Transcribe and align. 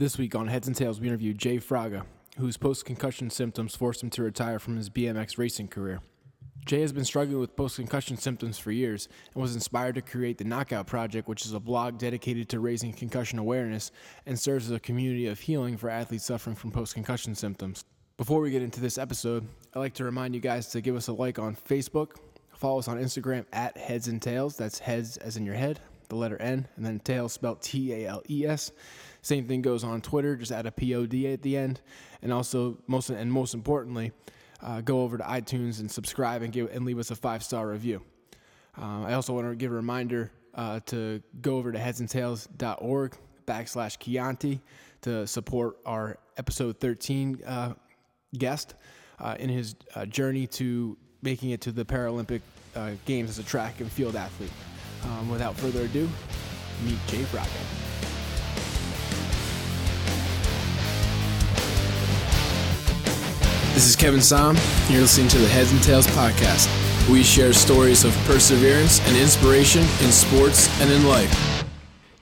This 0.00 0.16
week 0.16 0.36
on 0.36 0.46
Heads 0.46 0.68
and 0.68 0.76
Tails, 0.76 1.00
we 1.00 1.08
interview 1.08 1.34
Jay 1.34 1.56
Fraga, 1.56 2.04
whose 2.36 2.56
post 2.56 2.84
concussion 2.84 3.30
symptoms 3.30 3.74
forced 3.74 4.00
him 4.00 4.10
to 4.10 4.22
retire 4.22 4.60
from 4.60 4.76
his 4.76 4.88
BMX 4.88 5.38
racing 5.38 5.66
career. 5.66 5.98
Jay 6.64 6.82
has 6.82 6.92
been 6.92 7.04
struggling 7.04 7.40
with 7.40 7.56
post 7.56 7.74
concussion 7.74 8.16
symptoms 8.16 8.60
for 8.60 8.70
years 8.70 9.08
and 9.34 9.42
was 9.42 9.56
inspired 9.56 9.96
to 9.96 10.00
create 10.00 10.38
the 10.38 10.44
Knockout 10.44 10.86
Project, 10.86 11.26
which 11.26 11.44
is 11.44 11.52
a 11.52 11.58
blog 11.58 11.98
dedicated 11.98 12.48
to 12.50 12.60
raising 12.60 12.92
concussion 12.92 13.40
awareness 13.40 13.90
and 14.24 14.38
serves 14.38 14.66
as 14.66 14.70
a 14.70 14.78
community 14.78 15.26
of 15.26 15.40
healing 15.40 15.76
for 15.76 15.90
athletes 15.90 16.26
suffering 16.26 16.54
from 16.54 16.70
post 16.70 16.94
concussion 16.94 17.34
symptoms. 17.34 17.84
Before 18.18 18.40
we 18.40 18.52
get 18.52 18.62
into 18.62 18.80
this 18.80 18.98
episode, 18.98 19.48
I'd 19.74 19.80
like 19.80 19.94
to 19.94 20.04
remind 20.04 20.32
you 20.32 20.40
guys 20.40 20.68
to 20.68 20.80
give 20.80 20.94
us 20.94 21.08
a 21.08 21.12
like 21.12 21.40
on 21.40 21.56
Facebook, 21.56 22.18
follow 22.54 22.78
us 22.78 22.86
on 22.86 22.98
Instagram 22.98 23.46
at 23.52 23.76
Heads 23.76 24.06
and 24.06 24.22
Tails. 24.22 24.56
That's 24.56 24.78
heads 24.78 25.16
as 25.16 25.36
in 25.36 25.44
your 25.44 25.56
head, 25.56 25.80
the 26.08 26.14
letter 26.14 26.40
N, 26.40 26.68
and 26.76 26.86
then 26.86 27.00
tails 27.00 27.32
spelled 27.32 27.62
T 27.62 27.92
A 27.92 28.06
L 28.06 28.22
E 28.30 28.46
S. 28.46 28.70
Same 29.22 29.46
thing 29.46 29.62
goes 29.62 29.84
on 29.84 30.00
Twitter, 30.00 30.36
just 30.36 30.52
add 30.52 30.66
a 30.66 30.72
POD 30.72 31.32
at 31.32 31.42
the 31.42 31.56
end. 31.56 31.80
And 32.22 32.32
also, 32.32 32.78
most 32.86 33.10
and 33.10 33.32
most 33.32 33.54
importantly, 33.54 34.12
uh, 34.62 34.80
go 34.80 35.02
over 35.02 35.18
to 35.18 35.24
iTunes 35.24 35.80
and 35.80 35.90
subscribe 35.90 36.42
and 36.42 36.52
give 36.52 36.70
and 36.72 36.84
leave 36.84 36.98
us 36.98 37.10
a 37.10 37.16
five 37.16 37.42
star 37.42 37.68
review. 37.68 38.02
Uh, 38.80 39.04
I 39.04 39.14
also 39.14 39.34
want 39.34 39.48
to 39.48 39.56
give 39.56 39.72
a 39.72 39.74
reminder 39.74 40.30
uh, 40.54 40.80
to 40.86 41.22
go 41.40 41.56
over 41.56 41.72
to 41.72 41.78
headsandtails.org 41.78 43.16
backslash 43.46 43.98
Chianti 43.98 44.60
to 45.02 45.26
support 45.26 45.76
our 45.86 46.18
episode 46.36 46.78
13 46.80 47.42
uh, 47.46 47.74
guest 48.36 48.74
uh, 49.20 49.36
in 49.38 49.48
his 49.48 49.74
uh, 49.94 50.04
journey 50.06 50.46
to 50.46 50.96
making 51.22 51.50
it 51.50 51.60
to 51.62 51.72
the 51.72 51.84
Paralympic 51.84 52.40
Games 53.06 53.30
as 53.30 53.38
a 53.40 53.42
track 53.42 53.80
and 53.80 53.90
field 53.90 54.14
athlete. 54.14 54.52
Um, 55.04 55.28
without 55.30 55.56
further 55.56 55.82
ado, 55.82 56.08
meet 56.84 56.98
Jay 57.08 57.22
Fraga. 57.22 57.87
This 63.78 63.90
is 63.90 63.94
Kevin 63.94 64.20
Saum. 64.20 64.56
You're 64.90 65.02
listening 65.02 65.28
to 65.28 65.38
the 65.38 65.46
Heads 65.46 65.70
and 65.70 65.80
Tails 65.80 66.08
podcast. 66.08 66.66
We 67.08 67.22
share 67.22 67.52
stories 67.52 68.02
of 68.02 68.12
perseverance 68.24 68.98
and 69.06 69.16
inspiration 69.16 69.82
in 70.02 70.10
sports 70.10 70.68
and 70.80 70.90
in 70.90 71.06
life. 71.06 71.64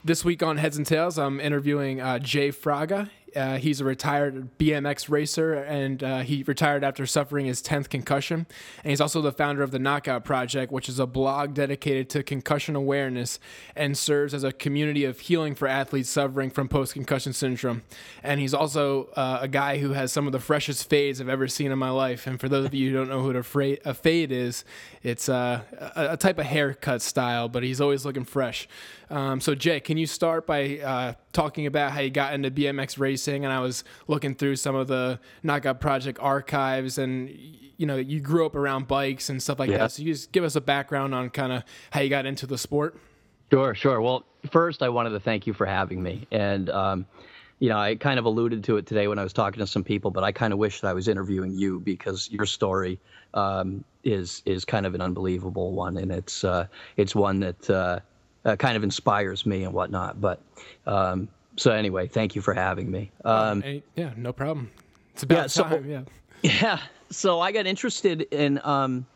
This 0.05 0.23
week 0.23 0.43
on 0.43 0.57
Heads 0.57 0.77
and 0.77 0.85
Tails, 0.85 1.17
I'm 1.17 1.39
interviewing 1.39 1.99
uh, 1.99 2.19
Jay 2.19 2.49
Fraga. 2.49 3.09
Uh, 3.35 3.57
he's 3.57 3.81
a 3.81 3.85
retired 3.85 4.57
BMX 4.57 5.09
racer, 5.09 5.53
and 5.53 6.03
uh, 6.03 6.19
he 6.19 6.43
retired 6.43 6.83
after 6.83 7.05
suffering 7.05 7.45
his 7.45 7.61
10th 7.61 7.89
concussion. 7.89 8.47
And 8.83 8.89
he's 8.89 9.01
also 9.01 9.21
the 9.21 9.31
founder 9.31 9.63
of 9.63 9.71
the 9.71 9.79
Knockout 9.79 10.23
Project, 10.23 10.71
which 10.71 10.89
is 10.89 10.99
a 10.99 11.05
blog 11.05 11.53
dedicated 11.53 12.09
to 12.11 12.23
concussion 12.23 12.75
awareness 12.75 13.39
and 13.75 13.97
serves 13.97 14.33
as 14.33 14.43
a 14.43 14.51
community 14.51 15.03
of 15.05 15.19
healing 15.19 15.55
for 15.55 15.67
athletes 15.67 16.09
suffering 16.09 16.49
from 16.49 16.67
post 16.67 16.93
concussion 16.93 17.33
syndrome. 17.33 17.83
And 18.23 18.39
he's 18.39 18.53
also 18.53 19.05
uh, 19.15 19.39
a 19.41 19.47
guy 19.47 19.77
who 19.77 19.93
has 19.93 20.11
some 20.11 20.25
of 20.25 20.31
the 20.31 20.39
freshest 20.39 20.89
fades 20.89 21.21
I've 21.21 21.29
ever 21.29 21.47
seen 21.47 21.71
in 21.71 21.79
my 21.79 21.89
life. 21.89 22.27
And 22.27 22.39
for 22.39 22.49
those 22.49 22.65
of 22.65 22.73
you 22.73 22.89
who 22.89 22.97
don't 22.97 23.09
know 23.09 23.23
what 23.23 23.35
a, 23.35 23.43
fra- 23.43 23.77
a 23.85 23.93
fade 23.93 24.31
is, 24.31 24.63
it's 25.03 25.29
uh, 25.29 25.61
a, 25.95 26.13
a, 26.13 26.17
type 26.17 26.39
of 26.39 26.45
haircut 26.45 27.01
style, 27.01 27.47
but 27.47 27.63
he's 27.63 27.79
always 27.79 28.05
looking 28.05 28.25
fresh. 28.25 28.67
Um, 29.09 29.39
so, 29.39 29.55
Jay, 29.55 29.79
can 29.79 29.97
you 29.97 30.05
start 30.05 30.45
by 30.45 30.79
uh, 30.79 31.13
talking 31.31 31.65
about 31.65 31.91
how 31.91 32.01
you 32.01 32.09
got 32.09 32.33
into 32.33 32.51
BMX 32.51 32.99
racing? 32.99 33.45
And 33.45 33.53
I 33.53 33.59
was 33.59 33.83
looking 34.07 34.35
through 34.35 34.57
some 34.57 34.75
of 34.75 34.87
the 34.87 35.19
Knockout 35.43 35.79
Project 35.79 36.19
archives, 36.21 36.97
and 36.97 37.29
you 37.29 37.85
know, 37.85 37.95
you 37.95 38.19
grew 38.19 38.45
up 38.45 38.55
around 38.55 38.87
bikes 38.87 39.29
and 39.29 39.41
stuff 39.41 39.59
like 39.59 39.69
yeah. 39.69 39.77
that. 39.79 39.91
So, 39.93 40.03
you 40.03 40.13
just 40.13 40.31
give 40.31 40.43
us 40.43 40.55
a 40.55 40.61
background 40.61 41.15
on 41.15 41.29
kind 41.29 41.53
of 41.53 41.63
how 41.91 42.01
you 42.01 42.09
got 42.09 42.25
into 42.25 42.45
the 42.45 42.57
sport. 42.57 42.99
Sure, 43.51 43.73
sure. 43.73 44.01
Well, 44.01 44.25
first, 44.51 44.83
I 44.83 44.89
wanted 44.89 45.11
to 45.11 45.19
thank 45.19 45.47
you 45.47 45.53
for 45.53 45.65
having 45.65 46.03
me, 46.03 46.27
and 46.31 46.69
um, 46.69 47.05
you 47.59 47.69
know, 47.69 47.77
I 47.77 47.95
kind 47.95 48.19
of 48.19 48.25
alluded 48.25 48.63
to 48.65 48.77
it 48.77 48.85
today 48.85 49.07
when 49.07 49.17
I 49.17 49.23
was 49.23 49.33
talking 49.33 49.59
to 49.59 49.67
some 49.67 49.83
people, 49.83 50.11
but 50.11 50.23
I 50.23 50.31
kind 50.31 50.53
of 50.53 50.59
wish 50.59 50.81
that 50.81 50.89
I 50.89 50.93
was 50.93 51.07
interviewing 51.07 51.53
you 51.53 51.79
because 51.79 52.29
your 52.29 52.45
story 52.45 52.99
um, 53.33 53.83
is 54.03 54.43
is 54.45 54.65
kind 54.65 54.85
of 54.85 54.93
an 54.95 55.01
unbelievable 55.01 55.71
one, 55.71 55.97
and 55.97 56.11
it's 56.11 56.43
uh, 56.43 56.67
it's 56.97 57.15
one 57.15 57.39
that 57.39 57.69
uh, 57.69 57.99
uh, 58.47 58.55
kind 58.55 58.77
of 58.77 58.83
inspires 58.83 59.45
me 59.45 59.63
and 59.63 59.73
whatnot. 59.73 60.19
But 60.19 60.41
um, 60.87 61.27
so 61.57 61.71
anyway, 61.71 62.07
thank 62.07 62.35
you 62.35 62.41
for 62.41 62.53
having 62.53 62.89
me. 62.89 63.11
Um, 63.25 63.63
yeah, 63.95 64.11
no 64.15 64.31
problem. 64.31 64.71
It's 65.13 65.23
about 65.23 65.35
yeah, 65.35 65.47
so, 65.47 65.63
time. 65.63 65.89
Yeah. 65.89 66.01
Yeah. 66.43 66.79
So 67.09 67.41
I 67.41 67.51
got 67.51 67.65
interested 67.65 68.21
in 68.31 68.61
um, 68.63 69.07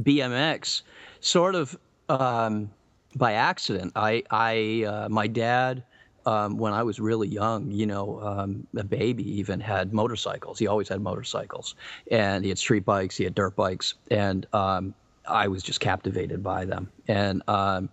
BMX 0.00 0.80
sort 1.20 1.54
of 1.54 1.78
um, 2.08 2.70
by 3.14 3.34
accident. 3.34 3.92
I, 3.94 4.22
I, 4.30 4.84
uh, 4.88 5.08
my 5.10 5.26
dad, 5.26 5.82
um, 6.24 6.56
when 6.56 6.72
I 6.72 6.82
was 6.82 6.98
really 6.98 7.28
young, 7.28 7.70
you 7.70 7.84
know, 7.84 8.20
um, 8.22 8.66
a 8.74 8.84
baby 8.84 9.38
even 9.38 9.60
had 9.60 9.92
motorcycles. 9.92 10.58
He 10.58 10.66
always 10.66 10.88
had 10.88 11.02
motorcycles, 11.02 11.74
and 12.10 12.42
he 12.42 12.48
had 12.48 12.56
street 12.56 12.86
bikes, 12.86 13.18
he 13.18 13.24
had 13.24 13.34
dirt 13.34 13.54
bikes, 13.54 13.94
and 14.10 14.46
um, 14.54 14.94
I 15.26 15.48
was 15.48 15.62
just 15.62 15.80
captivated 15.80 16.42
by 16.42 16.64
them. 16.64 16.90
And 17.08 17.42
um, 17.48 17.88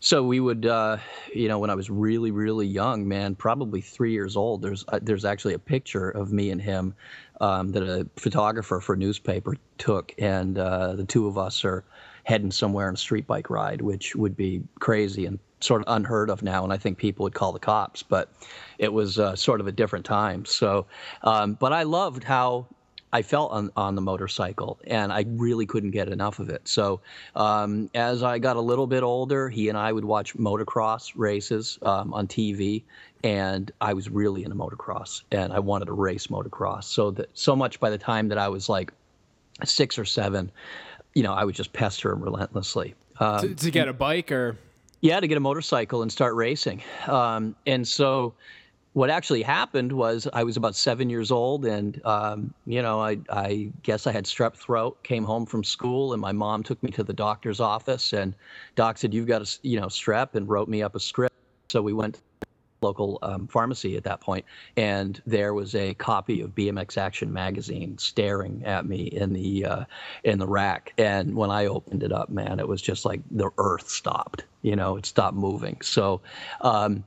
so 0.00 0.22
we 0.22 0.38
would, 0.38 0.66
uh, 0.66 0.98
you 1.34 1.48
know, 1.48 1.58
when 1.58 1.70
I 1.70 1.74
was 1.74 1.88
really, 1.88 2.30
really 2.30 2.66
young, 2.66 3.08
man, 3.08 3.34
probably 3.34 3.80
three 3.80 4.12
years 4.12 4.36
old. 4.36 4.60
There's 4.60 4.84
uh, 4.88 4.98
there's 5.00 5.24
actually 5.24 5.54
a 5.54 5.58
picture 5.58 6.10
of 6.10 6.32
me 6.32 6.50
and 6.50 6.60
him 6.60 6.94
um, 7.40 7.72
that 7.72 7.82
a 7.82 8.06
photographer 8.16 8.80
for 8.80 8.94
a 8.94 8.98
newspaper 8.98 9.56
took, 9.78 10.12
and 10.18 10.58
uh, 10.58 10.94
the 10.94 11.04
two 11.04 11.26
of 11.26 11.38
us 11.38 11.64
are 11.64 11.84
heading 12.24 12.50
somewhere 12.50 12.88
on 12.88 12.94
a 12.94 12.98
street 12.98 13.26
bike 13.26 13.48
ride, 13.50 13.80
which 13.80 14.14
would 14.14 14.36
be 14.36 14.62
crazy 14.78 15.26
and 15.26 15.38
sort 15.60 15.80
of 15.80 15.86
unheard 15.88 16.28
of 16.28 16.42
now. 16.42 16.64
And 16.64 16.72
I 16.72 16.76
think 16.76 16.98
people 16.98 17.24
would 17.24 17.34
call 17.34 17.52
the 17.52 17.58
cops, 17.58 18.02
but 18.02 18.30
it 18.78 18.92
was 18.92 19.18
uh, 19.18 19.34
sort 19.36 19.60
of 19.60 19.66
a 19.66 19.72
different 19.72 20.04
time. 20.04 20.44
So, 20.44 20.86
um, 21.22 21.54
but 21.54 21.72
I 21.72 21.84
loved 21.84 22.24
how 22.24 22.66
I 23.14 23.22
felt 23.22 23.52
on, 23.52 23.70
on 23.76 23.94
the 23.94 24.00
motorcycle, 24.00 24.80
and 24.88 25.12
I 25.12 25.24
really 25.28 25.66
couldn't 25.66 25.92
get 25.92 26.08
enough 26.08 26.40
of 26.40 26.50
it. 26.50 26.66
So 26.66 27.00
um, 27.36 27.88
as 27.94 28.24
I 28.24 28.40
got 28.40 28.56
a 28.56 28.60
little 28.60 28.88
bit 28.88 29.04
older, 29.04 29.48
he 29.48 29.68
and 29.68 29.78
I 29.78 29.92
would 29.92 30.04
watch 30.04 30.36
motocross 30.36 31.12
races 31.14 31.78
um, 31.82 32.12
on 32.12 32.26
TV, 32.26 32.82
and 33.22 33.70
I 33.80 33.92
was 33.92 34.10
really 34.10 34.42
into 34.42 34.56
motocross, 34.56 35.22
and 35.30 35.52
I 35.52 35.60
wanted 35.60 35.84
to 35.84 35.92
race 35.92 36.26
motocross. 36.26 36.84
So 36.84 37.12
that 37.12 37.30
so 37.34 37.54
much 37.54 37.78
by 37.78 37.88
the 37.88 37.98
time 37.98 38.26
that 38.30 38.38
I 38.38 38.48
was 38.48 38.68
like 38.68 38.92
six 39.64 39.96
or 39.96 40.04
seven, 40.04 40.50
you 41.14 41.22
know, 41.22 41.34
I 41.34 41.44
would 41.44 41.54
just 41.54 41.72
pester 41.72 42.10
him 42.10 42.20
relentlessly. 42.20 42.96
Um, 43.20 43.40
to, 43.42 43.54
to, 43.54 43.70
get 43.70 43.86
a 43.86 43.92
bike 43.92 44.32
or 44.32 44.58
yeah, 45.02 45.20
to 45.20 45.28
get 45.28 45.36
a 45.36 45.40
motorcycle 45.40 46.02
and 46.02 46.10
start 46.10 46.34
racing. 46.34 46.82
Um, 47.06 47.54
and 47.64 47.86
so 47.86 48.34
what 48.94 49.10
actually 49.10 49.42
happened 49.42 49.92
was 49.92 50.28
I 50.32 50.44
was 50.44 50.56
about 50.56 50.76
seven 50.76 51.10
years 51.10 51.32
old, 51.32 51.66
and 51.66 52.00
um, 52.06 52.54
you 52.64 52.80
know, 52.80 53.00
I, 53.00 53.18
I 53.28 53.72
guess 53.82 54.06
I 54.06 54.12
had 54.12 54.24
strep 54.24 54.54
throat. 54.54 55.02
Came 55.02 55.24
home 55.24 55.46
from 55.46 55.64
school, 55.64 56.12
and 56.12 56.22
my 56.22 56.30
mom 56.30 56.62
took 56.62 56.80
me 56.82 56.90
to 56.92 57.02
the 57.02 57.12
doctor's 57.12 57.60
office, 57.60 58.12
and 58.12 58.34
doc 58.76 58.98
said, 58.98 59.12
"You've 59.12 59.26
got 59.26 59.42
a 59.42 59.58
you 59.62 59.80
know 59.80 59.86
strep," 59.86 60.36
and 60.36 60.48
wrote 60.48 60.68
me 60.68 60.80
up 60.80 60.94
a 60.94 61.00
script. 61.00 61.34
So 61.70 61.82
we 61.82 61.92
went 61.92 62.14
to 62.14 62.20
local 62.82 63.18
um, 63.22 63.48
pharmacy 63.48 63.96
at 63.96 64.04
that 64.04 64.20
point, 64.20 64.44
and 64.76 65.20
there 65.26 65.54
was 65.54 65.74
a 65.74 65.94
copy 65.94 66.40
of 66.40 66.54
BMX 66.54 66.96
Action 66.96 67.32
magazine 67.32 67.98
staring 67.98 68.62
at 68.64 68.86
me 68.86 69.06
in 69.06 69.32
the 69.32 69.64
uh, 69.64 69.84
in 70.22 70.38
the 70.38 70.46
rack. 70.46 70.92
And 70.98 71.34
when 71.34 71.50
I 71.50 71.66
opened 71.66 72.04
it 72.04 72.12
up, 72.12 72.30
man, 72.30 72.60
it 72.60 72.68
was 72.68 72.80
just 72.80 73.04
like 73.04 73.22
the 73.32 73.50
earth 73.58 73.88
stopped. 73.88 74.44
You 74.62 74.76
know, 74.76 74.96
it 74.96 75.04
stopped 75.04 75.36
moving. 75.36 75.80
So. 75.82 76.20
Um, 76.60 77.02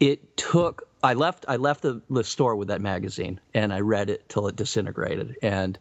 it 0.00 0.34
took 0.38 0.88
I 1.02 1.14
left 1.14 1.44
I 1.48 1.56
left 1.56 1.82
the, 1.82 2.00
the 2.10 2.24
store 2.24 2.56
with 2.56 2.68
that 2.68 2.80
magazine 2.80 3.40
and 3.54 3.72
I 3.72 3.80
read 3.80 4.10
it 4.10 4.28
till 4.28 4.46
it 4.48 4.56
disintegrated 4.56 5.36
and 5.42 5.78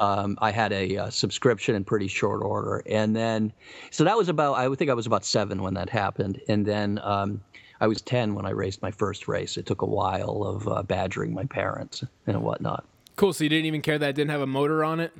um, 0.00 0.36
I 0.40 0.50
had 0.50 0.72
a, 0.72 0.96
a, 0.96 1.04
uh, 1.04 1.10
subscription 1.10 1.74
in 1.74 1.84
pretty 1.84 2.08
short 2.08 2.42
order 2.42 2.82
and 2.86 3.14
then 3.14 3.52
so 3.90 4.04
that 4.04 4.16
was 4.16 4.28
about 4.28 4.54
I 4.54 4.68
would 4.68 4.78
think 4.78 4.90
I 4.90 4.94
was 4.94 5.06
about 5.06 5.24
seven 5.24 5.62
when 5.62 5.74
that 5.74 5.88
happened 5.88 6.40
and 6.48 6.64
then 6.64 6.98
um, 7.02 7.40
I 7.82 7.88
was 7.88 8.00
ten 8.00 8.34
when 8.34 8.46
I 8.46 8.50
raced 8.50 8.80
my 8.80 8.92
first 8.92 9.26
race. 9.26 9.56
It 9.56 9.66
took 9.66 9.82
a 9.82 9.86
while 9.86 10.44
of 10.44 10.68
uh, 10.68 10.84
badgering 10.84 11.34
my 11.34 11.44
parents 11.44 12.04
and 12.28 12.40
whatnot. 12.40 12.84
Cool. 13.16 13.32
So 13.32 13.42
you 13.42 13.50
didn't 13.50 13.66
even 13.66 13.82
care 13.82 13.98
that 13.98 14.10
it 14.10 14.14
didn't 14.14 14.30
have 14.30 14.40
a 14.40 14.46
motor 14.46 14.84
on 14.84 15.00
it. 15.00 15.12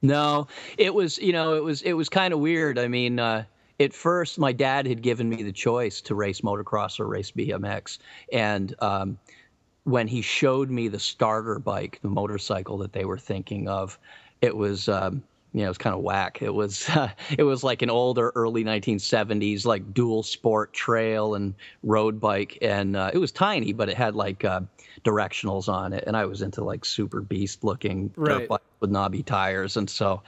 No, 0.00 0.46
it 0.78 0.94
was 0.94 1.18
you 1.18 1.32
know 1.32 1.54
it 1.54 1.64
was 1.64 1.82
it 1.82 1.94
was 1.94 2.08
kind 2.08 2.32
of 2.32 2.40
weird. 2.40 2.78
I 2.78 2.88
mean. 2.88 3.18
Uh, 3.18 3.44
at 3.80 3.92
first, 3.92 4.38
my 4.38 4.52
dad 4.52 4.86
had 4.86 5.02
given 5.02 5.28
me 5.28 5.42
the 5.42 5.52
choice 5.52 6.00
to 6.02 6.14
race 6.14 6.40
motocross 6.42 7.00
or 7.00 7.06
race 7.06 7.30
BMX. 7.30 7.98
And 8.32 8.74
um, 8.80 9.18
when 9.84 10.06
he 10.06 10.22
showed 10.22 10.70
me 10.70 10.88
the 10.88 10.98
starter 10.98 11.58
bike, 11.58 11.98
the 12.02 12.08
motorcycle 12.08 12.78
that 12.78 12.92
they 12.92 13.04
were 13.04 13.18
thinking 13.18 13.68
of, 13.68 13.98
it 14.40 14.56
was. 14.56 14.88
Um, 14.88 15.22
you 15.54 15.60
know, 15.60 15.66
it 15.66 15.68
was 15.68 15.78
kind 15.78 15.94
of 15.94 16.02
whack. 16.02 16.42
It 16.42 16.52
was 16.52 16.88
uh, 16.90 17.08
it 17.38 17.44
was 17.44 17.62
like 17.62 17.80
an 17.82 17.88
older 17.88 18.32
early 18.34 18.64
1970s 18.64 19.64
like 19.64 19.94
dual 19.94 20.24
sport 20.24 20.72
trail 20.72 21.36
and 21.36 21.54
road 21.84 22.20
bike, 22.20 22.58
and 22.60 22.96
uh, 22.96 23.12
it 23.14 23.18
was 23.18 23.30
tiny, 23.30 23.72
but 23.72 23.88
it 23.88 23.96
had 23.96 24.16
like 24.16 24.44
uh, 24.44 24.62
directionals 25.04 25.68
on 25.68 25.92
it, 25.92 26.04
and 26.06 26.16
I 26.16 26.26
was 26.26 26.42
into 26.42 26.64
like 26.64 26.84
super 26.84 27.20
beast 27.20 27.62
looking 27.62 28.12
right. 28.16 28.40
dirt 28.40 28.48
bike 28.48 28.60
with 28.80 28.90
knobby 28.90 29.22
tires, 29.22 29.76
and 29.76 29.88
so 29.88 30.22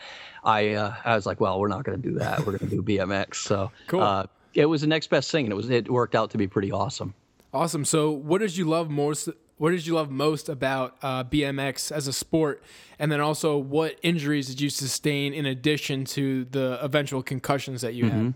I 0.44 0.75
uh, 0.75 0.94
I 1.05 1.17
was 1.17 1.26
like, 1.26 1.40
well, 1.40 1.58
we're 1.58 1.69
not 1.69 1.84
going 1.84 2.00
to 2.00 2.08
do 2.08 2.19
that. 2.20 2.38
We're 2.46 2.56
going 2.56 2.70
to 2.70 2.76
do 2.76 2.82
BMX. 2.99 3.34
So 3.37 3.72
cool. 3.88 4.02
Uh, 4.02 4.26
it 4.55 4.67
was 4.67 4.81
the 4.81 4.87
next 4.87 5.08
best 5.08 5.31
thing, 5.32 5.46
and 5.46 5.52
it 5.52 5.56
was 5.56 5.69
it 5.69 5.90
worked 5.90 6.14
out 6.14 6.31
to 6.31 6.38
be 6.38 6.46
pretty 6.46 6.70
awesome. 6.70 7.14
Awesome. 7.52 7.84
So, 7.84 8.11
what 8.11 8.38
did 8.38 8.56
you 8.56 8.64
love 8.64 8.90
most? 8.90 9.29
What 9.58 9.70
did 9.70 9.87
you 9.87 9.94
love 9.94 10.11
most 10.11 10.49
about 10.49 10.97
uh, 11.03 11.25
BMX 11.25 11.91
as 11.91 12.06
a 12.06 12.12
sport? 12.12 12.62
And 12.99 13.11
then 13.11 13.20
also, 13.20 13.56
what 13.56 13.99
injuries 14.03 14.49
did 14.49 14.61
you 14.61 14.69
sustain 14.69 15.32
in 15.32 15.47
addition 15.47 16.05
to 16.06 16.44
the 16.44 16.79
eventual 16.82 17.23
concussions 17.23 17.81
that 17.81 17.94
you 17.94 18.05
mm-hmm. 18.05 18.25
had? 18.26 18.35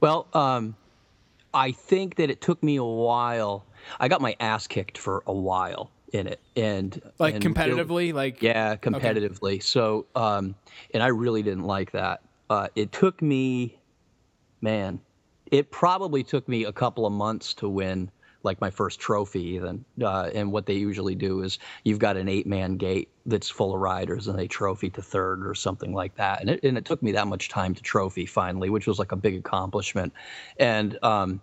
Well, 0.00 0.28
um, 0.34 0.76
I 1.52 1.72
think 1.72 2.16
that 2.16 2.30
it 2.30 2.40
took 2.40 2.62
me 2.62 2.76
a 2.76 2.84
while. 2.84 3.66
I 3.98 4.08
got 4.08 4.20
my 4.20 4.36
ass 4.38 4.66
kicked 4.66 4.98
for 4.98 5.24
a 5.26 5.32
while 5.32 5.90
in 6.12 6.28
it, 6.28 6.40
and 6.54 7.00
like 7.18 7.34
and 7.34 7.44
competitively, 7.44 8.10
it, 8.10 8.14
like 8.14 8.42
yeah, 8.42 8.76
competitively. 8.76 9.54
Okay. 9.54 9.58
So, 9.60 10.06
um, 10.14 10.54
and 10.94 11.02
I 11.02 11.08
really 11.08 11.42
didn't 11.42 11.64
like 11.64 11.90
that. 11.92 12.22
Uh, 12.50 12.68
it 12.76 12.92
took 12.92 13.20
me, 13.20 13.78
man, 14.60 15.00
it 15.50 15.70
probably 15.70 16.22
took 16.22 16.48
me 16.48 16.64
a 16.64 16.72
couple 16.72 17.06
of 17.06 17.12
months 17.12 17.54
to 17.54 17.68
win 17.68 18.10
like 18.42 18.60
my 18.60 18.70
first 18.70 19.00
trophy 19.00 19.42
even 19.42 19.84
uh, 20.02 20.30
and 20.34 20.52
what 20.52 20.66
they 20.66 20.74
usually 20.74 21.14
do 21.14 21.42
is 21.42 21.58
you've 21.84 21.98
got 21.98 22.16
an 22.16 22.28
eight 22.28 22.46
man 22.46 22.76
gate 22.76 23.08
that's 23.26 23.50
full 23.50 23.74
of 23.74 23.80
riders 23.80 24.28
and 24.28 24.38
they 24.38 24.46
trophy 24.46 24.90
to 24.90 25.02
third 25.02 25.46
or 25.46 25.54
something 25.54 25.92
like 25.92 26.14
that. 26.16 26.40
And 26.40 26.50
it, 26.50 26.62
and 26.62 26.78
it 26.78 26.84
took 26.84 27.02
me 27.02 27.12
that 27.12 27.26
much 27.26 27.48
time 27.48 27.74
to 27.74 27.82
trophy 27.82 28.26
finally 28.26 28.70
which 28.70 28.86
was 28.86 28.98
like 28.98 29.12
a 29.12 29.16
big 29.16 29.36
accomplishment. 29.36 30.12
And 30.58 30.98
um, 31.02 31.40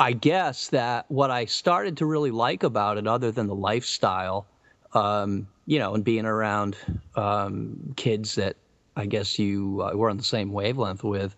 i 0.00 0.12
guess 0.12 0.68
that 0.68 1.04
what 1.08 1.30
i 1.30 1.44
started 1.44 1.96
to 1.98 2.06
really 2.06 2.30
like 2.30 2.62
about 2.62 2.96
it 2.96 3.06
other 3.06 3.30
than 3.30 3.46
the 3.46 3.54
lifestyle 3.54 4.46
um, 4.94 5.46
you 5.66 5.78
know 5.78 5.94
and 5.94 6.02
being 6.04 6.24
around 6.24 6.76
um, 7.14 7.76
kids 7.96 8.34
that 8.34 8.56
i 8.96 9.06
guess 9.06 9.38
you 9.38 9.82
uh, 9.82 9.94
were 9.96 10.10
on 10.10 10.16
the 10.16 10.22
same 10.22 10.50
wavelength 10.52 11.04
with 11.04 11.36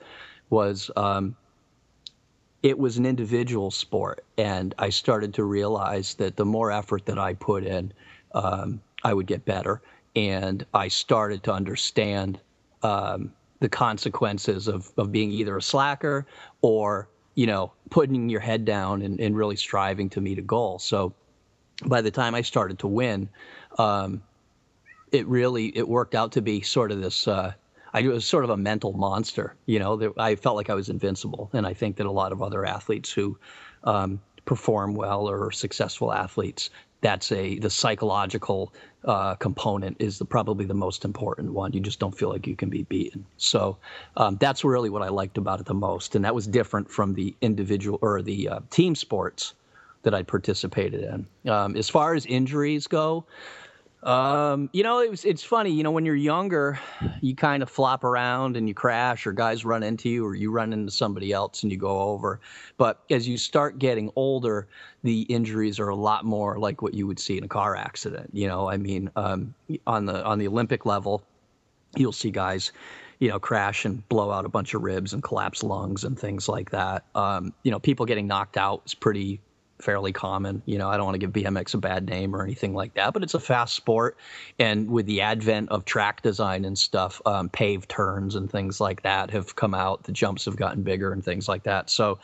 was 0.49 0.91
um, 0.97 1.35
it 2.63 2.79
was 2.79 2.97
an 2.97 3.07
individual 3.07 3.71
sport, 3.71 4.25
and 4.39 4.75
I 4.79 4.91
started 4.91 5.35
to 5.35 5.45
realize 5.45 6.15
that 6.15 6.37
the 6.37 6.45
more 6.45 6.71
effort 6.71 7.07
that 7.07 7.19
I 7.19 7.35
put 7.35 7.65
in, 7.65 7.93
um, 8.35 8.81
I 9.03 9.13
would 9.15 9.27
get 9.27 9.45
better, 9.45 9.83
and 10.15 10.65
I 10.73 10.89
started 10.89 11.43
to 11.45 11.53
understand 11.53 12.39
um, 12.83 13.33
the 13.61 13.69
consequences 13.69 14.69
of 14.69 14.93
of 14.97 15.11
being 15.11 15.33
either 15.33 15.57
a 15.57 15.63
slacker 15.63 16.27
or 16.61 17.09
you 17.35 17.47
know 17.47 17.73
putting 17.91 18.29
your 18.29 18.41
head 18.41 18.65
down 18.65 19.03
and, 19.03 19.19
and 19.21 19.37
really 19.37 19.57
striving 19.57 20.09
to 20.11 20.21
meet 20.21 20.39
a 20.39 20.43
goal. 20.43 20.79
So 20.79 21.15
by 21.87 22.01
the 22.01 22.11
time 22.11 22.35
I 22.35 22.43
started 22.43 22.79
to 22.81 22.87
win, 22.87 23.29
um, 23.79 24.23
it 25.11 25.27
really 25.27 25.77
it 25.77 25.89
worked 25.89 26.15
out 26.15 26.33
to 26.33 26.43
be 26.43 26.61
sort 26.61 26.93
of 26.93 27.01
this. 27.01 27.27
Uh, 27.27 27.55
I 27.93 28.03
was 28.03 28.25
sort 28.25 28.45
of 28.45 28.51
a 28.51 28.57
mental 28.57 28.93
monster. 28.93 29.55
You 29.67 29.79
know, 29.79 30.15
I 30.19 30.37
felt 30.37 30.57
like 30.57 30.71
I 30.71 30.75
was 30.75 30.89
invincible, 30.89 31.51
and 31.53 31.67
I 31.67 31.75
think 31.75 31.97
that 31.97 32.07
a 32.07 32.11
lot 32.11 32.33
of 32.33 32.43
other 32.43 32.65
athletes 32.65 33.13
who 33.13 33.39
um, 33.85 34.21
perform 34.45 34.95
well 34.95 35.29
or 35.29 35.51
successful 35.53 36.13
athletes, 36.13 36.71
that's 37.01 37.33
a 37.33 37.59
the 37.59 37.69
psychological 37.71 38.73
uh, 39.05 39.35
component 39.35 39.97
is 40.01 40.19
the, 40.19 40.25
probably 40.25 40.65
the 40.65 40.75
most 40.75 41.05
important 41.05 41.53
one. 41.53 41.73
You 41.73 41.81
just 41.81 41.99
don't 41.99 42.17
feel 42.17 42.31
like 42.31 42.47
you 42.47 42.57
can 42.57 42.71
be 42.71 42.85
beaten. 42.85 43.27
So 43.37 43.77
um, 44.17 44.37
that's 44.41 44.65
really 44.65 44.89
what 44.89 45.03
I 45.03 45.09
liked 45.09 45.37
about 45.37 45.61
it 45.61 45.67
the 45.67 45.75
most, 45.75 46.15
and 46.15 46.25
that 46.25 46.35
was 46.35 46.47
different 46.47 46.91
from 46.91 47.15
the 47.15 47.35
individual 47.41 47.99
or 48.03 48.23
the 48.23 48.49
uh, 48.49 48.61
team 48.71 48.95
sports 48.95 49.55
that 50.03 50.15
I 50.15 50.23
participated 50.23 51.03
in. 51.03 51.51
Um, 51.51 51.77
as 51.77 51.89
far 51.89 52.15
as 52.15 52.27
injuries 52.27 52.87
go. 52.87 53.25
Um, 54.03 54.69
you 54.73 54.83
know, 54.83 55.01
it 55.01 55.11
was, 55.11 55.25
it's 55.25 55.45
funny, 55.45 55.71
you 55.71 55.85
know, 55.85 55.93
when 55.93 56.05
you're 56.05 56.17
younger, 56.17 56.79
you 57.21 57.37
kind 57.37 57.63
of 57.63 57.71
flop 57.71 58.03
around 58.03 58.57
and 58.57 58.67
you 58.67 58.75
crash, 58.75 59.27
or 59.27 59.33
guys 59.33 59.65
run 59.65 59.83
into 59.83 60.09
you, 60.09 60.27
or 60.27 60.35
you 60.35 60.51
run 60.51 60.73
into 60.73 60.91
somebody 60.91 61.33
else 61.33 61.63
and 61.63 61.71
you 61.71 61.79
go 61.79 62.01
over. 62.01 62.41
But 62.79 63.03
as 63.11 63.29
you 63.29 63.39
start 63.39 63.79
getting 63.79 64.11
older, 64.17 64.67
the 65.05 65.23
injuries 65.23 65.79
are 65.79 65.89
a 65.89 65.97
lot 65.97 66.25
more 66.25 66.59
like 66.59 66.83
what 66.83 66.95
you 66.95 67.07
would 67.07 67.21
see 67.21 67.39
in 67.39 67.45
a 67.45 67.49
car 67.49 67.77
accident. 67.77 68.31
You 68.33 68.49
know, 68.49 68.69
I 68.69 68.77
mean, 68.77 69.09
um, 69.15 69.55
on 69.87 70.07
the 70.07 70.25
on 70.25 70.39
the 70.39 70.49
Olympic 70.49 70.85
level, 70.85 71.23
you'll 71.97 72.13
see 72.13 72.31
guys 72.31 72.73
you 73.23 73.29
know, 73.29 73.39
crash 73.39 73.85
and 73.85 74.07
blow 74.09 74.33
out 74.33 74.45
a 74.45 74.49
bunch 74.49 74.75
of 74.75 74.83
ribs 74.83 75.13
and 75.13 75.23
collapse 75.23 75.63
lungs 75.63 76.03
and 76.03 76.19
things 76.19 76.49
like 76.49 76.71
that. 76.71 77.05
Um, 77.15 77.53
you 77.63 77.71
know, 77.71 77.79
people 77.79 78.05
getting 78.05 78.27
knocked 78.27 78.57
out 78.57 78.83
is 78.85 78.97
pretty 78.97 79.41
fairly 79.83 80.13
common. 80.13 80.63
You 80.67 80.79
know, 80.79 80.89
I 80.89 80.97
don't 80.97 81.05
want 81.05 81.21
to 81.21 81.27
give 81.27 81.33
BMX 81.33 81.75
a 81.75 81.79
bad 81.79 82.09
name 82.09 82.35
or 82.35 82.43
anything 82.43 82.73
like 82.73 82.95
that, 82.95 83.13
but 83.13 83.23
it's 83.23 83.35
a 83.35 83.41
fast 83.41 83.75
sport. 83.75 84.17
And 84.59 84.91
with 84.91 85.07
the 85.07 85.21
advent 85.21 85.71
of 85.71 85.85
track 85.85 86.23
design 86.23 86.65
and 86.65 86.79
stuff, 86.79 87.21
um, 87.27 87.49
paved 87.49 87.89
turns 87.89 88.35
and 88.35 88.51
things 88.51 88.81
like 88.81 89.03
that 89.03 89.31
have 89.31 89.57
come 89.57 89.75
out. 89.75 90.05
The 90.05 90.13
jumps 90.13 90.45
have 90.45 90.57
gotten 90.57 90.83
bigger 90.83 91.13
and 91.13 91.25
things 91.25 91.49
like 91.49 91.65
that. 91.65 91.91
So 91.91 92.19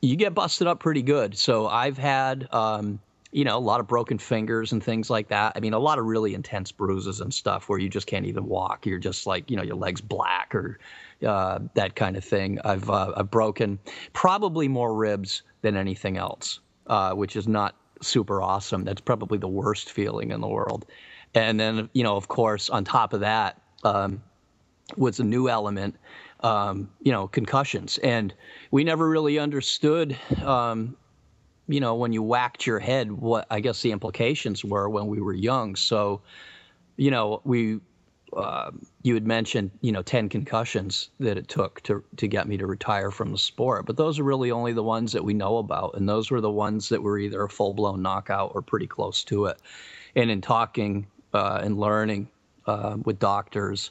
you 0.00 0.16
get 0.16 0.34
busted 0.34 0.66
up 0.66 0.80
pretty 0.80 1.02
good. 1.02 1.36
So 1.36 1.66
I've 1.66 1.98
had, 1.98 2.46
um, 2.52 3.00
you 3.32 3.44
know, 3.44 3.56
a 3.56 3.58
lot 3.58 3.80
of 3.80 3.88
broken 3.88 4.18
fingers 4.18 4.70
and 4.70 4.84
things 4.84 5.10
like 5.10 5.28
that. 5.28 5.54
I 5.56 5.60
mean, 5.60 5.72
a 5.72 5.78
lot 5.78 5.98
of 5.98 6.04
really 6.04 6.34
intense 6.34 6.70
bruises 6.70 7.20
and 7.20 7.34
stuff 7.34 7.68
where 7.68 7.78
you 7.78 7.88
just 7.88 8.06
can't 8.06 8.26
even 8.26 8.46
walk. 8.46 8.86
You're 8.86 9.00
just 9.00 9.26
like, 9.26 9.50
you 9.50 9.56
know, 9.56 9.62
your 9.64 9.74
legs 9.74 10.00
black 10.00 10.54
or 10.54 10.78
uh, 11.26 11.58
that 11.74 11.96
kind 11.96 12.16
of 12.16 12.24
thing. 12.24 12.60
I've 12.64 12.88
uh, 12.88 13.12
I've 13.16 13.30
broken 13.30 13.80
probably 14.12 14.68
more 14.68 14.94
ribs 14.94 15.42
than 15.62 15.76
anything 15.76 16.16
else 16.16 16.60
uh, 16.86 17.12
which 17.12 17.36
is 17.36 17.48
not 17.48 17.74
super 18.02 18.42
awesome. 18.42 18.84
That's 18.84 19.00
probably 19.00 19.38
the 19.38 19.48
worst 19.48 19.90
feeling 19.90 20.30
in 20.30 20.40
the 20.40 20.48
world. 20.48 20.86
And 21.34 21.58
then, 21.58 21.88
you 21.92 22.02
know, 22.02 22.16
of 22.16 22.28
course, 22.28 22.70
on 22.70 22.84
top 22.84 23.12
of 23.12 23.20
that, 23.20 23.60
um, 23.82 24.22
was 24.96 25.18
a 25.18 25.24
new 25.24 25.48
element, 25.48 25.96
um, 26.40 26.90
you 27.00 27.10
know, 27.10 27.26
concussions. 27.26 27.98
And 27.98 28.34
we 28.70 28.84
never 28.84 29.08
really 29.08 29.38
understood, 29.38 30.16
um, 30.42 30.96
you 31.66 31.80
know, 31.80 31.94
when 31.94 32.12
you 32.12 32.22
whacked 32.22 32.66
your 32.66 32.78
head, 32.78 33.10
what 33.10 33.46
I 33.50 33.60
guess 33.60 33.80
the 33.82 33.92
implications 33.92 34.64
were 34.64 34.88
when 34.88 35.06
we 35.06 35.20
were 35.20 35.32
young. 35.32 35.74
So, 35.76 36.20
you 36.96 37.10
know, 37.10 37.40
we 37.44 37.80
uh, 38.36 38.70
you 39.02 39.14
had 39.14 39.26
mentioned, 39.26 39.70
you 39.80 39.92
know, 39.92 40.02
10 40.02 40.28
concussions 40.28 41.10
that 41.20 41.36
it 41.36 41.48
took 41.48 41.80
to, 41.82 42.02
to 42.16 42.26
get 42.26 42.48
me 42.48 42.56
to 42.56 42.66
retire 42.66 43.10
from 43.10 43.32
the 43.32 43.38
sport. 43.38 43.86
But 43.86 43.96
those 43.96 44.18
are 44.18 44.24
really 44.24 44.50
only 44.50 44.72
the 44.72 44.82
ones 44.82 45.12
that 45.12 45.24
we 45.24 45.34
know 45.34 45.58
about. 45.58 45.94
And 45.94 46.08
those 46.08 46.30
were 46.30 46.40
the 46.40 46.50
ones 46.50 46.88
that 46.88 47.02
were 47.02 47.18
either 47.18 47.42
a 47.42 47.48
full 47.48 47.74
blown 47.74 48.02
knockout 48.02 48.52
or 48.54 48.62
pretty 48.62 48.86
close 48.86 49.24
to 49.24 49.46
it. 49.46 49.58
And 50.16 50.30
in 50.30 50.40
talking 50.40 51.06
uh, 51.32 51.60
and 51.62 51.78
learning 51.78 52.28
uh, 52.66 52.96
with 53.04 53.18
doctors, 53.18 53.90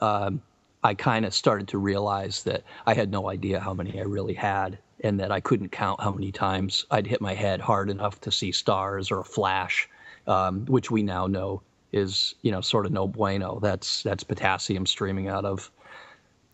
um, 0.00 0.42
I 0.84 0.94
kind 0.94 1.24
of 1.24 1.34
started 1.34 1.68
to 1.68 1.78
realize 1.78 2.42
that 2.44 2.64
I 2.86 2.94
had 2.94 3.10
no 3.10 3.28
idea 3.30 3.60
how 3.60 3.72
many 3.74 4.00
I 4.00 4.04
really 4.04 4.34
had 4.34 4.78
and 5.04 5.18
that 5.20 5.32
I 5.32 5.40
couldn't 5.40 5.70
count 5.70 6.00
how 6.00 6.12
many 6.12 6.32
times 6.32 6.86
I'd 6.90 7.06
hit 7.06 7.20
my 7.20 7.34
head 7.34 7.60
hard 7.60 7.90
enough 7.90 8.20
to 8.22 8.32
see 8.32 8.52
stars 8.52 9.10
or 9.10 9.20
a 9.20 9.24
flash, 9.24 9.88
um, 10.26 10.66
which 10.66 10.90
we 10.90 11.02
now 11.02 11.26
know 11.26 11.62
is 11.92 12.34
you 12.42 12.50
know 12.50 12.60
sort 12.60 12.86
of 12.86 12.92
no 12.92 13.06
bueno. 13.06 13.58
That's 13.60 14.02
that's 14.02 14.24
potassium 14.24 14.86
streaming 14.86 15.28
out 15.28 15.44
of 15.44 15.70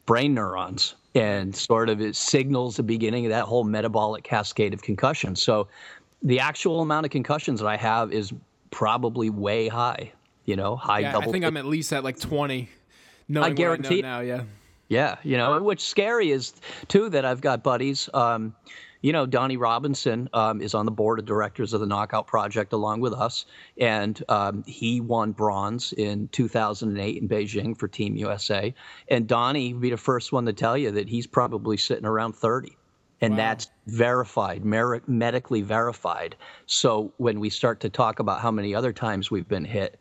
brain 0.07 0.35
neurons, 0.35 0.95
and 1.14 1.54
sort 1.54 1.88
of 1.88 2.00
it 2.00 2.16
signals 2.16 2.76
the 2.76 2.83
beginning 2.83 3.26
of 3.26 3.30
that 3.30 3.45
whole 3.45 3.64
metabolic 3.64 4.25
cascade 4.25 4.75
of 4.75 4.83
concussion. 4.83 5.37
So 5.37 5.68
the 6.23 6.40
actual 6.40 6.80
amount 6.80 7.07
of 7.07 7.12
concussions 7.12 7.61
that 7.61 7.66
I 7.66 7.76
have 7.76 8.12
is 8.12 8.33
probably 8.71 9.30
way 9.30 9.68
high. 9.68 10.12
You 10.45 10.57
know, 10.57 10.76
high 10.76 11.00
yeah, 11.00 11.12
double. 11.12 11.28
I 11.28 11.33
think 11.33 11.45
I'm 11.45 11.57
at 11.57 11.66
least 11.66 11.92
at 11.92 12.04
like 12.04 12.18
20. 12.18 12.68
I 13.37 13.50
guarantee 13.50 13.99
I 13.99 14.00
now, 14.00 14.21
yeah. 14.21 14.45
Yeah, 14.88 15.16
you 15.23 15.37
know, 15.37 15.62
what's 15.62 15.85
scary 15.85 16.30
is 16.30 16.54
too 16.88 17.11
that 17.11 17.26
I've 17.26 17.42
got 17.42 17.62
buddies. 17.62 18.09
Um, 18.14 18.54
you 19.00 19.12
know, 19.12 19.26
Donnie 19.26 19.57
Robinson 19.57 20.28
um, 20.33 20.61
is 20.61 20.75
on 20.75 20.85
the 20.85 20.90
board 20.90 21.19
of 21.19 21.25
directors 21.25 21.73
of 21.73 21.81
the 21.81 21.87
Knockout 21.87 22.26
Project 22.26 22.73
along 22.73 23.00
with 23.00 23.12
us, 23.12 23.47
and 23.78 24.23
um, 24.28 24.64
he 24.67 25.00
won 25.00 25.33
bronze 25.33 25.93
in 25.93 26.28
2008 26.28 27.23
in 27.23 27.28
Beijing 27.28 27.78
for 27.78 27.87
Team 27.87 28.17
USA. 28.17 28.75
And 29.09 29.26
Donnie 29.26 29.73
would 29.73 29.83
be 29.83 29.90
the 29.90 29.97
first 29.97 30.33
one 30.33 30.47
to 30.47 30.52
tell 30.52 30.76
you 30.76 30.90
that 30.90 31.09
he's 31.09 31.26
probably 31.26 31.76
sitting 31.76 32.07
around 32.07 32.35
30. 32.35 32.76
And 33.21 33.33
wow. 33.33 33.37
that's 33.37 33.71
verified, 33.87 34.64
mer- 34.64 35.02
medically 35.07 35.62
verified. 35.62 36.37
So 36.67 37.12
when 37.17 37.40
we 37.40 37.50
start 37.50 37.81
to 37.81 37.88
talk 37.88 38.21
about 38.21 38.40
how 38.40 38.52
many 38.52 38.75
other 38.75 38.93
times 38.93 39.31
we've 39.31 39.49
been 39.49 39.64
hit, 39.64 39.99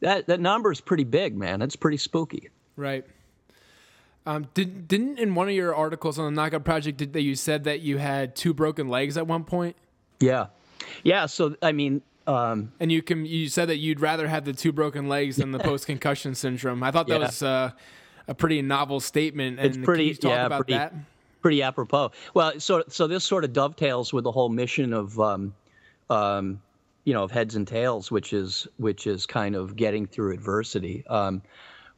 that, 0.00 0.26
that 0.26 0.40
number 0.40 0.72
is 0.72 0.80
pretty 0.80 1.04
big, 1.04 1.36
man. 1.36 1.62
It's 1.62 1.76
pretty 1.76 1.96
spooky. 1.96 2.50
Right. 2.76 3.04
Um, 4.26 4.48
did 4.54 4.88
didn't 4.88 5.18
in 5.18 5.34
one 5.34 5.48
of 5.48 5.54
your 5.54 5.74
articles 5.74 6.18
on 6.18 6.24
the 6.26 6.30
Knockout 6.32 6.64
Project 6.64 6.98
did 6.98 7.12
that 7.12 7.22
you 7.22 7.36
said 7.36 7.64
that 7.64 7.80
you 7.80 7.98
had 7.98 8.34
two 8.34 8.52
broken 8.52 8.88
legs 8.88 9.16
at 9.16 9.26
one 9.26 9.44
point? 9.44 9.76
Yeah, 10.18 10.46
yeah. 11.04 11.26
So 11.26 11.56
I 11.62 11.72
mean, 11.72 12.02
um, 12.26 12.72
and 12.80 12.90
you 12.90 13.02
can 13.02 13.24
you 13.24 13.48
said 13.48 13.68
that 13.68 13.76
you'd 13.76 14.00
rather 14.00 14.26
have 14.26 14.44
the 14.44 14.52
two 14.52 14.72
broken 14.72 15.08
legs 15.08 15.36
than 15.36 15.52
the 15.52 15.58
post 15.60 15.86
concussion 15.86 16.34
syndrome. 16.34 16.82
I 16.82 16.90
thought 16.90 17.06
that 17.06 17.20
yeah. 17.20 17.26
was 17.26 17.42
uh, 17.42 17.70
a 18.26 18.34
pretty 18.34 18.60
novel 18.62 18.98
statement. 18.98 19.60
And 19.60 19.68
it's 19.68 19.78
pretty 19.78 20.18
yeah, 20.20 20.48
pretty, 20.48 20.72
that? 20.72 20.92
Pretty 21.40 21.62
apropos. 21.62 22.10
Well, 22.34 22.58
so 22.58 22.82
so 22.88 23.06
this 23.06 23.24
sort 23.24 23.44
of 23.44 23.52
dovetails 23.52 24.12
with 24.12 24.24
the 24.24 24.32
whole 24.32 24.48
mission 24.48 24.92
of. 24.92 25.18
Um, 25.20 25.54
um, 26.10 26.60
you 27.04 27.14
know, 27.14 27.22
of 27.22 27.30
heads 27.30 27.54
and 27.54 27.66
tails, 27.68 28.10
which 28.10 28.32
is 28.32 28.66
which 28.78 29.06
is 29.06 29.26
kind 29.26 29.54
of 29.54 29.76
getting 29.76 30.06
through 30.06 30.32
adversity. 30.34 31.06
Um, 31.06 31.40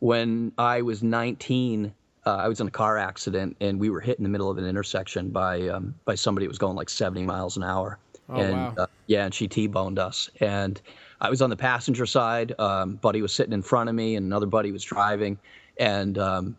when 0.01 0.53
I 0.59 0.83
was 0.83 1.03
19, 1.03 1.93
uh, 2.29 2.37
I 2.37 2.49
was 2.49 2.61
in 2.61 2.67
a 2.69 2.71
car 2.71 2.99
accident 2.99 3.57
and 3.61 3.81
we 3.81 3.89
were 3.89 4.01
hit 4.01 4.19
in 4.19 4.23
the 4.23 4.29
middle 4.29 4.51
of 4.51 4.59
an 4.59 4.67
intersection 4.67 5.31
by 5.31 5.67
um, 5.69 5.95
by 6.05 6.15
somebody 6.15 6.45
that 6.45 6.51
was 6.51 6.59
going 6.59 6.77
like 6.77 6.91
70 6.91 7.25
miles 7.25 7.57
an 7.57 7.63
hour. 7.63 7.99
Oh, 8.29 8.35
and 8.35 8.53
wow. 8.53 8.75
uh, 8.77 8.87
yeah, 9.07 9.25
and 9.25 9.33
she 9.33 9.49
T-boned 9.49 9.99
us. 9.99 10.29
And 10.41 10.79
I 11.23 11.31
was 11.31 11.41
on 11.41 11.49
the 11.49 11.57
passenger 11.57 12.05
side. 12.05 12.55
Um, 12.59 12.97
buddy 12.97 13.23
was 13.23 13.33
sitting 13.33 13.55
in 13.55 13.63
front 13.63 13.89
of 13.89 13.95
me, 13.95 14.17
and 14.17 14.27
another 14.27 14.45
buddy 14.45 14.73
was 14.73 14.85
driving. 14.85 15.39
And 15.79 16.19
um, 16.19 16.57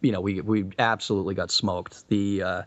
you 0.00 0.10
know, 0.10 0.22
we 0.22 0.40
we 0.40 0.64
absolutely 0.78 1.34
got 1.34 1.50
smoked. 1.50 2.08
The 2.08 2.42
uh, 2.42 2.62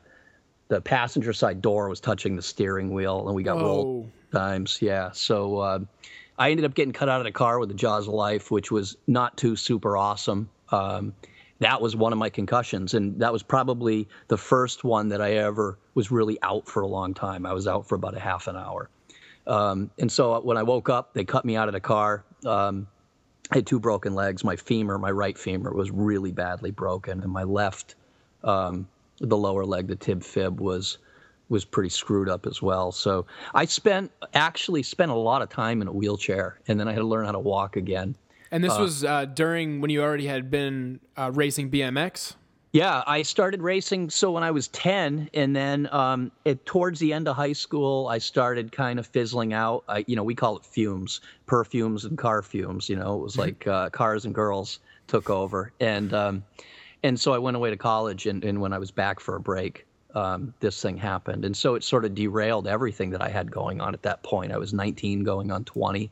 the 0.67 0.79
passenger 0.79 1.33
side 1.33 1.59
door 1.59 1.89
was 1.89 1.99
touching 1.99 2.35
the 2.35 2.43
steering 2.43 2.93
wheel, 2.93 3.25
and 3.25 3.35
we 3.35 3.41
got 3.41 3.57
rolled 3.57 4.05
Whoa. 4.05 4.39
times. 4.39 4.79
Yeah. 4.79 5.09
So 5.13 5.57
uh, 5.57 5.79
I 6.37 6.51
ended 6.51 6.65
up 6.65 6.75
getting 6.75 6.93
cut 6.93 7.09
out 7.09 7.19
of 7.19 7.25
the 7.25 7.31
car 7.31 7.57
with 7.57 7.69
the 7.69 7.75
jaws 7.75 8.07
of 8.07 8.13
life, 8.13 8.51
which 8.51 8.69
was 8.69 8.95
not 9.07 9.37
too 9.37 9.55
super 9.55 9.97
awesome. 9.97 10.51
Um, 10.69 11.13
that 11.59 11.81
was 11.81 11.95
one 11.95 12.11
of 12.11 12.19
my 12.19 12.29
concussions, 12.29 12.93
and 12.93 13.19
that 13.19 13.31
was 13.31 13.43
probably 13.43 14.07
the 14.27 14.37
first 14.37 14.83
one 14.83 15.09
that 15.09 15.21
I 15.21 15.33
ever 15.33 15.77
was 15.93 16.11
really 16.11 16.37
out 16.41 16.67
for 16.67 16.81
a 16.81 16.87
long 16.87 17.13
time. 17.13 17.45
I 17.45 17.53
was 17.53 17.67
out 17.67 17.87
for 17.87 17.95
about 17.95 18.15
a 18.15 18.19
half 18.19 18.47
an 18.47 18.55
hour. 18.55 18.89
Um, 19.45 19.89
and 19.99 20.11
so 20.11 20.39
when 20.41 20.57
I 20.57 20.63
woke 20.63 20.89
up, 20.89 21.13
they 21.13 21.23
cut 21.23 21.45
me 21.45 21.55
out 21.55 21.67
of 21.67 21.73
the 21.73 21.79
car. 21.79 22.23
Um, 22.45 22.87
I 23.51 23.57
had 23.57 23.67
two 23.67 23.79
broken 23.79 24.15
legs. 24.15 24.43
My 24.43 24.55
femur, 24.55 24.97
my 24.97 25.11
right 25.11 25.37
femur, 25.37 25.73
was 25.73 25.91
really 25.91 26.31
badly 26.31 26.71
broken, 26.71 27.21
and 27.21 27.31
my 27.31 27.43
left, 27.43 27.95
um, 28.43 28.87
the 29.19 29.37
lower 29.37 29.65
leg, 29.65 29.87
the 29.87 29.95
tib 29.95 30.23
fib, 30.23 30.59
was 30.59 30.97
was 31.49 31.65
pretty 31.65 31.89
screwed 31.89 32.29
up 32.29 32.47
as 32.47 32.61
well. 32.61 32.91
So 32.91 33.25
I 33.53 33.65
spent 33.65 34.11
actually 34.33 34.81
spent 34.81 35.11
a 35.11 35.15
lot 35.15 35.41
of 35.41 35.49
time 35.49 35.81
in 35.81 35.87
a 35.87 35.91
wheelchair, 35.91 36.59
and 36.67 36.79
then 36.79 36.87
I 36.87 36.93
had 36.93 36.99
to 36.99 37.05
learn 37.05 37.25
how 37.25 37.33
to 37.33 37.39
walk 37.39 37.75
again. 37.75 38.15
And 38.53 38.63
this 38.63 38.77
was 38.77 39.03
uh, 39.03 39.25
during 39.25 39.81
when 39.81 39.89
you 39.89 40.03
already 40.03 40.27
had 40.27 40.51
been 40.51 40.99
uh, 41.17 41.31
racing 41.33 41.71
BMX. 41.71 42.35
Yeah, 42.71 43.03
I 43.07 43.23
started 43.23 43.63
racing 43.63 44.11
so 44.11 44.31
when 44.31 44.43
I 44.43 44.51
was 44.51 44.67
10, 44.69 45.31
and 45.33 45.55
then 45.55 45.89
um, 45.91 46.31
it, 46.45 46.63
towards 46.65 46.99
the 46.99 47.13
end 47.13 47.27
of 47.27 47.35
high 47.35 47.53
school, 47.53 48.07
I 48.07 48.19
started 48.19 48.71
kind 48.71 48.99
of 48.99 49.07
fizzling 49.07 49.53
out. 49.53 49.83
I, 49.87 50.05
you 50.07 50.15
know, 50.15 50.23
we 50.23 50.35
call 50.35 50.57
it 50.57 50.65
fumes, 50.65 51.21
perfumes 51.47 52.05
and 52.05 52.15
car 52.15 52.43
fumes. 52.43 52.89
You 52.89 52.95
know, 52.95 53.15
it 53.15 53.23
was 53.23 53.39
like 53.39 53.65
uh, 53.65 53.89
cars 53.89 54.25
and 54.25 54.35
girls 54.35 54.79
took 55.07 55.31
over, 55.31 55.71
and 55.79 56.13
um, 56.13 56.43
and 57.01 57.19
so 57.19 57.33
I 57.33 57.39
went 57.39 57.57
away 57.57 57.71
to 57.71 57.77
college, 57.77 58.27
and, 58.27 58.43
and 58.43 58.61
when 58.61 58.71
I 58.71 58.77
was 58.77 58.91
back 58.91 59.19
for 59.19 59.35
a 59.35 59.39
break, 59.39 59.87
um, 60.13 60.53
this 60.59 60.81
thing 60.81 60.97
happened, 60.97 61.43
and 61.45 61.55
so 61.55 61.75
it 61.75 61.83
sort 61.83 62.05
of 62.05 62.13
derailed 62.13 62.67
everything 62.67 63.09
that 63.11 63.21
I 63.21 63.29
had 63.29 63.51
going 63.51 63.81
on 63.81 63.93
at 63.93 64.03
that 64.03 64.21
point. 64.23 64.51
I 64.51 64.57
was 64.57 64.73
19, 64.73 65.23
going 65.23 65.51
on 65.51 65.63
20, 65.63 66.11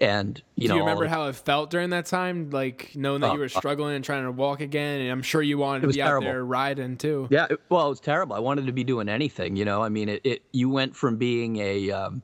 and 0.00 0.42
you 0.54 0.62
Do 0.62 0.68
know, 0.68 0.74
you 0.76 0.80
remember 0.80 1.06
how 1.06 1.28
it 1.28 1.36
felt 1.36 1.70
during 1.70 1.90
that 1.90 2.06
time, 2.06 2.50
like 2.50 2.92
knowing 2.94 3.20
that 3.20 3.34
you 3.34 3.38
were 3.38 3.48
struggling 3.48 3.94
and 3.94 4.04
trying 4.04 4.24
to 4.24 4.32
walk 4.32 4.60
again? 4.60 5.02
And 5.02 5.10
I'm 5.10 5.22
sure 5.22 5.42
you 5.42 5.58
wanted 5.58 5.82
to 5.82 5.88
be 5.88 6.00
out 6.02 6.22
there 6.22 6.44
riding 6.44 6.96
too. 6.96 7.28
Yeah, 7.30 7.46
it, 7.50 7.60
well, 7.68 7.86
it 7.86 7.90
was 7.90 8.00
terrible. 8.00 8.36
I 8.36 8.40
wanted 8.40 8.66
to 8.66 8.72
be 8.72 8.84
doing 8.84 9.08
anything, 9.08 9.56
you 9.56 9.64
know. 9.64 9.82
I 9.82 9.90
mean, 9.90 10.08
it, 10.08 10.22
it 10.24 10.42
you 10.52 10.70
went 10.70 10.96
from 10.96 11.16
being 11.16 11.58
a 11.58 11.90
um, 11.90 12.22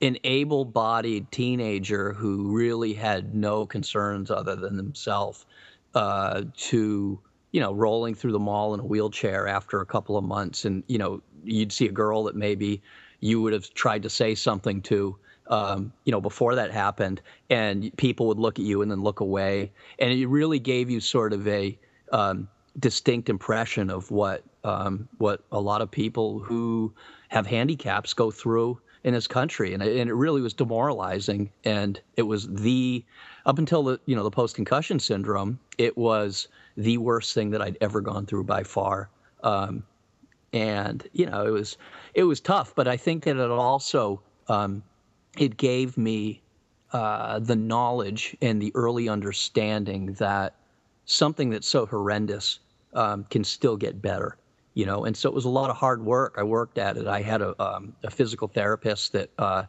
an 0.00 0.18
able-bodied 0.24 1.30
teenager 1.30 2.12
who 2.12 2.54
really 2.54 2.92
had 2.92 3.34
no 3.34 3.66
concerns 3.66 4.30
other 4.30 4.54
than 4.54 4.76
himself 4.76 5.46
uh, 5.94 6.42
to 6.56 7.18
you 7.54 7.60
know 7.60 7.72
rolling 7.72 8.16
through 8.16 8.32
the 8.32 8.38
mall 8.40 8.74
in 8.74 8.80
a 8.80 8.84
wheelchair 8.84 9.46
after 9.46 9.80
a 9.80 9.86
couple 9.86 10.16
of 10.16 10.24
months, 10.24 10.64
and 10.64 10.82
you 10.88 10.98
know 10.98 11.22
you'd 11.44 11.70
see 11.70 11.86
a 11.86 11.92
girl 11.92 12.24
that 12.24 12.34
maybe 12.34 12.82
you 13.20 13.40
would 13.40 13.52
have 13.52 13.72
tried 13.74 14.02
to 14.02 14.10
say 14.10 14.34
something 14.34 14.82
to. 14.82 15.16
Um, 15.46 15.92
you 16.04 16.10
know, 16.10 16.22
before 16.22 16.54
that 16.54 16.72
happened, 16.72 17.20
and 17.50 17.94
people 17.96 18.26
would 18.28 18.38
look 18.38 18.58
at 18.58 18.64
you 18.64 18.82
and 18.82 18.90
then 18.90 19.02
look 19.02 19.20
away, 19.20 19.70
and 20.00 20.10
it 20.10 20.26
really 20.26 20.58
gave 20.58 20.90
you 20.90 20.98
sort 20.98 21.32
of 21.32 21.46
a 21.46 21.78
um, 22.12 22.48
distinct 22.80 23.28
impression 23.28 23.88
of 23.88 24.10
what 24.10 24.42
um, 24.64 25.06
what 25.18 25.44
a 25.52 25.60
lot 25.60 25.80
of 25.80 25.90
people 25.90 26.40
who 26.40 26.92
have 27.28 27.46
handicaps 27.46 28.14
go 28.14 28.32
through 28.32 28.80
in 29.04 29.14
this 29.14 29.28
country, 29.28 29.74
and 29.74 29.82
it, 29.82 29.96
and 29.96 30.10
it 30.10 30.14
really 30.14 30.40
was 30.40 30.54
demoralizing. 30.54 31.52
And 31.64 32.00
it 32.16 32.22
was 32.22 32.48
the 32.48 33.04
up 33.46 33.58
until 33.58 33.84
the 33.84 34.00
you 34.06 34.16
know 34.16 34.24
the 34.24 34.30
post 34.30 34.56
concussion 34.56 34.98
syndrome, 34.98 35.60
it 35.78 35.96
was 35.96 36.48
the 36.76 36.98
worst 36.98 37.34
thing 37.34 37.50
that 37.50 37.62
I'd 37.62 37.78
ever 37.80 38.00
gone 38.00 38.26
through 38.26 38.44
by 38.44 38.62
far. 38.62 39.08
Um, 39.42 39.84
and 40.52 41.06
you 41.12 41.26
know 41.26 41.46
it 41.46 41.50
was 41.50 41.76
it 42.14 42.24
was 42.24 42.40
tough, 42.40 42.74
but 42.74 42.86
I 42.86 42.96
think 42.96 43.24
that 43.24 43.36
it 43.36 43.50
also 43.50 44.22
um, 44.48 44.82
it 45.36 45.56
gave 45.56 45.98
me 45.98 46.42
uh, 46.92 47.40
the 47.40 47.56
knowledge 47.56 48.36
and 48.40 48.62
the 48.62 48.70
early 48.74 49.08
understanding 49.08 50.12
that 50.14 50.54
something 51.06 51.50
that's 51.50 51.66
so 51.66 51.86
horrendous 51.86 52.60
um, 52.94 53.24
can 53.30 53.42
still 53.42 53.76
get 53.76 54.00
better, 54.00 54.36
you 54.74 54.86
know. 54.86 55.04
And 55.04 55.16
so 55.16 55.28
it 55.28 55.34
was 55.34 55.44
a 55.44 55.50
lot 55.50 55.70
of 55.70 55.76
hard 55.76 56.04
work. 56.04 56.36
I 56.38 56.44
worked 56.44 56.78
at 56.78 56.96
it. 56.96 57.08
I 57.08 57.20
had 57.20 57.42
a, 57.42 57.60
um, 57.60 57.96
a 58.04 58.10
physical 58.10 58.46
therapist 58.46 59.12
that, 59.12 59.30
uh, 59.38 59.64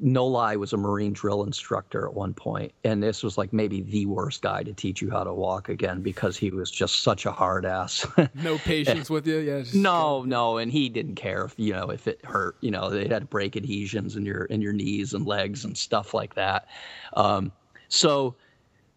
no 0.00 0.26
lie, 0.26 0.56
was 0.56 0.72
a 0.72 0.76
Marine 0.76 1.12
drill 1.12 1.42
instructor 1.42 2.06
at 2.06 2.14
one 2.14 2.34
point, 2.34 2.72
and 2.84 3.02
this 3.02 3.22
was 3.22 3.36
like 3.36 3.52
maybe 3.52 3.82
the 3.82 4.06
worst 4.06 4.42
guy 4.42 4.62
to 4.62 4.72
teach 4.72 5.02
you 5.02 5.10
how 5.10 5.24
to 5.24 5.32
walk 5.32 5.68
again 5.68 6.00
because 6.02 6.36
he 6.36 6.50
was 6.50 6.70
just 6.70 7.02
such 7.02 7.26
a 7.26 7.32
hard 7.32 7.64
ass. 7.64 8.06
No 8.34 8.58
patience 8.58 9.10
with 9.10 9.26
you. 9.26 9.38
Yeah. 9.38 9.64
No, 9.74 10.22
no, 10.22 10.58
and 10.58 10.70
he 10.70 10.88
didn't 10.88 11.16
care 11.16 11.44
if 11.44 11.54
you 11.56 11.72
know 11.72 11.90
if 11.90 12.06
it 12.06 12.24
hurt. 12.24 12.56
You 12.60 12.70
know, 12.70 12.90
they 12.90 13.08
had 13.08 13.22
to 13.22 13.26
break 13.26 13.56
adhesions 13.56 14.16
in 14.16 14.24
your 14.24 14.44
in 14.44 14.60
your 14.60 14.72
knees 14.72 15.14
and 15.14 15.26
legs 15.26 15.64
and 15.64 15.76
stuff 15.76 16.14
like 16.14 16.34
that. 16.34 16.68
Um, 17.14 17.50
so 17.88 18.36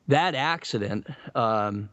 that 0.08 0.36
accident, 0.36 1.08
um, 1.36 1.90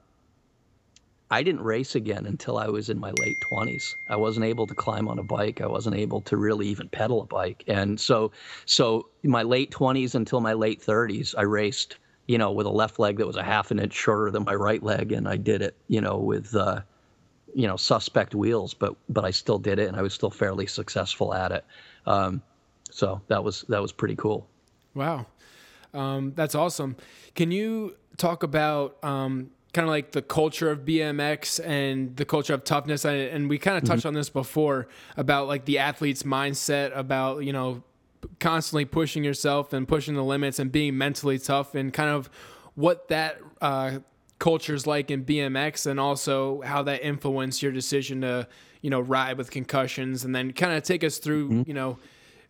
I 1.31 1.43
didn't 1.43 1.63
race 1.63 1.95
again 1.95 2.27
until 2.27 2.57
I 2.59 2.69
was 2.69 2.89
in 2.89 2.99
my 2.99 3.13
late 3.21 3.41
twenties. 3.41 3.97
I 4.09 4.17
wasn't 4.17 4.47
able 4.47 4.67
to 4.67 4.75
climb 4.75 5.09
on 5.09 5.19
a 5.19 5.23
bike. 5.23 5.61
I 5.61 5.67
wasn't 5.67 5.97
able 5.97 6.21
to 6.23 6.37
really 6.37 6.69
even 6.69 6.89
pedal 6.89 7.23
a 7.23 7.27
bike, 7.27 7.65
and 7.67 8.01
so 8.01 8.33
so 8.65 9.09
my 9.23 9.43
late 9.43 9.71
twenties 9.71 10.15
until 10.15 10.41
my 10.41 10.53
late 10.55 10.83
thirties, 10.83 11.35
I 11.37 11.43
raced. 11.43 11.97
You 12.27 12.37
know, 12.37 12.53
with 12.53 12.67
a 12.67 12.71
left 12.71 12.99
leg 12.99 13.17
that 13.17 13.27
was 13.27 13.37
a 13.37 13.43
half 13.43 13.71
an 13.71 13.79
inch 13.79 13.95
shorter 13.95 14.31
than 14.31 14.45
my 14.45 14.55
right 14.55 14.83
leg, 14.83 15.13
and 15.13 15.27
I 15.27 15.37
did 15.37 15.63
it. 15.63 15.75
You 15.89 16.03
know, 16.03 16.19
with 16.19 16.55
uh, 16.55 16.83
you 17.55 17.67
know 17.67 17.77
suspect 17.77 18.35
wheels 18.35 18.75
but 18.75 18.95
but 19.09 19.25
i 19.25 19.31
still 19.31 19.59
did 19.59 19.79
it 19.79 19.89
and 19.89 19.97
i 19.97 20.03
was 20.03 20.13
still 20.13 20.29
fairly 20.29 20.67
successful 20.67 21.33
at 21.33 21.51
it 21.51 21.65
um, 22.05 22.43
so 22.91 23.23
that 23.29 23.43
was 23.43 23.65
that 23.71 23.81
was 23.81 23.91
pretty 23.91 24.15
cool 24.15 24.47
Wow. 24.99 25.27
Um, 25.95 26.33
that's 26.35 26.57
awesome. 26.57 26.97
Can 27.37 27.53
you 27.53 27.97
talk 28.17 28.43
about 28.43 28.97
um, 29.05 29.51
kind 29.79 29.87
of 29.87 29.91
like 29.91 30.11
the 30.11 30.23
culture 30.23 30.73
of 30.73 30.81
BMX 30.81 31.65
and 31.65 32.17
the 32.17 32.25
culture 32.25 32.53
of 32.53 32.65
toughness? 32.65 33.05
And, 33.05 33.17
and 33.17 33.49
we 33.49 33.59
kind 33.59 33.79
of 33.79 33.85
touched 33.85 34.05
on 34.05 34.13
this 34.13 34.29
before 34.29 34.89
about 35.17 35.47
like 35.47 35.67
the 35.67 35.79
athlete's 35.79 36.25
mindset 36.25 36.91
about, 36.99 37.45
you 37.45 37.53
know, 37.53 37.85
constantly 38.41 38.85
pushing 38.85 39.23
yourself 39.23 39.73
and 39.73 39.87
pushing 39.87 40.17
the 40.17 40.25
limits 40.25 40.59
and 40.59 40.73
being 40.73 40.99
mentally 40.99 41.39
tough 41.39 41.77
and 41.77 41.93
kind 41.93 42.11
of 42.11 42.29
what 42.75 43.07
that 43.07 43.39
uh, 43.61 44.01
culture 44.41 44.75
is 44.75 44.85
like 44.85 45.13
in 45.13 45.25
BMX 45.25 45.87
and 45.87 46.01
also 46.01 46.61
how 46.63 46.83
that 46.83 47.05
influenced 47.05 47.63
your 47.63 47.71
decision 47.71 48.23
to, 48.23 48.49
you 48.83 48.91
know, 48.91 48.99
ride 48.99 49.39
with 49.39 49.49
concussions 49.53 50.25
and 50.25 50.35
then 50.35 50.53
kind 50.53 50.73
of 50.73 50.83
take 50.83 51.05
us 51.05 51.19
through, 51.19 51.65
you 51.69 51.75
know, 51.75 52.01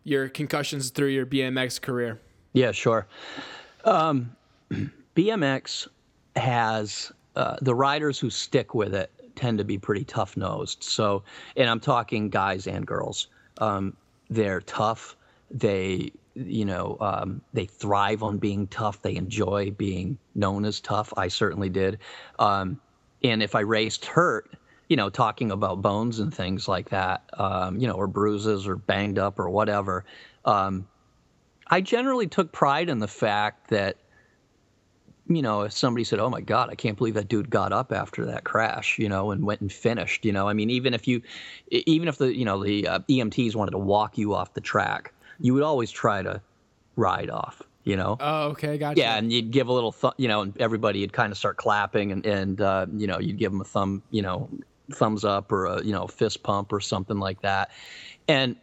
your 0.03 0.29
concussions 0.29 0.89
through 0.89 1.09
your 1.09 1.27
BMX 1.27 1.79
career. 1.79 2.19
yeah 2.53 2.71
sure 2.71 3.05
um, 3.85 4.35
bmx 5.15 5.87
has 6.35 7.11
uh, 7.35 7.55
the 7.61 7.75
riders 7.75 8.19
who 8.19 8.29
stick 8.29 8.73
with 8.73 8.93
it 8.93 9.11
tend 9.35 9.57
to 9.57 9.63
be 9.63 9.77
pretty 9.77 10.03
tough 10.03 10.35
nosed 10.35 10.83
so 10.83 11.23
and 11.55 11.69
i'm 11.69 11.79
talking 11.79 12.29
guys 12.29 12.67
and 12.67 12.85
girls. 12.85 13.27
Um, 13.59 13.95
they're 14.29 14.61
tough. 14.61 15.15
They 15.51 16.11
you 16.35 16.65
know 16.65 16.97
um, 17.01 17.41
they 17.53 17.65
thrive 17.65 18.23
on 18.23 18.37
being 18.37 18.67
tough. 18.67 19.01
They 19.01 19.15
enjoy 19.15 19.71
being 19.71 20.17
known 20.35 20.65
as 20.65 20.79
tough. 20.79 21.13
I 21.17 21.27
certainly 21.27 21.69
did. 21.69 21.99
Um, 22.37 22.79
and 23.23 23.43
if 23.43 23.55
i 23.55 23.59
raced 23.59 24.05
hurt 24.05 24.49
you 24.87 24.95
know 24.95 25.09
talking 25.09 25.51
about 25.51 25.81
bones 25.81 26.19
and 26.19 26.33
things 26.33 26.67
like 26.67 26.89
that 26.89 27.23
um, 27.33 27.77
you 27.77 27.87
know 27.87 27.93
or 27.93 28.07
bruises 28.07 28.67
or 28.67 28.75
banged 28.75 29.19
up 29.19 29.39
or 29.39 29.49
whatever 29.49 30.05
um, 30.45 30.87
i 31.67 31.81
generally 31.81 32.27
took 32.27 32.51
pride 32.51 32.89
in 32.89 32.99
the 32.99 33.07
fact 33.07 33.69
that 33.69 33.97
you 35.29 35.41
know, 35.43 35.61
if 35.61 35.73
somebody 35.73 36.03
said, 36.03 36.19
"Oh 36.19 36.29
my 36.29 36.41
God, 36.41 36.69
I 36.69 36.75
can't 36.75 36.97
believe 36.97 37.13
that 37.13 37.27
dude 37.27 37.49
got 37.49 37.71
up 37.71 37.91
after 37.91 38.25
that 38.25 38.43
crash," 38.43 38.97
you 38.97 39.07
know, 39.07 39.31
and 39.31 39.45
went 39.45 39.61
and 39.61 39.71
finished, 39.71 40.25
you 40.25 40.31
know, 40.31 40.49
I 40.49 40.53
mean, 40.53 40.69
even 40.71 40.93
if 40.93 41.07
you, 41.07 41.21
even 41.69 42.07
if 42.07 42.17
the, 42.17 42.35
you 42.35 42.45
know, 42.45 42.63
the 42.63 42.87
uh, 42.87 42.99
EMTs 43.07 43.55
wanted 43.55 43.71
to 43.71 43.77
walk 43.77 44.17
you 44.17 44.33
off 44.33 44.53
the 44.55 44.61
track, 44.61 45.13
you 45.39 45.53
would 45.53 45.63
always 45.63 45.91
try 45.91 46.23
to 46.23 46.41
ride 46.95 47.29
off, 47.29 47.61
you 47.83 47.95
know. 47.95 48.17
Oh, 48.19 48.47
okay, 48.49 48.77
gotcha. 48.79 48.99
Yeah, 48.99 49.17
and 49.17 49.31
you'd 49.31 49.51
give 49.51 49.67
a 49.67 49.73
little, 49.73 49.91
th- 49.91 50.13
you 50.17 50.27
know, 50.27 50.41
and 50.41 50.57
everybody 50.59 51.01
would 51.01 51.13
kind 51.13 51.31
of 51.31 51.37
start 51.37 51.57
clapping, 51.57 52.11
and 52.11 52.25
and 52.25 52.59
uh, 52.59 52.87
you 52.91 53.05
know, 53.05 53.19
you'd 53.19 53.37
give 53.37 53.51
them 53.51 53.61
a 53.61 53.65
thumb, 53.65 54.01
you 54.09 54.23
know, 54.23 54.49
thumbs 54.91 55.23
up 55.23 55.51
or 55.51 55.65
a 55.65 55.83
you 55.83 55.91
know 55.91 56.07
fist 56.07 56.41
pump 56.41 56.73
or 56.73 56.79
something 56.79 57.19
like 57.19 57.41
that. 57.41 57.69
And 58.27 58.55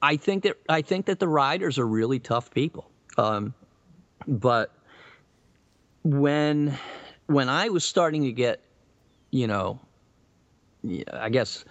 I 0.00 0.16
think 0.16 0.44
that 0.44 0.56
I 0.68 0.82
think 0.82 1.06
that 1.06 1.18
the 1.18 1.28
riders 1.28 1.78
are 1.78 1.86
really 1.86 2.18
tough 2.18 2.50
people. 2.50 2.90
Um, 3.18 3.54
but 4.26 4.72
when 6.04 6.78
when 7.26 7.48
I 7.48 7.70
was 7.70 7.84
starting 7.84 8.22
to 8.24 8.32
get, 8.32 8.60
you 9.30 9.46
know, 9.46 9.80
I 11.12 11.30
guess 11.30 11.64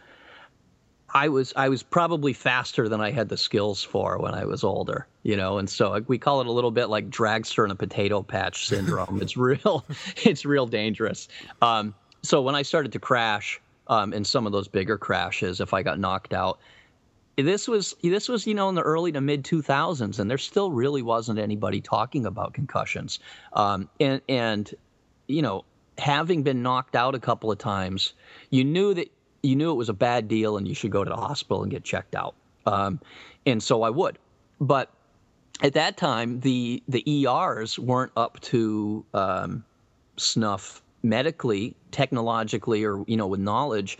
I 1.13 1.29
was 1.29 1.53
I 1.55 1.69
was 1.69 1.83
probably 1.83 2.33
faster 2.33 2.89
than 2.89 2.99
I 2.99 3.11
had 3.11 3.29
the 3.29 3.37
skills 3.37 3.83
for 3.83 4.17
when 4.17 4.33
I 4.33 4.45
was 4.45 4.63
older, 4.63 5.07
you 5.21 5.37
know, 5.37 5.59
and 5.59 5.69
so 5.69 6.03
we 6.07 6.17
call 6.17 6.41
it 6.41 6.47
a 6.47 6.51
little 6.51 6.71
bit 6.71 6.87
like 6.87 7.09
dragster 7.09 7.63
in 7.63 7.71
a 7.71 7.75
potato 7.75 8.23
patch 8.23 8.67
syndrome. 8.67 9.21
it's 9.21 9.37
real, 9.37 9.85
it's 10.17 10.43
real 10.43 10.65
dangerous. 10.65 11.27
Um, 11.61 11.93
so 12.23 12.41
when 12.41 12.55
I 12.55 12.63
started 12.63 12.91
to 12.93 12.99
crash 12.99 13.61
um, 13.87 14.13
in 14.13 14.25
some 14.25 14.47
of 14.47 14.51
those 14.51 14.67
bigger 14.67 14.97
crashes, 14.97 15.61
if 15.61 15.73
I 15.73 15.83
got 15.83 15.99
knocked 15.99 16.33
out, 16.33 16.59
this 17.37 17.67
was 17.67 17.95
this 18.03 18.29
was 18.29 18.45
you 18.45 18.53
know 18.53 18.69
in 18.69 18.75
the 18.75 18.81
early 18.81 19.11
to 19.11 19.21
mid 19.21 19.43
2000s, 19.43 20.19
and 20.19 20.29
there 20.29 20.37
still 20.37 20.71
really 20.71 21.01
wasn't 21.01 21.39
anybody 21.39 21.81
talking 21.81 22.25
about 22.25 22.53
concussions, 22.53 23.19
um, 23.53 23.89
and 23.99 24.21
and 24.29 24.73
you 25.27 25.41
know 25.41 25.65
having 25.97 26.43
been 26.43 26.61
knocked 26.61 26.95
out 26.95 27.15
a 27.15 27.19
couple 27.19 27.51
of 27.51 27.57
times, 27.57 28.13
you 28.49 28.63
knew 28.63 28.93
that 28.93 29.11
you 29.41 29.55
knew 29.55 29.71
it 29.71 29.75
was 29.75 29.89
a 29.89 29.93
bad 29.93 30.27
deal 30.27 30.57
and 30.57 30.67
you 30.67 30.73
should 30.73 30.91
go 30.91 31.03
to 31.03 31.09
the 31.09 31.15
hospital 31.15 31.63
and 31.63 31.71
get 31.71 31.83
checked 31.83 32.15
out. 32.15 32.33
Um, 32.65 32.99
and 33.45 33.61
so 33.61 33.83
I 33.83 33.89
would. 33.89 34.17
But 34.61 34.89
at 35.61 35.73
that 35.73 35.97
time, 35.97 36.39
the 36.39 36.81
the 36.87 37.03
ERs 37.27 37.77
weren't 37.77 38.11
up 38.15 38.39
to 38.41 39.05
um, 39.13 39.63
snuff 40.17 40.81
medically, 41.03 41.75
technologically, 41.91 42.83
or 42.83 43.03
you 43.07 43.17
know, 43.17 43.27
with 43.27 43.39
knowledge 43.39 43.97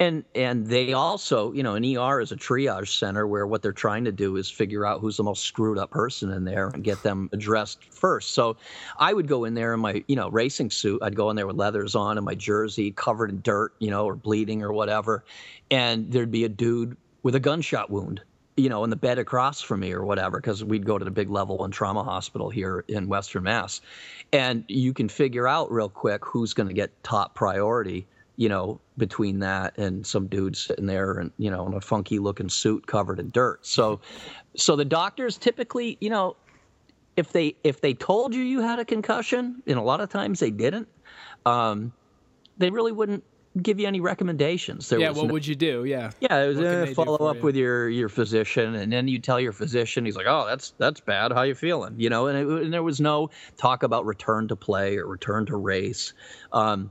and 0.00 0.24
and 0.34 0.66
they 0.66 0.94
also 0.94 1.52
you 1.52 1.62
know 1.62 1.74
an 1.74 1.84
er 1.96 2.20
is 2.20 2.32
a 2.32 2.36
triage 2.36 2.98
center 2.98 3.26
where 3.26 3.46
what 3.46 3.60
they're 3.60 3.72
trying 3.72 4.04
to 4.04 4.10
do 4.10 4.36
is 4.36 4.50
figure 4.50 4.86
out 4.86 5.00
who's 5.00 5.18
the 5.18 5.22
most 5.22 5.44
screwed 5.44 5.78
up 5.78 5.90
person 5.90 6.32
in 6.32 6.44
there 6.44 6.68
and 6.68 6.82
get 6.82 7.02
them 7.02 7.28
addressed 7.32 7.84
first. 7.92 8.32
So 8.32 8.56
i 8.98 9.12
would 9.12 9.28
go 9.28 9.44
in 9.44 9.54
there 9.54 9.74
in 9.74 9.80
my 9.80 10.02
you 10.08 10.16
know 10.16 10.30
racing 10.30 10.70
suit. 10.70 11.02
I'd 11.02 11.14
go 11.14 11.30
in 11.30 11.36
there 11.36 11.46
with 11.46 11.56
leathers 11.56 11.94
on 11.94 12.16
and 12.16 12.24
my 12.24 12.34
jersey 12.34 12.90
covered 12.90 13.30
in 13.30 13.42
dirt 13.42 13.74
you 13.78 13.90
know 13.90 14.06
or 14.06 14.16
bleeding 14.16 14.62
or 14.62 14.72
whatever. 14.72 15.24
And 15.70 16.10
there'd 16.10 16.32
be 16.32 16.44
a 16.44 16.48
dude 16.48 16.96
with 17.22 17.34
a 17.34 17.40
gunshot 17.40 17.90
wound 17.90 18.22
you 18.56 18.70
know 18.70 18.82
in 18.84 18.90
the 18.90 18.96
bed 18.96 19.18
across 19.18 19.60
from 19.60 19.80
me 19.80 19.92
or 19.92 20.04
whatever 20.04 20.38
because 20.38 20.64
we'd 20.64 20.86
go 20.86 20.98
to 20.98 21.04
the 21.04 21.10
big 21.10 21.28
level 21.28 21.58
one 21.58 21.70
trauma 21.70 22.02
hospital 22.02 22.48
here 22.48 22.86
in 22.88 23.06
western 23.06 23.42
mass. 23.42 23.82
And 24.32 24.64
you 24.66 24.94
can 24.94 25.10
figure 25.10 25.46
out 25.46 25.70
real 25.70 25.90
quick 25.90 26.24
who's 26.24 26.54
going 26.54 26.68
to 26.68 26.74
get 26.74 26.90
top 27.04 27.34
priority 27.34 28.06
you 28.40 28.48
know, 28.48 28.80
between 28.96 29.38
that 29.40 29.76
and 29.76 30.06
some 30.06 30.26
dude 30.26 30.56
sitting 30.56 30.86
there 30.86 31.18
and, 31.18 31.30
you 31.36 31.50
know, 31.50 31.66
in 31.66 31.74
a 31.74 31.80
funky 31.80 32.18
looking 32.18 32.48
suit 32.48 32.86
covered 32.86 33.20
in 33.20 33.28
dirt. 33.28 33.66
So, 33.66 34.00
so 34.56 34.76
the 34.76 34.84
doctors 34.86 35.36
typically, 35.36 35.98
you 36.00 36.08
know, 36.08 36.36
if 37.18 37.32
they 37.32 37.54
if 37.64 37.82
they 37.82 37.92
told 37.92 38.34
you 38.34 38.40
you 38.40 38.62
had 38.62 38.78
a 38.78 38.84
concussion, 38.86 39.62
and 39.66 39.78
a 39.78 39.82
lot 39.82 40.00
of 40.00 40.08
times 40.08 40.40
they 40.40 40.50
didn't, 40.50 40.88
um, 41.44 41.92
they 42.56 42.70
really 42.70 42.92
wouldn't 42.92 43.22
give 43.60 43.78
you 43.78 43.86
any 43.86 44.00
recommendations. 44.00 44.88
There 44.88 44.98
yeah, 44.98 45.10
what 45.10 45.26
no, 45.26 45.34
would 45.34 45.46
you 45.46 45.54
do? 45.54 45.84
Yeah. 45.84 46.12
Yeah, 46.20 46.42
it 46.42 46.48
was 46.48 46.60
uh, 46.60 46.94
follow 46.94 47.26
up 47.26 47.36
you? 47.36 47.42
with 47.42 47.56
your 47.56 47.90
your 47.90 48.08
physician, 48.08 48.74
and 48.74 48.90
then 48.90 49.06
you 49.06 49.18
tell 49.18 49.38
your 49.38 49.52
physician, 49.52 50.06
he's 50.06 50.16
like, 50.16 50.26
"Oh, 50.26 50.46
that's 50.46 50.70
that's 50.78 51.00
bad. 51.00 51.32
How 51.32 51.42
you 51.42 51.54
feeling?" 51.54 51.96
You 51.98 52.08
know, 52.08 52.28
and, 52.28 52.38
it, 52.38 52.62
and 52.62 52.72
there 52.72 52.82
was 52.82 53.02
no 53.02 53.28
talk 53.58 53.82
about 53.82 54.06
return 54.06 54.48
to 54.48 54.56
play 54.56 54.96
or 54.96 55.06
return 55.06 55.44
to 55.44 55.56
race. 55.56 56.14
Um, 56.54 56.90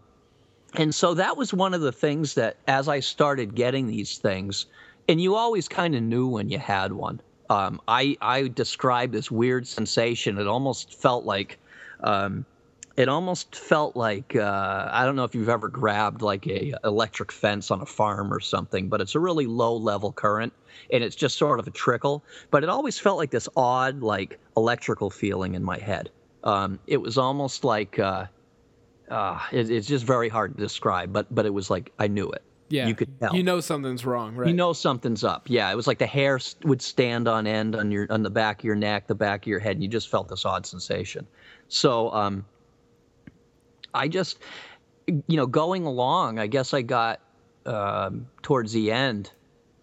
and 0.75 0.93
so 0.93 1.13
that 1.15 1.37
was 1.37 1.53
one 1.53 1.73
of 1.73 1.81
the 1.81 1.91
things 1.91 2.35
that 2.35 2.57
as 2.67 2.87
I 2.87 2.99
started 2.99 3.55
getting 3.55 3.87
these 3.87 4.17
things, 4.17 4.67
and 5.07 5.19
you 5.19 5.35
always 5.35 5.67
kind 5.67 5.95
of 5.95 6.03
knew 6.03 6.27
when 6.27 6.49
you 6.49 6.59
had 6.59 6.93
one. 6.93 7.21
Um, 7.49 7.81
I 7.87 8.15
I 8.21 8.47
described 8.47 9.13
this 9.13 9.31
weird 9.31 9.65
sensation. 9.65 10.37
It 10.37 10.47
almost 10.47 10.93
felt 10.93 11.25
like, 11.25 11.57
um, 12.01 12.45
it 12.95 13.09
almost 13.09 13.55
felt 13.55 13.95
like 13.95 14.35
uh, 14.35 14.89
I 14.91 15.05
don't 15.05 15.15
know 15.15 15.23
if 15.23 15.33
you've 15.33 15.49
ever 15.49 15.67
grabbed 15.67 16.21
like 16.21 16.45
a 16.45 16.75
electric 16.83 17.31
fence 17.31 17.71
on 17.71 17.81
a 17.81 17.85
farm 17.87 18.31
or 18.31 18.39
something, 18.39 18.87
but 18.87 19.01
it's 19.01 19.15
a 19.15 19.19
really 19.19 19.47
low 19.47 19.75
level 19.75 20.11
current 20.11 20.53
and 20.93 21.03
it's 21.03 21.15
just 21.15 21.37
sort 21.37 21.59
of 21.59 21.67
a 21.67 21.71
trickle. 21.71 22.23
But 22.51 22.63
it 22.63 22.69
always 22.69 22.99
felt 22.99 23.17
like 23.17 23.31
this 23.31 23.49
odd 23.55 24.01
like 24.01 24.39
electrical 24.55 25.09
feeling 25.09 25.55
in 25.55 25.63
my 25.63 25.79
head. 25.79 26.11
Um, 26.43 26.77
it 26.85 26.97
was 26.97 27.17
almost 27.17 27.63
like. 27.63 27.97
Uh, 27.97 28.25
uh, 29.09 29.39
it, 29.51 29.69
it's 29.69 29.87
just 29.87 30.05
very 30.05 30.29
hard 30.29 30.55
to 30.55 30.61
describe, 30.61 31.11
but 31.11 31.33
but 31.33 31.45
it 31.45 31.53
was 31.53 31.69
like 31.69 31.91
I 31.99 32.07
knew 32.07 32.29
it. 32.29 32.43
Yeah, 32.69 32.87
you 32.87 32.93
could 32.93 33.19
tell. 33.19 33.35
You 33.35 33.43
know 33.43 33.59
something's 33.59 34.05
wrong, 34.05 34.35
right? 34.35 34.47
You 34.47 34.53
know 34.53 34.73
something's 34.73 35.23
up. 35.23 35.49
Yeah, 35.49 35.71
it 35.71 35.75
was 35.75 35.87
like 35.87 35.97
the 35.97 36.05
hair 36.05 36.39
would 36.63 36.81
stand 36.81 37.27
on 37.27 37.47
end 37.47 37.75
on 37.75 37.91
your 37.91 38.05
on 38.11 38.21
the 38.21 38.29
back 38.29 38.59
of 38.59 38.65
your 38.65 38.75
neck, 38.75 39.07
the 39.07 39.15
back 39.15 39.43
of 39.43 39.47
your 39.47 39.59
head, 39.59 39.75
and 39.75 39.83
you 39.83 39.89
just 39.89 40.09
felt 40.09 40.27
this 40.29 40.45
odd 40.45 40.65
sensation. 40.65 41.27
So, 41.67 42.11
um, 42.11 42.45
I 43.93 44.07
just, 44.07 44.39
you 45.07 45.37
know, 45.37 45.47
going 45.47 45.85
along, 45.85 46.39
I 46.39 46.47
guess 46.47 46.73
I 46.73 46.83
got 46.83 47.21
um, 47.65 48.27
towards 48.41 48.71
the 48.71 48.91
end. 48.91 49.31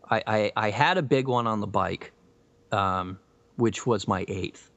I, 0.08 0.22
I, 0.26 0.52
I 0.56 0.70
had 0.70 0.98
a 0.98 1.02
big 1.02 1.26
one 1.26 1.48
on 1.48 1.60
the 1.60 1.66
bike, 1.66 2.12
um, 2.70 3.18
which 3.56 3.86
was 3.86 4.06
my 4.06 4.24
eighth, 4.28 4.70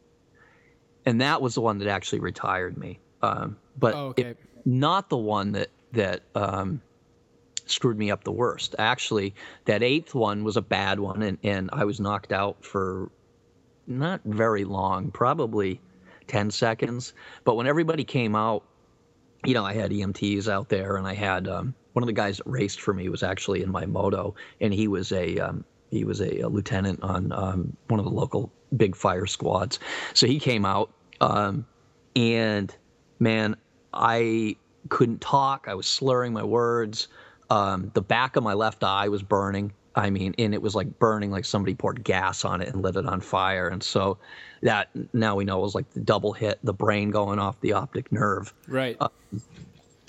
and 1.05 1.21
that 1.21 1.41
was 1.41 1.53
the 1.53 1.61
one 1.61 1.77
that 1.79 1.87
actually 1.87 2.19
retired 2.19 2.77
me. 2.77 2.99
Um, 3.21 3.57
but 3.79 3.95
oh, 3.95 4.07
okay. 4.07 4.23
it, 4.23 4.37
not 4.65 5.09
the 5.09 5.17
one 5.17 5.53
that 5.53 5.69
that 5.93 6.21
um, 6.35 6.81
screwed 7.65 7.97
me 7.97 8.11
up 8.11 8.23
the 8.23 8.31
worst. 8.31 8.75
Actually, 8.77 9.33
that 9.65 9.83
eighth 9.83 10.13
one 10.13 10.43
was 10.43 10.57
a 10.57 10.61
bad 10.61 10.99
one, 10.99 11.21
and, 11.21 11.37
and 11.43 11.69
I 11.73 11.85
was 11.85 11.99
knocked 11.99 12.31
out 12.31 12.63
for 12.63 13.09
not 13.87 14.21
very 14.23 14.65
long, 14.65 15.11
probably 15.11 15.81
10 16.27 16.51
seconds. 16.51 17.13
But 17.43 17.55
when 17.55 17.67
everybody 17.67 18.03
came 18.03 18.35
out, 18.35 18.63
you 19.45 19.53
know, 19.53 19.65
I 19.65 19.73
had 19.73 19.91
EMTs 19.91 20.47
out 20.47 20.69
there, 20.69 20.95
and 20.95 21.07
I 21.07 21.13
had 21.13 21.47
um, 21.47 21.73
one 21.93 22.03
of 22.03 22.07
the 22.07 22.13
guys 22.13 22.37
that 22.37 22.47
raced 22.47 22.81
for 22.81 22.93
me 22.93 23.09
was 23.09 23.23
actually 23.23 23.63
in 23.63 23.71
my 23.71 23.85
moto, 23.85 24.35
and 24.61 24.73
he 24.73 24.87
was 24.87 25.11
a 25.11 25.39
um, 25.39 25.63
he 25.89 26.03
was 26.03 26.19
a, 26.19 26.41
a, 26.41 26.49
lieutenant 26.49 27.01
on 27.01 27.31
um, 27.31 27.75
one 27.87 27.99
of 27.99 28.05
the 28.05 28.11
local 28.11 28.51
big 28.75 28.95
fire 28.95 29.25
squads. 29.25 29.79
So 30.13 30.27
he 30.27 30.39
came 30.39 30.65
out, 30.65 30.91
um, 31.19 31.65
and 32.15 32.75
man, 33.19 33.55
I 33.93 34.55
couldn't 34.89 35.21
talk. 35.21 35.65
I 35.67 35.75
was 35.75 35.87
slurring 35.87 36.33
my 36.33 36.43
words. 36.43 37.07
Um, 37.49 37.91
the 37.93 38.01
back 38.01 38.35
of 38.35 38.43
my 38.43 38.53
left 38.53 38.83
eye 38.83 39.09
was 39.09 39.23
burning. 39.23 39.73
I 39.95 40.09
mean, 40.09 40.35
and 40.37 40.53
it 40.53 40.61
was 40.61 40.75
like 40.75 40.99
burning 40.99 41.31
like 41.31 41.45
somebody 41.45 41.75
poured 41.75 42.03
gas 42.03 42.45
on 42.45 42.61
it 42.61 42.69
and 42.69 42.81
lit 42.81 42.95
it 42.95 43.05
on 43.05 43.21
fire. 43.21 43.67
And 43.67 43.83
so 43.83 44.17
that 44.61 44.89
now 45.13 45.35
we 45.35 45.45
know 45.45 45.59
was 45.59 45.75
like 45.75 45.89
the 45.91 45.99
double 45.99 46.31
hit, 46.31 46.59
the 46.63 46.73
brain 46.73 47.11
going 47.11 47.39
off 47.39 47.59
the 47.61 47.73
optic 47.73 48.11
nerve. 48.11 48.53
Right. 48.67 48.95
Uh, 48.99 49.09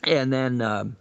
and 0.04 0.32
then 0.32 0.60
um, 0.60 0.96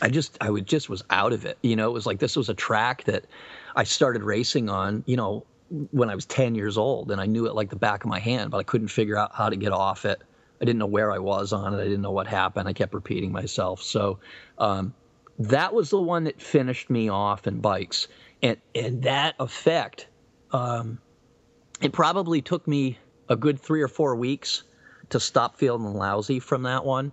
I 0.00 0.08
just, 0.08 0.38
I 0.40 0.48
would 0.48 0.66
just 0.66 0.88
was 0.88 1.02
out 1.10 1.32
of 1.32 1.44
it. 1.44 1.58
You 1.62 1.76
know, 1.76 1.88
it 1.88 1.92
was 1.92 2.06
like 2.06 2.18
this 2.18 2.36
was 2.36 2.48
a 2.48 2.54
track 2.54 3.04
that 3.04 3.26
I 3.74 3.84
started 3.84 4.22
racing 4.22 4.70
on, 4.70 5.02
you 5.06 5.16
know, 5.16 5.44
when 5.90 6.08
I 6.08 6.14
was 6.14 6.26
10 6.26 6.54
years 6.54 6.78
old 6.78 7.10
and 7.10 7.20
I 7.20 7.26
knew 7.26 7.46
it 7.46 7.54
like 7.54 7.70
the 7.70 7.76
back 7.76 8.04
of 8.04 8.10
my 8.10 8.18
hand, 8.18 8.50
but 8.50 8.58
I 8.58 8.62
couldn't 8.62 8.88
figure 8.88 9.18
out 9.18 9.34
how 9.34 9.48
to 9.48 9.56
get 9.56 9.72
off 9.72 10.04
it. 10.04 10.22
I 10.62 10.64
didn't 10.64 10.78
know 10.78 10.86
where 10.86 11.10
I 11.10 11.18
was 11.18 11.52
on 11.52 11.74
it. 11.74 11.80
I 11.80 11.84
didn't 11.84 12.02
know 12.02 12.12
what 12.12 12.28
happened. 12.28 12.68
I 12.68 12.72
kept 12.72 12.94
repeating 12.94 13.32
myself. 13.32 13.82
So 13.82 14.20
um, 14.58 14.94
that 15.40 15.74
was 15.74 15.90
the 15.90 16.00
one 16.00 16.24
that 16.24 16.40
finished 16.40 16.88
me 16.88 17.08
off 17.08 17.48
in 17.48 17.58
bikes, 17.58 18.06
and 18.42 18.58
and 18.72 19.02
that 19.02 19.34
effect, 19.40 20.06
um, 20.52 21.00
it 21.80 21.92
probably 21.92 22.40
took 22.42 22.68
me 22.68 22.96
a 23.28 23.34
good 23.34 23.58
three 23.58 23.82
or 23.82 23.88
four 23.88 24.14
weeks 24.14 24.62
to 25.10 25.18
stop 25.18 25.56
feeling 25.56 25.94
lousy 25.94 26.38
from 26.38 26.62
that 26.62 26.84
one, 26.84 27.10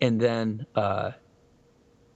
and 0.00 0.20
then 0.20 0.64
uh, 0.76 1.10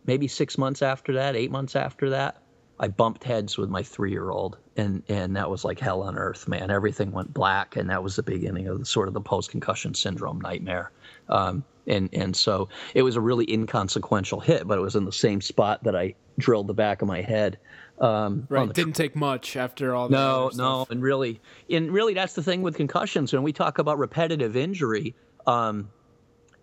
maybe 0.07 0.29
six 0.29 0.57
months 0.57 0.81
after 0.81 1.15
that, 1.15 1.35
eight 1.35 1.51
months 1.51 1.75
after 1.75 2.11
that, 2.11 2.41
I 2.79 2.87
bumped 2.87 3.25
heads 3.25 3.59
with 3.59 3.69
my 3.69 3.83
three 3.83 4.13
year 4.13 4.31
old, 4.31 4.59
and 4.79 5.03
and 5.09 5.37
that 5.37 5.51
was 5.51 5.65
like 5.65 5.79
hell 5.79 6.03
on 6.03 6.17
earth, 6.17 6.49
man. 6.49 6.71
Everything 6.71 7.11
went 7.11 7.35
black, 7.35 7.77
and 7.77 7.91
that 7.91 8.03
was 8.03 8.17
the 8.17 8.23
beginning 8.23 8.69
of 8.69 8.79
the, 8.79 8.87
sort 8.87 9.09
of 9.09 9.15
the 9.15 9.21
post 9.21 9.51
concussion 9.51 9.93
syndrome 9.93 10.41
nightmare. 10.41 10.93
Um, 11.29 11.65
and 11.87 12.09
and 12.13 12.35
so 12.35 12.69
it 12.95 13.03
was 13.03 13.17
a 13.17 13.21
really 13.21 13.51
inconsequential 13.53 14.41
hit, 14.41 14.67
but 14.67 14.79
it 14.79 14.81
was 14.81 14.95
in 14.95 15.05
the 15.05 15.13
same 15.13 15.41
spot 15.41 15.83
that 15.85 15.97
I 15.97 16.15
drilled 16.39 16.69
the 16.69 16.75
back 16.75 17.03
of 17.03 17.09
my 17.09 17.21
head. 17.21 17.59
Um, 17.99 18.47
right, 18.49 18.73
didn't 18.73 18.93
take 18.93 19.17
much 19.17 19.57
after 19.57 19.95
all. 19.95 20.09
No, 20.09 20.51
no, 20.55 20.87
and 20.89 21.03
really, 21.03 21.41
and 21.69 21.91
really, 21.91 22.15
that's 22.15 22.35
the 22.35 22.43
thing 22.43 22.63
with 22.63 22.77
concussions. 22.77 23.33
When 23.33 23.43
we 23.43 23.53
talk 23.53 23.79
about 23.79 23.99
repetitive 23.99 24.57
injury, 24.57 25.17
um, 25.47 25.91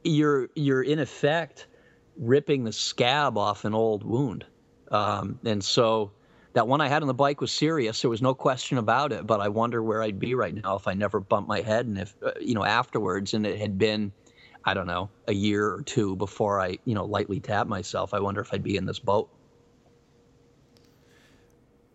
you're 0.06 0.50
you're 0.56 0.84
in 0.84 1.00
effect 1.00 1.68
ripping 2.18 2.64
the 2.64 2.72
scab 2.72 3.38
off 3.38 3.66
an 3.66 3.74
old 3.74 4.04
wound. 4.04 4.46
Um, 4.90 5.40
and 5.44 5.62
so 5.62 6.12
that 6.56 6.70
one 6.70 6.80
I 6.80 6.88
had 6.88 7.02
on 7.02 7.08
the 7.08 7.14
bike 7.14 7.42
was 7.42 7.52
serious. 7.52 8.02
There 8.02 8.10
was 8.10 8.22
no 8.22 8.34
question 8.34 8.78
about 8.78 9.12
it. 9.12 9.28
But 9.28 9.42
I 9.42 9.50
wonder 9.50 9.84
where 9.84 10.02
I'd 10.02 10.18
be 10.18 10.36
right 10.36 10.56
now 10.56 10.78
if 10.78 10.88
I 10.88 10.94
never 10.94 11.20
bumped 11.20 11.50
my 11.50 11.60
head 11.60 11.86
and 11.86 11.98
if, 11.98 12.16
uh, 12.26 12.32
you 12.40 12.56
know, 12.56 12.64
afterwards, 12.64 13.34
and 13.34 13.46
it 13.46 13.60
had 13.60 13.78
been, 13.78 14.14
I 14.64 14.74
don't 14.74 14.88
know, 14.88 15.10
a 15.28 15.34
year 15.34 15.68
or 15.68 15.82
two 15.82 16.16
before 16.16 16.62
I, 16.62 16.80
you 16.86 16.96
know, 16.96 17.04
lightly 17.04 17.42
tapped 17.42 17.70
myself. 17.70 18.14
I 18.14 18.22
wonder 18.22 18.40
if 18.40 18.54
I'd 18.54 18.64
be 18.64 18.78
in 18.78 18.86
this 18.86 19.00
boat. 19.00 19.30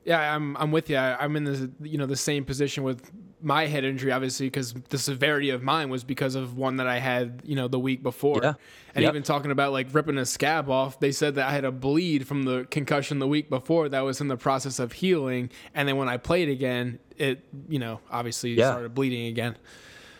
Yeah, 0.04 0.34
I'm 0.34 0.56
I'm 0.58 0.72
with 0.72 0.90
you. 0.90 0.96
I, 0.96 1.24
am 1.24 1.36
in 1.36 1.44
the 1.44 1.70
you 1.82 1.96
know 1.96 2.06
the 2.06 2.16
same 2.16 2.44
position 2.44 2.84
with 2.84 3.10
my 3.42 3.66
head 3.66 3.84
injury, 3.84 4.12
obviously, 4.12 4.46
because 4.46 4.74
the 4.90 4.98
severity 4.98 5.50
of 5.50 5.62
mine 5.62 5.88
was 5.88 6.04
because 6.04 6.34
of 6.34 6.56
one 6.56 6.76
that 6.76 6.86
I 6.86 6.98
had, 6.98 7.42
you 7.44 7.56
know, 7.56 7.68
the 7.68 7.78
week 7.78 8.02
before. 8.02 8.40
Yeah. 8.42 8.54
And 8.94 9.02
Yep. 9.02 9.12
even 9.14 9.22
talking 9.22 9.50
about 9.50 9.72
like 9.72 9.86
ripping 9.92 10.18
a 10.18 10.26
scab 10.26 10.68
off, 10.68 11.00
they 11.00 11.12
said 11.12 11.36
that 11.36 11.48
I 11.48 11.52
had 11.52 11.64
a 11.64 11.72
bleed 11.72 12.26
from 12.26 12.42
the 12.42 12.66
concussion 12.70 13.18
the 13.18 13.26
week 13.28 13.48
before 13.48 13.88
that 13.88 14.00
was 14.00 14.20
in 14.20 14.28
the 14.28 14.36
process 14.36 14.78
of 14.78 14.92
healing. 14.92 15.50
And 15.74 15.88
then 15.88 15.96
when 15.96 16.08
I 16.08 16.16
played 16.16 16.48
again, 16.48 16.98
it, 17.16 17.44
you 17.68 17.78
know, 17.78 18.00
obviously 18.10 18.52
Yeah. 18.54 18.70
started 18.70 18.94
bleeding 18.94 19.26
again. 19.26 19.56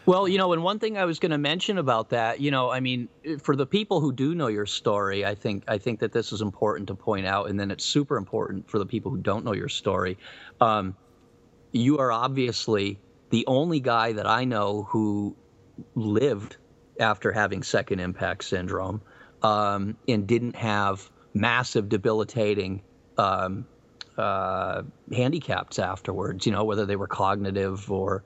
Well, 0.07 0.27
you 0.27 0.39
know, 0.39 0.53
and 0.55 0.63
one 0.63 0.79
thing 0.79 0.97
I 0.97 1.05
was 1.05 1.19
going 1.19 1.31
to 1.31 1.39
mention 1.39 1.77
about 1.79 2.09
that, 2.09 2.41
you 2.41 2.51
know, 2.51 2.71
I 2.71 2.81
mean, 2.81 3.09
for 3.43 3.55
the 3.55 3.67
people 3.67 4.01
who 4.01 4.13
do 4.13 4.35
know 4.35 4.47
your 4.47 4.67
story, 4.67 5.27
I 5.27 5.35
think 5.35 5.63
I 5.69 5.77
think 5.79 6.01
that 6.01 6.13
this 6.13 6.33
is 6.33 6.41
important 6.41 6.89
to 6.89 6.95
point 6.95 7.27
out, 7.27 7.51
and 7.51 7.61
then 7.61 7.71
it's 7.71 7.85
super 7.85 8.17
important 8.17 8.69
for 8.69 8.79
the 8.79 8.87
people 8.87 9.11
who 9.11 9.19
don't 9.19 9.45
know 9.45 9.53
your 9.53 9.69
story. 9.69 10.17
Um, 10.61 10.97
you 11.73 11.99
are 11.99 12.11
obviously 12.11 12.99
the 13.31 13.47
only 13.47 13.81
guy 13.81 14.13
that 14.13 14.27
I 14.27 14.45
know 14.45 14.85
who 14.91 15.37
lived 15.95 16.57
after 16.99 17.33
having 17.33 17.63
second 17.63 18.01
impact 18.01 18.45
syndrome 18.45 19.01
um, 19.43 19.97
and 20.09 20.27
didn't 20.27 20.57
have 20.57 21.11
massive 21.33 21.89
debilitating 21.89 22.83
um, 23.17 23.67
uh, 24.19 24.83
handicaps 25.13 25.79
afterwards, 25.79 26.45
you 26.45 26.53
know, 26.53 26.65
whether 26.65 26.85
they 26.85 26.97
were 26.97 27.07
cognitive 27.07 27.91
or 27.91 28.23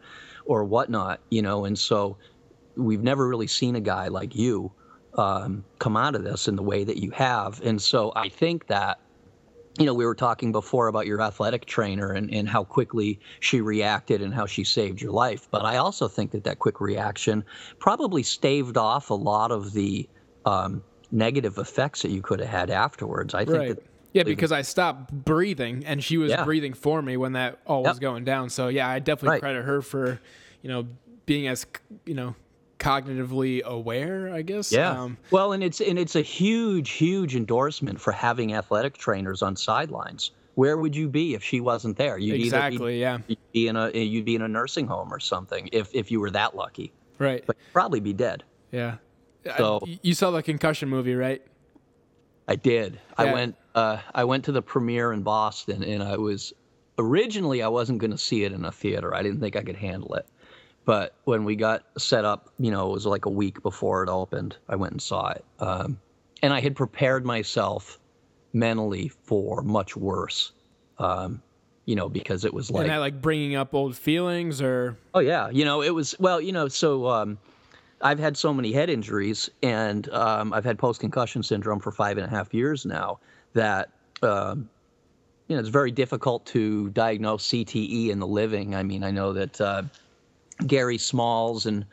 or 0.46 0.64
whatnot, 0.64 1.20
you 1.30 1.40
know, 1.40 1.64
and 1.64 1.78
so 1.78 2.18
we've 2.76 3.02
never 3.02 3.26
really 3.26 3.46
seen 3.46 3.76
a 3.76 3.80
guy 3.80 4.08
like 4.08 4.34
you 4.34 4.72
um, 5.16 5.64
come 5.78 5.96
out 5.96 6.14
of 6.14 6.24
this 6.24 6.48
in 6.48 6.56
the 6.56 6.62
way 6.62 6.84
that 6.84 6.98
you 6.98 7.10
have, 7.12 7.60
and 7.62 7.80
so 7.80 8.12
I 8.16 8.28
think 8.28 8.66
that. 8.66 9.00
You 9.78 9.86
know, 9.86 9.94
we 9.94 10.06
were 10.06 10.14
talking 10.14 10.52
before 10.52 10.86
about 10.86 11.06
your 11.06 11.20
athletic 11.20 11.66
trainer 11.66 12.12
and, 12.12 12.32
and 12.32 12.48
how 12.48 12.62
quickly 12.62 13.18
she 13.40 13.60
reacted 13.60 14.22
and 14.22 14.32
how 14.32 14.46
she 14.46 14.62
saved 14.62 15.00
your 15.00 15.10
life. 15.10 15.48
But 15.50 15.64
I 15.64 15.78
also 15.78 16.06
think 16.06 16.30
that 16.30 16.44
that 16.44 16.60
quick 16.60 16.80
reaction 16.80 17.44
probably 17.80 18.22
staved 18.22 18.76
off 18.76 19.10
a 19.10 19.14
lot 19.14 19.50
of 19.50 19.72
the 19.72 20.08
um, 20.44 20.82
negative 21.10 21.58
effects 21.58 22.02
that 22.02 22.10
you 22.10 22.22
could 22.22 22.38
have 22.38 22.48
had 22.48 22.70
afterwards. 22.70 23.34
I 23.34 23.44
think 23.44 23.58
Right. 23.58 23.68
that 23.68 23.86
Yeah, 24.12 24.22
because 24.22 24.52
I 24.52 24.62
stopped 24.62 25.12
breathing 25.12 25.84
and 25.84 26.04
she 26.04 26.18
was 26.18 26.30
Yeah. 26.30 26.44
breathing 26.44 26.72
for 26.72 27.02
me 27.02 27.16
when 27.16 27.32
that 27.32 27.58
all 27.66 27.82
was 27.82 27.96
Yep. 27.96 28.00
going 28.00 28.24
down. 28.24 28.50
So 28.50 28.68
yeah, 28.68 28.88
I 28.88 29.00
definitely 29.00 29.30
Right. 29.30 29.40
credit 29.40 29.64
her 29.64 29.82
for, 29.82 30.20
you 30.62 30.68
know, 30.68 30.86
being 31.26 31.48
as 31.48 31.66
you 32.06 32.14
know 32.14 32.36
cognitively 32.84 33.62
aware. 33.62 34.32
I 34.32 34.42
guess. 34.42 34.70
Yeah. 34.72 34.90
Um, 34.90 35.16
well, 35.30 35.52
and 35.52 35.62
it's 35.64 35.80
and 35.80 35.98
it's 35.98 36.16
a 36.16 36.20
huge, 36.22 36.90
huge 36.90 37.34
endorsement 37.34 38.00
for 38.00 38.12
having 38.12 38.54
athletic 38.54 38.96
trainers 38.98 39.42
on 39.42 39.56
sidelines. 39.56 40.30
Where 40.54 40.76
would 40.76 40.94
you 40.94 41.08
be 41.08 41.34
if 41.34 41.42
she 41.42 41.60
wasn't 41.60 41.96
there? 41.96 42.16
You'd 42.18 42.40
exactly. 42.40 43.00
Yeah. 43.00 43.18
Be, 43.18 43.24
you'd 43.28 43.52
be 43.52 43.68
in 43.68 43.76
a 43.76 43.90
you'd 43.90 44.24
be 44.24 44.34
in 44.36 44.42
a 44.42 44.48
nursing 44.48 44.86
home 44.86 45.12
or 45.12 45.18
something 45.20 45.68
if 45.72 45.92
if 45.94 46.10
you 46.10 46.20
were 46.20 46.30
that 46.30 46.54
lucky. 46.54 46.92
Right. 47.18 47.44
But 47.46 47.56
you'd 47.58 47.72
probably 47.72 48.00
be 48.00 48.12
dead. 48.12 48.44
Yeah. 48.70 48.96
I- 49.50 49.56
So- 49.58 49.80
you 50.02 50.14
saw 50.14 50.30
the 50.30 50.42
concussion 50.42 50.88
movie, 50.88 51.14
right? 51.14 51.42
I 52.46 52.56
did. 52.56 53.00
I 53.16 53.32
went. 53.32 53.56
Uh, 53.74 53.98
I 54.14 54.24
went 54.24 54.44
to 54.44 54.52
the 54.52 54.60
premiere 54.62 55.12
in 55.12 55.22
Boston, 55.22 55.82
and 55.82 56.02
I 56.02 56.16
was 56.18 56.52
originally 56.98 57.62
I 57.62 57.68
wasn't 57.68 57.98
going 57.98 58.10
to 58.10 58.18
see 58.18 58.44
it 58.44 58.52
in 58.52 58.64
a 58.64 58.70
theater. 58.70 59.14
I 59.14 59.22
didn't 59.22 59.40
think 59.40 59.56
I 59.56 59.62
could 59.62 59.76
handle 59.76 60.14
it. 60.14 60.26
But 60.84 61.14
when 61.24 61.44
we 61.44 61.56
got 61.56 61.84
set 61.96 62.24
up, 62.24 62.50
you 62.58 62.70
know, 62.70 62.90
it 62.90 62.92
was 62.92 63.06
like 63.06 63.24
a 63.24 63.30
week 63.30 63.62
before 63.62 64.02
it 64.02 64.10
opened. 64.10 64.56
I 64.68 64.76
went 64.76 64.92
and 64.92 65.02
saw 65.02 65.30
it, 65.30 65.44
um, 65.60 65.98
and 66.42 66.52
I 66.52 66.60
had 66.60 66.76
prepared 66.76 67.24
myself 67.24 67.98
mentally 68.52 69.08
for 69.08 69.62
much 69.62 69.96
worse. 69.96 70.52
Um, 70.98 71.42
you 71.86 71.96
know, 71.96 72.08
because 72.08 72.44
it 72.44 72.54
was 72.54 72.70
like 72.70 72.82
and 72.82 72.90
that 72.90 72.98
like 72.98 73.20
bringing 73.20 73.56
up 73.56 73.74
old 73.74 73.96
feelings 73.96 74.62
or 74.62 74.96
Oh 75.12 75.20
yeah, 75.20 75.50
you 75.50 75.64
know 75.64 75.82
it 75.82 75.90
was 75.90 76.14
well, 76.18 76.40
you 76.40 76.52
know, 76.52 76.68
so 76.68 77.08
um, 77.08 77.38
I've 78.00 78.18
had 78.18 78.36
so 78.36 78.52
many 78.54 78.72
head 78.72 78.90
injuries, 78.90 79.50
and 79.62 80.08
um, 80.10 80.52
I've 80.52 80.64
had 80.64 80.78
post 80.78 81.00
concussion 81.00 81.42
syndrome 81.42 81.80
for 81.80 81.92
five 81.92 82.16
and 82.18 82.26
a 82.26 82.30
half 82.30 82.54
years 82.54 82.86
now. 82.86 83.18
That 83.54 83.90
um, 84.22 84.68
you 85.48 85.56
know 85.56 85.60
it's 85.60 85.68
very 85.68 85.90
difficult 85.90 86.46
to 86.46 86.90
diagnose 86.90 87.48
CTE 87.48 88.08
in 88.10 88.18
the 88.18 88.26
living. 88.26 88.74
I 88.74 88.82
mean, 88.82 89.04
I 89.04 89.10
know 89.10 89.32
that 89.34 89.60
uh, 89.60 89.82
Gary 90.66 90.98
Smalls 90.98 91.66
and 91.66 91.84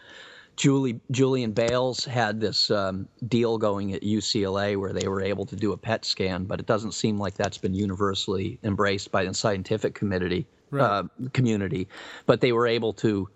Julie 0.55 0.99
Julian 1.09 1.51
Bailes 1.53 2.05
had 2.05 2.39
this 2.39 2.69
um, 2.69 3.07
deal 3.27 3.57
going 3.57 3.93
at 3.93 4.03
UCLA 4.03 4.77
where 4.77 4.93
they 4.93 5.07
were 5.07 5.21
able 5.21 5.45
to 5.45 5.55
do 5.55 5.71
a 5.71 5.77
PET 5.77 6.05
scan, 6.05 6.43
but 6.45 6.59
it 6.59 6.65
doesn't 6.65 6.93
seem 6.93 7.17
like 7.17 7.33
that's 7.35 7.57
been 7.57 7.73
universally 7.73 8.59
embraced 8.63 9.11
by 9.11 9.23
the 9.23 9.33
scientific 9.33 9.95
community. 9.95 10.45
Right. 10.69 10.83
Uh, 10.83 11.03
community, 11.33 11.89
but 12.27 12.39
they 12.39 12.53
were 12.53 12.65
able 12.65 12.93
to, 12.93 13.27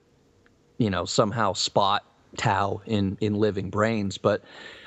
you 0.78 0.90
know, 0.90 1.04
somehow 1.04 1.52
spot 1.52 2.06
tau 2.38 2.82
in 2.86 3.18
in 3.20 3.36
living 3.36 3.70
brains. 3.70 4.18
But 4.18 4.42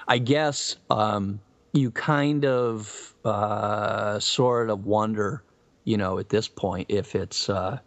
I 0.07 0.16
guess 0.16 0.77
um, 0.88 1.40
you 1.72 1.90
kind 1.90 2.46
of 2.46 3.14
uh, 3.24 4.18
sort 4.18 4.70
of 4.70 4.87
wonder, 4.87 5.42
you 5.85 5.98
know, 5.98 6.18
at 6.18 6.31
this 6.31 6.48
point 6.48 6.87
if 6.88 7.14
it's, 7.14 7.51
uh, 7.51 7.79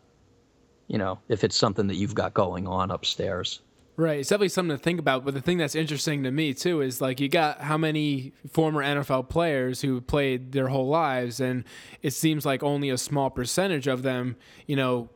you 0.92 0.98
know, 0.98 1.18
if 1.30 1.46
it's 1.46 1.56
something 1.56 1.88
that 1.88 1.96
you've 1.96 2.14
got 2.14 2.34
going 2.34 2.68
on 2.68 2.92
upstairs. 2.92 3.62
Right. 3.96 4.20
It's 4.20 4.30
definitely 4.30 4.50
something 4.50 4.76
to 4.76 4.84
think 4.84 5.00
about. 5.00 5.24
But 5.24 5.34
the 5.36 5.42
thing 5.42 5.58
that's 5.58 5.76
interesting 5.76 6.24
to 6.24 6.32
me 6.32 6.54
too 6.54 6.82
is 6.82 7.00
like 7.00 7.22
you 7.22 7.30
got 7.30 7.62
how 7.62 7.78
many 7.78 8.34
former 8.52 8.84
NFL 8.84 9.30
players 9.30 9.80
who 9.82 10.02
played 10.02 10.52
their 10.52 10.68
whole 10.68 10.88
lives, 10.90 11.40
and 11.40 11.64
it 12.02 12.12
seems 12.12 12.46
like 12.46 12.62
only 12.62 12.90
a 12.90 12.98
small 12.98 13.30
percentage 13.30 13.88
of 13.88 14.04
them, 14.04 14.36
you 14.68 14.76
know, 14.76 15.10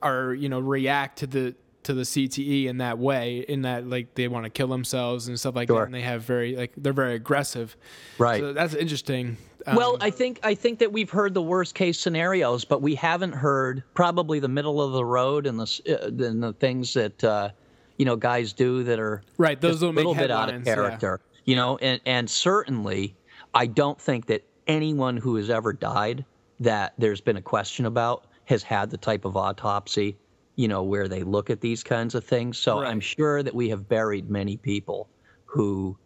are 0.00 0.32
you 0.32 0.48
know 0.48 0.60
react 0.60 1.18
to 1.18 1.26
the 1.26 1.54
to 1.82 1.92
the 1.92 2.02
CTE 2.02 2.64
in 2.66 2.78
that 2.78 2.98
way, 2.98 3.40
in 3.40 3.62
that 3.62 3.86
like 3.86 4.14
they 4.14 4.28
want 4.28 4.44
to 4.44 4.50
kill 4.50 4.68
themselves 4.68 5.28
and 5.28 5.38
stuff 5.38 5.54
like 5.54 5.68
Sure. 5.68 5.80
that, 5.80 5.86
and 5.86 5.94
they 5.94 6.00
have 6.02 6.22
very 6.22 6.56
like 6.56 6.72
they're 6.78 6.94
very 6.94 7.14
aggressive. 7.14 7.76
Right. 8.18 8.40
So 8.40 8.52
that's 8.54 8.74
interesting. 8.74 9.36
Um, 9.66 9.76
Well, 9.76 9.96
I 10.00 10.10
think 10.10 10.40
I 10.42 10.54
think 10.54 10.78
that 10.80 10.92
we've 10.92 11.10
heard 11.10 11.34
the 11.34 11.42
worst 11.42 11.74
case 11.74 11.98
scenarios, 11.98 12.64
but 12.64 12.82
we 12.82 12.94
haven't 12.94 13.32
heard 13.32 13.82
probably 13.94 14.38
the 14.40 14.48
middle 14.48 14.80
of 14.82 14.92
the 14.92 15.04
road 15.04 15.46
and 15.46 15.58
the 15.58 15.80
uh, 15.88 16.24
and 16.26 16.42
the 16.42 16.52
things 16.54 16.94
that 16.94 17.22
uh, 17.24 17.50
you 17.96 18.04
know 18.04 18.16
guys 18.16 18.52
do 18.52 18.82
that 18.84 18.98
are 18.98 19.22
Right, 19.38 19.60
those 19.60 19.82
a 19.82 19.88
little 19.88 20.14
bit 20.14 20.30
out 20.30 20.48
of 20.48 20.54
headlines, 20.54 20.66
yeah. 20.66 20.74
character. 20.74 21.20
You 21.44 21.56
know, 21.56 21.78
and 21.78 22.00
and 22.06 22.28
certainly 22.28 23.14
I 23.54 23.66
don't 23.66 24.00
think 24.00 24.26
that 24.26 24.44
anyone 24.66 25.16
who 25.16 25.36
has 25.36 25.50
ever 25.50 25.72
died 25.72 26.24
that 26.60 26.94
there's 26.98 27.20
been 27.20 27.36
a 27.36 27.42
question 27.42 27.86
about 27.86 28.26
has 28.46 28.62
had 28.62 28.90
the 28.90 28.96
type 28.96 29.24
of 29.24 29.36
autopsy, 29.36 30.16
you 30.56 30.68
know, 30.68 30.82
where 30.82 31.08
they 31.08 31.22
look 31.22 31.50
at 31.50 31.60
these 31.60 31.82
kinds 31.82 32.14
of 32.14 32.24
things. 32.24 32.58
So 32.58 32.80
Right. 32.80 32.90
I'm 32.90 33.00
sure 33.00 33.42
that 33.42 33.54
we 33.54 33.68
have 33.70 33.88
buried 33.88 34.30
many 34.30 34.56
people 34.56 35.08
who 35.46 35.96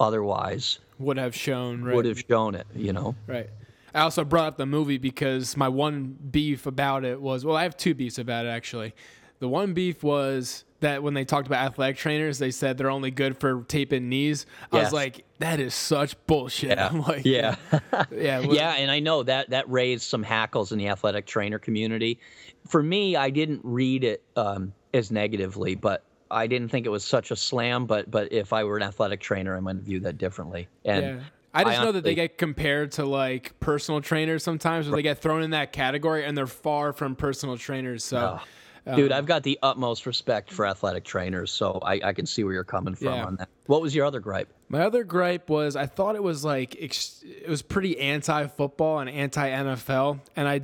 otherwise 0.00 0.78
would 1.02 1.16
have 1.16 1.34
shown 1.34 1.82
right. 1.82 1.94
would 1.94 2.06
have 2.06 2.22
shown 2.28 2.54
it. 2.54 2.66
You 2.74 2.92
know. 2.92 3.14
Right. 3.26 3.50
I 3.94 4.00
also 4.00 4.24
brought 4.24 4.48
up 4.48 4.56
the 4.56 4.66
movie 4.66 4.98
because 4.98 5.56
my 5.56 5.68
one 5.68 6.16
beef 6.30 6.66
about 6.66 7.04
it 7.04 7.20
was 7.20 7.44
well, 7.44 7.56
I 7.56 7.64
have 7.64 7.76
two 7.76 7.94
beefs 7.94 8.18
about 8.18 8.46
it 8.46 8.48
actually. 8.48 8.94
The 9.38 9.48
one 9.48 9.74
beef 9.74 10.02
was 10.02 10.64
that 10.82 11.02
when 11.02 11.14
they 11.14 11.24
talked 11.24 11.46
about 11.46 11.64
athletic 11.64 11.96
trainers, 11.96 12.38
they 12.38 12.50
said 12.50 12.76
they're 12.76 12.90
only 12.90 13.10
good 13.10 13.38
for 13.38 13.64
taping 13.64 14.08
knees. 14.08 14.46
I 14.70 14.78
was 14.78 14.92
like, 14.92 15.24
that 15.38 15.58
is 15.58 15.74
such 15.74 16.14
bullshit. 16.26 16.78
I'm 16.78 17.00
like, 17.00 17.24
yeah. 17.24 17.56
yeah, 18.12 18.38
well, 18.40 18.54
yeah, 18.54 18.74
and 18.74 18.90
I 18.90 19.00
know 19.00 19.22
that 19.22 19.50
that 19.50 19.68
raised 19.70 20.04
some 20.04 20.22
hackles 20.22 20.70
in 20.70 20.78
the 20.78 20.88
athletic 20.88 21.26
trainer 21.26 21.58
community. 21.58 22.20
For 22.68 22.82
me, 22.82 23.16
I 23.16 23.30
didn't 23.30 23.60
read 23.64 24.04
it 24.04 24.22
um, 24.36 24.74
as 24.92 25.10
negatively, 25.10 25.74
but 25.74 26.04
I 26.32 26.46
didn't 26.46 26.68
think 26.68 26.86
it 26.86 26.90
was 26.90 27.04
such 27.04 27.30
a 27.30 27.36
slam. 27.36 27.86
But 27.86 28.10
but 28.10 28.32
if 28.32 28.52
I 28.52 28.64
were 28.64 28.76
an 28.76 28.82
athletic 28.82 29.20
trainer, 29.20 29.56
I 29.56 29.60
might 29.60 29.76
view 29.76 30.00
that 30.00 30.18
differently. 30.18 30.68
And 30.84 31.04
yeah. 31.04 31.20
I 31.54 31.64
just 31.64 31.82
know 31.82 31.92
that 31.92 32.04
they 32.04 32.14
get 32.14 32.38
compared 32.38 32.92
to 32.92 33.04
like 33.04 33.58
personal 33.60 34.00
trainers 34.00 34.42
sometimes, 34.42 34.88
where 34.88 34.96
they 34.96 35.02
get 35.02 35.18
thrown 35.18 35.42
in 35.42 35.50
that 35.50 35.72
category, 35.72 36.24
and 36.24 36.36
they're 36.36 36.46
far 36.46 36.92
from 36.92 37.14
personal 37.14 37.58
trainers. 37.58 38.04
So, 38.04 38.38
ah. 38.40 38.44
uh, 38.86 38.96
Dude, 38.96 39.12
I've 39.12 39.26
got 39.26 39.42
the 39.42 39.58
utmost 39.62 40.06
respect 40.06 40.50
for 40.50 40.66
athletic 40.66 41.04
trainers, 41.04 41.52
so 41.52 41.78
I, 41.84 42.00
I 42.02 42.12
can 42.14 42.24
see 42.24 42.42
where 42.42 42.54
you're 42.54 42.64
coming 42.64 42.94
from 42.94 43.08
Yeah. 43.08 43.26
on 43.26 43.36
that. 43.36 43.48
What 43.66 43.82
was 43.82 43.94
your 43.94 44.06
other 44.06 44.18
gripe? 44.18 44.52
My 44.70 44.80
other 44.80 45.04
gripe 45.04 45.50
was 45.50 45.76
I 45.76 45.86
thought 45.86 46.16
it 46.16 46.22
was 46.22 46.44
like 46.44 46.74
it 46.74 47.48
was 47.48 47.60
pretty 47.60 48.00
anti-football 48.00 49.00
and 49.00 49.10
anti-NFL, 49.10 50.20
and 50.34 50.48
I 50.48 50.62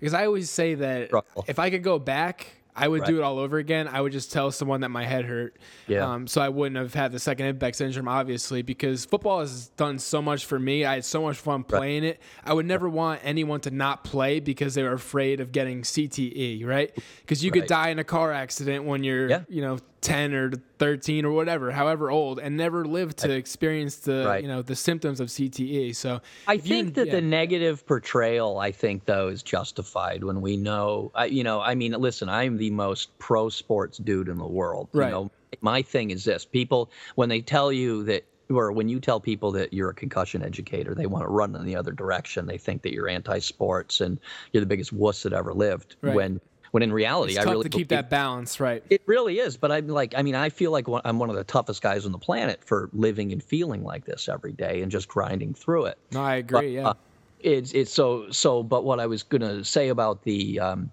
because 0.00 0.14
I 0.14 0.26
always 0.26 0.50
say 0.50 0.74
that 0.74 1.08
Struggle. 1.08 1.44
if 1.46 1.58
I 1.58 1.70
could 1.70 1.82
go 1.82 1.98
back, 1.98 2.46
I 2.74 2.88
would 2.88 3.04
do 3.04 3.18
it 3.18 3.22
all 3.22 3.38
over 3.38 3.58
again. 3.58 3.88
I 3.88 4.00
would 4.00 4.12
just 4.12 4.32
tell 4.32 4.50
someone 4.50 4.80
that 4.82 4.88
my 4.90 5.04
head 5.04 5.24
hurt, 5.24 5.56
Yeah. 5.86 6.08
um, 6.10 6.26
so 6.26 6.40
I 6.40 6.48
wouldn't 6.48 6.76
have 6.76 6.94
had 6.94 7.12
the 7.12 7.18
second 7.18 7.46
impact 7.46 7.76
syndrome, 7.76 8.08
obviously, 8.08 8.62
because 8.62 9.04
football 9.04 9.40
has 9.40 9.68
done 9.76 9.98
so 9.98 10.22
much 10.22 10.44
for 10.46 10.58
me. 10.58 10.84
I 10.84 10.94
had 10.94 11.04
so 11.04 11.22
much 11.22 11.36
fun 11.36 11.64
playing 11.64 12.04
it. 12.04 12.20
I 12.44 12.52
would 12.54 12.66
never 12.66 12.88
want 12.88 13.20
anyone 13.24 13.60
to 13.62 13.70
not 13.70 14.04
play 14.04 14.40
because 14.40 14.74
they 14.74 14.82
were 14.82 14.92
afraid 14.92 15.40
of 15.40 15.52
getting 15.52 15.82
CTE, 15.82 16.64
right? 16.64 16.96
Because 17.20 17.44
you 17.44 17.50
could 17.50 17.66
die 17.66 17.88
in 17.90 17.98
a 17.98 18.04
car 18.04 18.32
accident 18.32 18.84
when 18.84 19.04
you're, 19.04 19.28
Yeah. 19.28 19.42
you 19.48 19.62
know, 19.62 19.78
10 20.00 20.32
or 20.34 20.52
13 20.80 21.26
or 21.26 21.32
whatever, 21.32 21.70
however 21.70 22.10
old, 22.10 22.40
and 22.40 22.56
never 22.56 22.86
lived 22.86 23.18
to 23.18 23.30
experience 23.30 23.96
the 23.96 24.24
Right. 24.26 24.42
you 24.42 24.48
know 24.48 24.62
the 24.62 24.74
symptoms 24.74 25.20
of 25.20 25.28
CTE. 25.28 25.94
So 25.94 26.20
I 26.48 26.54
if 26.54 26.66
you- 26.66 26.74
think 26.74 26.94
that 26.94 27.08
yeah. 27.08 27.16
the 27.16 27.20
negative 27.20 27.86
portrayal, 27.86 28.58
I 28.58 28.72
think, 28.72 29.04
though, 29.04 29.28
is 29.28 29.42
justified 29.42 30.24
when 30.24 30.40
we 30.40 30.56
know, 30.56 31.12
I, 31.14 31.26
you 31.26 31.44
know, 31.44 31.60
I 31.60 31.74
mean, 31.74 31.92
listen, 31.92 32.30
I'm 32.30 32.56
the 32.56 32.70
most 32.70 33.16
pro 33.18 33.50
sports 33.50 33.98
dude 33.98 34.28
in 34.28 34.38
the 34.38 34.46
world. 34.48 34.88
Right. 34.92 35.06
You 35.08 35.12
know, 35.12 35.30
my 35.60 35.82
thing 35.82 36.10
is 36.10 36.24
this: 36.24 36.46
people, 36.46 36.90
when 37.14 37.28
they 37.28 37.42
tell 37.42 37.70
you 37.70 38.02
that, 38.04 38.24
or 38.48 38.72
when 38.72 38.88
you 38.88 39.00
tell 39.00 39.20
people 39.20 39.52
that 39.52 39.72
you're 39.74 39.90
a 39.90 39.94
concussion 39.94 40.42
educator, 40.42 40.94
they 40.94 41.06
want 41.06 41.24
to 41.24 41.28
run 41.28 41.54
in 41.54 41.64
the 41.66 41.76
other 41.76 41.92
direction. 41.92 42.46
They 42.46 42.58
think 42.58 42.82
that 42.82 42.92
you're 42.92 43.06
anti-sports 43.06 44.00
and 44.00 44.18
you're 44.52 44.62
the 44.62 44.66
biggest 44.66 44.92
wuss 44.92 45.22
that 45.24 45.32
ever 45.34 45.52
lived. 45.52 45.96
Right. 46.00 46.14
When, 46.16 46.40
when 46.70 46.82
in 46.82 46.92
reality, 46.92 47.32
it's 47.32 47.40
I 47.40 47.44
tough 47.44 47.52
really 47.52 47.64
to 47.64 47.70
keep 47.70 47.88
that 47.88 48.10
balance, 48.10 48.60
right? 48.60 48.82
it 48.90 49.02
really 49.06 49.38
is, 49.38 49.56
but 49.56 49.72
I'm 49.72 49.88
like, 49.88 50.14
I 50.16 50.22
mean, 50.22 50.34
I 50.34 50.48
feel 50.48 50.70
like 50.70 50.86
I'm 51.04 51.18
one 51.18 51.30
of 51.30 51.36
the 51.36 51.44
toughest 51.44 51.82
guys 51.82 52.06
on 52.06 52.12
the 52.12 52.18
planet 52.18 52.62
for 52.64 52.90
living 52.92 53.32
and 53.32 53.42
feeling 53.42 53.82
like 53.82 54.04
this 54.04 54.28
every 54.28 54.52
day 54.52 54.82
and 54.82 54.90
just 54.90 55.08
grinding 55.08 55.54
through 55.54 55.86
it 55.86 55.98
No, 56.12 56.22
I 56.22 56.36
agree. 56.36 56.76
Yeah. 56.76 56.88
uh, 56.88 56.94
it's 57.40 57.72
it's 57.72 57.92
so 57.92 58.30
so 58.30 58.62
but 58.62 58.84
what 58.84 59.00
i 59.00 59.06
was 59.06 59.22
going 59.22 59.40
to 59.40 59.64
say 59.64 59.88
about 59.88 60.22
the 60.24 60.60
um 60.60 60.90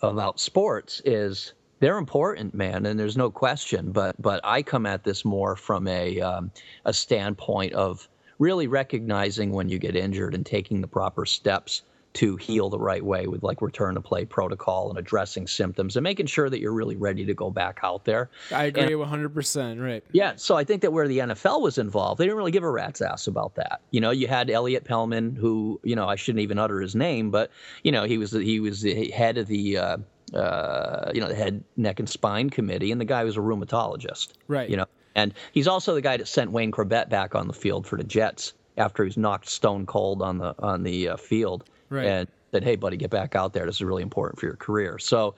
about 0.00 0.40
sports 0.40 1.02
is 1.04 1.52
they're 1.80 1.98
important 1.98 2.54
man 2.54 2.86
and 2.86 2.98
there's 2.98 3.16
no 3.16 3.30
question 3.30 3.92
but 3.92 4.16
but 4.20 4.40
i 4.42 4.62
come 4.62 4.86
at 4.86 5.04
this 5.04 5.22
more 5.22 5.54
from 5.54 5.86
a 5.86 6.18
um, 6.20 6.50
a 6.86 6.92
standpoint 6.94 7.74
of 7.74 8.08
really 8.38 8.66
recognizing 8.66 9.52
when 9.52 9.68
you 9.68 9.78
get 9.78 9.94
injured 9.94 10.34
and 10.34 10.46
taking 10.46 10.80
the 10.80 10.88
proper 10.88 11.26
steps 11.26 11.82
to 12.14 12.36
heal 12.36 12.68
the 12.68 12.78
right 12.78 13.04
way 13.04 13.26
with 13.26 13.42
like 13.42 13.62
return 13.62 13.94
to 13.94 14.00
play 14.00 14.24
protocol 14.24 14.90
and 14.90 14.98
addressing 14.98 15.46
symptoms 15.46 15.96
and 15.96 16.04
making 16.04 16.26
sure 16.26 16.50
that 16.50 16.60
you're 16.60 16.72
really 16.72 16.96
ready 16.96 17.24
to 17.24 17.34
go 17.34 17.50
back 17.50 17.80
out 17.82 18.04
there 18.04 18.30
I 18.50 18.64
agree 18.64 18.82
100%. 18.84 19.82
Right. 19.82 20.04
yeah, 20.12 20.34
so 20.36 20.56
I 20.56 20.64
think 20.64 20.82
that 20.82 20.92
where 20.92 21.08
the 21.08 21.18
NFL 21.18 21.60
was 21.60 21.78
involved, 21.78 22.18
they 22.18 22.24
didn't 22.24 22.36
really 22.36 22.50
give 22.50 22.64
a 22.64 22.70
rat's 22.70 23.00
ass 23.00 23.26
about 23.26 23.54
that. 23.56 23.80
You 23.90 24.00
know, 24.00 24.10
you 24.10 24.26
had 24.26 24.50
Elliot 24.50 24.84
Pellman, 24.84 25.36
who 25.36 25.80
you 25.82 25.96
know 25.96 26.06
I 26.06 26.16
shouldn't 26.16 26.42
even 26.42 26.58
utter 26.58 26.80
his 26.80 26.94
name, 26.94 27.30
but 27.30 27.50
you 27.82 27.92
know 27.92 28.04
he 28.04 28.18
was 28.18 28.32
the, 28.32 28.42
he 28.42 28.60
was 28.60 28.82
the 28.82 29.10
head 29.10 29.38
of 29.38 29.46
the 29.46 29.78
uh, 29.78 29.96
uh, 30.34 31.12
you 31.14 31.20
know 31.20 31.28
the 31.28 31.34
head 31.34 31.64
neck 31.76 31.98
and 31.98 32.08
spine 32.08 32.50
committee, 32.50 32.92
and 32.92 33.00
the 33.00 33.04
guy 33.04 33.24
was 33.24 33.36
a 33.36 33.40
rheumatologist. 33.40 34.32
Right. 34.48 34.68
You 34.68 34.76
know, 34.76 34.86
and 35.14 35.34
he's 35.52 35.68
also 35.68 35.94
the 35.94 36.00
guy 36.00 36.16
that 36.16 36.28
sent 36.28 36.52
Wayne 36.52 36.72
Chrebet 36.72 37.08
back 37.08 37.34
on 37.34 37.46
the 37.46 37.52
field 37.52 37.86
for 37.86 37.96
the 37.96 38.04
Jets 38.04 38.54
after 38.76 39.04
he 39.04 39.08
was 39.08 39.16
knocked 39.16 39.48
stone 39.48 39.86
cold 39.86 40.22
on 40.22 40.38
the 40.38 40.54
on 40.58 40.82
the 40.82 41.10
uh, 41.10 41.16
field, 41.16 41.64
Right. 41.92 42.06
and 42.06 42.28
said, 42.52 42.64
"Hey, 42.64 42.76
buddy, 42.76 42.96
get 42.96 43.10
back 43.10 43.36
out 43.36 43.52
there. 43.52 43.66
This 43.66 43.76
is 43.76 43.82
really 43.82 44.02
important 44.02 44.40
for 44.40 44.46
your 44.46 44.56
career." 44.56 44.98
So, 44.98 45.34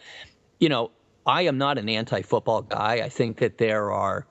you 0.61 0.69
know, 0.69 0.91
I 1.27 1.43
am 1.43 1.59
not 1.59 1.79
an 1.79 1.89
anti-football 1.89 2.63
guy. 2.63 3.01
I 3.05 3.09
think 3.09 3.39
that 3.39 3.59
there 3.59 3.91
are 3.91 4.27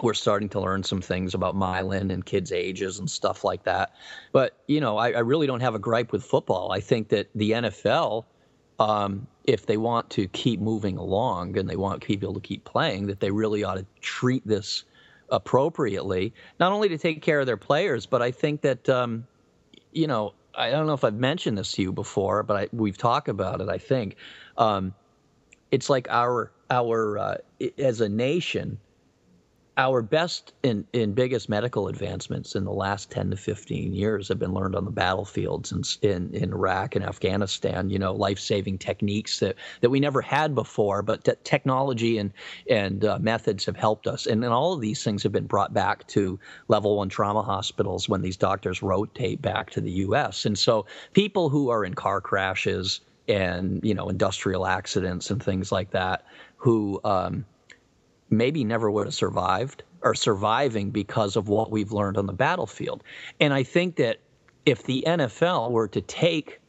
we're 0.00 0.14
starting 0.14 0.48
to 0.48 0.60
learn 0.60 0.82
some 0.82 1.02
things 1.02 1.34
about 1.34 1.54
myelin 1.54 2.12
and 2.12 2.24
kids' 2.24 2.50
ages 2.50 2.98
and 2.98 3.10
stuff 3.10 3.44
like 3.44 3.64
that. 3.64 3.94
But 4.32 4.56
you 4.66 4.80
know, 4.80 4.96
I, 4.96 5.12
I 5.12 5.18
really 5.18 5.46
don't 5.46 5.60
have 5.60 5.74
a 5.74 5.78
gripe 5.78 6.12
with 6.12 6.24
football. 6.24 6.72
I 6.72 6.80
think 6.80 7.08
that 7.10 7.28
the 7.34 7.50
NFL, 7.50 8.24
um, 8.78 9.26
if 9.44 9.66
they 9.66 9.76
want 9.76 10.08
to 10.10 10.28
keep 10.28 10.60
moving 10.60 10.96
along 10.96 11.58
and 11.58 11.68
they 11.68 11.76
want 11.76 12.02
people 12.02 12.32
to 12.34 12.40
keep 12.40 12.64
playing, 12.64 13.06
that 13.08 13.20
they 13.20 13.30
really 13.30 13.64
ought 13.64 13.76
to 13.76 13.86
treat 14.00 14.46
this 14.46 14.84
appropriately, 15.30 16.32
not 16.58 16.72
only 16.72 16.88
to 16.88 16.98
take 16.98 17.22
care 17.22 17.40
of 17.40 17.46
their 17.46 17.56
players, 17.56 18.06
but 18.06 18.22
I 18.22 18.30
think 18.30 18.62
that 18.62 18.88
um, 18.88 19.26
you 19.92 20.06
know, 20.06 20.32
I 20.54 20.70
don't 20.70 20.86
know 20.86 20.94
if 20.94 21.04
I've 21.04 21.14
mentioned 21.14 21.58
this 21.58 21.72
to 21.72 21.82
you 21.82 21.92
before, 21.92 22.42
but 22.42 22.56
I, 22.56 22.68
we've 22.72 22.98
talked 22.98 23.28
about 23.28 23.60
it. 23.60 23.68
I 23.68 23.78
think 23.78 24.16
um, 24.58 24.94
it's 25.70 25.88
like 25.88 26.08
our 26.10 26.52
our 26.70 27.18
uh, 27.18 27.36
as 27.78 28.00
a 28.00 28.08
nation, 28.08 28.78
our 29.78 30.02
best 30.02 30.52
and, 30.64 30.84
and 30.92 31.14
biggest 31.14 31.48
medical 31.48 31.88
advancements 31.88 32.54
in 32.54 32.64
the 32.64 32.72
last 32.72 33.10
10 33.10 33.30
to 33.30 33.36
15 33.36 33.94
years 33.94 34.28
have 34.28 34.38
been 34.38 34.52
learned 34.52 34.76
on 34.76 34.84
the 34.84 34.90
battlefields 34.90 35.72
in, 35.72 35.82
in, 36.02 36.34
in 36.34 36.52
Iraq 36.52 36.94
and 36.94 37.04
Afghanistan, 37.04 37.88
you 37.88 37.98
know, 37.98 38.12
life-saving 38.12 38.76
techniques 38.76 39.38
that, 39.38 39.56
that 39.80 39.88
we 39.88 39.98
never 39.98 40.20
had 40.20 40.54
before, 40.54 41.00
but 41.00 41.24
te- 41.24 41.32
technology 41.42 42.18
and, 42.18 42.32
and 42.68 43.06
uh, 43.06 43.18
methods 43.20 43.64
have 43.64 43.76
helped 43.76 44.06
us. 44.06 44.26
And, 44.26 44.42
then 44.42 44.52
all 44.52 44.72
of 44.72 44.80
these 44.80 45.04
things 45.04 45.22
have 45.22 45.32
been 45.32 45.46
brought 45.46 45.72
back 45.72 46.06
to 46.08 46.38
level 46.68 46.96
one 46.96 47.08
trauma 47.08 47.42
hospitals 47.42 48.08
when 48.08 48.22
these 48.22 48.36
doctors 48.36 48.82
rotate 48.82 49.40
back 49.40 49.70
to 49.70 49.80
the 49.80 49.90
U.S. 49.92 50.44
And 50.44 50.58
so 50.58 50.84
people 51.12 51.48
who 51.48 51.70
are 51.70 51.84
in 51.84 51.94
car 51.94 52.20
crashes 52.20 53.00
and, 53.28 53.82
you 53.84 53.94
know, 53.94 54.08
industrial 54.08 54.66
accidents 54.66 55.30
and 55.30 55.42
things 55.42 55.70
like 55.70 55.92
that 55.92 56.26
who, 56.56 57.00
um, 57.04 57.44
maybe 58.32 58.64
never 58.64 58.90
would 58.90 59.06
have 59.06 59.14
survived 59.14 59.84
or 60.02 60.14
surviving 60.14 60.90
because 60.90 61.36
of 61.36 61.48
what 61.48 61.70
we've 61.70 61.92
learned 61.92 62.16
on 62.16 62.26
the 62.26 62.32
battlefield. 62.32 63.04
And 63.38 63.54
I 63.54 63.62
think 63.62 63.96
that 63.96 64.18
if 64.66 64.82
the 64.84 65.04
NFL 65.06 65.70
were 65.70 65.86
to 65.88 66.00
take 66.00 66.60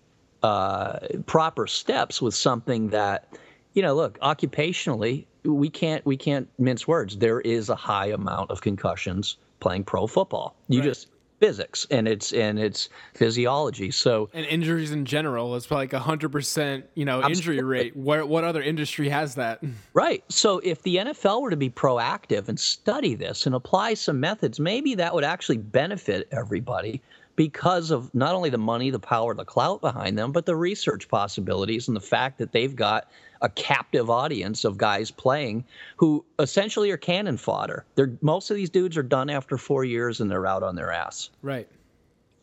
uh, 0.44 1.00
proper 1.26 1.66
steps 1.66 2.22
with 2.22 2.36
something 2.36 2.90
that, 2.90 3.38
you 3.74 3.82
know, 3.82 3.96
look, 3.96 4.20
occupationally, 4.20 5.26
we 5.46 5.70
can't 5.70 6.06
we 6.06 6.18
can't 6.18 6.48
mince 6.60 6.88
words. 6.88 7.18
There 7.18 7.42
is 7.42 7.70
a 7.70 7.76
high 7.76 8.08
amount 8.08 8.52
of 8.52 8.62
concussions 8.62 9.38
playing 9.60 9.86
pro 9.86 10.08
football. 10.08 10.56
You 10.68 10.80
Right. 10.80 10.86
just 10.86 11.08
physics 11.44 11.86
and 11.92 12.08
it's 12.08 12.32
and 12.32 12.58
it's 12.58 12.88
physiology. 13.14 13.92
So 13.92 14.30
And 14.34 14.46
injuries 14.46 14.92
in 14.94 15.04
general, 15.04 15.58
it's 15.58 15.66
probably 15.68 15.88
like 15.88 15.94
a 15.94 16.00
hundred 16.00 16.32
percent, 16.32 16.86
you 16.96 17.04
know, 17.04 17.18
injury 17.18 17.58
Absolutely. 17.58 17.64
rate. 17.64 17.96
What 17.98 18.30
what 18.30 18.46
other 18.46 18.62
industry 18.62 19.10
has 19.10 19.36
that? 19.36 19.62
Right. 19.94 20.24
So 20.30 20.60
if 20.64 20.82
the 20.82 20.96
NFL 20.96 21.42
were 21.42 21.50
to 21.50 21.58
be 21.58 21.70
proactive 21.70 22.48
and 22.48 22.60
study 22.60 23.14
this 23.14 23.46
and 23.46 23.54
apply 23.54 23.94
some 23.94 24.20
methods, 24.20 24.60
maybe 24.60 24.96
that 24.96 25.14
would 25.14 25.24
actually 25.24 25.58
benefit 25.58 26.28
everybody 26.32 27.02
because 27.36 27.92
of 27.92 28.14
not 28.14 28.36
only 28.36 28.50
the 28.50 28.58
money, 28.58 28.90
the 28.90 29.00
power, 29.00 29.34
the 29.34 29.46
clout 29.46 29.82
behind 29.82 30.18
them, 30.18 30.32
but 30.32 30.46
the 30.46 30.56
research 30.56 31.08
possibilities 31.08 31.88
and 31.88 31.98
the 31.98 32.02
fact 32.02 32.38
that 32.38 32.52
they've 32.52 32.76
got 32.76 33.10
a 33.42 33.50
captive 33.50 34.10
audience 34.10 34.64
of 34.64 34.78
guys 34.78 35.12
playing 35.12 35.66
who 35.98 36.24
essentially 36.40 36.92
are 36.92 36.98
cannon 36.98 37.38
fodder. 37.38 37.86
They're 37.96 38.14
most 38.22 38.50
of 38.52 38.56
these 38.56 38.70
dudes 38.70 38.98
are 38.98 39.04
done 39.04 39.30
after 39.30 39.58
4 39.58 39.84
years 39.84 40.22
and 40.22 40.30
they're 40.30 40.48
out 40.48 40.64
on 40.64 40.76
their 40.76 40.92
ass. 40.92 41.30
Right. 41.42 41.68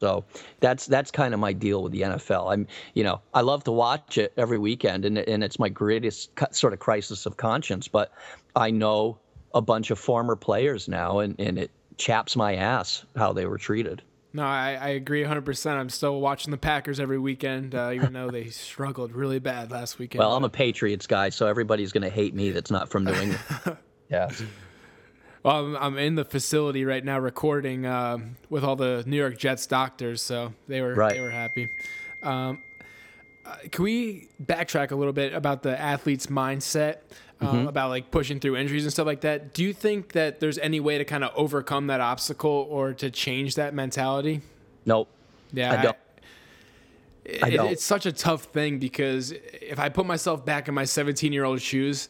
So 0.01 0.25
that's 0.61 0.87
that's 0.87 1.11
kind 1.11 1.35
of 1.35 1.41
my 1.41 1.53
deal 1.53 1.83
with 1.83 1.93
the 1.93 2.01
NFL. 2.03 2.53
I'm, 2.53 2.67
you 2.95 3.05
know, 3.05 3.21
I 3.35 3.43
love 3.43 3.65
to 3.65 3.73
watch 3.73 4.17
it 4.17 4.33
every 4.37 4.59
weekend, 4.59 5.05
and 5.05 5.19
and 5.19 5.45
it's 5.45 5.59
my 5.59 5.69
greatest 5.69 6.31
sort 6.53 6.73
of 6.73 6.79
crisis 6.79 7.27
of 7.27 7.37
conscience. 7.37 7.87
But 7.87 8.11
I 8.57 8.71
know 8.71 9.19
a 9.55 9.61
bunch 9.61 9.91
of 9.91 9.99
former 9.99 10.37
players 10.37 10.89
now, 10.89 11.19
and 11.19 11.39
and 11.39 11.59
it 11.59 11.71
chaps 11.99 12.35
my 12.35 12.55
ass 12.55 13.05
how 13.15 13.35
they 13.35 13.45
were 13.45 13.59
treated. 13.59 14.01
No, 14.33 14.45
I, 14.45 14.79
I 14.81 14.89
agree 14.91 15.25
100%. 15.25 15.71
I'm 15.73 15.89
still 15.89 16.21
watching 16.21 16.53
the 16.53 16.57
Packers 16.57 17.01
every 17.01 17.19
weekend, 17.19 17.75
uh, 17.75 17.91
even 17.93 18.13
though 18.13 18.31
they 18.31 18.47
struggled 18.47 19.13
really 19.13 19.41
bad 19.41 19.73
last 19.73 19.99
weekend. 19.99 20.21
Well, 20.21 20.37
I'm 20.37 20.45
a 20.45 20.49
Patriots 20.49 21.07
guy, 21.09 21.31
so 21.31 21.47
everybody's 21.49 21.91
going 21.91 22.05
to 22.05 22.11
hate 22.11 22.33
me 22.35 22.51
that's 22.51 22.71
not 22.71 22.89
from 22.89 23.05
New 23.05 23.13
England. 23.15 23.41
yeah. 24.09 24.31
Well, 25.43 25.57
I'm, 25.57 25.77
I'm 25.77 25.99
in 25.99 26.15
the 26.15 26.25
facility 26.25 26.85
right 26.85 27.05
now 27.05 27.19
recording 27.19 27.87
um, 27.87 28.37
with 28.51 28.63
all 28.63 28.77
the 28.77 29.03
New 29.07 29.17
York 29.17 29.37
Jets 29.37 29.67
doctors, 29.67 30.23
so 30.23 30.53
they 30.69 30.81
were 30.81 30.95
Right. 30.95 31.15
they 31.15 31.21
were 31.21 31.31
happy. 31.31 31.69
Um, 32.23 32.63
uh, 33.47 33.57
can 33.73 33.83
we 33.83 34.29
backtrack 34.45 34.91
a 34.93 34.95
little 34.97 35.15
bit 35.15 35.33
about 35.33 35.63
the 35.63 35.77
athlete's 35.81 36.27
mindset, 36.27 36.99
um, 37.41 37.67
about 37.69 37.89
like 37.91 38.11
pushing 38.11 38.39
through 38.41 38.57
injuries 38.57 38.85
and 38.85 38.93
stuff 38.93 39.07
like 39.07 39.23
that? 39.23 39.55
Do 39.55 39.63
you 39.63 39.73
think 39.73 40.13
that 40.13 40.41
there's 40.41 40.59
any 40.59 40.81
way 40.81 40.99
to 40.99 41.05
kind 41.05 41.25
of 41.25 41.33
overcome 41.35 41.87
that 41.89 42.01
obstacle 42.01 42.67
or 42.71 42.93
to 42.95 43.11
change 43.11 43.55
that 43.57 43.75
mentality? 43.75 44.41
Nope. 44.87 45.09
Yeah, 45.53 45.73
I 45.73 45.83
don't. 45.83 45.97
it- 47.25 47.43
I 47.43 47.51
don't. 47.51 47.71
it's 47.71 47.85
such 47.85 48.07
a 48.07 48.13
tough 48.13 48.45
thing 48.45 48.79
because 48.79 49.33
if 49.33 49.79
I 49.79 49.89
put 49.89 50.07
myself 50.07 50.45
back 50.45 50.69
in 50.69 50.75
my 50.75 50.85
17 50.85 51.33
year 51.33 51.45
old 51.45 51.61
shoes, 51.61 52.09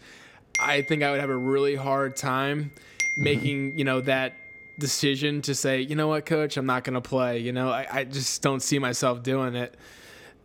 I 0.59 0.83
think 0.83 1.03
I 1.03 1.11
would 1.11 1.21
have 1.21 1.31
a 1.31 1.37
really 1.37 1.75
hard 1.77 2.17
time 2.17 2.71
Mm-hmm. 3.19 3.25
making, 3.25 3.79
you 3.79 3.85
know, 3.85 4.01
that 4.03 4.35
decision 4.79 5.43
to 5.43 5.55
say, 5.55 5.81
you 5.81 5.97
know 5.97 6.07
what, 6.07 6.25
coach, 6.27 6.57
I'm 6.57 6.65
not 6.65 6.85
going 6.85 6.95
to 6.95 7.01
play. 7.01 7.39
You 7.41 7.51
know, 7.53 7.69
I, 7.71 7.87
I 7.91 8.05
just 8.05 8.41
don't 8.41 8.61
see 8.61 8.79
myself 8.79 9.23
doing 9.25 9.57
it. 9.57 9.75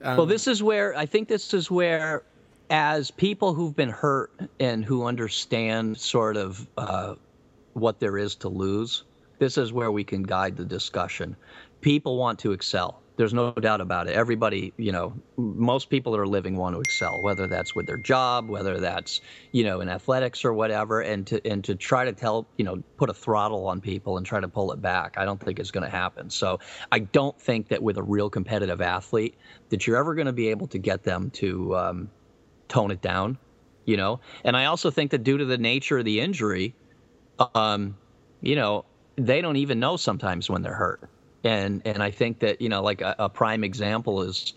well, 0.01 0.25
this 0.25 0.47
is 0.47 0.63
where 0.63 0.97
I 0.97 1.05
think 1.05 1.27
this 1.27 1.53
is 1.53 1.69
where, 1.69 2.23
as 2.69 3.11
people 3.11 3.53
who've 3.53 3.75
been 3.75 3.89
hurt 3.89 4.31
and 4.59 4.83
who 4.83 5.05
understand 5.05 5.97
sort 5.97 6.37
of 6.37 6.67
uh, 6.77 7.15
what 7.73 7.99
there 7.99 8.17
is 8.17 8.35
to 8.35 8.49
lose, 8.49 9.03
this 9.39 9.57
is 9.57 9.73
where 9.73 9.91
we 9.91 10.03
can 10.03 10.23
guide 10.23 10.55
the 10.57 10.65
discussion. 10.65 11.35
People 11.81 12.17
want 12.17 12.39
to 12.39 12.51
excel. 12.51 13.01
There's 13.17 13.33
no 13.33 13.51
doubt 13.53 13.79
about 13.79 14.07
it. 14.07 14.15
Everybody, 14.15 14.73
you 14.75 14.91
know, 14.91 15.13
most 15.37 15.89
people 15.89 16.11
that 16.11 16.19
are 16.19 16.27
living 16.27 16.57
want 16.57 16.75
to 16.75 16.81
excel, 16.81 17.21
whether 17.21 17.47
that's 17.47 17.73
with 17.73 17.85
their 17.85 17.97
job, 17.97 18.49
whether 18.49 18.77
that's, 18.79 19.21
you 19.53 19.63
know, 19.63 19.79
in 19.79 19.87
athletics 19.87 20.43
or 20.43 20.53
whatever, 20.53 20.99
and 20.99 21.25
to 21.27 21.45
and 21.47 21.63
to 21.63 21.75
try 21.75 22.03
to 22.03 22.11
tell, 22.11 22.45
you 22.57 22.65
know, 22.65 22.83
put 22.97 23.09
a 23.09 23.13
throttle 23.13 23.67
on 23.67 23.79
people 23.79 24.17
and 24.17 24.25
try 24.25 24.41
to 24.41 24.49
pull 24.49 24.73
it 24.73 24.81
back. 24.81 25.17
I 25.17 25.23
don't 25.23 25.39
think 25.39 25.59
it's 25.59 25.71
going 25.71 25.85
to 25.85 25.89
happen. 25.89 26.29
So 26.29 26.59
I 26.91 26.99
don't 26.99 27.39
think 27.39 27.69
that 27.69 27.81
with 27.81 27.97
a 27.97 28.03
real 28.03 28.29
competitive 28.29 28.81
athlete 28.81 29.35
that 29.69 29.87
you're 29.87 29.97
ever 29.97 30.13
going 30.13 30.27
to 30.27 30.33
be 30.33 30.49
able 30.49 30.67
to 30.67 30.77
get 30.77 31.03
them 31.03 31.29
to 31.35 31.77
um, 31.77 32.09
tone 32.67 32.91
it 32.91 33.01
down, 33.01 33.37
you 33.85 33.97
know. 33.97 34.19
And 34.43 34.55
I 34.55 34.65
also 34.65 34.91
think 34.91 35.11
that 35.11 35.23
due 35.23 35.37
to 35.37 35.45
the 35.45 35.57
nature 35.57 35.97
of 35.99 36.05
the 36.05 36.19
injury, 36.19 36.73
um, 37.53 37.97
you 38.41 38.55
know, 38.55 38.85
they 39.15 39.41
don't 39.41 39.57
even 39.57 39.79
know 39.79 39.97
sometimes 39.97 40.49
when 40.49 40.61
they're 40.61 40.73
hurt. 40.73 41.09
And 41.43 41.81
and 41.85 42.01
I 42.01 42.11
think 42.11 42.39
that 42.39 42.61
you 42.61 42.69
know, 42.69 42.81
like 42.81 43.01
a, 43.01 43.15
a 43.19 43.29
prime 43.29 43.63
example 43.63 44.23
is, 44.23 44.53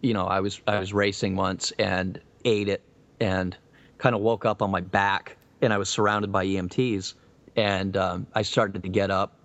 you 0.00 0.14
know, 0.14 0.26
I 0.26 0.40
was 0.40 0.60
I 0.66 0.78
was 0.78 0.92
racing 0.92 1.36
once 1.36 1.72
and 1.78 2.20
ate 2.44 2.68
it 2.68 2.82
and 3.20 3.56
kind 3.98 4.14
of 4.14 4.22
woke 4.22 4.44
up 4.44 4.62
on 4.62 4.70
my 4.70 4.80
back 4.80 5.36
and 5.60 5.72
I 5.72 5.78
was 5.78 5.88
surrounded 5.88 6.32
by 6.32 6.46
EMTs 6.46 7.14
and 7.56 7.96
um, 7.96 8.26
I 8.34 8.42
started 8.42 8.82
to 8.82 8.88
get 8.88 9.10
up 9.10 9.36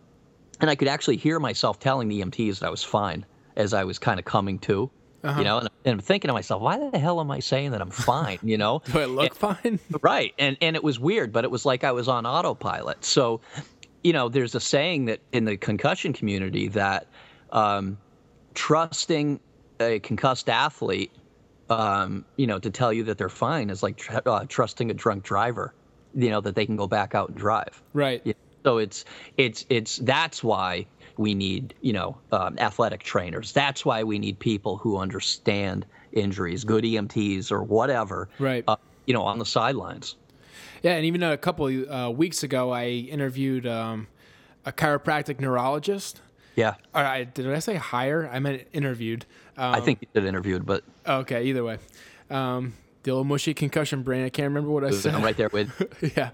and 0.61 0.69
I 0.69 0.75
could 0.75 0.87
actually 0.87 1.17
hear 1.17 1.39
myself 1.39 1.79
telling 1.79 2.07
the 2.07 2.21
EMTs 2.21 2.59
that 2.59 2.67
I 2.67 2.69
was 2.69 2.83
fine 2.83 3.25
as 3.55 3.73
I 3.73 3.83
was 3.83 3.99
kind 3.99 4.19
of 4.19 4.25
coming 4.25 4.59
to. 4.59 4.89
Uh-huh. 5.25 5.39
You 5.39 5.45
know, 5.45 5.57
and, 5.57 5.69
and 5.85 5.93
I'm 5.93 5.99
thinking 5.99 6.27
to 6.29 6.33
myself, 6.33 6.61
why 6.61 6.77
the 6.77 6.99
hell 6.99 7.19
am 7.19 7.31
I 7.31 7.39
saying 7.39 7.71
that 7.71 7.81
I'm 7.81 7.89
fine? 7.89 8.37
You 8.43 8.57
know, 8.57 8.81
Do 8.91 8.99
I 8.99 9.05
look 9.05 9.33
fine? 9.33 9.79
Right. 10.01 10.33
And 10.37 10.55
and 10.61 10.75
it 10.75 10.83
was 10.83 10.99
weird, 10.99 11.31
but 11.31 11.43
it 11.43 11.51
was 11.51 11.65
like 11.65 11.83
I 11.83 11.91
was 11.91 12.07
on 12.07 12.25
autopilot. 12.25 13.03
So, 13.03 13.41
you 14.03 14.13
know, 14.13 14.29
there's 14.29 14.53
a 14.53 14.59
saying 14.59 15.05
that 15.05 15.19
in 15.31 15.45
the 15.45 15.57
concussion 15.57 16.13
community 16.13 16.67
that 16.69 17.07
um, 17.51 17.97
trusting 18.53 19.39
a 19.79 19.99
concussed 19.99 20.49
athlete, 20.49 21.11
um, 21.69 22.23
you 22.35 22.45
know, 22.45 22.59
to 22.59 22.69
tell 22.69 22.93
you 22.93 23.03
that 23.05 23.17
they're 23.17 23.29
fine 23.29 23.69
is 23.71 23.81
like 23.81 23.97
tr- 23.97 24.17
uh, 24.25 24.45
trusting 24.47 24.91
a 24.91 24.93
drunk 24.93 25.23
driver, 25.23 25.73
you 26.13 26.29
know, 26.29 26.41
that 26.41 26.53
they 26.53 26.65
can 26.67 26.75
go 26.75 26.87
back 26.87 27.15
out 27.15 27.29
and 27.29 27.37
drive. 27.37 27.81
Right. 27.93 28.21
Yeah. 28.23 28.33
So 28.63 28.79
it's 28.79 29.05
it's 29.37 29.65
it's 29.69 29.97
that's 29.97 30.43
why 30.43 30.87
we 31.17 31.33
need 31.33 31.73
you 31.81 31.93
know 31.93 32.17
um, 32.31 32.57
athletic 32.59 33.03
trainers. 33.03 33.51
That's 33.51 33.85
why 33.85 34.03
we 34.03 34.19
need 34.19 34.39
people 34.39 34.77
who 34.77 34.97
understand 34.97 35.85
injuries, 36.11 36.63
good 36.63 36.83
EMTs 36.83 37.51
or 37.51 37.63
whatever. 37.63 38.29
Right. 38.39 38.63
Uh, 38.67 38.77
you 39.05 39.13
know, 39.13 39.23
on 39.23 39.37
the 39.37 39.45
sidelines. 39.45 40.15
Yeah, 40.81 40.93
and 40.93 41.05
even 41.05 41.23
a 41.23 41.37
couple 41.37 41.65
uh, 41.91 42.09
weeks 42.09 42.43
ago, 42.43 42.71
I 42.71 42.85
interviewed 42.87 43.65
um, 43.67 44.07
a 44.65 44.71
chiropractic 44.71 45.39
neurologist. 45.39 46.21
Yeah. 46.55 46.75
Or 46.93 47.01
I, 47.01 47.25
did 47.25 47.51
I 47.51 47.59
say 47.59 47.75
hire? 47.75 48.29
I 48.31 48.39
meant 48.39 48.63
interviewed. 48.71 49.25
Um, 49.57 49.75
I 49.75 49.81
think 49.81 49.99
you 50.01 50.07
did 50.13 50.25
interviewed, 50.25 50.65
but 50.65 50.83
Okay, 51.07 51.45
either 51.45 51.63
way. 51.63 51.77
Um, 52.29 52.73
the 53.05 53.11
old 53.11 53.25
mushy 53.27 53.53
concussion 53.53 54.03
brain. 54.03 54.25
I 54.25 54.29
can't 54.29 54.49
remember 54.49 54.69
what 54.69 54.83
I 54.83 54.91
said. 54.91 55.15
I'm 55.15 55.23
right 55.23 55.37
there 55.37 55.49
with. 55.49 55.71
yeah. 56.17 56.31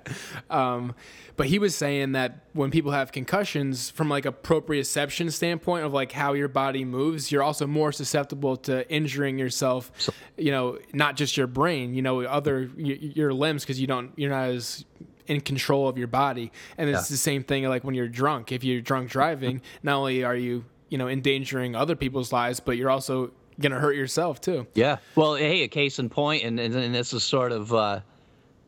Um, 0.50 0.96
but 1.38 1.48
he 1.48 1.60
was 1.60 1.76
saying 1.76 2.14
that 2.14 2.46
when 2.54 2.72
people 2.72 2.92
have 2.92 3.12
concussions, 3.12 3.90
from 3.90 4.10
like 4.10 4.26
a 4.26 4.32
proprioception 4.32 5.32
standpoint 5.32 5.86
of 5.86 5.94
like 5.94 6.12
how 6.12 6.34
your 6.34 6.48
body 6.48 6.84
moves, 6.86 7.32
you're 7.32 7.44
also 7.44 7.68
more 7.68 7.92
susceptible 7.92 8.58
to 8.58 8.90
injuring 8.92 9.38
yourself. 9.38 9.92
So- 9.98 10.14
you 10.38 10.52
know, 10.52 10.80
not 10.94 11.16
just 11.16 11.38
your 11.38 11.48
brain. 11.48 11.94
You 11.94 12.02
know, 12.02 12.22
other 12.22 12.70
y- 12.78 12.98
your 13.00 13.34
limbs 13.34 13.64
because 13.64 13.80
you 13.80 13.88
don't 13.88 14.12
you're 14.16 14.30
not 14.32 14.50
as 14.50 14.86
in 15.28 15.40
control 15.42 15.88
of 15.88 15.98
your 15.98 16.08
body. 16.08 16.52
And 16.78 16.90
it's 16.90 17.10
Yeah. 17.10 17.14
the 17.14 17.18
same 17.18 17.44
thing 17.44 17.64
like 17.66 17.84
when 17.84 17.94
you're 17.96 18.08
drunk. 18.08 18.52
If 18.52 18.64
you're 18.64 18.82
drunk 18.82 19.10
driving, 19.12 19.62
not 19.84 19.98
only 19.98 20.24
are 20.24 20.36
you 20.36 20.66
you 20.90 20.98
know 20.98 21.08
endangering 21.08 21.76
other 21.76 21.96
people's 21.96 22.32
lives, 22.34 22.60
but 22.60 22.76
you're 22.78 22.90
also 22.90 23.32
gonna 23.62 23.80
hurt 23.80 23.96
yourself 23.96 24.42
too. 24.42 24.68
Yeah. 24.74 24.98
Well, 25.16 25.36
hey, 25.36 25.64
a 25.64 25.68
case 25.68 26.00
in 26.00 26.10
point, 26.10 26.44
and 26.44 26.60
and, 26.60 26.76
and 26.76 26.94
this 26.94 27.14
is 27.14 27.24
sort 27.24 27.52
of 27.52 27.74
uh, 27.74 28.02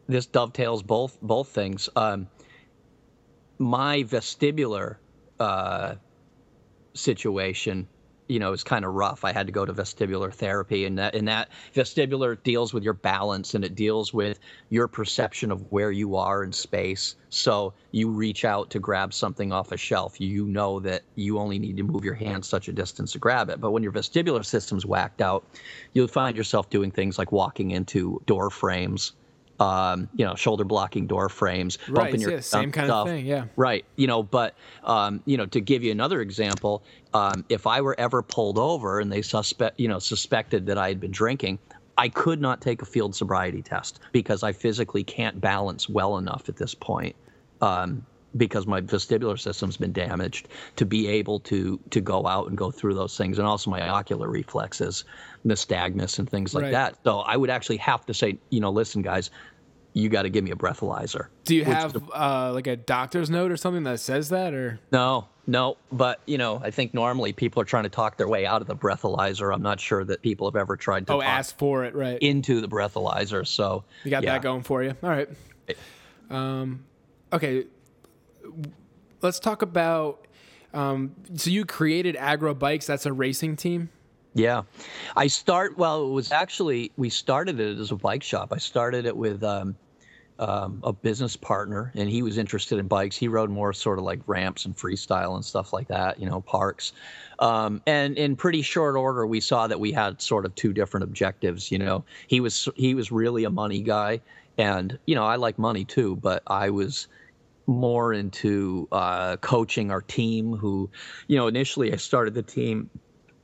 this 0.08 0.26
dovetails 0.26 0.84
both 0.84 1.18
both 1.22 1.50
things. 1.50 1.90
Um, 1.96 2.28
my 3.60 4.04
vestibular 4.04 4.98
uh, 5.40 5.96
situation, 6.94 7.88
you 8.28 8.40
know, 8.40 8.54
is 8.54 8.64
kind 8.64 8.86
of 8.86 8.94
rough. 8.94 9.24
I 9.24 9.32
had 9.32 9.48
to 9.48 9.54
go 9.54 9.66
to 9.66 9.74
vestibular 9.74 10.34
therapy, 10.34 10.86
and 10.86 10.98
that 10.98 11.16
and 11.16 11.28
that 11.28 11.50
vestibular 11.74 12.42
deals 12.42 12.74
with 12.74 12.84
your 12.84 12.94
balance 12.94 13.54
and 13.54 13.64
it 13.64 13.76
deals 13.76 14.14
with 14.14 14.40
your 14.70 14.88
perception 14.88 15.52
of 15.52 15.72
where 15.72 15.92
you 15.92 16.16
are 16.16 16.44
in 16.44 16.52
space. 16.52 17.16
So 17.30 17.74
you 17.92 18.10
reach 18.10 18.46
out 18.46 18.70
to 18.72 18.80
grab 18.80 19.14
something 19.14 19.52
off 19.52 19.72
a 19.72 19.78
shelf, 19.78 20.20
you 20.20 20.46
know 20.46 20.80
that 20.82 21.04
you 21.16 21.40
only 21.40 21.60
need 21.60 21.78
to 21.78 21.84
move 21.84 22.04
your 22.04 22.14
hand 22.14 22.46
such 22.46 22.68
a 22.68 22.74
distance 22.74 23.12
to 23.14 23.20
grab 23.20 23.50
it. 23.50 23.60
But 23.60 23.72
when 23.72 23.84
your 23.84 23.92
vestibular 23.92 24.46
system's 24.46 24.86
whacked 24.86 25.22
out, 25.22 25.46
you'll 25.94 26.08
find 26.08 26.38
yourself 26.38 26.70
doing 26.70 26.92
things 26.92 27.18
like 27.18 27.32
walking 27.32 27.72
into 27.72 28.22
door 28.26 28.50
frames. 28.50 29.14
Um, 29.64 30.10
you 30.16 30.26
know, 30.26 30.36
shoulder 30.36 30.64
blocking 30.64 31.08
door 31.08 31.30
frames, 31.30 31.78
Right, 31.88 31.96
bumping 32.06 32.22
your 32.22 32.32
yeah, 32.32 32.40
same 32.42 32.72
kind 32.72 32.90
of 32.90 32.94
stuff. 32.94 33.08
thing, 33.08 33.26
yeah. 33.26 33.46
Right. 33.56 33.86
You 33.96 34.08
know, 34.08 34.22
but 34.24 34.56
um, 34.84 35.22
you 35.26 35.38
know, 35.38 35.46
to 35.48 35.62
give 35.62 35.84
you 35.84 35.92
another 35.92 36.20
example, 36.22 36.84
um, 37.14 37.46
if 37.50 37.66
I 37.68 37.80
were 37.82 37.96
ever 38.00 38.22
pulled 38.22 38.58
over 38.58 39.00
and 39.00 39.12
they 39.12 39.22
suspect, 39.22 39.80
you 39.80 39.88
know, 39.88 40.00
suspected 40.00 40.66
that 40.66 40.78
I 40.78 40.88
had 40.90 41.00
been 41.00 41.12
drinking, 41.12 41.60
I 41.98 42.10
could 42.10 42.42
not 42.42 42.60
take 42.62 42.82
a 42.82 42.86
field 42.86 43.16
sobriety 43.16 43.62
test 43.62 44.00
because 44.12 44.44
I 44.44 44.52
physically 44.52 45.04
can't 45.04 45.40
balance 45.40 45.88
well 45.88 46.18
enough 46.18 46.50
at 46.50 46.58
this 46.58 46.74
point. 46.76 47.16
Um, 47.62 48.06
because 48.36 48.66
my 48.66 48.82
vestibular 48.82 49.40
system's 49.40 49.78
been 49.78 49.94
damaged 49.94 50.48
to 50.76 50.88
be 50.88 51.08
able 51.08 51.40
to 51.42 51.80
to 51.92 52.02
go 52.02 52.26
out 52.26 52.48
and 52.48 52.58
go 52.58 52.72
through 52.72 52.96
those 52.96 53.16
things 53.16 53.38
and 53.38 53.48
also 53.48 53.70
my 53.70 53.88
ocular 53.88 54.28
reflexes 54.28 55.06
nystagmus 55.46 56.18
and 56.18 56.28
things 56.28 56.56
like 56.56 56.64
Right. 56.64 56.72
that 56.72 56.98
so 57.04 57.20
i 57.20 57.38
would 57.38 57.52
actually 57.52 57.78
have 57.78 58.04
to 58.08 58.14
say 58.16 58.40
you 58.50 58.60
know 58.60 58.72
listen 58.72 59.04
guys 59.04 59.30
you 59.94 60.10
got 60.10 60.24
to 60.24 60.30
give 60.30 60.44
me 60.44 60.52
a 60.52 60.56
breathalyzer 60.56 61.28
Do 61.46 61.56
you 61.56 61.66
have 61.66 61.96
uh, 62.14 62.52
like 62.54 62.68
a 62.68 62.76
doctor's 62.76 63.30
note 63.30 63.52
or 63.52 63.58
something 63.58 63.84
that 63.84 64.00
says 64.00 64.30
that, 64.30 64.54
or 64.54 64.80
No, 64.92 65.28
no, 65.46 65.78
but 65.92 66.22
you 66.26 66.38
know, 66.38 66.62
I 66.64 66.72
think 66.72 66.94
normally 66.94 67.34
people 67.34 67.62
are 67.62 67.66
trying 67.66 67.84
to 67.84 67.90
talk 67.90 68.18
their 68.18 68.28
way 68.28 68.46
out 68.46 68.62
of 68.62 68.68
the 68.68 68.76
breathalyzer. 68.76 69.54
I'm 69.54 69.62
not 69.62 69.80
sure 69.80 70.04
that 70.06 70.22
people 70.22 70.48
have 70.48 70.56
ever 70.56 70.78
tried 70.78 71.08
to 71.08 71.14
oh, 71.14 71.20
talk 71.20 71.28
ask 71.28 71.58
for 71.58 71.84
it, 71.84 71.96
right? 71.96 72.18
into 72.22 72.62
the 72.62 72.68
breathalyzer. 72.68 73.46
So 73.46 73.84
You 74.04 74.12
got 74.12 74.24
yeah. 74.24 74.34
that 74.34 74.42
going 74.42 74.64
for 74.64 74.84
you. 74.84 74.96
All 75.04 75.10
right. 75.10 75.30
Um, 76.30 76.86
okay. 77.32 77.66
Let's 79.22 79.40
talk 79.40 79.62
about. 79.62 80.28
Um, 80.74 81.16
so 81.36 81.52
you 81.52 81.66
created 81.66 82.16
Agro 82.16 82.54
Bikes. 82.56 82.88
That's 82.88 83.06
a 83.06 83.14
racing 83.14 83.58
team. 83.58 83.90
Yeah, 84.36 84.64
I 85.16 85.28
start. 85.28 85.78
Well, 85.78 86.08
it 86.08 86.12
was 86.12 86.32
actually 86.32 86.92
we 86.98 87.10
started 87.10 87.60
it 87.60 87.78
as 87.78 87.92
a 87.92 87.96
bike 87.96 88.24
shop. 88.24 88.52
I 88.52 88.58
started 88.58 89.06
it 89.06 89.16
with 89.16 89.44
um, 89.44 89.76
um, 90.44 90.80
a 90.84 90.92
business 90.92 91.38
partner, 91.38 91.92
and 91.96 92.10
he 92.10 92.22
was 92.22 92.38
interested 92.38 92.78
in 92.78 92.88
bikes. 92.88 93.16
He 93.16 93.30
rode 93.30 93.50
more 93.50 93.72
sort 93.72 93.98
of 93.98 94.04
like 94.04 94.20
ramps 94.28 94.66
and 94.66 94.76
freestyle 94.76 95.36
and 95.36 95.46
stuff 95.46 95.72
like 95.72 95.88
that, 95.88 96.20
you 96.20 96.30
know, 96.30 96.42
parks. 96.42 96.92
Um, 97.40 97.82
and 97.88 98.18
in 98.18 98.36
pretty 98.36 98.62
short 98.62 98.98
order, 98.98 99.26
we 99.26 99.40
saw 99.40 99.68
that 99.68 99.80
we 99.80 99.94
had 99.94 100.22
sort 100.22 100.46
of 100.46 100.54
two 100.56 100.74
different 100.74 101.06
objectives. 101.06 101.72
You 101.72 101.80
know, 101.80 102.04
he 102.28 102.42
was 102.42 102.68
he 102.76 102.94
was 102.94 103.12
really 103.12 103.46
a 103.46 103.50
money 103.50 103.82
guy, 103.82 104.20
and 104.58 104.98
you 105.06 105.16
know, 105.16 105.24
I 105.24 105.38
like 105.38 105.58
money 105.58 105.86
too, 105.86 106.18
but 106.18 106.44
I 106.48 106.70
was 106.70 107.08
more 107.66 108.12
into 108.12 108.90
uh, 108.92 109.38
coaching 109.38 109.92
our 109.92 110.02
team. 110.02 110.54
Who, 110.54 110.90
you 111.28 111.38
know, 111.38 111.48
initially 111.48 111.94
I 111.94 111.96
started 111.96 112.34
the 112.34 112.44
team 112.44 112.90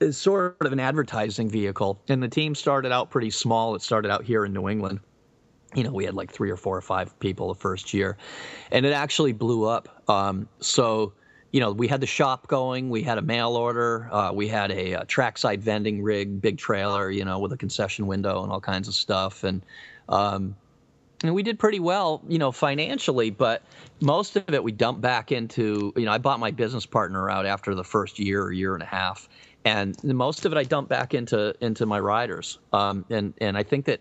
is 0.02 0.18
sort 0.18 0.56
of 0.62 0.72
an 0.72 0.80
advertising 0.80 1.50
vehicle. 1.50 2.02
And 2.08 2.24
the 2.24 2.28
team 2.28 2.56
started 2.56 2.92
out 2.92 3.10
pretty 3.10 3.32
small. 3.32 3.76
It 3.76 3.82
started 3.82 4.12
out 4.12 4.24
here 4.24 4.46
in 4.46 4.54
New 4.54 4.70
England. 4.70 5.00
You 5.76 5.84
know, 5.84 5.92
we 5.92 6.06
had 6.06 6.16
like 6.16 6.32
three 6.32 6.50
or 6.50 6.58
four 6.58 6.76
or 6.76 6.82
five 6.82 7.18
people 7.20 7.50
the 7.50 7.60
first 7.60 7.94
year, 7.94 8.18
and 8.72 8.86
it 8.86 8.94
actually 8.94 9.34
blew 9.34 9.66
up. 9.66 10.04
Um, 10.10 10.50
so, 10.60 11.14
you 11.52 11.60
know, 11.60 11.72
we 11.72 11.88
had 11.88 12.02
the 12.02 12.08
shop 12.08 12.48
going, 12.48 12.90
we 12.90 13.04
had 13.04 13.20
a 13.20 13.22
mail 13.22 13.56
order, 13.56 14.10
uh, 14.12 14.32
we 14.34 14.48
had 14.48 14.72
a, 14.72 14.96
uh 14.96 15.04
trackside 15.08 15.62
vending 15.62 16.02
rig, 16.02 16.42
big 16.42 16.58
trailer, 16.58 17.12
you 17.12 17.24
know, 17.24 17.38
with 17.38 17.54
a 17.54 17.58
concession 17.58 18.08
window 18.08 18.42
and 18.44 18.52
all 18.52 18.60
kinds 18.62 18.88
of 18.88 18.96
stuff. 18.96 19.44
And, 19.44 19.62
um, 20.08 20.56
and 21.24 21.36
we 21.36 21.44
did 21.44 21.60
pretty 21.60 21.80
well, 21.80 22.22
you 22.28 22.40
know, 22.40 22.52
financially, 22.52 23.30
but 23.30 23.62
most 24.02 24.36
of 24.38 24.54
it 24.54 24.64
we 24.64 24.72
dumped 24.72 25.02
back 25.02 25.32
into, 25.32 25.94
you 25.96 26.06
know, 26.06 26.12
I 26.12 26.18
bought 26.18 26.40
my 26.40 26.52
business 26.52 26.86
partner 26.86 27.30
out 27.30 27.46
after 27.46 27.76
the 27.76 27.84
first 27.84 28.20
year 28.20 28.42
or 28.42 28.52
year 28.52 28.74
and 28.74 28.82
a 28.82 28.88
half, 28.88 29.28
and 29.66 30.02
most 30.04 30.46
of 30.46 30.52
it 30.52 30.58
I 30.58 30.64
dumped 30.64 30.90
back 30.90 31.14
into 31.14 31.54
into 31.62 31.86
my 31.86 32.00
riders. 32.00 32.58
Um, 32.72 33.06
and 33.10 33.34
and 33.40 33.58
I 33.58 33.64
think 33.64 33.86
that, 33.86 34.00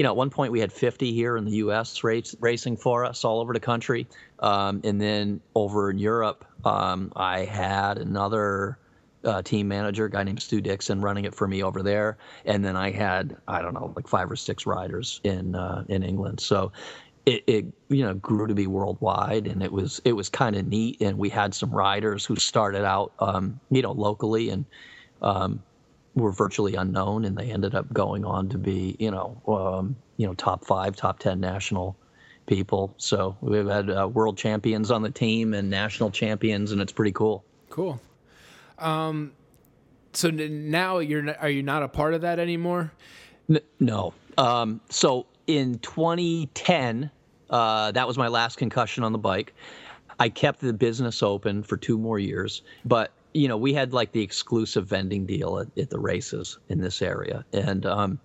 you 0.00 0.04
know, 0.04 0.12
at 0.12 0.16
one 0.16 0.30
point 0.30 0.50
we 0.50 0.60
had 0.60 0.72
50 0.72 1.12
here 1.12 1.36
in 1.36 1.44
the 1.44 1.56
U.S. 1.56 2.02
race, 2.02 2.34
racing 2.40 2.78
for 2.78 3.04
us 3.04 3.22
all 3.22 3.38
over 3.38 3.52
the 3.52 3.60
country, 3.60 4.06
um, 4.38 4.80
and 4.82 4.98
then 4.98 5.42
over 5.54 5.90
in 5.90 5.98
Europe, 5.98 6.46
um, 6.64 7.12
I 7.16 7.40
had 7.40 7.98
another 7.98 8.78
uh, 9.24 9.42
team 9.42 9.68
manager, 9.68 10.08
guy 10.08 10.22
named 10.22 10.40
Stu 10.40 10.62
Dixon, 10.62 11.02
running 11.02 11.26
it 11.26 11.34
for 11.34 11.46
me 11.46 11.62
over 11.62 11.82
there, 11.82 12.16
and 12.46 12.64
then 12.64 12.76
I 12.76 12.92
had 12.92 13.36
I 13.46 13.60
don't 13.60 13.74
know 13.74 13.92
like 13.94 14.08
five 14.08 14.30
or 14.30 14.36
six 14.36 14.64
riders 14.64 15.20
in 15.22 15.54
uh, 15.54 15.84
in 15.90 16.02
England. 16.02 16.40
So 16.40 16.72
it, 17.26 17.44
it 17.46 17.66
you 17.90 18.02
know 18.02 18.14
grew 18.14 18.46
to 18.46 18.54
be 18.54 18.66
worldwide, 18.66 19.46
and 19.46 19.62
it 19.62 19.70
was 19.70 20.00
it 20.06 20.14
was 20.14 20.30
kind 20.30 20.56
of 20.56 20.66
neat. 20.66 21.02
And 21.02 21.18
we 21.18 21.28
had 21.28 21.52
some 21.52 21.70
riders 21.70 22.24
who 22.24 22.36
started 22.36 22.86
out 22.86 23.12
um, 23.18 23.60
you 23.70 23.82
know 23.82 23.92
locally 23.92 24.48
and 24.48 24.64
um, 25.20 25.62
were 26.14 26.32
virtually 26.32 26.74
unknown, 26.74 27.24
and 27.24 27.36
they 27.36 27.50
ended 27.50 27.74
up 27.74 27.92
going 27.92 28.24
on 28.24 28.48
to 28.50 28.58
be 28.58 28.96
you 28.98 29.10
know 29.10 29.40
um, 29.46 29.96
you 30.16 30.26
know 30.26 30.34
top 30.34 30.64
five, 30.64 30.96
top 30.96 31.18
ten 31.18 31.40
national 31.40 31.96
people. 32.46 32.94
So 32.96 33.36
we've 33.40 33.66
had 33.66 33.90
uh, 33.90 34.08
world 34.08 34.36
champions 34.36 34.90
on 34.90 35.02
the 35.02 35.10
team 35.10 35.54
and 35.54 35.70
national 35.70 36.10
champions, 36.10 36.72
and 36.72 36.80
it's 36.80 36.92
pretty 36.92 37.12
cool. 37.12 37.44
Cool. 37.68 38.00
Um, 38.78 39.32
so 40.12 40.28
n- 40.28 40.70
now 40.70 40.98
you're 40.98 41.28
n- 41.28 41.36
are 41.40 41.50
you 41.50 41.62
not 41.62 41.82
a 41.82 41.88
part 41.88 42.14
of 42.14 42.22
that 42.22 42.38
anymore? 42.38 42.90
N- 43.48 43.60
no. 43.78 44.14
Um, 44.38 44.80
so 44.88 45.26
in 45.46 45.78
2010, 45.80 47.10
Uh, 47.50 47.90
that 47.92 48.06
was 48.06 48.16
my 48.16 48.28
last 48.28 48.58
concussion 48.58 49.02
on 49.02 49.10
the 49.12 49.18
bike. 49.18 49.52
I 50.20 50.28
kept 50.28 50.60
the 50.60 50.72
business 50.72 51.20
open 51.22 51.62
for 51.64 51.76
two 51.76 51.98
more 51.98 52.18
years, 52.18 52.62
but 52.84 53.10
you 53.32 53.48
know 53.48 53.56
we 53.56 53.72
had 53.72 53.92
like 53.92 54.12
the 54.12 54.22
exclusive 54.22 54.86
vending 54.86 55.26
deal 55.26 55.58
at, 55.58 55.68
at 55.78 55.90
the 55.90 55.98
races 55.98 56.58
in 56.68 56.80
this 56.80 57.02
area, 57.02 57.44
and 57.52 57.86
um, 57.86 58.18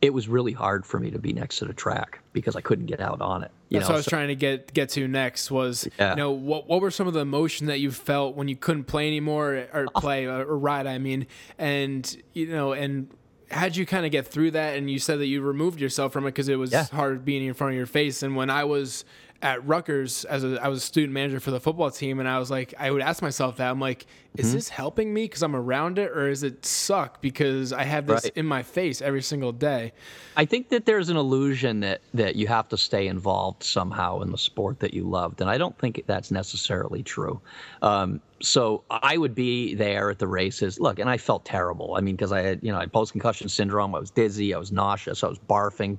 it 0.00 0.14
was 0.14 0.28
really 0.28 0.52
hard 0.52 0.86
for 0.86 0.98
me 0.98 1.10
to 1.10 1.18
be 1.18 1.32
next 1.32 1.58
to 1.58 1.66
the 1.66 1.74
track 1.74 2.20
because 2.32 2.56
I 2.56 2.60
couldn't 2.60 2.86
get 2.86 3.00
out 3.00 3.20
on 3.20 3.42
it. 3.42 3.50
That's 3.70 3.82
know? 3.82 3.88
what 3.88 3.94
I 3.94 3.96
was 3.96 4.04
so, 4.06 4.10
trying 4.10 4.28
to 4.28 4.34
get 4.34 4.72
get 4.72 4.88
to 4.90 5.06
next. 5.06 5.50
Was 5.50 5.88
yeah. 5.98 6.10
you 6.10 6.16
know 6.16 6.30
what 6.30 6.68
what 6.68 6.80
were 6.80 6.90
some 6.90 7.06
of 7.06 7.14
the 7.14 7.20
emotion 7.20 7.66
that 7.66 7.80
you 7.80 7.90
felt 7.90 8.34
when 8.36 8.48
you 8.48 8.56
couldn't 8.56 8.84
play 8.84 9.06
anymore 9.06 9.66
or 9.72 9.86
play 9.96 10.26
or, 10.26 10.44
or 10.44 10.58
ride? 10.58 10.86
I 10.86 10.98
mean, 10.98 11.26
and 11.58 12.16
you 12.32 12.46
know, 12.48 12.72
and 12.72 13.08
how'd 13.50 13.76
you 13.76 13.84
kind 13.84 14.06
of 14.06 14.12
get 14.12 14.26
through 14.26 14.52
that? 14.52 14.76
And 14.76 14.90
you 14.90 14.98
said 14.98 15.18
that 15.18 15.26
you 15.26 15.42
removed 15.42 15.80
yourself 15.80 16.12
from 16.12 16.24
it 16.24 16.28
because 16.28 16.48
it 16.48 16.56
was 16.56 16.72
yeah. 16.72 16.86
hard 16.86 17.24
being 17.24 17.44
in 17.44 17.54
front 17.54 17.72
of 17.72 17.76
your 17.76 17.86
face. 17.86 18.22
And 18.22 18.36
when 18.36 18.48
I 18.48 18.64
was 18.64 19.04
at 19.42 19.66
Rutgers 19.66 20.24
as 20.24 20.44
a 20.44 20.62
I 20.62 20.68
was 20.68 20.78
a 20.78 20.86
student 20.86 21.12
manager 21.12 21.40
for 21.40 21.50
the 21.50 21.60
football 21.60 21.90
team, 21.90 22.20
and 22.20 22.28
I 22.28 22.38
was 22.38 22.50
like, 22.50 22.74
I 22.78 22.90
would 22.90 23.02
ask 23.02 23.22
myself 23.22 23.56
that 23.56 23.70
I'm 23.70 23.80
like, 23.80 24.06
is 24.36 24.46
mm-hmm. 24.46 24.54
this 24.56 24.68
helping 24.68 25.12
me 25.12 25.24
because 25.24 25.42
I'm 25.42 25.56
around 25.56 25.98
it, 25.98 26.10
or 26.10 26.28
is 26.28 26.42
it 26.42 26.64
suck 26.64 27.20
because 27.20 27.72
I 27.72 27.84
have 27.84 28.06
this 28.06 28.24
right. 28.24 28.36
in 28.36 28.46
my 28.46 28.62
face 28.62 29.00
every 29.00 29.22
single 29.22 29.52
day? 29.52 29.92
I 30.36 30.44
think 30.44 30.68
that 30.68 30.86
there's 30.86 31.08
an 31.08 31.16
illusion 31.16 31.80
that 31.80 32.00
that 32.14 32.36
you 32.36 32.46
have 32.46 32.68
to 32.68 32.76
stay 32.76 33.06
involved 33.08 33.62
somehow 33.62 34.20
in 34.20 34.30
the 34.30 34.38
sport 34.38 34.80
that 34.80 34.94
you 34.94 35.04
loved, 35.04 35.40
and 35.40 35.50
I 35.50 35.58
don't 35.58 35.76
think 35.78 36.02
that's 36.06 36.30
necessarily 36.30 37.02
true. 37.02 37.40
Um, 37.82 38.20
so 38.42 38.84
I 38.90 39.16
would 39.16 39.34
be 39.34 39.74
there 39.74 40.10
at 40.10 40.18
the 40.18 40.26
races. 40.26 40.80
Look, 40.80 40.98
and 40.98 41.10
I 41.10 41.16
felt 41.18 41.44
terrible. 41.44 41.94
I 41.96 42.00
mean, 42.00 42.16
because 42.16 42.32
I 42.32 42.40
had 42.40 42.60
you 42.62 42.70
know 42.72 42.78
I 42.78 42.82
had 42.82 42.92
post 42.92 43.12
concussion 43.12 43.48
syndrome. 43.48 43.94
I 43.94 43.98
was 43.98 44.10
dizzy. 44.10 44.54
I 44.54 44.58
was 44.58 44.70
nauseous. 44.70 45.24
I 45.24 45.28
was 45.28 45.38
barfing. 45.38 45.98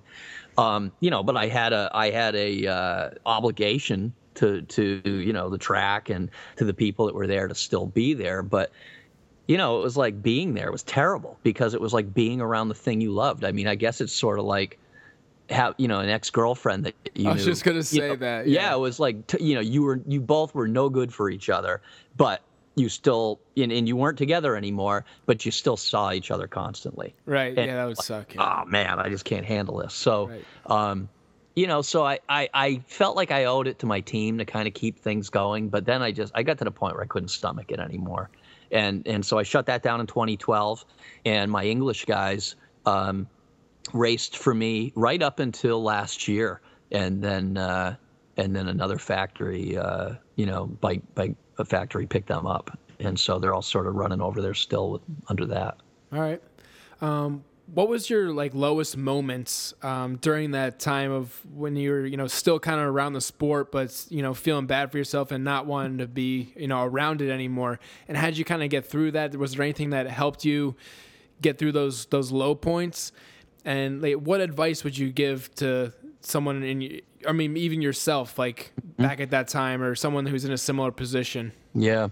Um, 0.58 0.92
you 1.00 1.10
know, 1.10 1.24
but 1.24 1.38
I 1.38 1.48
had 1.48 1.74
a 1.74 1.90
I 1.94 2.12
had 2.12 2.36
a 2.36 2.68
uh, 2.68 3.10
obligation 3.26 4.14
to 4.36 4.62
to 4.62 5.02
you 5.06 5.34
know 5.34 5.50
the 5.50 5.58
track 5.58 6.10
and 6.10 6.30
to 6.58 6.66
the 6.66 6.74
people 6.74 7.06
that 7.06 7.16
were 7.16 7.28
there 7.28 7.48
to 7.48 7.56
still 7.56 7.86
be 7.86 8.14
there. 8.14 8.42
But 8.44 8.72
you 9.48 9.58
know, 9.58 9.80
it 9.80 9.84
was 9.84 9.98
like 9.98 10.22
being 10.22 10.54
there 10.54 10.72
was 10.72 10.84
terrible 10.84 11.38
because 11.44 11.74
it 11.74 11.82
was 11.82 11.94
like 11.94 12.14
being 12.14 12.42
around 12.42 12.70
the 12.70 12.76
thing 12.76 13.02
you 13.02 13.12
loved. 13.12 13.44
I 13.44 13.52
mean, 13.52 13.68
I 13.68 13.76
guess 13.76 14.02
it's 14.02 14.14
sort 14.14 14.40
of 14.40 14.46
like 14.46 14.78
have 15.50 15.76
you 15.78 15.88
know 15.88 16.00
an 16.00 16.10
ex 16.10 16.30
girlfriend 16.30 16.86
that 16.86 16.96
you. 17.16 17.30
I 17.30 17.34
was 17.34 17.46
knew, 17.46 17.52
just 17.52 17.64
gonna 17.64 17.84
say 17.84 18.10
know, 18.10 18.16
that. 18.16 18.48
Yeah. 18.48 18.62
yeah, 18.62 18.76
it 18.76 18.80
was 18.80 19.00
like 19.00 19.28
t- 19.28 19.44
you 19.44 19.56
know 19.56 19.62
you 19.62 19.84
were 19.84 20.00
you 20.08 20.22
both 20.22 20.56
were 20.56 20.68
no 20.68 20.90
good 20.90 21.14
for 21.14 21.30
each 21.30 21.50
other, 21.50 21.82
but 22.18 22.42
you 22.76 22.90
still 22.90 23.40
and, 23.58 23.72
and 23.72 23.88
you 23.88 23.96
weren't 23.96 24.18
together 24.18 24.56
anymore, 24.56 25.06
but 25.26 25.46
you 25.46 25.52
still 25.52 25.78
saw 25.78 26.12
each 26.12 26.32
other 26.32 26.48
constantly. 26.48 27.14
Right. 27.26 27.58
And 27.58 27.68
yeah, 27.68 27.76
that 27.76 27.88
would 27.88 27.98
suck. 27.98 28.34
Yeah. 28.34 28.62
Oh 28.62 28.66
man, 28.66 29.00
I 29.00 29.10
just 29.10 29.26
can't 29.26 29.46
handle 29.46 29.78
this. 29.78 29.94
So, 29.94 30.28
right. 30.28 30.46
um, 30.66 31.10
you 31.56 31.68
know, 31.68 31.82
so 31.82 32.06
I, 32.06 32.20
I 32.30 32.50
I 32.54 32.82
felt 32.88 33.16
like 33.16 33.32
I 33.32 33.46
owed 33.46 33.68
it 33.68 33.80
to 33.80 33.86
my 33.86 34.00
team 34.00 34.38
to 34.38 34.46
kind 34.46 34.68
of 34.68 34.74
keep 34.74 35.00
things 35.00 35.30
going, 35.30 35.70
but 35.70 35.86
then 35.86 36.02
I 36.02 36.12
just 36.12 36.32
I 36.34 36.44
got 36.44 36.60
to 36.60 36.64
the 36.64 36.72
point 36.72 36.96
where 36.96 37.04
I 37.04 37.08
couldn't 37.08 37.30
stomach 37.30 37.72
it 37.72 37.80
anymore, 37.80 38.30
and 38.72 39.06
and 39.06 39.26
so 39.26 39.38
I 39.38 39.44
shut 39.44 39.66
that 39.66 39.84
down 39.84 40.00
in 40.00 40.08
2012, 40.08 40.86
and 41.26 41.52
my 41.52 41.66
English 41.66 42.06
guys 42.06 42.56
um, 42.86 43.28
raced 43.94 44.38
for 44.38 44.54
me 44.54 44.94
right 44.96 45.22
up 45.22 45.40
until 45.40 45.84
last 45.84 46.30
year, 46.30 46.62
and 46.90 47.22
then 47.22 47.58
uh, 47.58 47.96
and 48.38 48.56
then 48.56 48.68
another 48.68 48.98
factory, 48.98 49.78
uh, 49.78 50.14
you 50.42 50.48
know, 50.48 50.66
by 50.66 51.00
bike 51.14 51.36
a 51.60 51.66
factory 51.66 52.08
picked 52.08 52.30
them 52.30 52.48
up, 52.48 52.76
and 53.00 53.20
so 53.20 53.38
they're 53.38 53.54
all 53.54 53.62
sort 53.62 53.86
of 53.86 53.94
running 53.94 54.22
over 54.22 54.42
there 54.42 54.56
still 54.56 54.90
with, 54.90 55.02
under 55.28 55.46
that. 55.46 55.78
All 56.12 56.20
right. 56.20 56.42
Um, 57.00 57.44
what 57.72 57.88
was 57.88 58.10
your 58.10 58.34
like 58.34 58.56
lowest 58.56 58.98
moments 58.98 59.76
um, 59.84 60.16
during 60.16 60.50
that 60.52 60.80
time 60.80 61.12
of 61.12 61.40
when 61.54 61.76
you 61.76 61.92
were 61.92 62.06
you 62.08 62.18
know 62.18 62.26
still 62.26 62.60
kind 62.60 62.82
of 62.82 62.88
around 62.88 63.14
the 63.14 63.22
sport 63.22 63.72
but 63.72 64.08
you 64.10 64.24
know 64.24 64.34
feeling 64.34 64.66
bad 64.66 64.92
for 64.92 64.98
yourself 64.98 65.32
and 65.32 65.44
not 65.44 65.68
wanting 65.68 66.00
to 66.00 66.08
be 66.08 66.54
you 66.58 66.68
know 66.68 66.84
around 66.84 67.22
it 67.22 67.30
anymore 67.30 67.80
and 68.08 68.18
how 68.18 68.26
did 68.26 68.38
you 68.38 68.44
kind 68.44 68.64
of 68.64 68.70
get 68.70 68.84
through 68.84 69.12
that 69.12 69.36
was 69.36 69.54
there 69.54 69.62
anything 69.62 69.92
that 69.92 70.08
helped 70.08 70.44
you 70.44 70.76
get 71.40 71.60
through 71.60 71.72
those 71.72 72.08
those 72.08 72.32
low 72.32 72.56
points 72.56 73.12
and 73.64 74.02
like 74.02 74.16
what 74.16 74.42
advice 74.42 74.84
would 74.84 74.98
you 74.98 75.12
give 75.12 75.54
to 75.56 75.94
someone 76.20 76.64
in 76.64 77.02
I 77.28 77.32
mean 77.32 77.58
even 77.58 77.82
yourself 77.82 78.38
like 78.38 78.72
mm-hmm. 78.80 79.04
back 79.04 79.20
at 79.20 79.32
that 79.32 79.48
time 79.48 79.82
or 79.82 79.96
someone 79.96 80.26
who's 80.26 80.46
in 80.46 80.52
a 80.52 80.58
similar 80.58 80.92
position? 80.92 81.52
Yeah. 81.74 82.10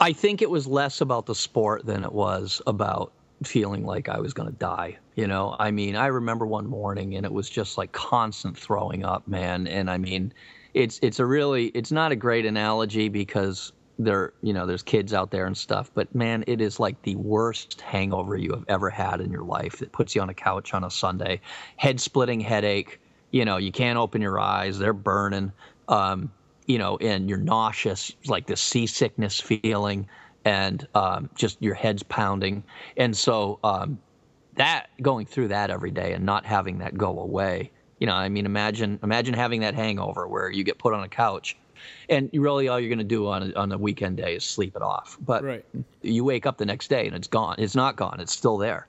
I 0.00 0.12
think 0.12 0.42
it 0.42 0.50
was 0.50 0.66
less 0.66 1.00
about 1.00 1.26
the 1.26 1.34
sport 1.34 1.86
than 1.86 2.04
it 2.04 2.12
was 2.12 2.60
about 2.66 3.12
feeling 3.44 3.84
like 3.84 4.08
I 4.08 4.20
was 4.20 4.34
going 4.34 4.50
to 4.50 4.56
die. 4.56 4.98
You 5.14 5.26
know, 5.26 5.54
I 5.58 5.70
mean, 5.70 5.96
I 5.96 6.06
remember 6.06 6.46
one 6.46 6.66
morning 6.66 7.14
and 7.14 7.24
it 7.24 7.32
was 7.32 7.48
just 7.48 7.78
like 7.78 7.92
constant 7.92 8.58
throwing 8.58 9.04
up, 9.04 9.26
man. 9.28 9.66
And 9.68 9.88
I 9.88 9.98
mean, 9.98 10.32
it's 10.74 10.98
it's 11.02 11.20
a 11.20 11.26
really 11.26 11.66
it's 11.66 11.92
not 11.92 12.12
a 12.12 12.16
great 12.16 12.44
analogy 12.44 13.08
because 13.08 13.72
there 13.98 14.32
you 14.42 14.52
know 14.52 14.66
there's 14.66 14.82
kids 14.82 15.14
out 15.14 15.30
there 15.30 15.46
and 15.46 15.56
stuff 15.56 15.88
but 15.94 16.12
man 16.14 16.42
it 16.48 16.60
is 16.60 16.80
like 16.80 17.00
the 17.02 17.14
worst 17.14 17.80
hangover 17.80 18.36
you 18.36 18.50
have 18.50 18.64
ever 18.66 18.90
had 18.90 19.20
in 19.20 19.30
your 19.30 19.44
life 19.44 19.80
it 19.82 19.92
puts 19.92 20.16
you 20.16 20.20
on 20.20 20.28
a 20.28 20.34
couch 20.34 20.74
on 20.74 20.82
a 20.82 20.90
sunday 20.90 21.40
head 21.76 22.00
splitting 22.00 22.40
headache 22.40 23.00
you 23.34 23.44
know 23.44 23.56
you 23.56 23.72
can't 23.72 23.98
open 23.98 24.22
your 24.22 24.38
eyes 24.38 24.78
they're 24.78 24.92
burning 24.92 25.50
um, 25.88 26.30
you 26.66 26.78
know 26.78 26.96
and 26.98 27.28
you're 27.28 27.36
nauseous 27.36 28.12
like 28.26 28.46
this 28.46 28.60
seasickness 28.60 29.40
feeling 29.40 30.08
and 30.44 30.86
um, 30.94 31.28
just 31.34 31.60
your 31.60 31.74
head's 31.74 32.04
pounding 32.04 32.62
and 32.96 33.16
so 33.16 33.58
um, 33.64 33.98
that 34.54 34.86
going 35.02 35.26
through 35.26 35.48
that 35.48 35.68
every 35.68 35.90
day 35.90 36.12
and 36.12 36.24
not 36.24 36.46
having 36.46 36.78
that 36.78 36.96
go 36.96 37.18
away 37.18 37.70
you 37.98 38.06
know 38.06 38.14
i 38.14 38.28
mean 38.28 38.46
imagine 38.46 39.00
imagine 39.02 39.34
having 39.34 39.60
that 39.60 39.74
hangover 39.74 40.28
where 40.28 40.48
you 40.48 40.62
get 40.62 40.78
put 40.78 40.94
on 40.94 41.02
a 41.02 41.08
couch 41.08 41.56
and 42.08 42.30
really 42.32 42.68
all 42.68 42.78
you're 42.78 42.88
going 42.88 42.98
to 42.98 43.04
do 43.04 43.26
on 43.26 43.50
a, 43.50 43.54
on 43.58 43.72
a 43.72 43.76
weekend 43.76 44.16
day 44.16 44.36
is 44.36 44.44
sleep 44.44 44.74
it 44.74 44.80
off. 44.80 45.18
But 45.20 45.44
right. 45.44 45.64
you 46.00 46.24
wake 46.24 46.46
up 46.46 46.56
the 46.56 46.64
next 46.64 46.88
day 46.88 47.06
and 47.06 47.14
it's 47.14 47.28
gone. 47.28 47.56
It's 47.58 47.74
not 47.74 47.96
gone. 47.96 48.20
It's 48.20 48.32
still 48.32 48.56
there. 48.56 48.86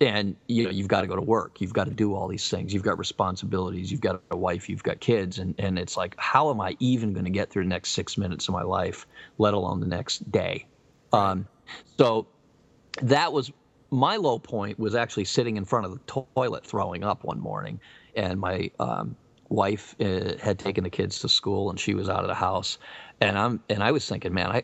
And 0.00 0.36
you 0.46 0.64
know 0.64 0.70
you've 0.70 0.88
got 0.88 1.02
to 1.02 1.06
go 1.06 1.16
to 1.16 1.22
work. 1.22 1.60
You've 1.60 1.72
got 1.72 1.84
to 1.84 1.94
do 1.94 2.14
all 2.14 2.28
these 2.28 2.48
things. 2.48 2.74
You've 2.74 2.82
got 2.82 2.98
responsibilities. 2.98 3.90
You've 3.90 4.02
got 4.02 4.20
a 4.30 4.36
wife. 4.36 4.68
You've 4.68 4.82
got 4.82 5.00
kids. 5.00 5.38
And 5.38 5.54
and 5.58 5.78
it's 5.78 5.96
like, 5.96 6.14
how 6.18 6.50
am 6.50 6.60
I 6.60 6.76
even 6.80 7.12
going 7.12 7.24
to 7.24 7.30
get 7.30 7.50
through 7.50 7.64
the 7.64 7.70
next 7.70 7.90
six 7.90 8.18
minutes 8.18 8.48
of 8.48 8.54
my 8.54 8.62
life, 8.62 9.06
let 9.38 9.54
alone 9.54 9.80
the 9.80 9.86
next 9.86 10.30
day? 10.30 10.66
Um, 11.12 11.46
so 11.98 12.26
that 13.02 13.32
was 13.32 13.50
my 13.90 14.16
low 14.16 14.38
point. 14.38 14.78
Was 14.78 14.94
actually 14.94 15.24
sitting 15.24 15.56
in 15.56 15.64
front 15.64 15.86
of 15.86 15.92
the 15.92 16.22
toilet 16.34 16.66
throwing 16.66 17.02
up 17.02 17.24
one 17.24 17.40
morning, 17.40 17.80
and 18.14 18.38
my 18.38 18.70
um, 18.78 19.16
wife 19.48 19.94
uh, 20.00 20.36
had 20.42 20.58
taken 20.58 20.84
the 20.84 20.90
kids 20.90 21.20
to 21.20 21.28
school 21.28 21.70
and 21.70 21.78
she 21.78 21.94
was 21.94 22.08
out 22.08 22.20
of 22.20 22.28
the 22.28 22.34
house 22.34 22.78
and 23.20 23.38
i'm 23.38 23.60
and 23.68 23.82
i 23.82 23.92
was 23.92 24.08
thinking 24.08 24.32
man 24.34 24.50
i 24.50 24.62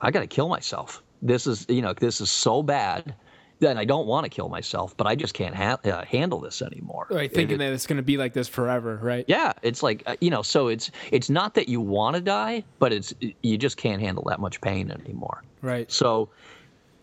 i 0.00 0.10
got 0.10 0.20
to 0.20 0.26
kill 0.26 0.48
myself 0.48 1.02
this 1.22 1.46
is 1.46 1.66
you 1.68 1.82
know 1.82 1.92
this 1.94 2.20
is 2.20 2.30
so 2.30 2.62
bad 2.62 3.14
that 3.60 3.76
i 3.76 3.84
don't 3.84 4.06
want 4.06 4.24
to 4.24 4.28
kill 4.28 4.48
myself 4.48 4.96
but 4.96 5.06
i 5.06 5.14
just 5.14 5.34
can't 5.34 5.54
ha- 5.54 5.78
uh, 5.84 6.04
handle 6.04 6.40
this 6.40 6.62
anymore 6.62 7.06
right 7.10 7.32
thinking 7.32 7.56
it, 7.56 7.58
that 7.58 7.72
it's 7.72 7.86
going 7.86 7.96
to 7.96 8.02
be 8.02 8.16
like 8.16 8.32
this 8.32 8.48
forever 8.48 8.98
right 9.02 9.24
yeah 9.28 9.52
it's 9.62 9.82
like 9.82 10.02
uh, 10.06 10.16
you 10.20 10.30
know 10.30 10.42
so 10.42 10.68
it's 10.68 10.90
it's 11.12 11.30
not 11.30 11.54
that 11.54 11.68
you 11.68 11.80
want 11.80 12.16
to 12.16 12.22
die 12.22 12.62
but 12.78 12.92
it's 12.92 13.14
you 13.42 13.56
just 13.56 13.76
can't 13.76 14.00
handle 14.00 14.24
that 14.24 14.40
much 14.40 14.60
pain 14.60 14.90
anymore 14.90 15.42
right 15.62 15.90
so 15.90 16.28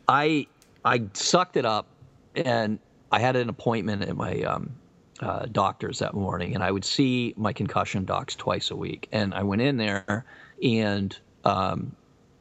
i 0.08 0.46
i 0.84 1.02
sucked 1.14 1.58
it 1.58 1.66
up 1.66 1.88
and 2.36 2.80
i 3.12 3.20
had 3.20 3.36
an 3.36 3.50
appointment 3.50 4.02
at 4.02 4.16
my 4.16 4.42
um, 4.42 4.70
uh, 5.20 5.46
doctors 5.52 6.00
that 6.00 6.14
morning, 6.14 6.54
and 6.54 6.64
I 6.64 6.72
would 6.72 6.86
see 6.86 7.34
my 7.38 7.54
concussion 7.54 8.06
docs 8.06 8.36
twice 8.36 8.72
a 8.72 8.76
week. 8.76 9.08
And 9.12 9.34
I 9.34 9.44
went 9.44 9.62
in 9.62 9.78
there, 9.78 10.26
and 10.62 11.18
um, 11.44 11.96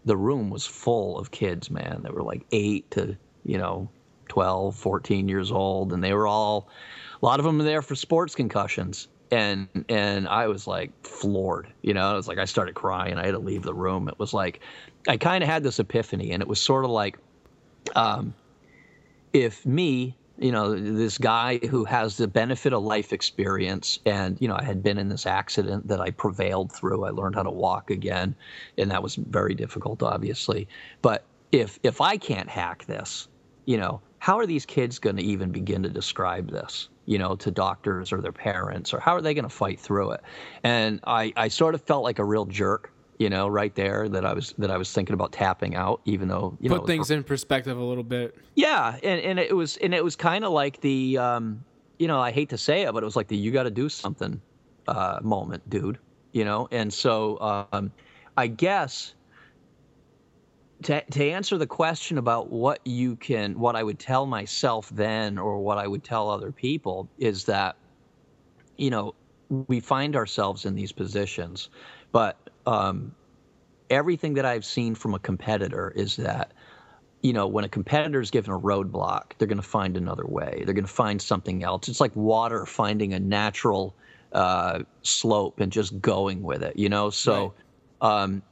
the 0.05 0.17
room 0.17 0.51
was 0.51 0.67
full 0.67 1.19
of 1.19 1.31
kids, 1.31 1.71
man. 1.71 2.01
They 2.03 2.11
were 2.11 2.23
like 2.23 2.45
eight 2.53 2.91
to, 2.93 3.17
you 3.45 3.59
know, 3.59 3.89
12, 4.29 4.75
14 4.77 5.29
years 5.29 5.51
old, 5.53 5.93
and 5.93 6.03
they 6.03 6.13
were 6.13 6.27
all, 6.27 6.69
a 7.23 7.25
lot 7.25 7.41
of 7.41 7.45
them 7.45 7.59
there 7.59 7.83
for 7.83 7.95
sports 7.95 8.35
concussions. 8.35 9.09
And 9.33 9.67
and 9.89 10.29
I 10.29 10.47
was 10.47 10.69
like 10.69 10.93
floored, 11.05 11.67
you 11.83 11.93
know. 11.95 12.13
It 12.13 12.17
was 12.17 12.29
like 12.29 12.39
I 12.39 12.45
started 12.45 12.77
crying. 12.77 13.19
I 13.19 13.25
had 13.25 13.33
to 13.33 13.41
leave 13.41 13.65
the 13.65 13.75
room. 13.75 14.07
It 14.09 14.21
was 14.21 14.33
like 14.33 14.61
I 15.09 15.17
kind 15.17 15.43
of 15.43 15.51
had 15.51 15.65
this 15.65 15.81
epiphany, 15.81 16.31
and 16.31 16.41
it 16.41 16.49
was 16.49 16.61
sort 16.61 16.85
of 16.85 16.93
like, 16.93 17.19
um, 17.97 18.35
if 19.33 19.67
me 19.67 20.17
you 20.39 20.53
know, 20.53 20.75
this 20.75 21.19
guy 21.19 21.59
who 21.59 21.85
has 21.85 22.17
the 22.17 22.29
benefit 22.29 22.73
of 22.73 22.83
life 22.83 23.13
experience. 23.13 23.99
And, 24.05 24.37
you 24.41 24.49
know, 24.49 24.57
I 24.57 24.65
had 24.65 24.83
been 24.83 24.99
in 24.99 25.09
this 25.09 25.27
accident 25.27 25.89
that 25.89 26.01
I 26.01 26.11
prevailed 26.11 26.73
through. 26.73 27.05
I 27.05 27.11
learned 27.11 27.35
how 27.35 27.43
to 27.43 27.51
walk 27.51 27.91
again. 27.91 28.35
And 28.77 28.91
that 28.91 29.03
was 29.03 29.17
very 29.17 29.55
difficult, 29.55 30.03
obviously. 30.03 30.69
But 31.03 31.25
if 31.53 31.79
if 31.83 32.01
I 32.01 32.17
can't 32.17 32.49
hack 32.49 32.85
this, 32.87 33.29
you 33.65 33.79
know, 33.79 34.01
how 34.27 34.41
are 34.41 34.47
these 34.47 34.67
kids 34.67 34.99
going 34.99 35.15
to 35.15 35.23
even 35.23 35.53
begin 35.53 35.85
to 35.85 35.89
describe 35.89 36.51
this, 36.51 36.89
you 37.05 37.17
know, 37.17 37.37
to 37.37 37.49
doctors 37.49 38.13
or 38.13 38.21
their 38.21 38.33
parents, 38.33 38.93
or 38.93 38.99
how 38.99 39.15
are 39.15 39.21
they 39.21 39.35
going 39.35 39.45
to 39.45 39.49
fight 39.49 39.79
through 39.79 40.11
it? 40.11 40.21
And 40.65 40.99
I, 41.07 41.33
I 41.37 41.47
sort 41.47 41.77
of 41.77 41.83
felt 41.83 42.03
like 42.03 42.19
a 42.19 42.25
real 42.25 42.45
jerk 42.45 42.93
you 43.21 43.31
know, 43.31 43.47
right 43.47 43.75
there 43.77 44.09
that 44.09 44.27
I 44.27 44.35
was 44.35 44.53
that 44.59 44.71
I 44.71 44.77
was 44.77 44.93
thinking 44.93 45.15
about 45.15 45.33
tapping 45.33 45.77
out, 45.77 46.01
even 46.05 46.27
though 46.29 46.59
you 46.61 46.69
put 46.69 46.81
know, 46.81 46.87
things 46.87 47.11
in 47.11 47.23
perspective 47.23 47.79
a 47.79 47.83
little 47.83 48.05
bit. 48.05 48.37
Yeah, 48.57 48.99
and 49.03 49.21
and 49.21 49.39
it 49.39 49.55
was 49.55 49.77
and 49.79 49.95
it 49.95 50.05
was 50.05 50.17
kind 50.17 50.45
of 50.45 50.53
like 50.53 50.81
the, 50.81 51.17
um, 51.17 51.65
you 51.99 52.09
know, 52.09 52.21
I 52.21 52.33
hate 52.33 52.51
to 52.51 52.59
say 52.59 52.83
it, 52.83 52.93
but 52.93 53.03
it 53.05 53.07
was 53.07 53.17
like 53.17 53.29
the 53.29 53.37
you 53.37 53.53
got 53.53 53.63
to 53.63 53.71
do 53.71 53.89
something 53.89 54.43
uh, 54.89 55.21
moment, 55.23 55.71
dude. 55.71 55.99
You 56.33 56.45
know, 56.45 56.69
and 56.73 56.93
so 56.93 57.67
um, 57.73 57.93
I 58.37 58.49
guess 58.49 59.15
to 60.83 61.03
to 61.03 61.31
answer 61.31 61.59
the 61.59 61.67
question 61.67 62.19
about 62.19 62.51
what 62.51 62.81
you 62.85 63.17
can, 63.17 63.59
what 63.59 63.77
I 63.77 63.83
would 63.83 63.99
tell 63.99 64.27
myself 64.27 64.89
then, 64.91 65.39
or 65.39 65.59
what 65.59 65.79
I 65.79 65.87
would 65.87 66.05
tell 66.05 66.31
other 66.31 66.53
people, 66.53 67.09
is 67.19 67.45
that 67.45 67.77
you 68.77 68.91
know 68.91 69.15
we 69.49 69.81
find 69.81 70.17
ourselves 70.17 70.65
in 70.65 70.75
these 70.75 70.93
positions, 70.93 71.69
but 72.13 72.37
um, 72.67 73.15
everything 73.91 74.35
that 74.35 74.45
I've 74.45 74.65
seen 74.65 74.95
from 74.95 75.15
a 75.15 75.19
competitor 75.19 75.93
is 75.95 76.17
that 76.17 76.53
you 77.23 77.33
know, 77.33 77.49
when 77.49 77.65
a 77.65 77.69
competitor 77.69 78.21
is 78.21 78.31
given 78.31 78.53
a 78.53 78.59
roadblock, 78.59 79.33
they're 79.37 79.49
going 79.49 79.61
to 79.61 79.69
find 79.69 79.97
another 79.97 80.27
way. 80.27 80.63
They're 80.65 80.75
going 80.75 80.87
to 80.87 80.93
find 80.93 81.21
something 81.21 81.65
else. 81.65 81.89
It's 81.89 82.01
like 82.01 82.15
water 82.15 82.67
finding 82.67 83.15
a 83.15 83.19
natural 83.19 83.97
uh, 84.33 84.85
slope 85.03 85.59
and 85.59 85.73
just 85.73 86.01
going 86.01 86.45
with 86.45 86.63
it, 86.63 86.77
you 86.77 86.89
know? 86.89 87.11
So, 87.11 87.55
right. 88.01 88.23
um, 88.23 88.43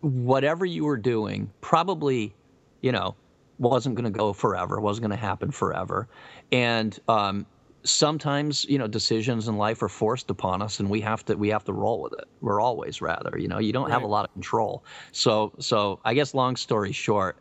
whatever 0.00 0.64
you 0.64 0.84
were 0.84 0.96
doing 0.96 1.50
probably, 1.60 2.34
you 2.80 2.92
know, 2.92 3.14
wasn't 3.58 3.94
going 3.96 4.10
to 4.10 4.16
go 4.16 4.32
forever, 4.32 4.80
wasn't 4.80 5.08
going 5.08 5.18
to 5.18 5.24
happen 5.24 5.50
forever. 5.50 6.08
And, 6.52 6.98
um, 7.08 7.46
sometimes 7.84 8.64
you 8.66 8.76
know 8.76 8.86
decisions 8.86 9.48
in 9.48 9.56
life 9.56 9.82
are 9.82 9.88
forced 9.88 10.30
upon 10.30 10.60
us 10.60 10.80
and 10.80 10.90
we 10.90 11.00
have 11.00 11.24
to 11.24 11.36
we 11.36 11.48
have 11.48 11.64
to 11.64 11.72
roll 11.72 12.02
with 12.02 12.12
it 12.14 12.26
we're 12.40 12.60
always 12.60 13.00
rather 13.00 13.38
you 13.38 13.46
know 13.48 13.58
you 13.58 13.72
don't 13.72 13.84
right. 13.84 13.92
have 13.92 14.02
a 14.02 14.06
lot 14.06 14.24
of 14.24 14.32
control 14.32 14.82
so 15.12 15.52
so 15.58 15.98
i 16.04 16.12
guess 16.12 16.34
long 16.34 16.56
story 16.56 16.92
short 16.92 17.36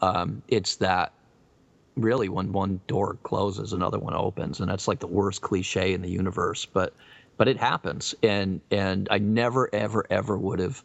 um, 0.00 0.42
it's 0.46 0.76
that 0.76 1.12
really 1.96 2.28
when 2.28 2.52
one 2.52 2.80
door 2.86 3.16
closes 3.24 3.72
another 3.72 3.98
one 3.98 4.14
opens 4.14 4.60
and 4.60 4.70
that's 4.70 4.86
like 4.86 5.00
the 5.00 5.06
worst 5.06 5.40
cliche 5.40 5.94
in 5.94 6.02
the 6.02 6.10
universe 6.10 6.64
but 6.66 6.94
but 7.36 7.48
it 7.48 7.56
happens 7.56 8.14
and 8.22 8.60
and 8.70 9.08
i 9.10 9.18
never 9.18 9.68
ever 9.74 10.06
ever 10.10 10.36
would 10.36 10.58
have 10.58 10.82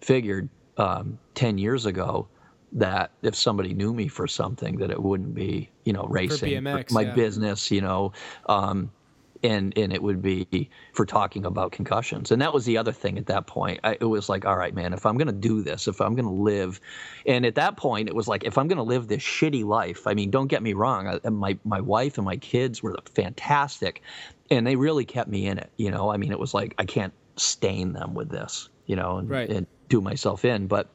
figured 0.00 0.48
um, 0.76 1.18
10 1.34 1.58
years 1.58 1.86
ago 1.86 2.28
that 2.72 3.12
if 3.22 3.36
somebody 3.36 3.72
knew 3.72 3.94
me 3.94 4.08
for 4.08 4.26
something, 4.26 4.78
that 4.78 4.90
it 4.90 5.00
wouldn't 5.00 5.34
be, 5.34 5.70
you 5.84 5.92
know, 5.92 6.04
racing, 6.04 6.50
BMX, 6.50 6.90
my 6.90 7.02
yeah. 7.02 7.14
business, 7.14 7.70
you 7.70 7.80
know, 7.80 8.12
um, 8.46 8.90
and 9.44 9.76
and 9.76 9.92
it 9.92 10.02
would 10.02 10.22
be 10.22 10.70
for 10.92 11.04
talking 11.06 11.44
about 11.44 11.70
concussions. 11.70 12.32
And 12.32 12.40
that 12.42 12.52
was 12.52 12.64
the 12.64 12.78
other 12.78 12.92
thing 12.92 13.18
at 13.18 13.26
that 13.26 13.46
point. 13.46 13.80
I, 13.84 13.98
it 14.00 14.06
was 14.06 14.28
like, 14.28 14.44
all 14.44 14.56
right, 14.56 14.74
man, 14.74 14.92
if 14.92 15.06
I'm 15.06 15.16
going 15.16 15.28
to 15.28 15.32
do 15.32 15.62
this, 15.62 15.86
if 15.86 16.00
I'm 16.00 16.14
going 16.14 16.24
to 16.24 16.42
live, 16.42 16.80
and 17.26 17.46
at 17.46 17.54
that 17.56 17.76
point, 17.76 18.08
it 18.08 18.14
was 18.14 18.26
like, 18.26 18.42
if 18.42 18.58
I'm 18.58 18.66
going 18.66 18.78
to 18.78 18.82
live 18.82 19.06
this 19.06 19.22
shitty 19.22 19.64
life, 19.64 20.06
I 20.06 20.14
mean, 20.14 20.30
don't 20.30 20.48
get 20.48 20.62
me 20.62 20.72
wrong, 20.72 21.06
I, 21.06 21.28
my 21.28 21.58
my 21.64 21.80
wife 21.80 22.18
and 22.18 22.24
my 22.24 22.36
kids 22.36 22.82
were 22.82 22.96
fantastic, 23.14 24.02
and 24.50 24.66
they 24.66 24.74
really 24.74 25.04
kept 25.04 25.28
me 25.28 25.46
in 25.46 25.58
it. 25.58 25.70
You 25.76 25.90
know, 25.90 26.10
I 26.10 26.16
mean, 26.16 26.32
it 26.32 26.40
was 26.40 26.54
like 26.54 26.74
I 26.78 26.86
can't 26.86 27.12
stain 27.36 27.92
them 27.92 28.14
with 28.14 28.30
this, 28.30 28.70
you 28.86 28.96
know, 28.96 29.18
and, 29.18 29.28
right. 29.28 29.48
and 29.48 29.66
do 29.88 30.00
myself 30.00 30.44
in, 30.44 30.66
but 30.66 30.88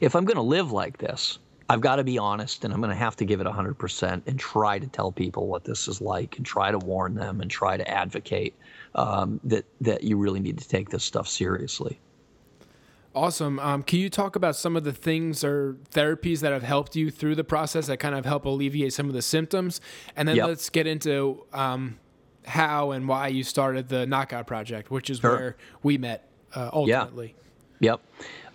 if 0.00 0.14
I'm 0.14 0.24
going 0.24 0.36
to 0.36 0.42
live 0.42 0.72
like 0.72 0.98
this, 0.98 1.38
I've 1.68 1.80
got 1.80 1.96
to 1.96 2.04
be 2.04 2.18
honest 2.18 2.64
and 2.64 2.72
I'm 2.72 2.80
going 2.80 2.90
to 2.90 2.96
have 2.96 3.16
to 3.16 3.24
give 3.24 3.40
it 3.40 3.46
100% 3.46 4.22
and 4.26 4.38
try 4.38 4.78
to 4.78 4.86
tell 4.86 5.10
people 5.10 5.48
what 5.48 5.64
this 5.64 5.88
is 5.88 6.00
like 6.00 6.36
and 6.36 6.46
try 6.46 6.70
to 6.70 6.78
warn 6.78 7.14
them 7.14 7.40
and 7.40 7.50
try 7.50 7.76
to 7.76 7.88
advocate 7.88 8.54
um, 8.94 9.40
that, 9.44 9.64
that 9.80 10.04
you 10.04 10.16
really 10.16 10.40
need 10.40 10.58
to 10.58 10.68
take 10.68 10.90
this 10.90 11.02
stuff 11.02 11.26
seriously. 11.26 11.98
Awesome. 13.16 13.58
Um, 13.60 13.82
can 13.82 13.98
you 13.98 14.10
talk 14.10 14.36
about 14.36 14.56
some 14.56 14.76
of 14.76 14.84
the 14.84 14.92
things 14.92 15.42
or 15.42 15.76
therapies 15.90 16.40
that 16.40 16.52
have 16.52 16.62
helped 16.62 16.94
you 16.94 17.10
through 17.10 17.34
the 17.34 17.44
process 17.44 17.86
that 17.86 17.96
kind 17.96 18.14
of 18.14 18.26
help 18.26 18.44
alleviate 18.44 18.92
some 18.92 19.08
of 19.08 19.14
the 19.14 19.22
symptoms? 19.22 19.80
And 20.14 20.28
then 20.28 20.36
yep. 20.36 20.48
let's 20.48 20.68
get 20.68 20.86
into 20.86 21.44
um, 21.52 21.98
how 22.44 22.90
and 22.90 23.08
why 23.08 23.28
you 23.28 23.42
started 23.42 23.88
the 23.88 24.06
Knockout 24.06 24.46
Project, 24.46 24.90
which 24.90 25.08
is 25.08 25.18
sure. 25.18 25.30
where 25.30 25.56
we 25.82 25.96
met 25.98 26.28
uh, 26.54 26.70
ultimately. 26.72 27.34
Yeah. 27.36 27.45
Yep. 27.80 28.00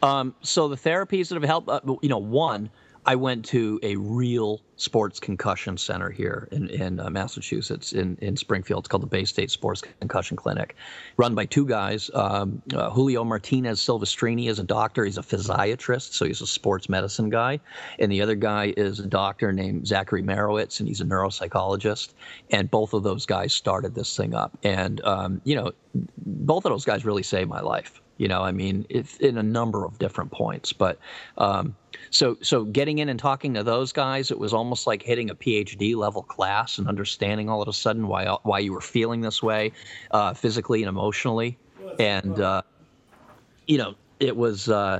Um, 0.02 0.36
so 0.42 0.68
the 0.68 0.76
therapies 0.76 1.30
that 1.30 1.36
have 1.36 1.44
helped, 1.44 1.70
uh, 1.70 1.80
you 2.02 2.10
know, 2.10 2.18
one, 2.18 2.70
I 3.06 3.16
went 3.16 3.46
to 3.46 3.80
a 3.82 3.96
real 3.96 4.62
sports 4.76 5.20
concussion 5.20 5.76
center 5.76 6.12
here 6.12 6.48
in, 6.52 6.70
in 6.70 7.00
uh, 7.00 7.10
Massachusetts, 7.10 7.94
in, 7.94 8.16
in 8.22 8.38
Springfield. 8.38 8.84
It's 8.84 8.90
called 8.90 9.10
the 9.10 9.18
Baystate 9.18 9.50
Sports 9.50 9.82
Concussion 10.00 10.38
Clinic, 10.38 10.76
run 11.18 11.34
by 11.34 11.46
two 11.46 11.66
guys. 11.66 12.12
Um, 12.14 12.62
uh, 12.76 12.92
Julio 12.92 13.24
Martinez 13.24 13.80
Silvestrini 13.80 14.50
is 14.50 14.60
a 14.60 14.64
doctor. 14.64 15.04
He's 15.04 15.18
a 15.18 15.24
physiatrist, 15.24 16.14
so 16.14 16.26
he's 16.26 16.42
a 16.42 16.48
sports 16.48 16.90
medicine 16.90 17.32
guy. 17.32 17.60
And 17.98 18.12
the 18.12 18.22
other 18.22 18.36
guy 18.36 18.74
is 18.78 19.00
a 19.00 19.08
doctor 19.08 19.52
named 19.52 19.88
Zachary 19.88 20.22
Marowitz, 20.22 20.80
and 20.80 20.88
he's 20.88 21.02
a 21.02 21.06
neuropsychologist. 21.06 22.14
And 22.52 22.70
both 22.70 22.94
of 22.94 23.02
those 23.02 23.26
guys 23.26 23.52
started 23.52 23.96
this 23.96 24.16
thing 24.16 24.36
up. 24.36 24.56
And, 24.62 25.04
um, 25.06 25.42
you 25.44 25.56
know, 25.56 25.72
both 26.18 26.66
of 26.66 26.72
those 26.72 26.86
guys 26.86 27.04
really 27.04 27.24
saved 27.24 27.50
my 27.50 27.62
life. 27.62 28.00
You 28.22 28.28
know, 28.28 28.44
I 28.44 28.52
mean, 28.52 28.86
in 29.20 29.40
a 29.40 29.42
number 29.42 29.84
of 29.84 29.98
different 29.98 30.32
points. 30.32 30.74
But 30.74 31.00
um, 31.40 31.76
so 32.12 32.38
so 32.44 32.66
getting 32.66 33.00
in 33.00 33.10
and 33.10 33.20
talking 33.20 33.56
to 33.56 33.64
those 33.64 33.92
guys, 33.92 34.30
it 34.30 34.38
was 34.38 34.54
almost 34.54 34.86
like 34.86 35.02
hitting 35.02 35.32
a 35.32 35.34
PhD 35.34 35.96
level 35.96 36.22
class 36.22 36.78
and 36.78 36.88
understanding 36.88 37.50
all 37.50 37.64
of 37.64 37.68
a 37.68 37.74
sudden 37.74 38.08
why 38.08 38.28
why 38.44 38.60
you 38.60 38.74
were 38.74 38.80
feeling 38.80 39.22
this 39.22 39.42
way, 39.42 39.72
uh, 40.12 40.36
physically 40.36 40.84
and 40.84 40.90
emotionally, 40.90 41.58
and 41.98 42.40
uh, 42.40 42.62
you 43.66 43.80
know, 43.80 43.96
it 44.20 44.38
was 44.38 44.70
uh, 44.70 45.00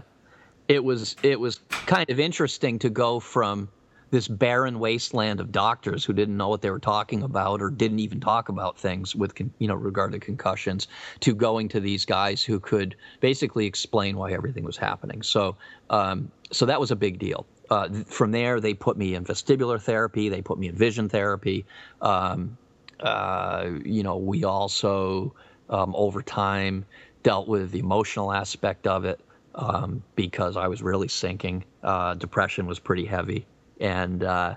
it 0.68 0.84
was 0.84 1.16
it 1.22 1.40
was 1.40 1.60
kind 1.70 2.10
of 2.10 2.20
interesting 2.20 2.80
to 2.80 2.90
go 2.90 3.20
from 3.20 3.70
this 4.12 4.28
barren 4.28 4.78
wasteland 4.80 5.40
of 5.40 5.52
doctors 5.52 6.06
who 6.06 6.14
didn't 6.14 6.38
know 6.38 6.50
what 6.50 6.62
they 6.62 6.70
were 6.70 6.80
talking 6.80 7.24
about 7.24 7.62
or 7.62 7.70
didn't 7.70 8.00
even 8.00 8.20
talk 8.20 8.50
about 8.50 8.78
things 8.78 9.16
with 9.16 9.34
you 9.58 9.68
know 9.68 9.74
regard 9.74 10.12
to 10.12 10.20
concussions 10.20 10.88
to 11.22 11.34
going 11.34 11.68
to 11.70 11.80
these 11.80 12.06
guys 12.06 12.44
who 12.44 12.60
could 12.60 12.96
basically 13.22 13.66
explain 13.66 14.18
why 14.18 14.32
everything 14.32 14.64
was 14.64 14.78
happening. 14.78 15.24
So 15.24 15.56
um, 15.90 16.30
so 16.52 16.66
that 16.66 16.80
was 16.80 16.92
a 16.92 16.96
big 16.96 17.18
deal. 17.18 17.46
Uh, 17.70 17.90
from 18.06 18.32
there 18.32 18.60
they 18.60 18.74
put 18.74 18.98
me 18.98 19.16
in 19.16 19.24
vestibular 19.24 19.82
therapy. 19.82 20.30
They 20.30 20.42
put 20.42 20.60
me 20.60 20.68
in 20.68 20.76
vision 20.76 21.10
therapy. 21.10 21.66
Um, 22.02 22.58
uh, 23.00 23.70
you 23.84 24.04
know 24.04 24.18
we 24.18 24.44
also 24.44 25.34
um, 25.70 25.96
over 25.96 26.22
time 26.22 26.86
dealt 27.24 27.48
with 27.48 27.72
the 27.72 27.80
emotional 27.80 28.34
aspect 28.34 28.88
of 28.88 29.06
it 29.06 29.22
um, 29.56 30.04
because 30.16 30.58
I 30.58 30.68
was 30.68 30.82
really 30.84 31.08
sinking. 31.08 31.64
Uh, 31.82 32.16
depression 32.16 32.68
was 32.68 32.78
pretty 32.78 33.06
heavy 33.06 33.46
and 33.82 34.24
uh, 34.24 34.56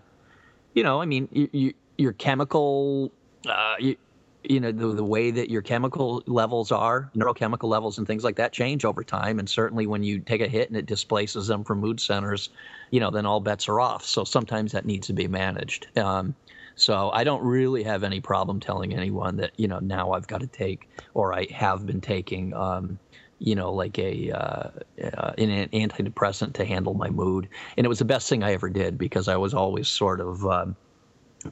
you 0.74 0.82
know, 0.82 1.00
I 1.00 1.06
mean, 1.06 1.28
you, 1.32 1.48
you, 1.52 1.74
your 1.96 2.12
chemical, 2.12 3.10
uh, 3.48 3.74
you, 3.78 3.96
you 4.42 4.60
know, 4.60 4.72
the, 4.72 4.88
the 4.88 5.04
way 5.04 5.30
that 5.30 5.48
your 5.48 5.62
chemical 5.62 6.22
levels 6.26 6.70
are, 6.70 7.10
neurochemical 7.16 7.68
levels 7.68 7.96
and 7.96 8.06
things 8.06 8.24
like 8.24 8.36
that 8.36 8.52
change 8.52 8.84
over 8.84 9.02
time. 9.02 9.38
And 9.38 9.48
certainly 9.48 9.86
when 9.86 10.02
you 10.02 10.20
take 10.20 10.42
a 10.42 10.48
hit 10.48 10.68
and 10.68 10.76
it 10.76 10.86
displaces 10.86 11.46
them 11.46 11.64
from 11.64 11.80
mood 11.80 12.00
centers, 12.00 12.50
you 12.90 13.00
know, 13.00 13.10
then 13.10 13.24
all 13.24 13.40
bets 13.40 13.68
are 13.68 13.80
off. 13.80 14.04
So 14.04 14.24
sometimes 14.24 14.72
that 14.72 14.84
needs 14.84 15.06
to 15.06 15.12
be 15.12 15.28
managed. 15.28 15.86
Um, 15.96 16.34
so 16.76 17.10
I 17.10 17.24
don't 17.24 17.42
really 17.42 17.84
have 17.84 18.02
any 18.02 18.20
problem 18.20 18.60
telling 18.60 18.92
anyone 18.92 19.36
that, 19.36 19.52
you 19.56 19.68
know, 19.68 19.78
now 19.78 20.12
I've 20.12 20.26
got 20.26 20.40
to 20.40 20.46
take 20.46 20.88
or 21.14 21.32
I 21.32 21.46
have 21.52 21.86
been 21.86 22.00
taking 22.00 22.52
um, 22.52 22.98
you 23.38 23.54
know, 23.54 23.72
like 23.72 23.98
a 23.98 24.30
uh, 24.30 24.70
uh, 25.02 25.32
an 25.38 25.68
antidepressant 25.70 26.54
to 26.54 26.64
handle 26.64 26.94
my 26.94 27.10
mood, 27.10 27.48
and 27.76 27.84
it 27.84 27.88
was 27.88 27.98
the 27.98 28.04
best 28.04 28.28
thing 28.28 28.42
I 28.42 28.52
ever 28.52 28.68
did 28.68 28.98
because 28.98 29.28
I 29.28 29.36
was 29.36 29.54
always 29.54 29.88
sort 29.88 30.20
of 30.20 30.44
um, 30.46 30.76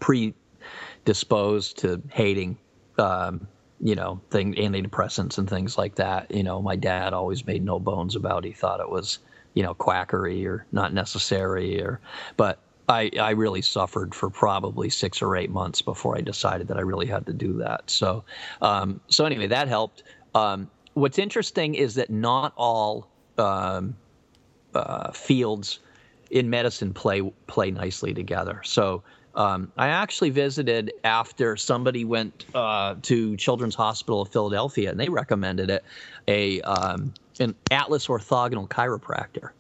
predisposed 0.01 1.79
to 1.79 2.03
hating, 2.11 2.57
um, 2.99 3.47
you 3.81 3.95
know, 3.95 4.21
thing 4.31 4.55
antidepressants 4.55 5.39
and 5.39 5.49
things 5.49 5.77
like 5.77 5.97
that. 5.97 6.31
You 6.31 6.43
know, 6.43 6.63
my 6.63 6.77
dad 6.77 7.13
always 7.13 7.47
made 7.47 7.65
no 7.65 7.79
bones 7.79 8.17
about. 8.17 8.45
He 8.45 8.53
thought 8.53 8.81
it 8.81 8.91
was, 8.91 9.19
you 9.55 9.63
know, 9.63 9.75
quackery 9.75 10.47
or 10.47 10.67
not 10.73 10.93
necessary, 10.93 11.81
or 11.81 12.01
but. 12.37 12.59
I, 12.89 13.13
I 13.19 13.31
really 13.31 13.63
suffered 13.63 14.13
for 14.13 14.29
probably 14.29 14.91
six 14.91 15.23
or 15.23 15.37
eight 15.37 15.51
months 15.51 15.81
before 15.81 16.19
I 16.19 16.21
decided 16.21 16.67
that 16.67 16.77
I 16.77 16.81
really 16.81 17.07
had 17.07 17.25
to 17.27 17.33
do 17.33 17.53
that. 17.59 17.89
So, 17.89 18.25
um, 18.61 19.01
so 19.07 19.25
anyway, 19.25 19.47
that 19.47 19.69
helped. 19.69 20.03
Um, 20.35 20.69
what's 20.95 21.19
interesting 21.19 21.75
is 21.75 21.95
that 21.95 22.11
not 22.11 22.53
all 22.57 23.09
um, 23.39 23.97
uh, 24.75 25.13
fields 25.13 25.81
in 26.31 26.49
medicine 26.49 26.93
play 26.93 27.21
play 27.47 27.71
nicely 27.71 28.15
together. 28.15 28.63
So 28.65 29.03
um, 29.35 29.73
I 29.77 29.89
actually 29.89 30.31
visited 30.31 30.93
after 31.05 31.57
somebody 31.57 32.05
went 32.05 32.45
uh, 32.55 32.97
to 33.03 33.37
Children's 33.37 33.75
Hospital 33.75 34.23
of 34.23 34.29
Philadelphia, 34.29 34.91
and 34.91 35.01
they 35.01 35.09
recommended 35.09 35.71
it 35.71 35.85
a 36.29 36.61
um, 36.63 37.15
an 37.41 37.55
Atlas 37.71 38.07
orthogonal 38.09 38.69
chiropractor 38.69 39.51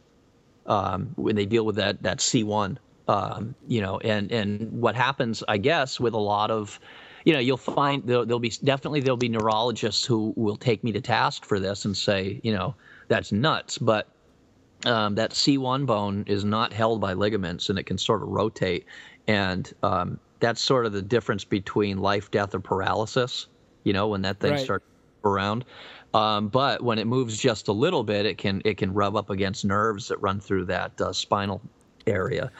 um, 0.67 1.13
when 1.17 1.37
they 1.37 1.47
deal 1.47 1.65
with 1.65 1.77
that 1.77 2.03
that 2.03 2.19
C1. 2.19 2.77
Um, 3.09 3.55
you 3.67 3.81
know, 3.81 3.99
and 3.99 4.31
and 4.31 4.81
what 4.81 4.95
happens, 4.95 5.43
I 5.49 5.59
guess, 5.59 5.99
with 5.99 6.15
a 6.15 6.19
lot 6.19 6.51
of 6.51 6.79
you 7.25 7.33
know, 7.33 7.39
you'll 7.39 7.57
find 7.57 8.03
there'll, 8.07 8.27
there'll, 8.27 8.41
be 8.41 8.53
definitely 8.65 9.01
there'll 9.01 9.17
be 9.17 9.29
neurologists 9.29 10.05
who 10.05 10.33
will 10.37 10.57
take 10.57 10.83
me 10.85 10.93
to 10.93 11.01
task 11.01 11.45
for 11.45 11.61
this 11.61 11.85
and 11.85 11.97
say, 11.97 12.41
you 12.43 12.53
know, 12.53 12.77
that's 13.09 13.33
nuts. 13.33 13.79
But 13.79 14.09
um, 14.85 15.15
that 15.15 15.31
C1 15.33 15.87
bone 15.87 16.25
is 16.27 16.45
not 16.45 16.73
held 16.73 17.01
by 17.01 17.13
ligaments 17.13 17.69
and 17.69 17.79
it 17.79 17.85
can 17.85 17.99
sort 17.99 18.23
of 18.23 18.29
rotate. 18.29 18.87
And 19.27 19.73
um, 19.83 20.21
that's 20.41 20.61
sort 20.61 20.87
of 20.87 20.93
the 20.93 21.03
difference 21.03 21.45
between 21.45 21.99
life, 21.99 22.31
death, 22.31 22.55
or 22.55 22.61
paralysis. 22.61 23.47
You 23.85 23.93
know, 23.93 24.09
when 24.09 24.23
that 24.23 24.41
thing 24.41 24.53
Right. 24.53 24.59
starts 24.59 24.87
around. 25.25 25.65
Um, 26.15 26.49
but 26.49 26.83
when 26.83 26.99
it 26.99 27.07
moves 27.07 27.39
just 27.39 27.69
a 27.69 27.73
little 27.73 28.05
bit, 28.05 28.27
it 28.27 28.39
can 28.39 28.63
it 28.65 28.77
can 28.77 28.93
rub 28.93 29.17
up 29.17 29.31
against 29.31 29.65
nerves 29.65 30.09
that 30.09 30.21
run 30.21 30.41
through 30.41 30.67
that 30.67 31.01
uh, 31.01 31.13
spinal 31.13 31.63
area. 32.07 32.51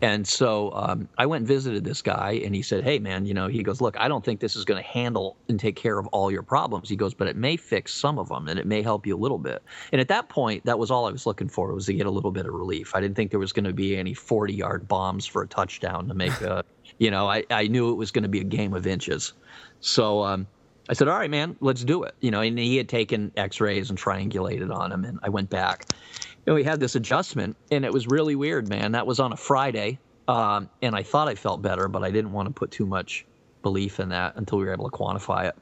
And 0.00 0.26
so 0.26 0.72
um, 0.72 1.08
I 1.18 1.26
went 1.26 1.42
and 1.42 1.48
visited 1.48 1.84
this 1.84 2.02
guy, 2.02 2.40
and 2.44 2.54
he 2.54 2.62
said, 2.62 2.84
"Hey, 2.84 2.98
man, 2.98 3.26
you 3.26 3.34
know," 3.34 3.48
he 3.48 3.62
goes, 3.62 3.80
"Look, 3.80 3.96
I 3.98 4.08
don't 4.08 4.24
think 4.24 4.40
this 4.40 4.56
is 4.56 4.64
going 4.64 4.82
to 4.82 4.88
handle 4.88 5.36
and 5.48 5.58
take 5.58 5.76
care 5.76 5.98
of 5.98 6.06
all 6.08 6.30
your 6.30 6.42
problems." 6.42 6.88
He 6.88 6.96
goes, 6.96 7.14
"But 7.14 7.28
it 7.28 7.36
may 7.36 7.56
fix 7.56 7.94
some 7.94 8.18
of 8.18 8.28
them, 8.28 8.48
and 8.48 8.58
it 8.58 8.66
may 8.66 8.82
help 8.82 9.06
you 9.06 9.16
a 9.16 9.18
little 9.18 9.38
bit." 9.38 9.62
And 9.92 10.00
at 10.00 10.08
that 10.08 10.28
point, 10.28 10.64
that 10.64 10.78
was 10.78 10.90
all 10.90 11.06
I 11.06 11.12
was 11.12 11.26
looking 11.26 11.48
for 11.48 11.72
was 11.72 11.86
to 11.86 11.94
get 11.94 12.06
a 12.06 12.10
little 12.10 12.32
bit 12.32 12.46
of 12.46 12.54
relief. 12.54 12.94
I 12.94 13.00
didn't 13.00 13.16
think 13.16 13.30
there 13.30 13.40
was 13.40 13.52
going 13.52 13.64
to 13.64 13.72
be 13.72 13.96
any 13.96 14.14
40-yard 14.14 14.88
bombs 14.88 15.26
for 15.26 15.42
a 15.42 15.46
touchdown 15.46 16.08
to 16.08 16.14
make 16.14 16.32
a, 16.40 16.64
you 16.98 17.10
know, 17.10 17.28
I, 17.28 17.44
I 17.50 17.68
knew 17.68 17.90
it 17.90 17.96
was 17.96 18.10
going 18.10 18.24
to 18.24 18.28
be 18.28 18.40
a 18.40 18.44
game 18.44 18.74
of 18.74 18.86
inches. 18.86 19.32
So 19.80 20.22
um, 20.22 20.46
I 20.88 20.94
said, 20.94 21.08
"All 21.08 21.18
right, 21.18 21.30
man, 21.30 21.56
let's 21.60 21.84
do 21.84 22.02
it." 22.02 22.14
You 22.20 22.30
know, 22.30 22.40
and 22.40 22.58
he 22.58 22.76
had 22.76 22.88
taken 22.88 23.30
X-rays 23.36 23.90
and 23.90 23.98
triangulated 23.98 24.74
on 24.74 24.90
him, 24.90 25.04
and 25.04 25.18
I 25.22 25.28
went 25.28 25.48
back, 25.48 25.86
and 26.46 26.54
we 26.54 26.64
had 26.64 26.80
this 26.80 26.94
adjustment, 26.94 27.56
and 27.70 27.84
it 27.84 27.92
was 27.92 28.06
really 28.06 28.34
weird, 28.34 28.68
man. 28.68 28.92
That 28.92 29.06
was 29.06 29.20
on 29.20 29.32
a 29.32 29.36
Friday, 29.36 29.98
um, 30.28 30.68
and 30.80 30.94
I 30.94 31.02
thought 31.02 31.28
I 31.28 31.34
felt 31.34 31.62
better, 31.62 31.88
but 31.88 32.02
I 32.02 32.10
didn't 32.10 32.32
want 32.32 32.48
to 32.48 32.52
put 32.52 32.70
too 32.70 32.86
much 32.86 33.24
belief 33.62 34.00
in 34.00 34.08
that 34.08 34.36
until 34.36 34.58
we 34.58 34.64
were 34.64 34.72
able 34.72 34.90
to 34.90 34.96
quantify 34.96 35.48
it. 35.48 35.56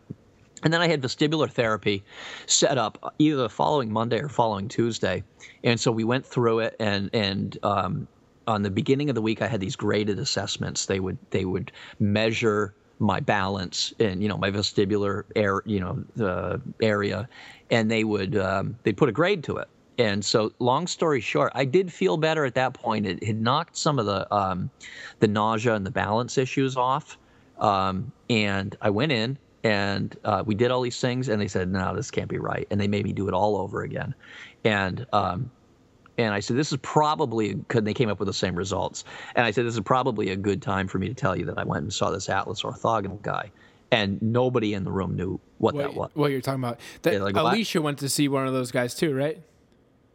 And 0.62 0.72
then 0.72 0.80
I 0.80 0.88
had 0.88 1.00
vestibular 1.02 1.50
therapy 1.50 2.02
set 2.46 2.76
up 2.76 3.14
either 3.18 3.36
the 3.36 3.48
following 3.48 3.92
Monday 3.92 4.20
or 4.20 4.28
following 4.28 4.68
Tuesday, 4.68 5.22
and 5.64 5.78
so 5.80 5.90
we 5.90 6.04
went 6.04 6.26
through 6.26 6.60
it. 6.60 6.76
And 6.78 7.10
and 7.14 7.58
um, 7.62 8.08
on 8.46 8.62
the 8.62 8.70
beginning 8.70 9.08
of 9.08 9.14
the 9.14 9.22
week, 9.22 9.40
I 9.42 9.46
had 9.46 9.60
these 9.60 9.76
graded 9.76 10.18
assessments. 10.18 10.86
They 10.86 11.00
would 11.00 11.18
they 11.30 11.44
would 11.44 11.72
measure 11.98 12.74
my 12.98 13.20
balance 13.20 13.94
and 13.98 14.22
you 14.22 14.28
know 14.28 14.36
my 14.36 14.50
vestibular 14.50 15.24
air 15.34 15.62
you 15.64 15.80
know 15.80 16.04
the 16.16 16.60
area, 16.82 17.28
and 17.70 17.90
they 17.90 18.04
would 18.04 18.36
um, 18.36 18.76
they 18.82 18.92
put 18.92 19.08
a 19.08 19.12
grade 19.12 19.42
to 19.44 19.56
it. 19.56 19.68
And 20.00 20.24
so, 20.24 20.50
long 20.60 20.86
story 20.86 21.20
short, 21.20 21.52
I 21.54 21.66
did 21.66 21.92
feel 21.92 22.16
better 22.16 22.46
at 22.46 22.54
that 22.54 22.72
point. 22.72 23.06
It 23.06 23.22
had 23.22 23.38
knocked 23.38 23.76
some 23.76 23.98
of 23.98 24.06
the 24.06 24.34
um, 24.34 24.70
the 25.18 25.28
nausea 25.28 25.74
and 25.74 25.84
the 25.84 25.90
balance 25.90 26.38
issues 26.38 26.74
off. 26.74 27.18
Um, 27.58 28.10
and 28.30 28.74
I 28.80 28.88
went 28.88 29.12
in 29.12 29.36
and 29.62 30.16
uh, 30.24 30.42
we 30.46 30.54
did 30.54 30.70
all 30.70 30.80
these 30.80 30.98
things, 30.98 31.28
and 31.28 31.38
they 31.38 31.48
said, 31.48 31.70
"No, 31.70 31.94
this 31.94 32.10
can't 32.10 32.30
be 32.30 32.38
right," 32.38 32.66
and 32.70 32.80
they 32.80 32.88
made 32.88 33.04
me 33.04 33.12
do 33.12 33.28
it 33.28 33.34
all 33.34 33.58
over 33.58 33.82
again. 33.82 34.14
And 34.64 35.06
um, 35.12 35.50
and 36.16 36.32
I 36.32 36.40
said, 36.40 36.56
"This 36.56 36.72
is 36.72 36.78
probably," 36.80 37.54
because 37.56 37.82
they 37.82 37.92
came 37.92 38.08
up 38.08 38.18
with 38.18 38.26
the 38.28 38.32
same 38.32 38.54
results. 38.54 39.04
And 39.34 39.44
I 39.44 39.50
said, 39.50 39.66
"This 39.66 39.74
is 39.74 39.80
probably 39.80 40.30
a 40.30 40.36
good 40.36 40.62
time 40.62 40.88
for 40.88 40.98
me 40.98 41.08
to 41.08 41.14
tell 41.14 41.36
you 41.36 41.44
that 41.44 41.58
I 41.58 41.64
went 41.64 41.82
and 41.82 41.92
saw 41.92 42.10
this 42.10 42.30
Atlas 42.30 42.62
orthogonal 42.62 43.20
guy." 43.20 43.50
And 43.92 44.22
nobody 44.22 44.72
in 44.72 44.84
the 44.84 44.92
room 44.92 45.14
knew 45.14 45.40
what, 45.58 45.76
that 45.76 45.88
was. 45.88 45.96
What, 45.96 46.16
what 46.16 46.30
you're 46.30 46.40
talking 46.40 46.62
about? 46.62 46.78
That, 47.02 47.12
Yeah, 47.12 47.18
like 47.22 47.34
what? 47.34 47.52
Alicia 47.52 47.82
went 47.82 47.98
to 47.98 48.08
see 48.08 48.28
one 48.28 48.46
of 48.46 48.52
those 48.52 48.70
guys 48.70 48.94
too, 48.94 49.14
right? 49.14 49.42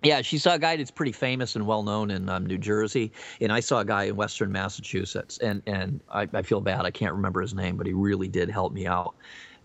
Yeah, 0.05 0.21
she 0.21 0.37
saw 0.37 0.53
a 0.53 0.59
guy 0.59 0.75
that's 0.77 0.91
pretty 0.91 1.11
famous 1.11 1.55
and 1.55 1.65
well 1.65 1.81
known 1.81 2.11
in 2.11 2.29
um, 2.29 2.45
New 2.45 2.59
Jersey, 2.59 3.11
and 3.41 3.51
I 3.51 3.59
saw 3.59 3.79
a 3.79 3.85
guy 3.85 4.03
in 4.03 4.15
Western 4.15 4.51
Massachusetts, 4.51 5.39
and 5.39 5.63
and 5.65 5.99
I, 6.11 6.27
I 6.31 6.43
feel 6.43 6.61
bad 6.61 6.85
I 6.85 6.91
can't 6.91 7.13
remember 7.13 7.41
his 7.41 7.55
name, 7.55 7.75
but 7.75 7.87
he 7.87 7.93
really 7.93 8.27
did 8.27 8.49
help 8.49 8.71
me 8.71 8.85
out. 8.85 9.15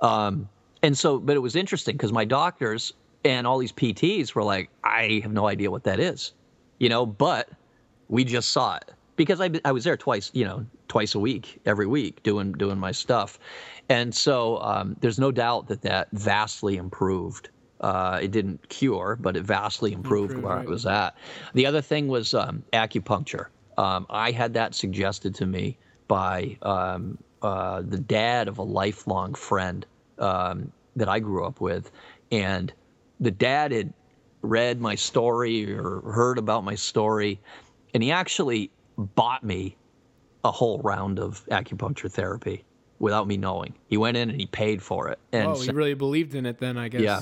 Um, 0.00 0.48
and 0.82 0.96
so, 0.96 1.18
but 1.18 1.36
it 1.36 1.40
was 1.40 1.56
interesting 1.56 1.94
because 1.94 2.10
my 2.10 2.24
doctors 2.24 2.94
and 3.22 3.46
all 3.46 3.58
these 3.58 3.72
PTs 3.72 4.34
were 4.34 4.42
like, 4.42 4.70
I 4.82 5.20
have 5.22 5.32
no 5.32 5.46
idea 5.46 5.70
what 5.70 5.84
that 5.84 6.00
is, 6.00 6.32
you 6.78 6.88
know, 6.88 7.04
but 7.04 7.50
we 8.08 8.24
just 8.24 8.50
saw 8.50 8.76
it 8.76 8.92
because 9.16 9.42
I 9.42 9.50
I 9.66 9.72
was 9.72 9.84
there 9.84 9.98
twice, 9.98 10.30
you 10.32 10.46
know, 10.46 10.64
twice 10.88 11.14
a 11.14 11.18
week, 11.18 11.60
every 11.66 11.86
week 11.86 12.22
doing 12.22 12.52
doing 12.52 12.78
my 12.78 12.92
stuff, 12.92 13.38
and 13.90 14.14
so 14.14 14.56
um, 14.62 14.96
there's 15.00 15.18
no 15.18 15.30
doubt 15.30 15.68
that 15.68 15.82
that 15.82 16.08
vastly 16.12 16.78
improved. 16.78 17.50
Uh, 17.80 18.18
it 18.22 18.30
didn't 18.30 18.68
cure, 18.68 19.16
but 19.20 19.36
it 19.36 19.42
vastly 19.42 19.92
improved 19.92 20.32
Improved, 20.32 20.44
where 20.44 20.58
I 20.58 20.64
was 20.64 20.84
at. 20.84 21.16
The 21.54 21.64
other 21.64 21.80
thing 21.80 22.08
was 22.08 22.34
um, 22.34 22.62
acupuncture. 22.72 23.46
Um, 23.78 24.06
I 24.10 24.30
had 24.32 24.52
that 24.54 24.74
suggested 24.74 25.34
to 25.36 25.46
me 25.46 25.78
by 26.06 26.58
um, 26.60 27.16
uh, 27.40 27.80
the 27.80 27.98
dad 27.98 28.48
of 28.48 28.58
a 28.58 28.62
lifelong 28.62 29.32
friend 29.32 29.86
um, 30.18 30.70
that 30.96 31.08
I 31.08 31.20
grew 31.20 31.46
up 31.46 31.60
with, 31.62 31.90
and 32.30 32.70
the 33.18 33.30
dad 33.30 33.72
had 33.72 33.94
read 34.42 34.80
my 34.80 34.94
story 34.94 35.72
or 35.72 36.00
heard 36.00 36.36
about 36.36 36.64
my 36.64 36.74
story, 36.74 37.40
and 37.94 38.02
he 38.02 38.10
actually 38.10 38.70
bought 38.98 39.42
me 39.42 39.76
a 40.44 40.50
whole 40.50 40.78
round 40.80 41.18
of 41.18 41.44
acupuncture 41.50 42.10
therapy 42.10 42.64
without 42.98 43.26
me 43.26 43.36
knowing. 43.36 43.74
He 43.88 43.96
went 43.96 44.16
in 44.16 44.30
and 44.30 44.38
he 44.38 44.46
paid 44.46 44.82
for 44.82 45.08
it. 45.08 45.18
And 45.32 45.48
oh, 45.48 45.54
so- 45.54 45.72
really 45.72 45.94
believed 45.94 46.34
in 46.34 46.46
it 46.46 46.58
then, 46.58 46.76
I 46.76 46.88
guess. 46.88 47.00
Yeah. 47.00 47.20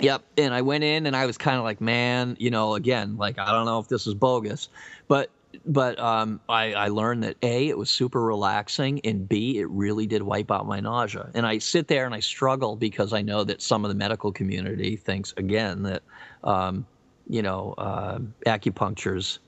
Yep. 0.00 0.22
And 0.36 0.52
I 0.54 0.62
went 0.62 0.84
in 0.84 1.06
and 1.06 1.16
I 1.16 1.26
was 1.26 1.38
kind 1.38 1.56
of 1.56 1.64
like, 1.64 1.80
man, 1.80 2.36
you 2.38 2.50
know, 2.50 2.74
again, 2.74 3.16
like 3.16 3.38
I 3.38 3.52
don't 3.52 3.66
know 3.66 3.78
if 3.78 3.88
this 3.88 4.06
is 4.06 4.14
bogus, 4.14 4.68
but 5.08 5.30
but 5.64 5.98
um, 5.98 6.40
I, 6.48 6.74
I 6.74 6.88
learned 6.88 7.22
that 7.22 7.36
a 7.42 7.68
it 7.68 7.78
was 7.78 7.90
super 7.90 8.20
relaxing 8.22 9.00
and 9.04 9.26
b 9.28 9.58
it 9.58 9.68
really 9.70 10.06
did 10.06 10.22
wipe 10.22 10.50
out 10.50 10.66
my 10.66 10.80
nausea. 10.80 11.30
And 11.34 11.46
I 11.46 11.58
sit 11.58 11.88
there 11.88 12.04
and 12.04 12.14
I 12.14 12.20
struggle 12.20 12.76
because 12.76 13.12
I 13.12 13.22
know 13.22 13.44
that 13.44 13.62
some 13.62 13.84
of 13.84 13.88
the 13.88 13.94
medical 13.94 14.32
community 14.32 14.96
thinks 14.96 15.32
again 15.36 15.82
that 15.84 16.02
um, 16.44 16.86
you 17.28 17.42
know 17.42 17.74
uh, 17.78 18.18
acupuncture's 18.46 19.38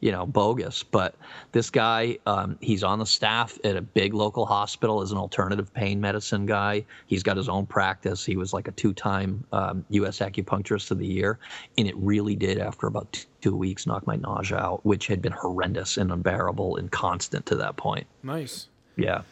you 0.00 0.10
know, 0.10 0.26
bogus. 0.26 0.82
But 0.82 1.14
this 1.52 1.70
guy, 1.70 2.18
um, 2.26 2.58
he's 2.60 2.82
on 2.82 2.98
the 2.98 3.06
staff 3.06 3.58
at 3.64 3.76
a 3.76 3.82
big 3.82 4.14
local 4.14 4.46
hospital 4.46 5.02
as 5.02 5.12
an 5.12 5.18
alternative 5.18 5.72
pain 5.72 6.00
medicine 6.00 6.46
guy. 6.46 6.84
He's 7.06 7.22
got 7.22 7.36
his 7.36 7.48
own 7.48 7.66
practice. 7.66 8.24
He 8.24 8.36
was 8.36 8.52
like 8.52 8.68
a 8.68 8.72
two-time 8.72 9.44
um, 9.52 9.84
U.S. 9.90 10.18
acupuncturist 10.18 10.90
of 10.90 10.98
the 10.98 11.06
year, 11.06 11.38
and 11.78 11.86
it 11.86 11.96
really 11.96 12.34
did, 12.34 12.58
after 12.58 12.86
about 12.86 13.24
two 13.40 13.54
weeks, 13.54 13.86
knock 13.86 14.06
my 14.06 14.16
nausea 14.16 14.58
out, 14.58 14.84
which 14.84 15.06
had 15.06 15.22
been 15.22 15.32
horrendous 15.32 15.96
and 15.96 16.10
unbearable 16.12 16.76
and 16.76 16.90
constant 16.90 17.46
to 17.46 17.56
that 17.56 17.76
point. 17.76 18.06
Nice. 18.22 18.68
Yeah. 18.96 19.22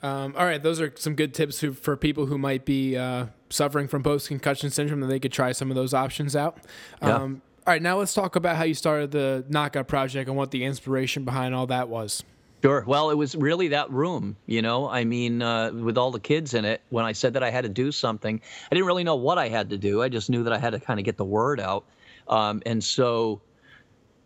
Um, 0.00 0.34
all 0.36 0.44
right, 0.44 0.62
those 0.62 0.80
are 0.80 0.92
some 0.96 1.14
good 1.14 1.34
tips 1.34 1.60
who, 1.60 1.72
for 1.72 1.96
people 1.96 2.26
who 2.26 2.38
might 2.38 2.64
be 2.64 2.96
uh, 2.96 3.26
suffering 3.50 3.88
from 3.88 4.04
post 4.04 4.28
concussion 4.28 4.70
syndrome. 4.70 5.00
That 5.00 5.08
they 5.08 5.18
could 5.18 5.32
try 5.32 5.50
some 5.52 5.70
of 5.70 5.74
those 5.74 5.92
options 5.92 6.36
out. 6.36 6.58
Yeah. 7.02 7.16
Um, 7.16 7.42
all 7.68 7.74
right, 7.74 7.82
now 7.82 7.98
let's 7.98 8.14
talk 8.14 8.34
about 8.34 8.56
how 8.56 8.64
you 8.64 8.72
started 8.72 9.10
the 9.10 9.44
Knockout 9.50 9.88
Project 9.88 10.26
and 10.26 10.38
what 10.38 10.50
the 10.50 10.64
inspiration 10.64 11.26
behind 11.26 11.54
all 11.54 11.66
that 11.66 11.90
was. 11.90 12.24
Sure. 12.62 12.82
Well, 12.86 13.10
it 13.10 13.14
was 13.14 13.36
really 13.36 13.68
that 13.68 13.90
room, 13.90 14.38
you 14.46 14.62
know. 14.62 14.88
I 14.88 15.04
mean, 15.04 15.42
uh, 15.42 15.72
with 15.72 15.98
all 15.98 16.10
the 16.10 16.18
kids 16.18 16.54
in 16.54 16.64
it, 16.64 16.80
when 16.88 17.04
I 17.04 17.12
said 17.12 17.34
that 17.34 17.42
I 17.42 17.50
had 17.50 17.64
to 17.64 17.68
do 17.68 17.92
something, 17.92 18.40
I 18.72 18.74
didn't 18.74 18.86
really 18.86 19.04
know 19.04 19.16
what 19.16 19.36
I 19.36 19.50
had 19.50 19.68
to 19.68 19.76
do. 19.76 20.00
I 20.02 20.08
just 20.08 20.30
knew 20.30 20.44
that 20.44 20.52
I 20.54 20.56
had 20.56 20.70
to 20.70 20.80
kind 20.80 20.98
of 20.98 21.04
get 21.04 21.18
the 21.18 21.26
word 21.26 21.60
out. 21.60 21.84
Um, 22.26 22.62
and 22.64 22.82
so, 22.82 23.42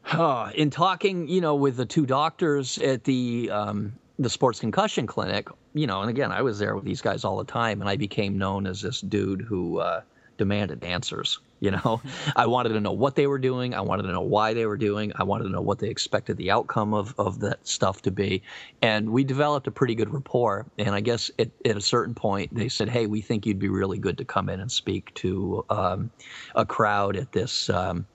uh, 0.04 0.52
in 0.54 0.70
talking, 0.70 1.26
you 1.26 1.40
know, 1.40 1.56
with 1.56 1.76
the 1.76 1.84
two 1.84 2.06
doctors 2.06 2.78
at 2.78 3.02
the 3.02 3.50
um, 3.50 3.92
the 4.20 4.30
sports 4.30 4.60
concussion 4.60 5.08
clinic, 5.08 5.48
you 5.74 5.88
know, 5.88 6.00
and 6.00 6.10
again, 6.10 6.30
I 6.30 6.42
was 6.42 6.60
there 6.60 6.76
with 6.76 6.84
these 6.84 7.02
guys 7.02 7.24
all 7.24 7.38
the 7.38 7.44
time, 7.44 7.80
and 7.80 7.90
I 7.90 7.96
became 7.96 8.38
known 8.38 8.68
as 8.68 8.82
this 8.82 9.00
dude 9.00 9.40
who 9.40 9.80
uh, 9.80 10.02
demanded 10.38 10.84
answers. 10.84 11.40
You 11.62 11.70
know, 11.70 12.02
I 12.34 12.46
wanted 12.46 12.70
to 12.70 12.80
know 12.80 12.90
what 12.90 13.14
they 13.14 13.28
were 13.28 13.38
doing. 13.38 13.72
I 13.72 13.82
wanted 13.82 14.02
to 14.02 14.12
know 14.12 14.20
why 14.20 14.52
they 14.52 14.66
were 14.66 14.76
doing. 14.76 15.12
I 15.14 15.22
wanted 15.22 15.44
to 15.44 15.50
know 15.50 15.60
what 15.60 15.78
they 15.78 15.88
expected 15.88 16.36
the 16.36 16.50
outcome 16.50 16.92
of, 16.92 17.14
of 17.18 17.38
that 17.38 17.64
stuff 17.68 18.02
to 18.02 18.10
be. 18.10 18.42
And 18.82 19.10
we 19.10 19.22
developed 19.22 19.68
a 19.68 19.70
pretty 19.70 19.94
good 19.94 20.12
rapport. 20.12 20.66
And 20.76 20.92
I 20.92 21.00
guess 21.00 21.30
at, 21.38 21.50
at 21.64 21.76
a 21.76 21.80
certain 21.80 22.16
point, 22.16 22.52
they 22.52 22.68
said, 22.68 22.88
Hey, 22.88 23.06
we 23.06 23.20
think 23.20 23.46
you'd 23.46 23.60
be 23.60 23.68
really 23.68 23.98
good 23.98 24.18
to 24.18 24.24
come 24.24 24.48
in 24.48 24.58
and 24.58 24.72
speak 24.72 25.14
to 25.14 25.64
um, 25.70 26.10
a 26.56 26.66
crowd 26.66 27.14
at 27.16 27.30
this. 27.30 27.70
Um, 27.70 28.06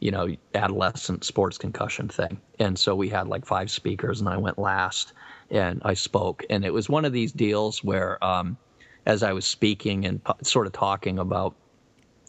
you 0.00 0.10
know, 0.10 0.28
adolescent 0.54 1.24
sports 1.24 1.56
concussion 1.56 2.06
thing. 2.06 2.38
And 2.58 2.78
so 2.78 2.94
we 2.94 3.08
had 3.08 3.28
like 3.28 3.46
five 3.46 3.70
speakers, 3.70 4.20
and 4.20 4.28
I 4.28 4.36
went 4.36 4.58
last 4.58 5.14
and 5.50 5.80
I 5.86 5.94
spoke. 5.94 6.44
And 6.50 6.66
it 6.66 6.72
was 6.74 6.90
one 6.90 7.06
of 7.06 7.14
these 7.14 7.32
deals 7.32 7.82
where, 7.82 8.22
um, 8.22 8.58
as 9.06 9.22
I 9.22 9.32
was 9.32 9.46
speaking 9.46 10.04
and 10.04 10.20
sort 10.42 10.66
of 10.66 10.74
talking 10.74 11.18
about, 11.18 11.54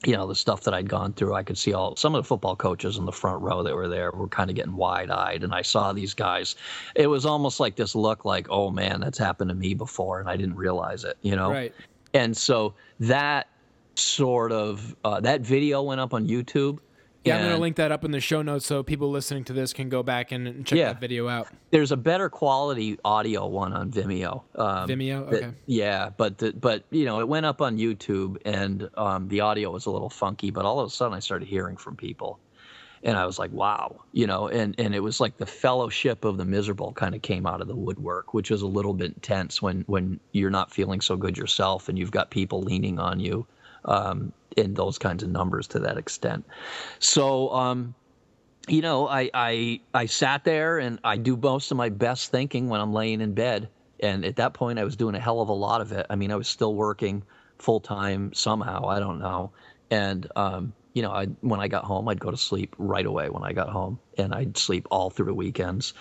you 0.06 0.14
know, 0.14 0.28
the 0.28 0.36
stuff 0.36 0.62
that 0.64 0.74
I'd 0.74 0.88
gone 0.88 1.14
through, 1.14 1.34
I 1.34 1.44
could 1.44 1.58
see 1.58 1.74
all 1.74 1.96
some 1.96 2.14
of 2.14 2.24
the 2.24 2.28
football 2.28 2.56
coaches 2.56 2.98
in 2.98 3.06
the 3.06 3.12
front 3.12 3.42
row 3.42 3.64
that 3.64 3.74
were 3.74 3.88
there 3.88 4.12
were 4.12 4.28
kind 4.28 4.50
of 4.50 4.56
getting 4.56 4.76
wide 4.76 5.10
eyed. 5.10 5.44
And 5.44 5.54
I 5.54 5.64
saw 5.64 5.92
these 5.92 6.14
guys. 6.14 6.56
It 6.96 7.08
was 7.08 7.26
almost 7.26 7.60
like 7.60 7.76
this 7.76 7.96
look 7.96 8.24
like, 8.24 8.48
oh 8.50 8.70
man, 8.70 9.00
that's 9.00 9.18
happened 9.18 9.50
to 9.50 9.56
me 9.56 9.74
before. 9.74 10.20
And 10.20 10.30
I 10.30 10.38
didn't 10.38 10.56
realize 10.56 11.04
it, 11.04 11.18
you 11.22 11.36
know? 11.36 11.50
Right. 11.50 11.74
And 12.14 12.38
so 12.38 12.76
that 13.00 13.48
sort 13.96 14.52
of, 14.52 14.96
uh, 15.04 15.20
that 15.22 15.42
video 15.42 15.82
went 15.82 16.00
up 16.00 16.14
on 16.14 16.28
YouTube. 16.28 16.80
Yeah, 17.28 17.36
I'm 17.38 17.42
going 17.44 17.56
to 17.56 17.62
link 17.62 17.76
that 17.78 17.92
up 17.92 18.04
in 18.06 18.12
the 18.12 18.20
show 18.20 18.42
notes 18.42 18.66
so 18.66 18.84
people 18.84 19.10
listening 19.12 19.44
to 19.46 19.54
this 19.54 19.74
can 19.74 19.90
go 19.90 20.04
back 20.04 20.32
and, 20.32 20.48
and 20.48 20.66
check 20.66 20.78
Yeah. 20.78 20.94
that 20.94 21.02
video 21.02 21.28
out. 21.28 21.48
there's 21.72 21.92
a 21.92 21.98
better 21.98 22.30
quality 22.30 22.98
audio 23.06 23.46
one 23.48 23.74
on 23.74 23.92
Vimeo. 23.92 24.44
Um, 24.56 24.88
Vimeo? 24.90 25.30
that- 25.30 25.44
Okay. 25.44 25.52
yeah, 25.66 26.10
but 26.16 26.38
the, 26.38 26.54
but 26.54 26.84
you 26.92 27.06
know 27.06 27.20
it 27.20 27.28
went 27.28 27.46
up 27.46 27.62
on 27.62 27.78
YouTube 27.78 28.38
and 28.46 28.90
um, 28.98 29.28
the 29.28 29.42
audio 29.42 29.72
was 29.72 29.86
a 29.86 29.92
little 29.92 30.10
funky, 30.10 30.52
but 30.52 30.66
all 30.66 30.80
of 30.80 30.88
a 30.88 30.90
sudden 30.90 31.14
I 31.14 31.20
started 31.20 31.48
hearing 31.48 31.78
from 31.78 31.96
people, 31.96 32.40
and 33.04 33.16
I 33.18 33.26
was 33.26 33.38
like, 33.38 33.52
wow, 33.52 34.02
you 34.12 34.26
know, 34.28 34.48
and 34.48 34.74
and 34.80 34.96
it 34.96 35.02
was 35.02 35.20
like 35.20 35.38
the 35.38 35.46
fellowship 35.46 36.26
of 36.26 36.38
the 36.38 36.46
miserable 36.46 36.94
kind 36.94 37.14
of 37.16 37.22
came 37.22 37.46
out 37.46 37.62
of 37.62 37.68
the 37.68 37.76
woodwork, 37.76 38.34
which 38.34 38.50
was 38.50 38.62
a 38.64 38.68
little 38.68 38.94
bit 38.94 39.12
intense 39.14 39.62
when 39.62 39.84
when 39.88 40.20
you're 40.32 40.50
not 40.50 40.72
feeling 40.72 41.02
so 41.02 41.16
good 41.16 41.38
yourself 41.38 41.90
and 41.90 41.98
you've 42.00 42.12
got 42.12 42.32
people 42.32 42.62
leaning 42.62 42.98
on 43.00 43.20
you 43.20 43.46
um, 43.86 44.32
in 44.56 44.74
those 44.74 44.98
kinds 44.98 45.24
of 45.24 45.30
numbers 45.30 45.68
to 45.68 45.80
that 45.80 45.98
extent. 45.98 46.46
So. 47.00 47.50
Um, 47.50 47.96
you 48.70 48.82
know, 48.82 49.08
I, 49.08 49.30
I 49.34 49.80
I 49.94 50.08
sat 50.08 50.44
there 50.44 50.78
and 50.78 51.00
I 51.04 51.16
do 51.16 51.38
most 51.38 51.72
of 51.72 51.78
my 51.78 51.88
best 51.88 52.32
thinking 52.32 52.68
when 52.68 52.82
I'm 52.82 52.92
laying 52.92 53.22
in 53.22 53.34
bed. 53.34 53.70
And 54.00 54.26
at 54.26 54.36
that 54.36 54.54
point, 54.54 54.78
I 54.78 54.84
was 54.84 54.96
doing 54.96 55.16
a 55.16 55.20
hell 55.20 55.42
of 55.42 55.50
a 55.50 55.54
lot 55.54 55.82
of 55.82 55.92
it. 55.92 56.06
I 56.10 56.16
mean, 56.16 56.32
I 56.32 56.36
was 56.36 56.48
still 56.48 56.76
working 56.76 57.24
full 57.58 57.80
time 57.80 58.34
somehow. 58.34 58.88
I 58.88 59.00
don't 59.00 59.20
know. 59.20 59.52
And 59.90 60.28
um, 60.36 60.74
you 60.94 61.02
know, 61.02 61.12
I 61.12 61.26
when 61.42 61.60
I 61.60 61.68
got 61.68 61.86
home, 61.86 62.08
I'd 62.10 62.20
go 62.20 62.32
to 62.32 62.38
sleep 62.38 62.76
right 62.78 63.06
away 63.06 63.30
when 63.30 63.44
I 63.44 63.54
got 63.54 63.70
home, 63.70 64.00
and 64.18 64.34
I'd 64.34 64.58
sleep 64.58 64.88
all 64.92 65.10
through 65.10 65.28
the 65.28 65.34
weekends. 65.34 65.94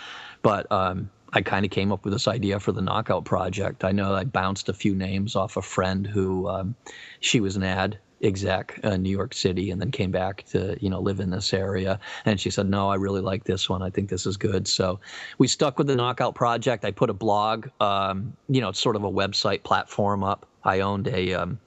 But 0.43 0.71
um, 0.73 1.11
I 1.33 1.43
kind 1.43 1.65
of 1.65 1.71
came 1.71 1.93
up 1.93 2.05
with 2.05 2.13
this 2.13 2.29
idea 2.29 2.61
for 2.61 2.73
the 2.73 2.83
Knockout 2.83 3.25
Project. 3.25 3.85
I 3.85 3.93
know 3.93 4.15
I 4.15 4.25
bounced 4.25 4.69
a 4.69 4.75
few 4.75 4.95
names 4.95 5.37
off 5.37 5.57
a 5.57 5.63
friend 5.63 6.07
who 6.07 6.49
um, 6.49 6.75
she 7.21 7.41
was 7.41 7.57
an 7.57 7.63
ad 7.63 7.99
exec 8.23 8.81
in 8.83 9.03
New 9.03 9.11
York 9.11 9.35
City 9.35 9.71
and 9.71 9.81
then 9.81 9.91
came 9.91 10.11
back 10.11 10.45
to 10.47 10.77
you 10.81 10.89
know 10.89 11.01
live 11.01 11.21
in 11.21 11.31
this 11.31 11.53
area. 11.53 12.01
And 12.25 12.41
she 12.41 12.51
said 12.51 12.69
no 12.69 12.89
I 12.89 12.95
really 12.95 13.21
like 13.21 13.45
this 13.45 13.69
one. 13.69 13.83
I 13.83 13.91
think 13.91 14.09
this 14.09 14.27
is 14.27 14.37
good. 14.37 14.67
So 14.67 15.01
we 15.39 15.49
stuck 15.49 15.79
with 15.79 15.87
the 15.87 15.97
knockout 15.97 16.35
project. 16.35 16.85
I 16.85 16.91
put 16.91 17.11
a 17.11 17.15
blog 17.15 17.69
um, 17.81 18.37
you 18.49 18.61
know 18.61 18.73
sort 18.73 18.97
of 18.97 19.05
a 19.05 19.11
website 19.11 19.63
platform 19.65 20.25
up. 20.25 20.47
I 20.65 20.81
owned 20.81 21.09
a 21.09 21.35
um, 21.35 21.59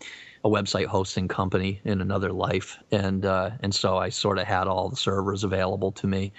a 0.43 0.49
website 0.49 0.85
hosting 0.85 1.27
company 1.27 1.81
in 1.83 2.01
another 2.01 2.31
life, 2.31 2.77
and 2.91 3.25
uh, 3.25 3.51
and 3.61 3.75
so 3.75 3.97
I 3.97 4.09
sort 4.09 4.37
of 4.37 4.47
had 4.47 4.67
all 4.67 4.89
the 4.89 4.95
servers 4.95 5.43
available 5.43 5.91
to 5.93 6.07
me. 6.07 6.31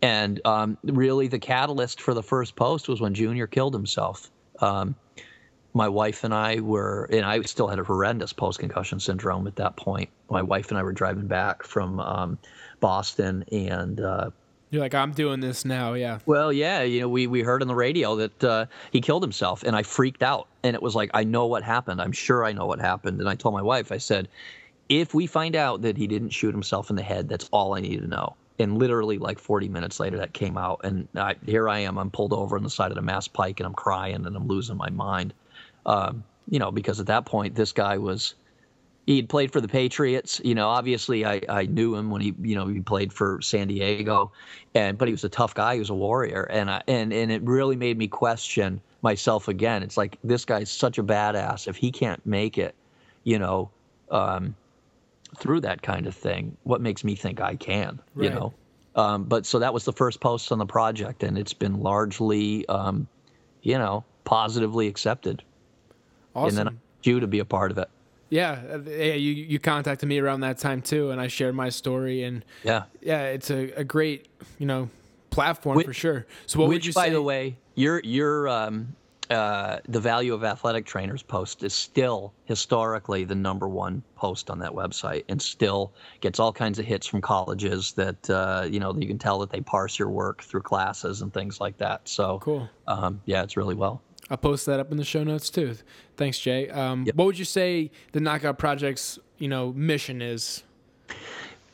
And 0.00 0.40
um, 0.44 0.78
really, 0.84 1.28
the 1.28 1.38
catalyst 1.38 2.00
for 2.00 2.14
the 2.14 2.22
first 2.22 2.56
post 2.56 2.88
was 2.88 3.00
when 3.00 3.14
Junior 3.14 3.46
killed 3.46 3.74
himself. 3.74 4.30
Um, 4.60 4.94
my 5.74 5.88
wife 5.88 6.24
and 6.24 6.32
I 6.32 6.60
were, 6.60 7.08
and 7.12 7.24
I 7.24 7.40
still 7.42 7.68
had 7.68 7.78
a 7.78 7.84
horrendous 7.84 8.32
post 8.32 8.58
concussion 8.58 9.00
syndrome 9.00 9.46
at 9.46 9.56
that 9.56 9.76
point. 9.76 10.08
My 10.30 10.42
wife 10.42 10.70
and 10.70 10.78
I 10.78 10.82
were 10.82 10.92
driving 10.92 11.26
back 11.26 11.62
from 11.62 12.00
um, 12.00 12.38
Boston, 12.80 13.44
and 13.52 14.00
uh, 14.00 14.30
you're 14.70 14.82
like, 14.82 14.94
I'm 14.94 15.12
doing 15.12 15.40
this 15.40 15.64
now, 15.64 15.94
yeah. 15.94 16.18
Well, 16.26 16.52
yeah, 16.52 16.82
you 16.82 17.00
know, 17.00 17.08
we 17.08 17.26
we 17.26 17.42
heard 17.42 17.62
on 17.62 17.68
the 17.68 17.74
radio 17.74 18.16
that 18.16 18.44
uh, 18.44 18.66
he 18.92 19.00
killed 19.00 19.22
himself, 19.22 19.62
and 19.62 19.74
I 19.74 19.82
freaked 19.82 20.22
out, 20.22 20.48
and 20.62 20.74
it 20.74 20.82
was 20.82 20.94
like, 20.94 21.10
I 21.14 21.24
know 21.24 21.46
what 21.46 21.62
happened. 21.62 22.00
I'm 22.00 22.12
sure 22.12 22.44
I 22.44 22.52
know 22.52 22.66
what 22.66 22.80
happened, 22.80 23.20
and 23.20 23.28
I 23.28 23.34
told 23.34 23.54
my 23.54 23.62
wife, 23.62 23.90
I 23.92 23.98
said, 23.98 24.28
if 24.88 25.14
we 25.14 25.26
find 25.26 25.56
out 25.56 25.82
that 25.82 25.96
he 25.96 26.06
didn't 26.06 26.30
shoot 26.30 26.52
himself 26.52 26.90
in 26.90 26.96
the 26.96 27.02
head, 27.02 27.28
that's 27.28 27.48
all 27.52 27.74
I 27.74 27.80
need 27.80 28.00
to 28.00 28.06
know. 28.06 28.36
And 28.58 28.78
literally, 28.78 29.18
like 29.18 29.38
40 29.38 29.68
minutes 29.68 30.00
later, 30.00 30.16
that 30.18 30.32
came 30.32 30.56
out, 30.56 30.80
and 30.82 31.06
I, 31.14 31.36
here 31.46 31.68
I 31.68 31.80
am. 31.80 31.96
I'm 31.96 32.10
pulled 32.10 32.32
over 32.32 32.56
on 32.56 32.64
the 32.64 32.70
side 32.70 32.90
of 32.90 32.96
the 32.96 33.02
Mass 33.02 33.28
Pike, 33.28 33.60
and 33.60 33.66
I'm 33.66 33.74
crying, 33.74 34.26
and 34.26 34.36
I'm 34.36 34.48
losing 34.48 34.76
my 34.76 34.90
mind. 34.90 35.32
Um, 35.86 36.24
you 36.50 36.58
know, 36.58 36.70
because 36.70 36.98
at 36.98 37.06
that 37.06 37.24
point, 37.24 37.54
this 37.54 37.72
guy 37.72 37.98
was 37.98 38.34
he 39.08 39.16
had 39.16 39.28
played 39.30 39.50
for 39.50 39.62
the 39.62 39.68
Patriots. 39.68 40.38
You 40.44 40.54
know, 40.54 40.68
obviously 40.68 41.24
I, 41.24 41.40
I 41.48 41.64
knew 41.64 41.94
him 41.94 42.10
when 42.10 42.20
he 42.20 42.34
you 42.42 42.54
know 42.54 42.66
he 42.66 42.80
played 42.80 43.10
for 43.10 43.40
San 43.40 43.68
Diego, 43.68 44.32
and 44.74 44.98
but 44.98 45.08
he 45.08 45.12
was 45.12 45.24
a 45.24 45.30
tough 45.30 45.54
guy. 45.54 45.74
He 45.74 45.78
was 45.78 45.88
a 45.88 45.94
warrior, 45.94 46.42
and 46.42 46.70
I, 46.70 46.82
and 46.86 47.10
and 47.10 47.32
it 47.32 47.40
really 47.42 47.76
made 47.76 47.96
me 47.96 48.06
question 48.06 48.82
myself 49.00 49.48
again. 49.48 49.82
It's 49.82 49.96
like 49.96 50.18
this 50.24 50.44
guy's 50.44 50.70
such 50.70 50.98
a 50.98 51.02
badass. 51.02 51.68
If 51.68 51.76
he 51.76 51.90
can't 51.90 52.24
make 52.26 52.58
it, 52.58 52.74
you 53.24 53.38
know, 53.38 53.70
um, 54.10 54.54
through 55.36 55.60
that 55.62 55.82
kind 55.82 56.06
of 56.06 56.14
thing, 56.14 56.56
what 56.64 56.80
makes 56.80 57.04
me 57.04 57.14
think 57.14 57.40
I 57.40 57.56
can? 57.56 58.00
Right. 58.14 58.24
You 58.24 58.30
know. 58.30 58.54
Um, 58.94 59.24
but 59.24 59.46
so 59.46 59.58
that 59.60 59.72
was 59.72 59.84
the 59.84 59.92
first 59.92 60.20
post 60.20 60.50
on 60.50 60.58
the 60.58 60.66
project, 60.66 61.22
and 61.22 61.38
it's 61.38 61.52
been 61.52 61.80
largely, 61.80 62.66
um, 62.68 63.06
you 63.62 63.78
know, 63.78 64.04
positively 64.24 64.88
accepted. 64.88 65.42
Awesome. 66.34 66.58
And 66.58 66.68
then 66.68 66.80
you 67.04 67.20
to 67.20 67.26
be 67.26 67.38
a 67.38 67.44
part 67.44 67.70
of 67.70 67.78
it. 67.78 67.88
Yeah, 68.30 68.60
uh, 68.70 68.78
yeah. 68.80 69.14
You 69.14 69.32
you 69.32 69.58
contacted 69.58 70.08
me 70.08 70.18
around 70.18 70.40
that 70.40 70.58
time 70.58 70.82
too, 70.82 71.10
and 71.10 71.20
I 71.20 71.28
shared 71.28 71.54
my 71.54 71.70
story, 71.70 72.24
and 72.24 72.44
yeah, 72.62 72.84
yeah, 73.00 73.22
it's 73.22 73.50
a, 73.50 73.70
a 73.72 73.84
great 73.84 74.28
you 74.58 74.66
know 74.66 74.90
platform 75.30 75.76
which, 75.76 75.86
for 75.86 75.94
sure. 75.94 76.26
So 76.46 76.58
what 76.58 76.68
which, 76.68 76.76
would 76.76 76.86
you 76.86 76.92
by 76.92 77.06
say? 77.06 77.12
the 77.12 77.22
way, 77.22 77.56
your 77.74 78.00
your 78.00 78.48
um 78.48 78.96
uh 79.30 79.78
the 79.88 80.00
value 80.00 80.34
of 80.34 80.44
athletic 80.44 80.86
trainers 80.86 81.22
post 81.22 81.62
is 81.62 81.74
still 81.74 82.32
historically 82.44 83.24
the 83.24 83.34
number 83.34 83.68
one 83.68 84.02
post 84.16 84.50
on 84.50 84.58
that 84.58 84.72
website, 84.72 85.24
and 85.28 85.40
still 85.40 85.92
gets 86.20 86.40
all 86.40 86.52
kinds 86.52 86.78
of 86.78 86.84
hits 86.84 87.06
from 87.06 87.20
colleges 87.20 87.92
that 87.92 88.30
uh, 88.30 88.66
you 88.68 88.80
know 88.80 88.94
you 88.94 89.06
can 89.06 89.18
tell 89.18 89.38
that 89.38 89.50
they 89.50 89.60
parse 89.60 89.98
your 89.98 90.10
work 90.10 90.42
through 90.42 90.62
classes 90.62 91.22
and 91.22 91.32
things 91.32 91.60
like 91.60 91.76
that. 91.78 92.08
So 92.08 92.38
cool. 92.40 92.68
Um, 92.86 93.20
yeah, 93.26 93.42
it's 93.42 93.56
really 93.56 93.74
well. 93.74 94.02
I'll 94.30 94.36
post 94.36 94.66
that 94.66 94.78
up 94.78 94.90
in 94.90 94.96
the 94.98 95.04
show 95.04 95.24
notes 95.24 95.48
too. 95.50 95.76
Thanks, 96.16 96.38
Jay. 96.38 96.68
Um, 96.68 97.04
yep. 97.04 97.14
What 97.14 97.26
would 97.26 97.38
you 97.38 97.44
say 97.44 97.90
the 98.12 98.20
Knockout 98.20 98.58
Project's 98.58 99.18
you 99.38 99.48
know 99.48 99.72
mission 99.72 100.20
is? 100.20 100.64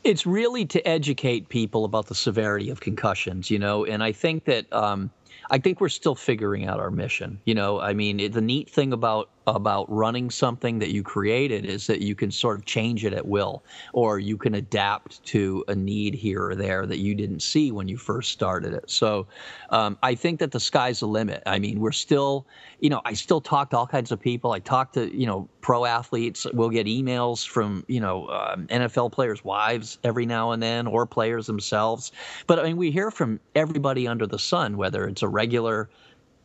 It's 0.04 0.26
really 0.26 0.66
to 0.66 0.86
educate 0.86 1.48
people 1.48 1.86
about 1.86 2.06
the 2.08 2.14
severity 2.14 2.68
of 2.68 2.80
concussions, 2.80 3.50
you 3.50 3.58
know, 3.58 3.86
and 3.86 4.02
I 4.02 4.12
think 4.12 4.44
that 4.44 4.70
um, 4.70 5.10
I 5.50 5.58
think 5.58 5.80
we're 5.80 5.88
still 5.88 6.14
figuring 6.14 6.66
out 6.66 6.80
our 6.80 6.90
mission. 6.90 7.40
You 7.44 7.54
know, 7.54 7.80
I 7.80 7.94
mean, 7.94 8.20
it, 8.20 8.32
the 8.32 8.40
neat 8.40 8.70
thing 8.70 8.92
about 8.92 9.30
about 9.46 9.90
running 9.90 10.30
something 10.30 10.78
that 10.78 10.92
you 10.92 11.02
created 11.02 11.64
is 11.64 11.86
that 11.86 12.00
you 12.00 12.14
can 12.14 12.30
sort 12.30 12.58
of 12.58 12.64
change 12.64 13.04
it 13.04 13.12
at 13.12 13.26
will, 13.26 13.62
or 13.92 14.18
you 14.18 14.36
can 14.36 14.54
adapt 14.54 15.22
to 15.24 15.64
a 15.68 15.74
need 15.74 16.14
here 16.14 16.44
or 16.44 16.54
there 16.54 16.86
that 16.86 16.98
you 16.98 17.14
didn't 17.14 17.40
see 17.40 17.70
when 17.70 17.88
you 17.88 17.96
first 17.96 18.32
started 18.32 18.72
it. 18.72 18.90
So, 18.90 19.26
um, 19.70 19.98
I 20.02 20.14
think 20.14 20.40
that 20.40 20.52
the 20.52 20.60
sky's 20.60 21.00
the 21.00 21.06
limit. 21.06 21.42
I 21.46 21.58
mean, 21.58 21.80
we're 21.80 21.92
still, 21.92 22.46
you 22.80 22.90
know, 22.90 23.00
I 23.04 23.14
still 23.14 23.40
talk 23.40 23.70
to 23.70 23.78
all 23.78 23.86
kinds 23.86 24.12
of 24.12 24.20
people. 24.20 24.52
I 24.52 24.60
talk 24.60 24.92
to, 24.92 25.14
you 25.16 25.26
know, 25.26 25.48
pro 25.60 25.84
athletes. 25.84 26.46
We'll 26.52 26.70
get 26.70 26.86
emails 26.86 27.46
from, 27.46 27.84
you 27.88 28.00
know, 28.00 28.28
um, 28.28 28.66
NFL 28.68 29.12
players' 29.12 29.44
wives 29.44 29.98
every 30.04 30.26
now 30.26 30.52
and 30.52 30.62
then, 30.62 30.86
or 30.86 31.06
players 31.06 31.46
themselves. 31.46 32.12
But 32.46 32.58
I 32.58 32.64
mean, 32.64 32.76
we 32.76 32.90
hear 32.90 33.10
from 33.10 33.40
everybody 33.54 34.06
under 34.08 34.26
the 34.26 34.38
sun, 34.38 34.76
whether 34.76 35.06
it's 35.06 35.22
a 35.22 35.28
regular, 35.28 35.88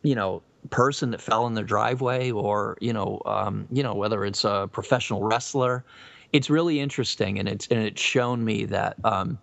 you 0.02 0.14
know, 0.14 0.42
person 0.68 1.10
that 1.10 1.20
fell 1.20 1.46
in 1.46 1.54
their 1.54 1.64
driveway 1.64 2.30
or 2.30 2.76
you 2.80 2.92
know 2.92 3.20
um, 3.24 3.66
you 3.72 3.82
know 3.82 3.94
whether 3.94 4.24
it's 4.24 4.44
a 4.44 4.68
professional 4.72 5.22
wrestler 5.22 5.84
it's 6.32 6.50
really 6.50 6.78
interesting 6.78 7.38
and 7.38 7.48
it's 7.48 7.66
and 7.68 7.80
it's 7.80 8.00
shown 8.00 8.44
me 8.44 8.64
that 8.64 8.96
um, 9.04 9.38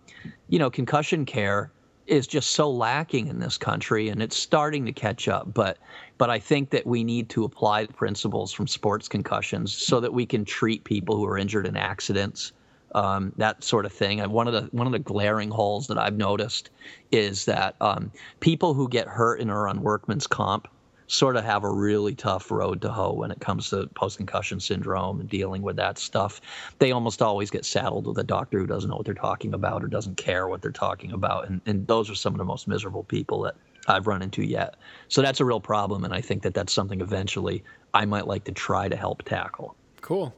you 0.48 0.58
know 0.58 0.70
concussion 0.70 1.24
care 1.24 1.70
is 2.06 2.26
just 2.26 2.52
so 2.52 2.70
lacking 2.70 3.26
in 3.26 3.40
this 3.40 3.58
country 3.58 4.08
and 4.08 4.22
it's 4.22 4.36
starting 4.36 4.86
to 4.86 4.92
catch 4.92 5.28
up 5.28 5.52
but 5.52 5.78
but 6.16 6.30
I 6.30 6.38
think 6.38 6.70
that 6.70 6.86
we 6.86 7.04
need 7.04 7.28
to 7.30 7.44
apply 7.44 7.86
the 7.86 7.92
principles 7.92 8.52
from 8.52 8.66
sports 8.66 9.08
concussions 9.08 9.72
so 9.72 10.00
that 10.00 10.12
we 10.12 10.26
can 10.26 10.44
treat 10.44 10.84
people 10.84 11.16
who 11.16 11.26
are 11.26 11.38
injured 11.38 11.66
in 11.66 11.76
accidents 11.76 12.52
um, 12.94 13.32
that 13.36 13.62
sort 13.62 13.84
of 13.84 13.92
thing. 13.92 14.20
And 14.20 14.32
one 14.32 14.48
of 14.48 14.54
the 14.54 14.62
one 14.72 14.86
of 14.86 14.92
the 14.92 14.98
glaring 14.98 15.50
holes 15.50 15.86
that 15.88 15.98
I've 15.98 16.16
noticed 16.16 16.70
is 17.12 17.44
that 17.44 17.76
um, 17.80 18.10
people 18.40 18.74
who 18.74 18.88
get 18.88 19.06
hurt 19.06 19.40
and 19.40 19.50
are 19.50 19.68
on 19.68 19.82
workman's 19.82 20.26
comp 20.26 20.68
sort 21.08 21.36
of 21.36 21.44
have 21.44 21.64
a 21.64 21.70
really 21.70 22.14
tough 22.14 22.50
road 22.50 22.80
to 22.82 22.90
hoe 22.90 23.14
when 23.14 23.30
it 23.30 23.40
comes 23.40 23.70
to 23.70 23.86
post 23.94 24.18
concussion 24.18 24.60
syndrome 24.60 25.20
and 25.20 25.28
dealing 25.28 25.62
with 25.62 25.76
that 25.76 25.98
stuff. 25.98 26.40
They 26.78 26.92
almost 26.92 27.22
always 27.22 27.50
get 27.50 27.64
saddled 27.64 28.06
with 28.06 28.18
a 28.18 28.24
doctor 28.24 28.58
who 28.58 28.66
doesn't 28.66 28.90
know 28.90 28.96
what 28.96 29.06
they're 29.06 29.14
talking 29.14 29.54
about 29.54 29.82
or 29.82 29.88
doesn't 29.88 30.16
care 30.16 30.46
what 30.48 30.62
they're 30.62 30.70
talking 30.70 31.12
about. 31.12 31.48
And, 31.48 31.60
and 31.66 31.86
those 31.86 32.10
are 32.10 32.14
some 32.14 32.34
of 32.34 32.38
the 32.38 32.44
most 32.44 32.68
miserable 32.68 33.04
people 33.04 33.40
that 33.42 33.56
I've 33.88 34.06
run 34.06 34.20
into 34.22 34.42
yet. 34.44 34.76
So 35.08 35.22
that's 35.22 35.40
a 35.40 35.44
real 35.44 35.60
problem. 35.60 36.04
And 36.04 36.12
I 36.12 36.20
think 36.20 36.42
that 36.42 36.52
that's 36.52 36.72
something 36.72 37.00
eventually 37.00 37.64
I 37.94 38.04
might 38.04 38.26
like 38.26 38.44
to 38.44 38.52
try 38.52 38.88
to 38.88 38.96
help 38.96 39.22
tackle. 39.22 39.74
Cool. 40.02 40.34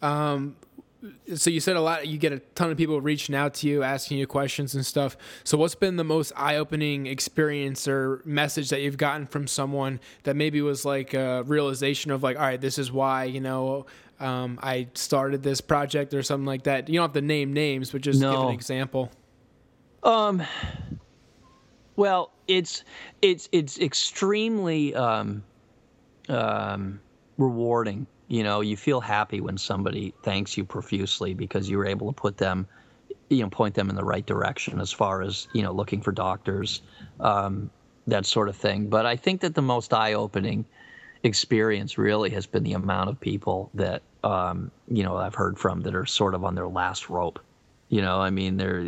Um, 0.00 0.56
so 1.34 1.50
you 1.50 1.60
said 1.60 1.76
a 1.76 1.80
lot 1.80 2.06
you 2.06 2.18
get 2.18 2.32
a 2.32 2.38
ton 2.54 2.70
of 2.70 2.76
people 2.76 3.00
reaching 3.00 3.34
out 3.34 3.54
to 3.54 3.68
you 3.68 3.82
asking 3.82 4.18
you 4.18 4.26
questions 4.26 4.74
and 4.74 4.86
stuff. 4.86 5.16
So 5.44 5.58
what's 5.58 5.74
been 5.74 5.96
the 5.96 6.04
most 6.04 6.32
eye-opening 6.36 7.06
experience 7.06 7.88
or 7.88 8.22
message 8.24 8.70
that 8.70 8.82
you've 8.82 8.96
gotten 8.96 9.26
from 9.26 9.46
someone 9.46 10.00
that 10.22 10.36
maybe 10.36 10.62
was 10.62 10.84
like 10.84 11.14
a 11.14 11.42
realization 11.44 12.10
of 12.10 12.22
like 12.22 12.36
all 12.36 12.42
right 12.42 12.60
this 12.60 12.78
is 12.78 12.92
why 12.92 13.24
you 13.24 13.40
know 13.40 13.86
um, 14.20 14.60
i 14.62 14.86
started 14.94 15.42
this 15.42 15.60
project 15.60 16.14
or 16.14 16.22
something 16.22 16.46
like 16.46 16.64
that? 16.64 16.88
You 16.88 16.96
don't 16.96 17.04
have 17.04 17.14
to 17.14 17.20
name 17.20 17.52
names 17.52 17.90
but 17.90 18.00
just 18.02 18.20
no. 18.20 18.32
give 18.32 18.40
an 18.48 18.54
example. 18.54 19.10
Um 20.02 20.42
well 21.96 22.32
it's 22.46 22.84
it's 23.20 23.48
it's 23.52 23.78
extremely 23.78 24.94
um 24.94 25.42
um 26.28 27.00
rewarding 27.38 28.06
you 28.32 28.42
know 28.42 28.62
you 28.62 28.78
feel 28.78 29.02
happy 29.02 29.42
when 29.42 29.58
somebody 29.58 30.14
thanks 30.22 30.56
you 30.56 30.64
profusely 30.64 31.34
because 31.34 31.68
you 31.68 31.76
were 31.76 31.84
able 31.84 32.06
to 32.06 32.14
put 32.14 32.38
them 32.38 32.66
you 33.28 33.42
know 33.42 33.50
point 33.50 33.74
them 33.74 33.90
in 33.90 33.94
the 33.94 34.04
right 34.04 34.24
direction 34.24 34.80
as 34.80 34.90
far 34.90 35.20
as 35.20 35.48
you 35.52 35.62
know 35.62 35.70
looking 35.70 36.00
for 36.00 36.12
doctors 36.12 36.80
um, 37.20 37.70
that 38.06 38.24
sort 38.24 38.48
of 38.48 38.56
thing. 38.56 38.88
But 38.88 39.04
i 39.04 39.16
think 39.16 39.42
that 39.42 39.54
the 39.54 39.60
most 39.60 39.92
eye-opening 39.92 40.64
experience 41.22 41.98
really 41.98 42.30
has 42.30 42.46
been 42.46 42.64
the 42.64 42.72
amount 42.72 43.10
of 43.10 43.20
people 43.20 43.70
that 43.74 44.00
um, 44.24 44.70
you 44.88 45.02
know 45.02 45.18
i've 45.18 45.34
heard 45.34 45.58
from 45.58 45.82
that 45.82 45.94
are 45.94 46.06
sort 46.06 46.34
of 46.34 46.42
on 46.42 46.54
their 46.54 46.68
last 46.68 47.10
rope. 47.10 47.38
You 47.90 48.00
know 48.00 48.18
i 48.18 48.30
mean 48.30 48.56
they're 48.56 48.82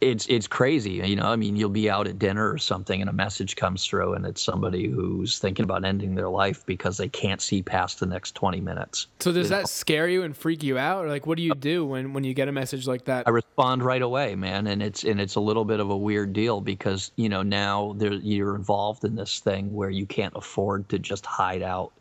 it's 0.00 0.26
it's 0.26 0.46
crazy, 0.46 0.92
you 0.92 1.16
know. 1.16 1.26
I 1.26 1.36
mean, 1.36 1.56
you'll 1.56 1.70
be 1.70 1.88
out 1.88 2.06
at 2.06 2.18
dinner 2.18 2.50
or 2.52 2.58
something, 2.58 3.00
and 3.00 3.08
a 3.08 3.14
message 3.14 3.56
comes 3.56 3.86
through, 3.86 4.12
and 4.12 4.26
it's 4.26 4.42
somebody 4.42 4.88
who's 4.88 5.38
thinking 5.38 5.64
about 5.64 5.86
ending 5.86 6.14
their 6.14 6.28
life 6.28 6.66
because 6.66 6.98
they 6.98 7.08
can't 7.08 7.40
see 7.40 7.62
past 7.62 8.00
the 8.00 8.06
next 8.06 8.34
twenty 8.34 8.60
minutes. 8.60 9.06
So 9.20 9.32
does 9.32 9.48
that 9.48 9.68
scare 9.68 10.06
you 10.06 10.22
and 10.22 10.36
freak 10.36 10.62
you 10.62 10.76
out, 10.76 11.06
or 11.06 11.08
like 11.08 11.26
what 11.26 11.38
do 11.38 11.42
you 11.42 11.54
do 11.54 11.86
when 11.86 12.12
when 12.12 12.24
you 12.24 12.34
get 12.34 12.46
a 12.46 12.52
message 12.52 12.86
like 12.86 13.06
that? 13.06 13.26
I 13.26 13.30
respond 13.30 13.82
right 13.82 14.02
away, 14.02 14.34
man, 14.34 14.66
and 14.66 14.82
it's 14.82 15.04
and 15.04 15.18
it's 15.18 15.36
a 15.36 15.40
little 15.40 15.64
bit 15.64 15.80
of 15.80 15.88
a 15.88 15.96
weird 15.96 16.34
deal 16.34 16.60
because 16.60 17.10
you 17.16 17.30
know 17.30 17.42
now 17.42 17.94
there 17.96 18.12
you're 18.12 18.54
involved 18.54 19.04
in 19.04 19.16
this 19.16 19.40
thing 19.40 19.72
where 19.74 19.90
you 19.90 20.04
can't 20.04 20.34
afford 20.36 20.90
to 20.90 20.98
just 20.98 21.24
hide 21.24 21.62
out, 21.62 21.92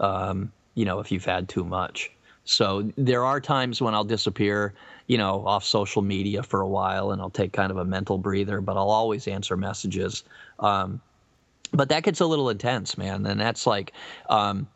um, 0.00 0.50
you 0.74 0.84
know, 0.84 0.98
if 0.98 1.12
you've 1.12 1.24
had 1.24 1.48
too 1.48 1.64
much. 1.64 2.10
So 2.44 2.90
there 2.98 3.24
are 3.24 3.40
times 3.40 3.80
when 3.80 3.94
I'll 3.94 4.04
disappear, 4.04 4.74
you 5.06 5.18
know, 5.18 5.46
off 5.46 5.64
social 5.64 6.02
media 6.02 6.42
for 6.42 6.60
a 6.60 6.68
while, 6.68 7.10
and 7.10 7.20
I'll 7.20 7.30
take 7.30 7.52
kind 7.52 7.70
of 7.70 7.76
a 7.76 7.84
mental 7.84 8.18
breather. 8.18 8.60
But 8.60 8.76
I'll 8.76 8.90
always 8.90 9.28
answer 9.28 9.56
messages. 9.56 10.24
Um, 10.60 11.00
but 11.72 11.88
that 11.88 12.04
gets 12.04 12.20
a 12.20 12.26
little 12.26 12.50
intense, 12.50 12.96
man, 12.96 13.26
and 13.26 13.40
that's 13.40 13.66
like, 13.66 13.92
um, 14.30 14.66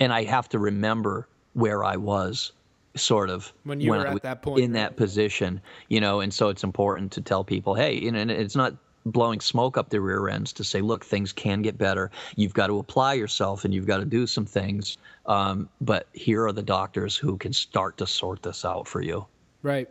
and 0.00 0.12
I 0.12 0.24
have 0.24 0.48
to 0.50 0.58
remember 0.58 1.26
where 1.54 1.84
I 1.84 1.96
was, 1.96 2.52
sort 2.96 3.30
of 3.30 3.52
when 3.64 3.80
you 3.80 3.90
were 3.90 4.06
I 4.06 4.12
at 4.12 4.22
that 4.22 4.42
point 4.42 4.60
in 4.60 4.72
that 4.72 4.96
position, 4.96 5.60
you 5.88 6.00
know. 6.00 6.20
And 6.20 6.32
so 6.32 6.48
it's 6.48 6.64
important 6.64 7.12
to 7.12 7.20
tell 7.20 7.44
people, 7.44 7.74
hey, 7.74 7.94
you 7.94 8.12
know, 8.12 8.20
and 8.20 8.30
it's 8.30 8.56
not 8.56 8.74
blowing 9.06 9.40
smoke 9.40 9.76
up 9.76 9.90
their 9.90 10.00
rear 10.00 10.28
ends 10.28 10.52
to 10.54 10.64
say, 10.64 10.80
look, 10.80 11.04
things 11.04 11.32
can 11.32 11.62
get 11.62 11.76
better. 11.76 12.10
You've 12.36 12.54
got 12.54 12.68
to 12.68 12.78
apply 12.78 13.14
yourself 13.14 13.64
and 13.64 13.74
you've 13.74 13.86
got 13.86 13.98
to 13.98 14.04
do 14.04 14.26
some 14.26 14.46
things. 14.46 14.96
Um, 15.26 15.68
but 15.80 16.08
here 16.12 16.46
are 16.46 16.52
the 16.52 16.62
doctors 16.62 17.16
who 17.16 17.36
can 17.36 17.52
start 17.52 17.98
to 17.98 18.06
sort 18.06 18.42
this 18.42 18.64
out 18.64 18.88
for 18.88 19.02
you. 19.02 19.26
Right. 19.64 19.88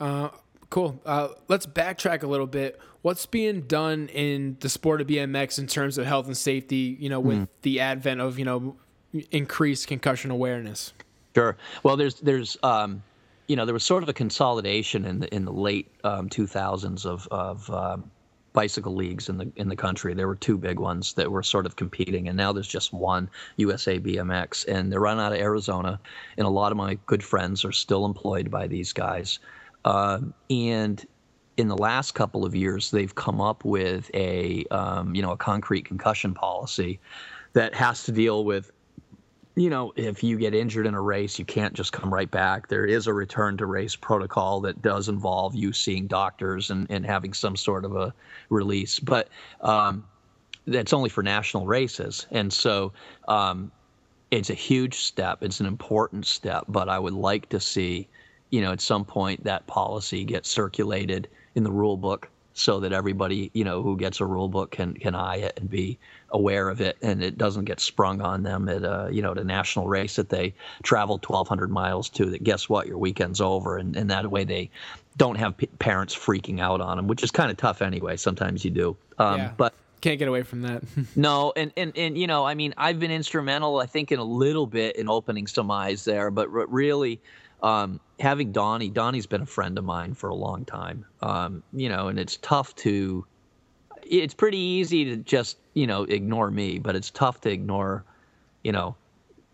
Uh, 0.00 0.30
cool. 0.68 1.00
Uh, 1.06 1.28
let's 1.48 1.64
backtrack 1.64 2.24
a 2.24 2.26
little 2.26 2.48
bit. 2.48 2.78
What's 3.02 3.24
being 3.24 3.62
done 3.62 4.08
in 4.08 4.56
the 4.60 4.68
sport 4.68 5.00
of 5.00 5.06
BMX 5.06 5.58
in 5.58 5.68
terms 5.68 5.96
of 5.96 6.06
health 6.06 6.26
and 6.26 6.36
safety, 6.36 6.96
you 6.98 7.08
know, 7.08 7.20
with 7.20 7.38
mm. 7.38 7.48
the 7.62 7.80
advent 7.80 8.20
of, 8.20 8.38
you 8.38 8.44
know, 8.44 8.76
increased 9.30 9.86
concussion 9.86 10.30
awareness? 10.32 10.92
Sure. 11.36 11.56
Well, 11.84 11.96
there's, 11.96 12.16
there's, 12.16 12.56
um, 12.64 13.02
you 13.46 13.54
know, 13.54 13.64
there 13.64 13.74
was 13.74 13.84
sort 13.84 14.02
of 14.02 14.08
a 14.08 14.12
consolidation 14.12 15.04
in 15.04 15.20
the 15.20 15.34
in 15.34 15.44
the 15.44 15.52
late 15.52 15.90
um, 16.02 16.28
2000s 16.28 17.04
of 17.04 17.28
of 17.30 17.70
um, 17.70 18.10
bicycle 18.54 18.94
leagues 18.94 19.28
in 19.28 19.36
the 19.36 19.52
in 19.56 19.68
the 19.68 19.76
country. 19.76 20.14
There 20.14 20.26
were 20.26 20.36
two 20.36 20.56
big 20.56 20.78
ones 20.78 21.12
that 21.14 21.30
were 21.30 21.42
sort 21.42 21.66
of 21.66 21.76
competing, 21.76 22.28
and 22.28 22.36
now 22.38 22.52
there's 22.52 22.68
just 22.68 22.94
one 22.94 23.28
USA 23.56 24.00
BMX, 24.00 24.66
and 24.66 24.90
they're 24.90 25.00
run 25.00 25.20
out 25.20 25.32
of 25.32 25.38
Arizona. 25.38 26.00
And 26.38 26.46
a 26.46 26.50
lot 26.50 26.72
of 26.72 26.78
my 26.78 26.94
good 27.04 27.22
friends 27.22 27.66
are 27.66 27.72
still 27.72 28.06
employed 28.06 28.50
by 28.50 28.66
these 28.66 28.94
guys. 28.94 29.38
Uh, 29.84 30.20
and 30.48 31.04
in 31.58 31.68
the 31.68 31.76
last 31.76 32.12
couple 32.12 32.46
of 32.46 32.54
years, 32.54 32.90
they've 32.90 33.14
come 33.14 33.40
up 33.40 33.64
with 33.64 34.10
a 34.14 34.64
um, 34.70 35.14
you 35.14 35.20
know 35.20 35.32
a 35.32 35.36
concrete 35.36 35.84
concussion 35.84 36.32
policy 36.32 36.98
that 37.52 37.74
has 37.74 38.04
to 38.04 38.12
deal 38.12 38.44
with 38.44 38.70
you 39.56 39.70
know, 39.70 39.92
if 39.94 40.24
you 40.24 40.36
get 40.36 40.54
injured 40.54 40.86
in 40.86 40.94
a 40.94 41.00
race, 41.00 41.38
you 41.38 41.44
can't 41.44 41.74
just 41.74 41.92
come 41.92 42.12
right 42.12 42.30
back. 42.30 42.68
There 42.68 42.84
is 42.84 43.06
a 43.06 43.14
return 43.14 43.56
to 43.58 43.66
race 43.66 43.94
protocol 43.94 44.60
that 44.62 44.82
does 44.82 45.08
involve 45.08 45.54
you 45.54 45.72
seeing 45.72 46.08
doctors 46.08 46.70
and, 46.70 46.88
and 46.90 47.06
having 47.06 47.32
some 47.32 47.54
sort 47.54 47.84
of 47.84 47.94
a 47.94 48.12
release, 48.48 48.98
but 48.98 49.28
um, 49.60 50.04
that's 50.66 50.92
only 50.92 51.08
for 51.08 51.22
national 51.22 51.66
races. 51.66 52.26
And 52.32 52.52
so 52.52 52.92
um, 53.28 53.70
it's 54.32 54.50
a 54.50 54.54
huge 54.54 54.96
step. 54.96 55.42
It's 55.42 55.60
an 55.60 55.66
important 55.66 56.26
step, 56.26 56.64
but 56.68 56.88
I 56.88 56.98
would 56.98 57.14
like 57.14 57.48
to 57.50 57.60
see, 57.60 58.08
you 58.50 58.60
know, 58.60 58.72
at 58.72 58.80
some 58.80 59.04
point 59.04 59.44
that 59.44 59.68
policy 59.68 60.24
get 60.24 60.46
circulated 60.46 61.28
in 61.54 61.62
the 61.62 61.70
rule 61.70 61.96
book 61.96 62.28
so 62.54 62.80
that 62.80 62.92
everybody 62.92 63.50
you 63.52 63.64
know 63.64 63.82
who 63.82 63.96
gets 63.96 64.20
a 64.20 64.24
rule 64.24 64.48
book 64.48 64.70
can 64.70 64.94
can 64.94 65.14
eye 65.14 65.36
it 65.36 65.58
and 65.58 65.68
be 65.68 65.98
aware 66.30 66.68
of 66.68 66.80
it 66.80 66.96
and 67.02 67.22
it 67.22 67.36
doesn't 67.36 67.64
get 67.64 67.80
sprung 67.80 68.20
on 68.20 68.44
them 68.44 68.68
at 68.68 68.84
a 68.84 69.08
you 69.12 69.20
know 69.20 69.32
at 69.32 69.38
a 69.38 69.44
national 69.44 69.88
race 69.88 70.16
that 70.16 70.28
they 70.28 70.54
travel 70.82 71.16
1200 71.16 71.70
miles 71.70 72.08
to 72.08 72.26
that 72.26 72.42
guess 72.42 72.68
what 72.68 72.86
your 72.86 72.96
weekend's 72.96 73.40
over 73.40 73.76
and, 73.76 73.96
and 73.96 74.10
that 74.10 74.30
way 74.30 74.44
they 74.44 74.70
don't 75.16 75.36
have 75.36 75.56
p- 75.56 75.66
parents 75.78 76.14
freaking 76.14 76.60
out 76.60 76.80
on 76.80 76.96
them 76.96 77.08
which 77.08 77.22
is 77.22 77.30
kind 77.30 77.50
of 77.50 77.56
tough 77.56 77.82
anyway 77.82 78.16
sometimes 78.16 78.64
you 78.64 78.70
do 78.70 78.96
um, 79.18 79.38
yeah. 79.38 79.52
but 79.56 79.74
can't 80.00 80.18
get 80.18 80.28
away 80.28 80.42
from 80.42 80.62
that 80.62 80.82
no 81.16 81.52
and, 81.56 81.72
and 81.76 81.96
and 81.96 82.16
you 82.16 82.26
know 82.26 82.44
i 82.44 82.54
mean 82.54 82.72
i've 82.76 83.00
been 83.00 83.10
instrumental 83.10 83.80
i 83.80 83.86
think 83.86 84.12
in 84.12 84.18
a 84.20 84.24
little 84.24 84.66
bit 84.66 84.96
in 84.96 85.08
opening 85.08 85.46
some 85.46 85.70
eyes 85.70 86.04
there 86.04 86.30
but 86.30 86.48
really 86.50 87.20
um, 87.64 87.98
having 88.20 88.52
Donny, 88.52 88.90
Donny's 88.90 89.26
been 89.26 89.40
a 89.40 89.46
friend 89.46 89.78
of 89.78 89.84
mine 89.84 90.12
for 90.12 90.28
a 90.28 90.34
long 90.34 90.66
time. 90.66 91.06
Um, 91.22 91.62
you 91.72 91.88
know, 91.88 92.08
and 92.08 92.18
it's 92.18 92.36
tough 92.36 92.76
to, 92.76 93.26
it's 94.02 94.34
pretty 94.34 94.58
easy 94.58 95.06
to 95.06 95.16
just, 95.16 95.56
you 95.72 95.86
know, 95.86 96.02
ignore 96.02 96.50
me, 96.50 96.78
but 96.78 96.94
it's 96.94 97.10
tough 97.10 97.40
to 97.40 97.50
ignore, 97.50 98.04
you 98.62 98.72
know, 98.72 98.94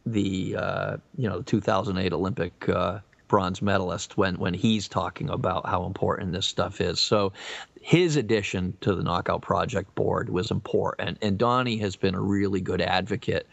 the, 0.07 0.57
uh, 0.57 0.97
you 1.17 1.29
know, 1.29 1.39
the 1.39 1.45
2008 1.45 2.13
Olympic 2.13 2.69
uh, 2.69 2.99
bronze 3.29 3.63
medalist 3.63 4.17
when, 4.17 4.37
when 4.41 4.55
he's 4.55 4.89
talking 4.89 5.31
about 5.31 5.65
how 5.67 5.87
important 5.87 6.33
this 6.33 6.47
stuff 6.47 6.81
is. 6.81 6.99
So 6.99 7.33
his 7.81 8.17
addition 8.17 8.77
to 8.81 8.97
the 8.97 9.05
Knockout 9.05 9.43
Project 9.43 9.95
board 9.95 10.31
was 10.31 10.51
important. 10.51 11.19
And 11.23 11.39
Donny 11.39 11.77
has 11.77 11.95
been 11.95 12.17
a 12.17 12.21
really 12.21 12.61
good 12.61 12.81
advocate 12.81 13.47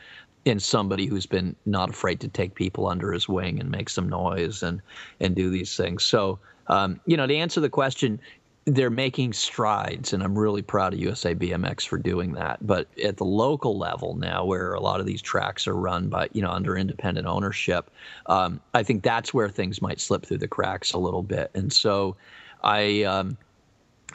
in 0.45 0.59
somebody 0.59 1.05
who's 1.05 1.25
been 1.25 1.55
not 1.65 1.89
afraid 1.89 2.19
to 2.21 2.27
take 2.27 2.55
people 2.55 2.87
under 2.87 3.11
his 3.11 3.27
wing 3.27 3.59
and 3.59 3.69
make 3.69 3.89
some 3.89 4.07
noise 4.07 4.63
and 4.63 4.81
and 5.19 5.35
do 5.35 5.49
these 5.49 5.75
things. 5.75 6.03
So 6.03 6.39
um, 6.67 6.99
you 7.05 7.17
know, 7.17 7.27
to 7.27 7.35
answer 7.35 7.59
the 7.61 7.69
question, 7.69 8.19
they're 8.65 8.89
making 8.89 9.31
strides, 9.31 10.11
and 10.11 10.21
I'm 10.21 10.37
really 10.37 10.61
proud 10.61 10.93
of 10.93 10.99
USA 10.99 11.33
BMX 11.33 11.87
for 11.87 11.97
doing 11.97 12.33
that. 12.33 12.65
But 12.65 12.87
at 13.01 13.15
the 13.15 13.23
local 13.23 13.77
level 13.77 14.15
now, 14.15 14.43
where 14.43 14.73
a 14.73 14.81
lot 14.81 14.99
of 14.99 15.05
these 15.05 15.21
tracks 15.21 15.67
are 15.67 15.75
run 15.75 16.09
by 16.09 16.27
you 16.33 16.41
know 16.41 16.51
under 16.51 16.77
independent 16.77 17.27
ownership, 17.27 17.89
um, 18.25 18.59
I 18.73 18.83
think 18.83 19.03
that's 19.03 19.33
where 19.33 19.47
things 19.49 19.81
might 19.81 20.01
slip 20.01 20.25
through 20.25 20.39
the 20.39 20.47
cracks 20.47 20.91
a 20.91 20.97
little 20.97 21.23
bit. 21.23 21.49
And 21.53 21.71
so, 21.71 22.17
I 22.61 23.03
um, 23.03 23.37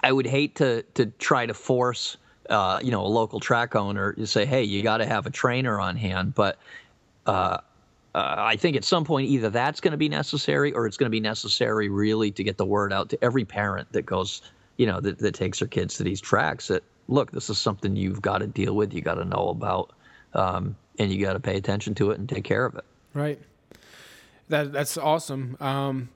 I 0.02 0.12
would 0.12 0.26
hate 0.26 0.54
to 0.56 0.82
to 0.94 1.06
try 1.18 1.46
to 1.46 1.54
force 1.54 2.18
uh, 2.52 2.78
you 2.82 2.90
know, 2.90 3.04
a 3.04 3.08
local 3.08 3.40
track 3.40 3.74
owner, 3.74 4.14
you 4.18 4.26
say, 4.26 4.44
hey, 4.44 4.62
you 4.62 4.82
got 4.82 4.98
to 4.98 5.06
have 5.06 5.26
a 5.26 5.30
trainer 5.30 5.80
on 5.80 5.96
hand. 5.96 6.34
But 6.34 6.58
uh, 7.26 7.58
uh, 8.14 8.34
I 8.38 8.56
think 8.56 8.76
at 8.76 8.84
some 8.84 9.04
point 9.04 9.28
either 9.30 9.48
that's 9.48 9.80
going 9.80 9.92
to 9.92 9.96
be 9.96 10.10
necessary 10.10 10.70
or 10.74 10.86
it's 10.86 10.98
going 10.98 11.06
to 11.06 11.10
be 11.10 11.20
necessary 11.20 11.88
really 11.88 12.30
to 12.30 12.44
get 12.44 12.58
the 12.58 12.66
word 12.66 12.92
out 12.92 13.08
to 13.08 13.24
every 13.24 13.46
parent 13.46 13.90
that 13.92 14.02
goes, 14.02 14.42
you 14.76 14.86
know, 14.86 15.00
that, 15.00 15.18
that 15.18 15.34
takes 15.34 15.60
their 15.60 15.68
kids 15.68 15.96
to 15.96 16.04
these 16.04 16.20
tracks 16.20 16.68
that, 16.68 16.84
look, 17.08 17.32
this 17.32 17.48
is 17.48 17.56
something 17.56 17.96
you've 17.96 18.20
got 18.20 18.38
to 18.38 18.46
deal 18.46 18.76
with, 18.76 18.92
you 18.92 19.00
got 19.00 19.14
to 19.14 19.24
know 19.24 19.48
about, 19.48 19.92
um, 20.34 20.76
and 20.98 21.10
you 21.10 21.24
got 21.24 21.32
to 21.32 21.40
pay 21.40 21.56
attention 21.56 21.94
to 21.94 22.10
it 22.10 22.18
and 22.18 22.28
take 22.28 22.44
care 22.44 22.66
of 22.66 22.74
it. 22.74 22.84
Right. 23.14 23.40
That 24.50 24.72
that's 24.72 24.98
awesome. 24.98 25.56
Um, 25.58 26.10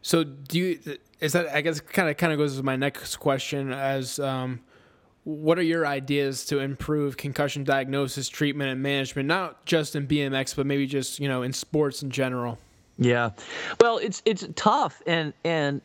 so 0.00 0.24
do 0.24 0.58
you 0.58 0.98
is 1.20 1.32
that 1.34 1.54
I 1.54 1.60
guess 1.60 1.80
kind 1.80 2.08
of 2.08 2.16
kind 2.16 2.32
of 2.32 2.38
goes 2.38 2.56
to 2.56 2.64
my 2.64 2.74
next 2.74 3.16
question 3.16 3.72
as 3.72 4.18
um, 4.18 4.60
what 5.24 5.58
are 5.58 5.62
your 5.62 5.86
ideas 5.86 6.44
to 6.46 6.58
improve 6.58 7.16
concussion 7.16 7.64
diagnosis, 7.64 8.28
treatment, 8.28 8.70
and 8.70 8.82
management, 8.82 9.28
not 9.28 9.64
just 9.64 9.94
in 9.94 10.06
BMX, 10.06 10.56
but 10.56 10.66
maybe 10.66 10.86
just 10.86 11.20
you 11.20 11.28
know 11.28 11.42
in 11.42 11.52
sports 11.52 12.02
in 12.02 12.10
general? 12.10 12.58
Yeah, 12.98 13.30
well, 13.80 13.98
it's 13.98 14.22
it's 14.24 14.46
tough, 14.54 15.00
and 15.06 15.32
and 15.44 15.80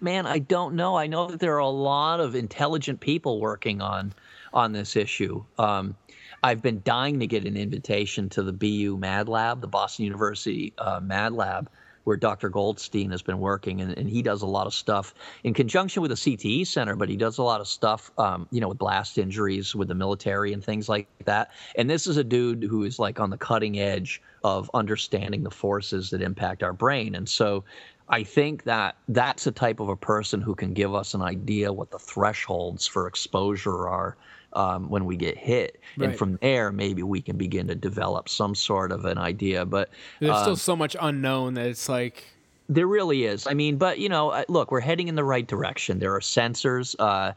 man, 0.00 0.26
I 0.26 0.38
don't 0.38 0.74
know. 0.74 0.96
I 0.96 1.06
know 1.06 1.28
that 1.28 1.40
there 1.40 1.54
are 1.54 1.58
a 1.58 1.68
lot 1.68 2.20
of 2.20 2.34
intelligent 2.34 3.00
people 3.00 3.40
working 3.40 3.80
on 3.80 4.12
on 4.52 4.72
this 4.72 4.96
issue. 4.96 5.44
Um, 5.58 5.94
I've 6.42 6.62
been 6.62 6.80
dying 6.84 7.20
to 7.20 7.26
get 7.26 7.44
an 7.44 7.56
invitation 7.56 8.28
to 8.30 8.42
the 8.42 8.52
BU 8.52 8.96
Mad 8.98 9.28
Lab, 9.28 9.60
the 9.60 9.66
Boston 9.66 10.04
University 10.04 10.72
uh, 10.78 11.00
Mad 11.02 11.32
Lab, 11.32 11.68
where 12.06 12.16
Dr. 12.16 12.48
Goldstein 12.48 13.10
has 13.10 13.20
been 13.20 13.40
working, 13.40 13.80
and, 13.80 13.98
and 13.98 14.08
he 14.08 14.22
does 14.22 14.42
a 14.42 14.46
lot 14.46 14.68
of 14.68 14.72
stuff 14.72 15.12
in 15.42 15.52
conjunction 15.52 16.02
with 16.02 16.12
the 16.12 16.16
CTE 16.16 16.64
Center, 16.64 16.94
but 16.94 17.08
he 17.08 17.16
does 17.16 17.38
a 17.38 17.42
lot 17.42 17.60
of 17.60 17.66
stuff, 17.66 18.12
um, 18.16 18.46
you 18.52 18.60
know, 18.60 18.68
with 18.68 18.78
blast 18.78 19.18
injuries 19.18 19.74
with 19.74 19.88
the 19.88 19.94
military 19.94 20.52
and 20.52 20.62
things 20.62 20.88
like 20.88 21.08
that. 21.24 21.50
And 21.74 21.90
this 21.90 22.06
is 22.06 22.16
a 22.16 22.22
dude 22.22 22.62
who 22.62 22.84
is 22.84 23.00
like 23.00 23.18
on 23.18 23.30
the 23.30 23.36
cutting 23.36 23.80
edge 23.80 24.22
of 24.44 24.70
understanding 24.72 25.42
the 25.42 25.50
forces 25.50 26.10
that 26.10 26.22
impact 26.22 26.62
our 26.62 26.72
brain. 26.72 27.16
And 27.16 27.28
so 27.28 27.64
I 28.08 28.22
think 28.22 28.62
that 28.64 28.94
that's 29.08 29.48
a 29.48 29.52
type 29.52 29.80
of 29.80 29.88
a 29.88 29.96
person 29.96 30.40
who 30.40 30.54
can 30.54 30.74
give 30.74 30.94
us 30.94 31.12
an 31.12 31.22
idea 31.22 31.72
what 31.72 31.90
the 31.90 31.98
thresholds 31.98 32.86
for 32.86 33.08
exposure 33.08 33.88
are 33.88 34.16
um, 34.56 34.88
when 34.88 35.04
we 35.04 35.16
get 35.16 35.36
hit, 35.36 35.80
right. 35.96 36.08
and 36.08 36.18
from 36.18 36.38
there 36.42 36.72
maybe 36.72 37.02
we 37.02 37.20
can 37.20 37.36
begin 37.36 37.68
to 37.68 37.74
develop 37.74 38.28
some 38.28 38.54
sort 38.54 38.90
of 38.90 39.04
an 39.04 39.18
idea. 39.18 39.64
But 39.64 39.90
there's 40.20 40.32
um, 40.32 40.42
still 40.42 40.56
so 40.56 40.74
much 40.74 40.96
unknown 41.00 41.54
that 41.54 41.66
it's 41.66 41.88
like 41.88 42.24
there 42.68 42.86
really 42.86 43.24
is. 43.24 43.46
I 43.46 43.54
mean, 43.54 43.76
but 43.76 43.98
you 43.98 44.08
know, 44.08 44.44
look, 44.48 44.70
we're 44.70 44.80
heading 44.80 45.08
in 45.08 45.14
the 45.14 45.24
right 45.24 45.46
direction. 45.46 45.98
There 45.98 46.14
are 46.14 46.20
sensors. 46.20 46.96
Uh, 46.98 47.32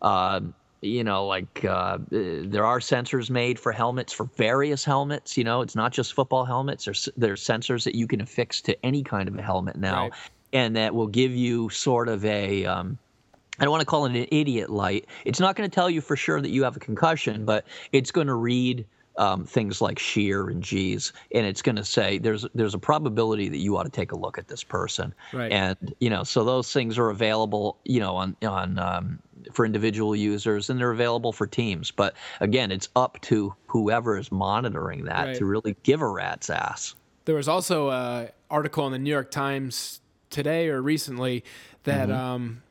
uh, 0.00 0.40
you 0.82 1.04
know, 1.04 1.26
like 1.26 1.62
uh, 1.66 1.98
there 2.08 2.64
are 2.64 2.78
sensors 2.78 3.28
made 3.28 3.58
for 3.58 3.70
helmets 3.70 4.14
for 4.14 4.24
various 4.36 4.82
helmets. 4.82 5.36
You 5.36 5.44
know, 5.44 5.60
it's 5.60 5.76
not 5.76 5.92
just 5.92 6.14
football 6.14 6.46
helmets. 6.46 6.86
There's 6.86 7.08
there's 7.16 7.44
sensors 7.44 7.84
that 7.84 7.94
you 7.94 8.06
can 8.06 8.22
affix 8.22 8.62
to 8.62 8.86
any 8.86 9.02
kind 9.02 9.28
of 9.28 9.36
a 9.38 9.42
helmet 9.42 9.76
now. 9.76 10.04
Right 10.04 10.12
and 10.52 10.76
that 10.76 10.94
will 10.94 11.06
give 11.06 11.32
you 11.32 11.68
sort 11.68 12.08
of 12.08 12.24
a 12.24 12.64
um, 12.64 12.98
I 13.60 13.64
don't 13.64 13.70
want 13.70 13.82
to 13.82 13.86
call 13.86 14.06
it 14.06 14.16
an 14.16 14.26
idiot 14.32 14.70
light. 14.70 15.06
It's 15.24 15.38
not 15.38 15.54
going 15.54 15.68
to 15.68 15.74
tell 15.74 15.90
you 15.90 16.00
for 16.00 16.16
sure 16.16 16.40
that 16.40 16.50
you 16.50 16.64
have 16.64 16.76
a 16.76 16.80
concussion, 16.80 17.44
but 17.44 17.66
it's 17.92 18.10
going 18.10 18.26
to 18.26 18.34
read 18.34 18.86
um, 19.16 19.44
things 19.44 19.82
like 19.82 19.98
shear 19.98 20.48
and 20.48 20.62
G's, 20.62 21.12
and 21.34 21.44
it's 21.44 21.60
going 21.60 21.76
to 21.76 21.84
say 21.84 22.16
there's 22.18 22.46
there's 22.54 22.72
a 22.74 22.78
probability 22.78 23.48
that 23.50 23.58
you 23.58 23.76
ought 23.76 23.82
to 23.82 23.90
take 23.90 24.12
a 24.12 24.16
look 24.16 24.38
at 24.38 24.48
this 24.48 24.64
person. 24.64 25.12
Right. 25.32 25.52
And 25.52 25.94
you 26.00 26.08
know, 26.08 26.24
so 26.24 26.42
those 26.42 26.72
things 26.72 26.96
are 26.96 27.10
available, 27.10 27.76
you 27.84 28.00
know, 28.00 28.16
on 28.16 28.34
on 28.42 28.78
um, 28.78 29.18
for 29.52 29.66
individual 29.66 30.16
users, 30.16 30.70
and 30.70 30.80
they're 30.80 30.92
available 30.92 31.32
for 31.32 31.46
teams. 31.46 31.90
But 31.90 32.14
again, 32.40 32.70
it's 32.72 32.88
up 32.96 33.20
to 33.22 33.54
whoever 33.66 34.16
is 34.16 34.32
monitoring 34.32 35.04
that 35.04 35.26
Right. 35.26 35.36
to 35.36 35.44
really 35.44 35.76
give 35.82 36.00
a 36.00 36.08
rat's 36.08 36.48
ass. 36.48 36.94
There 37.26 37.34
was 37.34 37.48
also 37.48 37.90
an 37.90 38.30
article 38.48 38.86
in 38.86 38.92
the 38.92 38.98
New 38.98 39.10
York 39.10 39.30
Times 39.30 40.00
today 40.30 40.68
or 40.68 40.80
recently 40.80 41.44
that 41.84 42.08
Mm-hmm. 42.08 42.18
um, 42.18 42.62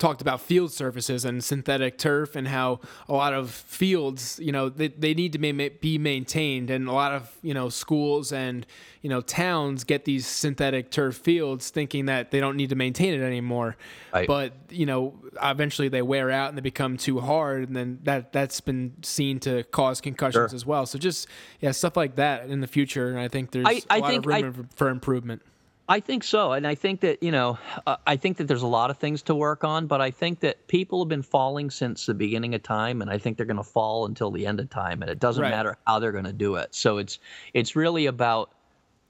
talked 0.00 0.20
about 0.22 0.40
field 0.40 0.72
surfaces 0.72 1.24
and 1.24 1.44
synthetic 1.44 1.98
turf 1.98 2.34
and 2.34 2.48
how 2.48 2.80
a 3.08 3.12
lot 3.12 3.32
of 3.34 3.50
fields, 3.50 4.40
you 4.42 4.50
know, 4.50 4.68
they, 4.68 4.88
they 4.88 5.14
need 5.14 5.32
to 5.32 5.38
be 5.38 5.98
maintained. 5.98 6.70
And 6.70 6.88
a 6.88 6.92
lot 6.92 7.12
of, 7.12 7.30
you 7.42 7.52
know, 7.54 7.68
schools 7.68 8.32
and, 8.32 8.66
you 9.02 9.10
know, 9.10 9.20
towns 9.20 9.84
get 9.84 10.06
these 10.06 10.26
synthetic 10.26 10.90
turf 10.90 11.16
fields 11.16 11.70
thinking 11.70 12.06
that 12.06 12.30
they 12.30 12.40
don't 12.40 12.56
need 12.56 12.70
to 12.70 12.74
maintain 12.76 13.14
it 13.14 13.22
anymore. 13.22 13.76
Right. 14.12 14.26
But, 14.26 14.54
you 14.70 14.86
know, 14.86 15.14
eventually 15.40 15.88
they 15.88 16.02
wear 16.02 16.30
out 16.30 16.48
and 16.48 16.56
they 16.58 16.62
become 16.62 16.96
too 16.96 17.20
hard. 17.20 17.68
And 17.68 17.76
then 17.76 17.98
that, 18.04 18.32
that's 18.32 18.60
been 18.60 18.94
seen 19.02 19.38
to 19.40 19.62
cause 19.64 20.00
concussions 20.00 20.50
Sure. 20.50 20.54
as 20.56 20.64
well. 20.64 20.86
So 20.86 20.98
just, 20.98 21.28
yeah, 21.60 21.72
stuff 21.72 21.96
like 21.96 22.16
that 22.16 22.48
in 22.48 22.60
the 22.60 22.66
future. 22.66 23.10
And 23.10 23.18
I 23.20 23.28
think 23.28 23.50
there's 23.50 23.66
I- 23.66 23.82
a 23.90 23.92
I 23.94 23.98
lot 23.98 24.14
of 24.14 24.26
room 24.26 24.66
I- 24.72 24.74
for 24.76 24.88
improvement. 24.88 25.42
I 25.90 25.98
think 25.98 26.22
so, 26.22 26.52
and 26.52 26.66
I 26.68 26.76
think 26.76 27.00
that 27.00 27.20
you 27.20 27.32
know, 27.32 27.58
uh, 27.86 27.96
I 28.06 28.16
think 28.16 28.36
that 28.36 28.44
there's 28.46 28.62
a 28.62 28.66
lot 28.68 28.90
of 28.90 28.98
things 28.98 29.22
to 29.22 29.34
work 29.34 29.64
on, 29.64 29.88
but 29.88 30.00
I 30.00 30.12
think 30.12 30.38
that 30.40 30.68
people 30.68 31.02
have 31.02 31.08
been 31.08 31.20
falling 31.22 31.68
since 31.68 32.06
the 32.06 32.14
beginning 32.14 32.54
of 32.54 32.62
time, 32.62 33.02
and 33.02 33.10
I 33.10 33.18
think 33.18 33.36
they're 33.36 33.44
going 33.46 33.56
to 33.56 33.64
fall 33.64 34.06
until 34.06 34.30
the 34.30 34.46
end 34.46 34.60
of 34.60 34.70
time, 34.70 35.02
and 35.02 35.10
it 35.10 35.18
doesn't 35.18 35.42
Right. 35.42 35.50
matter 35.50 35.76
how 35.88 35.98
they're 35.98 36.12
going 36.12 36.26
to 36.26 36.32
do 36.32 36.54
it. 36.54 36.74
So 36.76 36.98
it's 36.98 37.18
it's 37.54 37.74
really 37.74 38.06
about 38.06 38.52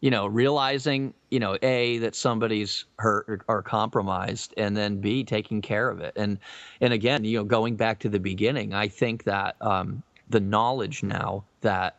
you 0.01 0.11
know 0.11 0.27
realizing 0.27 1.15
you 1.31 1.39
know 1.41 1.59
a 1.63 1.99
that 1.99 2.15
somebody's 2.15 2.87
hurt 2.99 3.27
or, 3.29 3.41
or 3.49 3.63
compromised, 3.63 4.55
and 4.57 4.75
then 4.77 5.01
b 5.03 5.23
taking 5.25 5.61
care 5.61 5.91
of 5.91 6.01
it, 6.01 6.15
and 6.17 6.39
and 6.81 6.95
again 6.95 7.25
you 7.25 7.37
know 7.39 7.45
going 7.45 7.77
back 7.77 8.01
to 8.01 8.09
the 8.09 8.21
beginning, 8.21 8.73
I 8.75 8.89
think 8.89 9.25
that 9.25 9.57
um, 9.61 10.03
the 10.31 10.41
knowledge 10.41 11.03
now 11.03 11.45
that 11.61 11.99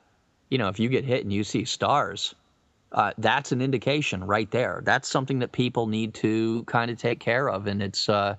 you 0.50 0.58
know 0.58 0.70
if 0.70 0.80
you 0.80 0.90
get 0.90 1.06
hit 1.06 1.22
and 1.24 1.32
you 1.32 1.44
see 1.44 1.66
stars 1.66 2.34
uh, 2.92 3.12
that's 3.18 3.52
an 3.52 3.62
indication 3.62 4.24
right 4.24 4.50
there. 4.52 4.82
That's 4.84 5.08
something 5.08 5.40
that 5.40 5.52
people 5.52 5.88
need 5.88 6.14
to 6.16 6.64
kind 6.66 6.92
of 6.92 6.98
take 6.98 7.20
care 7.20 7.50
of, 7.50 7.68
and 7.68 7.82
it's, 7.82 8.10
uh, 8.10 8.36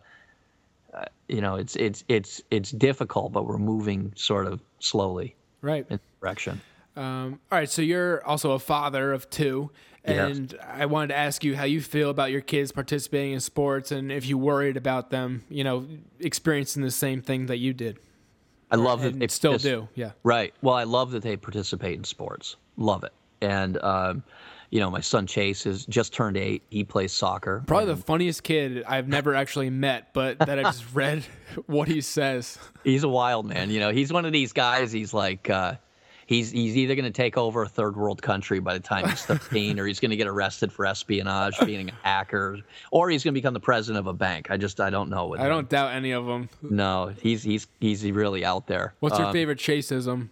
uh, 0.94 1.04
you 1.28 1.40
know, 1.40 1.56
it's 1.56 1.76
it's 1.76 2.04
it's 2.08 2.42
it's 2.50 2.70
difficult, 2.70 3.32
but 3.32 3.46
we're 3.46 3.58
moving 3.58 4.12
sort 4.16 4.46
of 4.46 4.60
slowly 4.78 5.34
Right. 5.62 5.86
in 5.88 5.98
direction. 6.20 6.60
Um, 6.96 7.40
all 7.50 7.58
right. 7.58 7.70
So 7.70 7.80
you're 7.80 8.24
also 8.26 8.52
a 8.52 8.58
father 8.58 9.12
of 9.12 9.30
two. 9.30 9.70
And 10.04 10.58
I 10.66 10.86
wanted 10.86 11.08
to 11.08 11.16
ask 11.16 11.44
you 11.44 11.54
how 11.56 11.62
you 11.62 11.80
feel 11.80 12.10
about 12.10 12.32
your 12.32 12.40
kids 12.40 12.72
participating 12.72 13.34
in 13.34 13.40
sports 13.40 13.92
and 13.92 14.10
if 14.10 14.26
you 14.26 14.36
worried 14.36 14.76
about 14.76 15.10
them, 15.10 15.44
you 15.48 15.62
know, 15.62 15.86
experiencing 16.18 16.82
the 16.82 16.90
same 16.90 17.22
thing 17.22 17.46
that 17.46 17.58
you 17.58 17.72
did. 17.72 18.00
I 18.68 18.76
love 18.76 19.00
that 19.02 19.16
they 19.16 19.28
still 19.28 19.58
do. 19.58 19.86
Yeah. 19.94 20.10
Right. 20.24 20.54
Well, 20.60 20.74
I 20.74 20.82
love 20.84 21.12
that 21.12 21.22
they 21.22 21.36
participate 21.36 21.96
in 21.96 22.02
sports. 22.02 22.56
Love 22.76 23.04
it. 23.04 23.12
And 23.42 23.76
um, 23.82 24.22
you 24.70 24.80
know, 24.80 24.90
my 24.90 25.00
son 25.00 25.26
Chase 25.26 25.66
is 25.66 25.84
just 25.86 26.14
turned 26.14 26.36
eight. 26.38 26.62
He 26.70 26.82
plays 26.84 27.12
soccer. 27.12 27.62
Probably 27.66 27.92
the 27.94 27.96
funniest 28.00 28.42
kid 28.42 28.82
I've 28.86 29.06
never 29.08 29.34
actually 29.34 29.68
met, 29.68 30.14
but 30.14 30.38
that 30.38 30.58
I 30.58 30.62
just 30.62 30.84
read 30.94 31.24
what 31.66 31.88
he 31.88 32.00
says. 32.00 32.58
He's 32.82 33.04
a 33.04 33.08
wild 33.08 33.44
man. 33.46 33.70
You 33.70 33.80
know, 33.80 33.90
he's 33.90 34.10
one 34.12 34.24
of 34.24 34.32
these 34.32 34.52
guys. 34.54 34.90
He's 34.90 35.12
like, 35.12 35.50
uh, 35.50 35.74
he's 36.26 36.50
he's 36.52 36.74
either 36.78 36.94
going 36.94 37.04
to 37.04 37.10
take 37.10 37.36
over 37.36 37.62
a 37.64 37.68
third 37.68 37.96
world 37.96 38.22
country 38.22 38.60
by 38.60 38.72
the 38.72 38.80
time 38.80 39.06
he's 39.10 39.22
13, 39.26 39.78
or 39.78 39.84
he's 39.86 40.00
going 40.00 40.10
to 40.12 40.16
get 40.16 40.26
arrested 40.26 40.72
for 40.72 40.86
espionage, 40.86 41.58
being 41.66 41.90
a 41.90 41.92
hacker, 42.02 42.58
or 42.90 43.10
he's 43.10 43.22
going 43.24 43.34
to 43.34 43.38
become 43.38 43.52
the 43.52 43.60
president 43.60 43.98
of 44.00 44.06
a 44.06 44.14
bank. 44.14 44.50
I 44.50 44.56
just 44.56 44.80
I 44.80 44.88
don't 44.88 45.10
know. 45.10 45.36
I 45.36 45.48
don't 45.48 45.68
doubt 45.68 45.92
any 45.92 46.12
of 46.12 46.24
them. 46.24 46.48
No, 46.62 47.12
he's 47.20 47.42
he's 47.42 47.66
he's 47.78 48.10
really 48.10 48.42
out 48.42 48.66
there. 48.68 48.94
What's 49.00 49.18
your 49.18 49.28
Uh, 49.28 49.32
favorite 49.32 49.58
chaseism? 49.58 50.30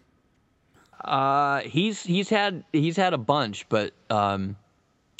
Uh, 1.04 1.60
he's 1.60 2.02
he's 2.02 2.28
had 2.28 2.64
he's 2.72 2.96
had 2.96 3.14
a 3.14 3.18
bunch, 3.18 3.68
but 3.68 3.92
um, 4.10 4.56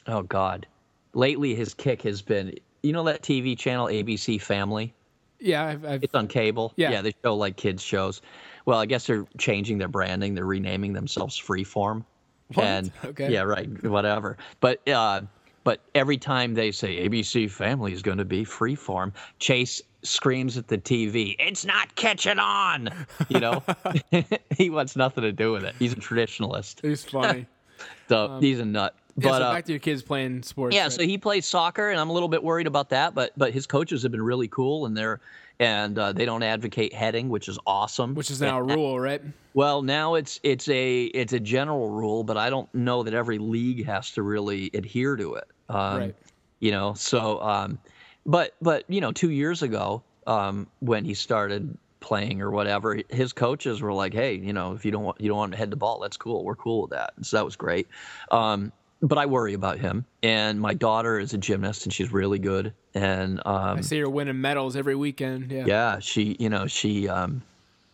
oh 0.07 0.23
god, 0.23 0.67
lately 1.15 1.55
his 1.55 1.75
kick 1.75 2.03
has 2.03 2.23
been. 2.23 2.55
You 2.83 2.93
know 2.93 3.05
that 3.05 3.23
TV 3.23 3.59
channel 3.59 3.87
ABC 3.89 4.41
Family? 4.41 4.95
Yeah, 5.39 5.67
I've, 5.67 5.85
I've 5.85 6.05
It's 6.05 6.15
on 6.15 6.29
cable. 6.29 6.73
Yeah. 6.77 7.03
they 7.03 7.15
show 7.25 7.35
like 7.35 7.57
kids 7.57 7.83
shows. 7.83 8.21
Well, 8.67 8.79
I 8.79 8.87
guess 8.87 9.07
they're 9.07 9.27
changing 9.39 9.79
their 9.79 9.89
branding. 9.89 10.35
They're 10.35 10.45
renaming 10.45 10.93
themselves 10.93 11.39
Freeform. 11.39 12.05
What? 12.55 12.67
And 12.67 12.93
Okay. 13.05 13.31
yeah, 13.31 13.43
right, 13.43 13.69
whatever. 13.85 14.37
But 14.61 14.87
uh, 14.89 15.23
but 15.65 15.81
every 15.95 16.19
time 16.19 16.55
they 16.55 16.73
say 16.73 17.09
ABC 17.09 17.51
Family 17.51 17.93
is 17.93 18.03
going 18.03 18.19
to 18.19 18.25
be 18.25 18.45
Freeform, 18.45 19.13
Chase 19.39 19.83
screams 20.03 20.57
at 20.57 20.69
the 20.69 20.79
TV, 20.79 21.37
"It's 21.39 21.65
not 21.65 21.95
catching 21.97 22.39
on!" 22.39 22.89
You 23.29 23.41
know, 23.41 23.63
he 24.57 24.71
wants 24.71 24.97
nothing 24.97 25.23
to 25.23 25.33
do 25.33 25.53
with 25.53 25.65
it. 25.65 25.75
He's 25.79 25.93
a 25.93 25.97
traditionalist, 25.97 26.83
he's 26.83 27.05
funny. 27.05 27.47
so 28.09 28.39
he's 28.41 28.61
a 28.61 28.65
nut. 28.65 28.95
yeah, 29.17 29.29
But 29.31 29.39
so 29.39 29.45
uh, 29.45 29.53
back 29.55 29.65
to 29.67 29.73
your 29.73 29.79
kids 29.81 30.03
playing 30.03 30.43
sports. 30.43 30.75
yeah, 30.75 30.85
right? 30.85 30.93
so 30.93 31.03
he 31.03 31.19
plays 31.19 31.47
soccer, 31.47 31.91
and 31.91 31.99
I'm 31.99 32.11
a 32.11 32.13
little 32.13 32.29
bit 32.29 32.43
worried 32.43 32.67
about 32.67 32.91
that. 32.91 33.15
But 33.15 33.33
but 33.37 33.53
his 33.53 33.67
coaches 33.67 34.03
have 34.03 34.13
been 34.13 34.23
really 34.23 34.49
cool, 34.49 34.87
and 34.87 34.97
they're 34.97 35.21
and 35.59 35.99
uh, 35.99 36.13
they 36.13 36.25
don't 36.25 36.43
advocate 36.43 36.95
heading, 36.95 37.29
which 37.29 37.49
is 37.49 37.59
awesome. 37.67 38.15
which 38.15 38.31
is 38.31 38.41
now 38.41 38.59
a 38.59 38.63
rule, 38.63 38.99
right? 38.99 39.21
Well, 39.53 39.83
now 39.83 40.15
it's 40.15 40.41
it's 40.43 40.69
a 40.69 41.05
it's 41.07 41.33
a 41.33 41.41
general 41.41 41.91
rule, 41.91 42.25
but 42.25 42.37
I 42.37 42.49
don't 42.51 42.73
know 42.75 43.03
that 43.03 43.15
every 43.15 43.39
league 43.39 43.85
has 43.87 44.11
to 44.13 44.23
really 44.23 44.71
adhere 44.75 45.17
to 45.17 45.35
it. 45.35 45.45
Um, 45.69 45.99
Right. 45.99 46.15
You 46.61 46.73
know, 46.73 46.93
so 46.93 47.41
um, 47.41 47.79
but 48.31 48.55
but 48.63 48.85
you 48.89 49.01
know, 49.01 49.11
two 49.13 49.31
years 49.31 49.63
ago, 49.63 50.03
um, 50.27 50.69
when 50.79 51.05
he 51.05 51.15
started 51.15 51.77
playing 51.99 52.41
or 52.41 52.51
whatever, 52.51 53.01
his 53.11 53.33
coaches 53.33 53.83
were 53.83 53.93
like, 53.93 54.15
"Hey, 54.15 54.35
you 54.35 54.53
know, 54.53 54.73
if 54.73 54.85
you 54.85 54.93
don't 54.93 55.03
want 55.03 55.21
you 55.21 55.29
don't 55.29 55.39
want 55.39 55.53
to 55.53 55.59
head 55.59 55.71
the 55.71 55.77
ball, 55.77 55.99
that's 55.99 56.17
cool. 56.17 56.45
We're 56.45 56.55
cool 56.55 56.83
with 56.83 56.91
that." 56.91 57.15
So 57.23 57.37
that 57.37 57.45
was 57.45 57.57
great. 57.57 57.89
Um, 58.31 58.73
but 59.03 59.19
I 59.19 59.27
worry 59.27 59.55
about 59.55 59.79
him. 59.79 60.05
And 60.23 60.61
my 60.61 60.75
daughter 60.75 61.19
is 61.19 61.35
a 61.35 61.39
gymnast, 61.39 61.87
and 61.87 61.93
she's 61.93 62.13
really 62.13 62.39
good. 62.39 62.73
And 62.95 63.41
um, 63.47 63.79
I 63.79 63.81
see 63.81 63.97
you're 63.97 64.11
winning 64.11 64.41
medals 64.41 64.77
every 64.77 64.95
weekend. 64.95 65.51
Yeah. 65.51 65.65
yeah, 65.67 65.99
she, 65.99 66.37
you 66.39 66.49
know, 66.51 66.67
she, 66.67 67.09
um, 67.09 67.43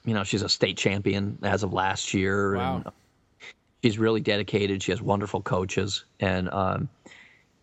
you 0.04 0.14
know, 0.14 0.24
she's 0.24 0.42
a 0.42 0.48
state 0.48 0.76
champion 0.76 1.38
as 1.42 1.62
of 1.62 1.72
last 1.72 2.12
year. 2.12 2.56
Wow. 2.56 2.82
And 2.84 2.92
she's 3.82 3.98
really 3.98 4.20
dedicated. 4.20 4.82
She 4.82 4.92
has 4.92 5.00
wonderful 5.00 5.42
coaches, 5.42 6.04
and 6.20 6.50
um, 6.50 6.88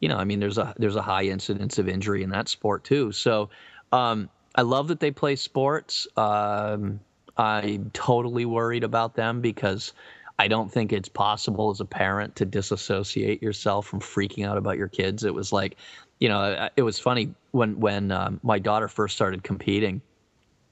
you 0.03 0.09
know, 0.09 0.17
I 0.17 0.25
mean, 0.25 0.41
there's 0.41 0.57
a 0.57 0.73
there's 0.77 0.97
a 0.97 1.01
high 1.01 1.23
incidence 1.23 1.77
of 1.79 1.87
injury 1.87 2.23
in 2.23 2.29
that 2.31 2.49
sport 2.49 2.83
too. 2.83 3.13
So, 3.13 3.49
um, 3.93 4.29
I 4.53 4.63
love 4.63 4.89
that 4.89 4.99
they 4.99 5.11
play 5.11 5.37
sports. 5.37 6.09
Um, 6.17 6.99
I'm 7.37 7.89
totally 7.93 8.43
worried 8.43 8.83
about 8.83 9.15
them 9.15 9.39
because 9.39 9.93
I 10.37 10.49
don't 10.49 10.69
think 10.69 10.91
it's 10.91 11.07
possible 11.07 11.69
as 11.69 11.79
a 11.79 11.85
parent 11.85 12.35
to 12.35 12.45
disassociate 12.45 13.41
yourself 13.41 13.87
from 13.87 14.01
freaking 14.01 14.45
out 14.45 14.57
about 14.57 14.77
your 14.77 14.89
kids. 14.89 15.23
It 15.23 15.33
was 15.33 15.53
like, 15.53 15.77
you 16.19 16.27
know, 16.27 16.67
it 16.75 16.81
was 16.81 16.99
funny 16.99 17.33
when 17.51 17.79
when 17.79 18.11
um, 18.11 18.41
my 18.43 18.59
daughter 18.59 18.89
first 18.89 19.15
started 19.15 19.41
competing. 19.41 20.01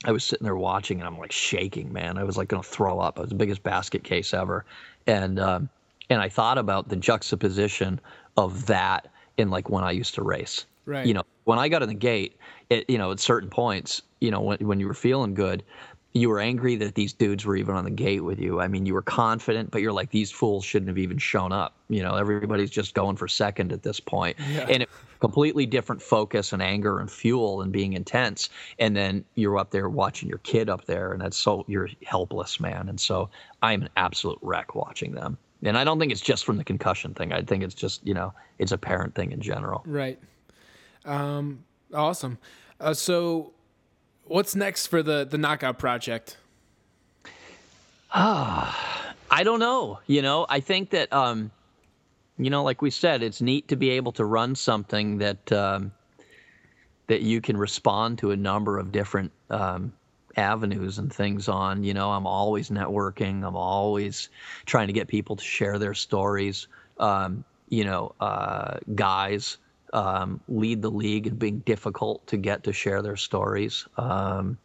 I 0.04 0.12
was 0.12 0.26
sitting 0.26 0.44
there 0.44 0.58
watching, 0.58 1.00
and 1.00 1.08
I'm 1.08 1.18
like 1.18 1.32
shaking, 1.32 1.94
man. 1.94 2.18
I 2.18 2.26
was 2.26 2.36
like 2.36 2.50
going 2.50 2.64
to 2.64 2.68
throw 2.68 3.00
up. 3.00 3.18
I 3.18 3.22
was 3.22 3.30
the 3.30 3.36
biggest 3.36 3.64
basket 3.64 4.04
case 4.04 4.34
ever, 4.34 4.66
and 5.08 5.40
um, 5.40 5.70
and 6.10 6.22
I 6.22 6.28
thought 6.28 6.58
about 6.58 6.90
the 6.90 6.98
juxtaposition 6.98 8.02
of 8.36 8.66
that 8.66 9.08
in 9.42 9.50
like 9.50 9.70
when 9.70 9.84
I 9.84 9.92
used 9.92 10.16
to 10.16 10.24
race. 10.24 10.66
Right. 10.86 11.06
You 11.06 11.14
know, 11.14 11.24
when 11.44 11.60
I 11.60 11.68
got 11.68 11.84
in 11.84 11.90
the 11.90 11.96
gate, 11.96 12.38
it, 12.70 12.90
you 12.90 12.98
know, 12.98 13.12
at 13.12 13.20
certain 13.20 13.50
points, 13.50 14.02
you 14.20 14.32
know, 14.32 14.42
when 14.42 14.58
when 14.60 14.80
you 14.80 14.88
were 14.88 14.94
feeling 14.94 15.34
good, 15.34 15.64
you 16.14 16.30
were 16.30 16.40
angry 16.40 16.76
that 16.76 16.96
these 16.96 17.14
dudes 17.14 17.46
were 17.46 17.56
even 17.56 17.76
on 17.76 17.86
the 17.86 17.92
gate 17.92 18.24
with 18.24 18.40
you. 18.40 18.60
I 18.60 18.68
mean, 18.68 18.86
you 18.86 18.94
were 18.94 19.02
confident, 19.02 19.72
but 19.72 19.82
you're 19.82 19.94
like, 19.94 20.12
these 20.12 20.30
fools 20.30 20.66
shouldn't 20.66 20.90
have 20.90 20.98
even 20.98 21.18
shown 21.18 21.52
up. 21.54 21.76
You 21.88 22.04
know, 22.04 22.16
everybody's 22.16 22.70
just 22.70 22.94
going 22.94 23.16
for 23.16 23.28
second 23.28 23.72
at 23.72 23.84
this 23.84 24.00
point. 24.00 24.38
Yeah. 24.52 24.66
And 24.70 24.84
it, 24.84 24.90
completely 25.22 25.66
different 25.66 26.02
focus 26.02 26.52
and 26.52 26.62
anger 26.62 27.00
and 27.00 27.10
fuel 27.10 27.62
and 27.62 27.72
being 27.72 27.94
intense. 27.94 28.50
And 28.80 28.96
then 28.96 29.24
you're 29.36 29.58
up 29.58 29.72
there 29.72 29.88
watching 29.88 30.28
your 30.28 30.40
kid 30.40 30.70
up 30.70 30.86
there, 30.86 31.14
and 31.14 31.22
that's 31.22 31.38
so 31.38 31.64
you're 31.68 31.90
helpless, 32.04 32.60
man. 32.60 32.90
And 32.90 33.00
so 33.00 33.30
I'm 33.62 33.84
an 33.84 33.90
absolute 33.96 34.40
wreck 34.42 34.76
watching 34.76 35.14
them. 35.14 35.38
And 35.64 35.78
I 35.78 35.84
don't 35.84 36.00
think 36.00 36.12
it's 36.12 36.22
just 36.22 36.44
from 36.46 36.58
the 36.58 36.64
concussion 36.64 37.14
thing. 37.14 37.32
I 37.32 37.42
think 37.44 37.64
it's 37.64 37.76
just, 37.76 38.06
you 38.06 38.14
know, 38.14 38.34
it's 38.58 38.72
a 38.72 38.78
parent 38.78 39.14
thing 39.16 39.32
in 39.32 39.42
general. 39.42 39.84
Right. 39.86 40.20
Um, 41.06 41.64
awesome. 41.94 42.38
Uh, 42.80 42.94
so, 42.94 43.54
what's 44.26 44.56
next 44.56 44.88
for 44.88 45.04
the 45.04 45.24
the 45.26 45.38
knockout 45.38 45.78
project? 45.78 46.38
Ah, 48.14 49.14
I 49.32 49.44
don't 49.44 49.60
know. 49.60 50.00
You 50.08 50.22
know, 50.22 50.46
I 50.50 50.60
think 50.60 50.90
that 50.92 51.12
um, 51.14 51.52
You 52.38 52.50
know, 52.50 52.64
like 52.64 52.82
we 52.82 52.90
said, 52.90 53.22
it's 53.22 53.40
neat 53.42 53.68
to 53.68 53.76
be 53.76 53.92
able 53.92 54.12
to 54.14 54.26
run 54.26 54.56
something 54.56 55.20
that 55.20 55.52
um, 55.52 55.92
that 57.08 57.22
you 57.22 57.40
can 57.42 57.56
respond 57.56 58.18
to 58.20 58.32
a 58.32 58.36
number 58.38 58.80
of 58.80 58.92
different 58.92 59.32
um, 59.52 59.94
avenues 60.38 60.98
and 60.98 61.12
things 61.12 61.48
on. 61.48 61.84
You 61.84 61.94
know, 61.94 62.12
I'm 62.12 62.28
always 62.28 62.70
networking. 62.70 63.46
I'm 63.46 63.56
always 63.56 64.30
trying 64.66 64.88
to 64.88 64.94
get 64.94 65.08
people 65.08 65.36
to 65.36 65.44
share 65.44 65.80
their 65.80 65.94
stories. 65.94 66.68
Um, 66.98 67.44
you 67.70 67.86
know, 67.86 68.14
uh, 68.20 68.78
guys 68.96 69.58
um, 69.94 70.40
lead 70.48 70.82
the 70.82 70.92
league 70.92 71.28
in 71.28 71.36
being 71.36 71.60
difficult 71.60 72.26
to 72.28 72.38
get 72.38 72.64
to 72.64 72.74
share 72.74 73.02
their 73.02 73.18
stories. 73.18 73.88
Um, 73.98 74.58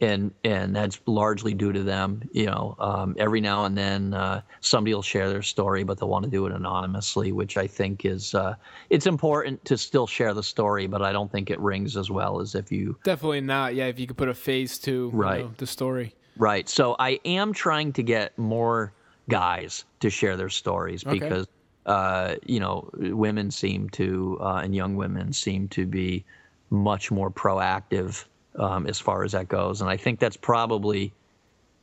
and 0.00 0.30
and 0.44 0.76
that's 0.76 1.00
largely 1.06 1.54
due 1.54 1.72
to 1.72 1.82
them. 1.82 2.22
You 2.32 2.46
know, 2.46 2.76
um, 2.78 3.16
every 3.18 3.40
now 3.40 3.64
and 3.64 3.76
then 3.76 4.14
uh, 4.14 4.42
somebody 4.60 4.94
will 4.94 5.02
share 5.02 5.28
their 5.28 5.42
story, 5.42 5.84
but 5.84 5.98
they'll 5.98 6.08
want 6.08 6.24
to 6.24 6.30
do 6.30 6.46
it 6.46 6.52
anonymously, 6.52 7.32
which 7.32 7.56
I 7.56 7.66
think 7.66 8.04
is 8.04 8.34
uh, 8.34 8.54
it's 8.90 9.06
important 9.06 9.64
to 9.64 9.78
still 9.78 10.06
share 10.06 10.34
the 10.34 10.42
story, 10.42 10.86
but 10.86 11.02
I 11.02 11.12
don't 11.12 11.30
think 11.30 11.50
it 11.50 11.58
rings 11.60 11.96
as 11.96 12.10
well 12.10 12.40
as 12.40 12.54
if 12.54 12.70
you 12.70 12.98
definitely 13.04 13.40
not. 13.40 13.74
Yeah, 13.74 13.86
if 13.86 13.98
you 13.98 14.06
could 14.06 14.16
put 14.16 14.28
a 14.28 14.34
face 14.34 14.78
to 14.80 15.10
right. 15.12 15.38
You 15.38 15.44
know, 15.44 15.54
the 15.56 15.66
story. 15.66 16.14
Right. 16.38 16.68
So 16.68 16.96
I 16.98 17.18
am 17.24 17.54
trying 17.54 17.94
to 17.94 18.02
get 18.02 18.36
more 18.36 18.92
guys 19.28 19.84
to 20.00 20.10
share 20.10 20.36
their 20.36 20.50
stories 20.50 21.04
okay. 21.06 21.18
because 21.18 21.46
uh, 21.86 22.34
you 22.44 22.60
know 22.60 22.90
women 22.94 23.50
seem 23.50 23.88
to 23.90 24.38
uh, 24.40 24.60
and 24.62 24.74
young 24.74 24.96
women 24.96 25.32
seem 25.32 25.68
to 25.68 25.86
be 25.86 26.24
much 26.68 27.10
more 27.10 27.30
proactive 27.30 28.24
um, 28.58 28.86
as 28.86 28.98
far 28.98 29.24
as 29.24 29.32
that 29.32 29.48
goes. 29.48 29.80
And 29.80 29.90
I 29.90 29.96
think 29.96 30.18
that's 30.18 30.36
probably 30.36 31.12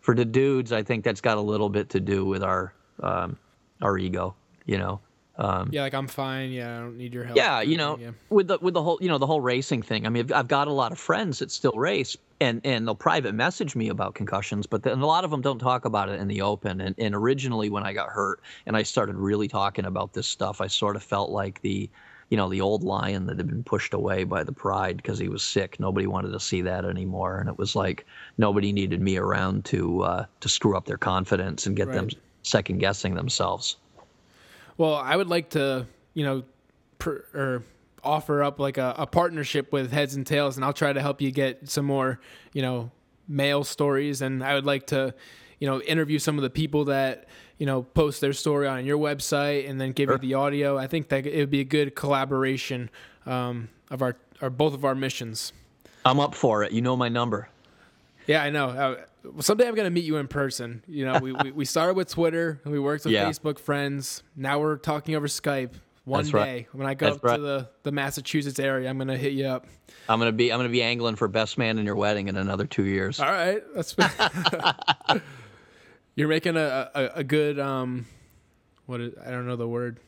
for 0.01 0.15
the 0.15 0.26
dudes. 0.26 0.71
I 0.71 0.84
think 0.84 1.03
that's 1.03 1.21
got 1.21 1.38
a 1.38 1.41
little 1.41 1.69
bit 1.69 1.89
to 1.89 1.99
do 1.99 2.26
with 2.26 2.43
our 2.43 2.74
um, 3.01 3.38
our 3.82 3.97
ego. 3.97 4.36
You 4.65 4.78
know. 4.78 4.99
Um, 5.36 5.69
yeah, 5.71 5.82
like 5.82 5.95
I'm 5.95 6.07
fine. 6.07 6.51
Yeah, 6.51 6.78
I 6.78 6.80
don't 6.82 6.97
need 6.97 7.13
your 7.13 7.24
help. 7.24 7.36
Yeah, 7.36 7.61
you 7.61 7.76
know, 7.76 7.97
yeah. 7.97 8.11
with 8.30 8.47
the 8.47 8.59
with 8.61 8.76
the 8.76 8.84
whole 8.84 8.99
you 9.01 9.09
know 9.09 9.17
the 9.17 9.26
whole 9.26 9.41
racing 9.41 9.82
thing. 9.82 10.05
I 10.05 10.09
mean, 10.09 10.32
I've 10.32 10.47
got 10.47 10.67
a 10.67 10.71
lot 10.71 10.91
of 10.91 10.99
friends 10.99 11.39
that 11.39 11.49
still 11.49 11.71
race, 11.71 12.15
and 12.39 12.61
and 12.63 12.86
they'll 12.86 12.93
private 12.93 13.34
message 13.34 13.76
me 13.76 13.89
about 13.89 14.13
concussions, 14.13 14.67
but 14.67 14.84
then 14.84 14.99
a 14.99 15.07
lot 15.07 15.24
of 15.24 15.32
them 15.32 15.41
don't 15.41 15.57
talk 15.57 15.86
about 15.86 16.09
it 16.09 16.19
in 16.19 16.28
the 16.28 16.41
open. 16.41 16.82
And 16.82 16.93
and 16.99 17.15
originally 17.15 17.71
when 17.71 17.84
I 17.84 17.93
got 17.93 18.09
hurt 18.09 18.41
and 18.67 18.78
I 18.78 18.84
started 18.84 19.15
really 19.15 19.47
talking 19.47 19.86
about 19.86 20.13
this 20.13 20.28
stuff, 20.28 20.61
I 20.61 20.67
sort 20.67 20.95
of 20.95 21.01
felt 21.01 21.32
like 21.32 21.61
the 21.61 21.89
you 22.34 22.38
know, 22.38 22.49
the 22.49 22.61
old 22.61 22.81
lion 22.81 23.27
that 23.27 23.38
had 23.38 23.45
been 23.45 23.63
pushed 23.63 23.93
away 23.93 24.23
by 24.23 24.43
the 24.43 24.51
pride 24.51 24.97
because 24.97 25.19
he 25.19 25.27
was 25.27 25.43
sick. 25.43 25.79
Nobody 25.79 26.07
wanted 26.07 26.31
to 26.31 26.39
see 26.39 26.63
that 26.63 26.84
anymore, 26.84 27.38
and 27.38 27.47
it 27.47 27.59
was 27.59 27.75
like 27.75 28.07
nobody 28.39 28.73
needed 28.73 28.99
me 29.01 29.17
around 29.17 29.65
to 29.65 30.01
uh, 30.01 30.25
to 30.39 30.49
screw 30.49 30.75
up 30.75 30.86
their 30.86 30.97
confidence 30.97 31.67
and 31.67 31.75
get 31.75 31.89
right. 31.89 31.93
them 31.93 32.09
second 32.41 32.79
guessing 32.79 33.13
themselves. 33.13 33.77
Well, 34.79 34.95
I 34.95 35.15
would 35.15 35.27
like 35.27 35.51
to, 35.51 35.86
you 36.15 36.25
know, 36.25 36.43
per, 36.97 37.23
or 37.36 37.63
offer 38.03 38.41
up 38.41 38.59
like 38.59 38.79
a, 38.79 38.95
a 38.97 39.05
partnership 39.05 39.71
with 39.71 39.91
Heads 39.91 40.15
and 40.15 40.25
Tails, 40.25 40.55
and 40.55 40.65
I'll 40.65 40.73
try 40.73 40.91
to 40.91 41.01
help 41.01 41.21
you 41.21 41.29
get 41.29 41.69
some 41.69 41.86
more, 41.86 42.19
you 42.51 42.63
know, 42.63 42.89
male 43.27 43.63
stories, 43.63 44.23
and 44.23 44.43
I 44.43 44.55
would 44.55 44.65
like 44.65 44.88
to, 44.88 45.13
you 45.59 45.67
know, 45.67 45.81
interview 45.81 46.17
some 46.17 46.39
of 46.39 46.41
the 46.41 46.49
people 46.49 46.86
that 46.86 47.27
you 47.58 47.66
know, 47.66 47.84
post 47.84 48.22
their 48.22 48.34
story 48.34 48.68
on 48.68 48.86
your 48.86 48.97
website 48.97 49.70
and 49.70 49.80
then 49.80 49.91
give 49.91 50.08
sure. 50.08 50.16
you 50.16 50.20
the 50.20 50.34
audio. 50.34 50.78
I 50.78 50.88
think 50.88 51.10
that 51.10 51.26
it 51.26 51.38
would 51.38 51.49
be 51.49 51.62
a 51.62 51.66
good 51.66 51.95
collaboration 51.95 52.89
um, 53.26 53.70
of 53.89 54.01
our, 54.01 54.16
our 54.41 54.49
both 54.49 54.74
of 54.74 54.86
our 54.86 54.95
missions. 54.95 55.54
I'm 56.06 56.20
up 56.20 56.36
for 56.36 56.64
it. 56.64 56.72
You 56.72 56.82
know 56.82 56.95
my 56.95 57.10
number. 57.10 57.49
Yeah, 58.28 58.43
I 58.43 58.49
know. 58.49 58.70
Uh, 58.70 59.41
someday 59.41 59.68
I'm 59.68 59.76
gonna 59.76 59.89
meet 59.89 60.06
you 60.06 60.18
in 60.18 60.28
person. 60.28 60.84
You 60.88 61.06
know, 61.06 61.20
we, 61.20 61.32
we, 61.34 61.51
we 61.51 61.66
started 61.66 61.95
with 61.95 62.10
Twitter 62.10 62.60
and 62.64 62.72
we 62.72 62.80
worked 62.80 63.06
with 63.06 63.14
yeah. 63.14 63.30
Facebook 63.30 63.60
friends. 63.60 64.24
Now 64.36 64.60
we're 64.60 64.78
talking 64.78 65.16
over 65.16 65.28
Skype. 65.28 65.72
One 66.06 66.24
That's 66.24 66.32
day 66.32 66.38
right. 66.38 66.68
when 66.74 66.86
I 66.86 66.95
go 66.95 67.12
That's 67.12 67.22
to 67.22 67.28
right. 67.28 67.39
the, 67.39 67.70
the 67.84 67.93
Massachusetts 67.93 68.60
area, 68.60 68.89
I'm 68.89 68.97
gonna 68.97 69.16
hit 69.16 69.32
you 69.32 69.45
up. 69.45 69.68
I'm 70.10 70.20
gonna 70.20 70.34
be 70.34 70.51
I'm 70.51 70.60
gonna 70.60 70.68
be 70.68 70.84
angling 70.84 71.16
for 71.16 71.30
best 71.30 71.58
man 71.58 71.80
in 71.80 71.86
your 71.86 71.95
wedding 71.95 72.28
in 72.28 72.36
another 72.36 72.66
two 72.66 72.84
years. 72.84 73.22
All 73.22 73.32
right, 73.32 73.64
that's. 73.74 73.95
You're 76.16 76.28
making 76.28 76.57
a 76.57 76.91
a, 76.93 77.09
a 77.16 77.24
good 77.24 77.59
um, 77.59 78.05
what 78.86 79.01
is, 79.01 79.14
I 79.26 79.32
don't 79.32 79.47
know 79.47 79.55
the 79.55 79.68
word. 79.68 79.99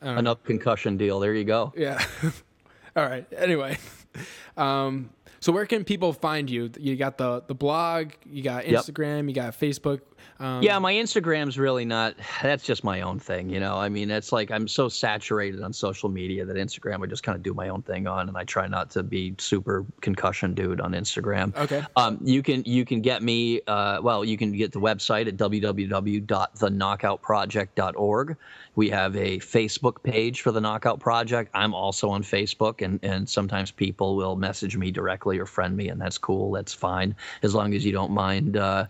An 0.00 0.26
up 0.26 0.44
concussion 0.44 0.96
deal. 0.96 1.18
There 1.18 1.34
you 1.34 1.44
go. 1.44 1.72
Yeah. 1.76 2.02
All 2.96 3.04
right. 3.04 3.26
Anyway, 3.36 3.78
um, 4.56 5.10
so 5.40 5.52
where 5.52 5.66
can 5.66 5.84
people 5.84 6.12
find 6.12 6.48
you? 6.48 6.70
You 6.78 6.96
got 6.96 7.18
the 7.18 7.42
the 7.46 7.54
blog, 7.54 8.12
you 8.30 8.42
got 8.42 8.64
Instagram, 8.64 9.18
yep. 9.18 9.28
you 9.28 9.32
got 9.32 9.58
Facebook. 9.58 10.00
Um, 10.40 10.62
yeah, 10.62 10.78
my 10.78 10.92
Instagram's 10.92 11.58
really 11.58 11.84
not. 11.84 12.14
That's 12.42 12.62
just 12.62 12.84
my 12.84 13.00
own 13.00 13.18
thing, 13.18 13.50
you 13.50 13.58
know. 13.58 13.76
I 13.76 13.88
mean, 13.88 14.10
it's 14.10 14.30
like 14.32 14.50
I'm 14.50 14.68
so 14.68 14.88
saturated 14.88 15.62
on 15.62 15.72
social 15.72 16.08
media 16.08 16.44
that 16.44 16.56
Instagram 16.56 17.02
I 17.02 17.06
just 17.06 17.22
kind 17.22 17.36
of 17.36 17.42
do 17.42 17.54
my 17.54 17.68
own 17.68 17.82
thing 17.82 18.06
on, 18.06 18.28
and 18.28 18.36
I 18.36 18.44
try 18.44 18.68
not 18.68 18.90
to 18.90 19.02
be 19.02 19.34
super 19.38 19.86
concussion 20.00 20.54
dude 20.54 20.80
on 20.80 20.92
Instagram. 20.92 21.56
Okay. 21.56 21.84
Um, 21.96 22.18
you 22.22 22.42
can 22.42 22.62
you 22.64 22.84
can 22.84 23.00
get 23.00 23.22
me. 23.22 23.62
Uh, 23.66 23.98
well, 24.02 24.24
you 24.24 24.38
can 24.38 24.52
get 24.52 24.70
the 24.72 24.80
website 24.80 25.26
at 25.26 25.36
www.theknockoutproject.org. 25.36 28.36
We 28.76 28.90
have 28.90 29.16
a 29.16 29.38
Facebook 29.38 30.04
page 30.04 30.42
for 30.42 30.52
the 30.52 30.60
Knockout 30.60 31.00
Project. 31.00 31.50
I'm 31.54 31.74
also 31.74 32.08
on 32.10 32.22
Facebook, 32.22 32.82
and 32.82 33.00
and 33.02 33.28
sometimes 33.28 33.72
people 33.72 34.14
will 34.16 34.36
message 34.36 34.76
me 34.76 34.92
directly 34.92 35.38
or 35.38 35.46
friend 35.46 35.76
me, 35.76 35.88
and 35.88 36.00
that's 36.00 36.18
cool. 36.18 36.52
That's 36.52 36.72
fine 36.72 37.16
as 37.42 37.54
long 37.54 37.74
as 37.74 37.84
you 37.84 37.92
don't 37.92 38.12
mind. 38.12 38.56
Uh, 38.56 38.86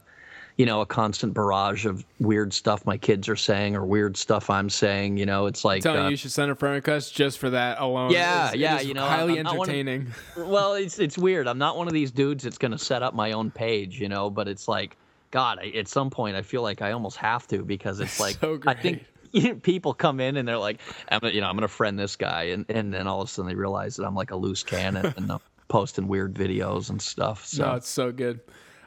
you 0.58 0.66
know, 0.66 0.80
a 0.80 0.86
constant 0.86 1.34
barrage 1.34 1.86
of 1.86 2.04
weird 2.18 2.52
stuff 2.52 2.84
my 2.84 2.98
kids 2.98 3.28
are 3.28 3.36
saying 3.36 3.76
or 3.76 3.86
weird 3.86 4.16
stuff 4.16 4.50
I'm 4.50 4.68
saying. 4.68 5.16
You 5.16 5.24
know, 5.24 5.46
it's 5.46 5.64
like 5.64 5.78
I'm 5.78 5.82
telling 5.82 6.00
uh, 6.00 6.04
you, 6.06 6.10
you 6.10 6.16
should 6.16 6.32
send 6.32 6.50
a 6.50 6.56
friend 6.56 6.74
request 6.74 7.14
just 7.14 7.38
for 7.38 7.48
that 7.50 7.80
alone. 7.80 8.10
Yeah, 8.10 8.52
yeah, 8.52 8.80
you 8.80 8.92
know, 8.92 9.06
highly 9.06 9.38
entertaining. 9.38 10.12
Of, 10.36 10.48
well, 10.48 10.74
it's 10.74 10.98
it's 10.98 11.16
weird. 11.16 11.46
I'm 11.46 11.58
not 11.58 11.76
one 11.76 11.86
of 11.86 11.94
these 11.94 12.10
dudes 12.10 12.42
that's 12.42 12.58
going 12.58 12.72
to 12.72 12.78
set 12.78 13.04
up 13.04 13.14
my 13.14 13.32
own 13.32 13.52
page, 13.52 14.00
you 14.00 14.08
know, 14.08 14.30
but 14.30 14.48
it's 14.48 14.66
like, 14.66 14.96
God, 15.30 15.60
I, 15.62 15.68
at 15.78 15.86
some 15.86 16.10
point, 16.10 16.34
I 16.34 16.42
feel 16.42 16.62
like 16.62 16.82
I 16.82 16.90
almost 16.90 17.18
have 17.18 17.46
to 17.48 17.62
because 17.62 18.00
it's 18.00 18.18
like 18.20 18.40
so 18.40 18.58
I 18.66 18.74
think 18.74 19.04
people 19.62 19.94
come 19.94 20.18
in 20.18 20.36
and 20.36 20.48
they're 20.48 20.58
like, 20.58 20.80
I'm, 21.08 21.20
you 21.26 21.40
know, 21.40 21.46
I'm 21.46 21.54
gonna 21.54 21.68
friend 21.68 21.96
this 21.96 22.16
guy, 22.16 22.44
and 22.44 22.66
and 22.68 22.92
then 22.92 23.06
all 23.06 23.22
of 23.22 23.28
a 23.28 23.30
sudden 23.30 23.48
they 23.48 23.54
realize 23.54 23.94
that 23.94 24.04
I'm 24.04 24.16
like 24.16 24.32
a 24.32 24.36
loose 24.36 24.64
cannon 24.64 25.14
and 25.16 25.30
I'm 25.30 25.40
posting 25.68 26.08
weird 26.08 26.34
videos 26.34 26.90
and 26.90 27.00
stuff. 27.00 27.46
So 27.46 27.64
no, 27.64 27.74
it's 27.76 27.88
so 27.88 28.10
good. 28.10 28.40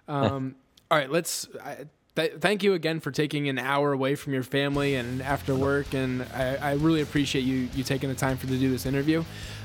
Um, 0.10 0.56
all 0.92 0.98
right, 0.98 1.10
let's. 1.10 1.48
I, 1.64 1.86
th- 2.18 2.34
thank 2.40 2.64
you 2.64 2.74
again 2.74 3.00
for 3.00 3.12
taking 3.12 3.48
an 3.48 3.58
hour 3.58 3.94
away 3.94 4.16
from 4.16 4.34
your 4.34 4.44
family 4.44 4.96
and 4.96 5.22
after 5.22 5.56
work, 5.56 5.94
and 5.94 6.24
I, 6.34 6.56
I 6.56 6.74
really 6.74 7.02
appreciate 7.02 7.44
you 7.44 7.70
you 7.74 7.84
taking 7.86 8.10
the 8.10 8.16
time 8.16 8.36
for 8.36 8.46
to 8.48 8.58
do 8.58 8.70
this 8.70 8.86
interview. 8.86 9.24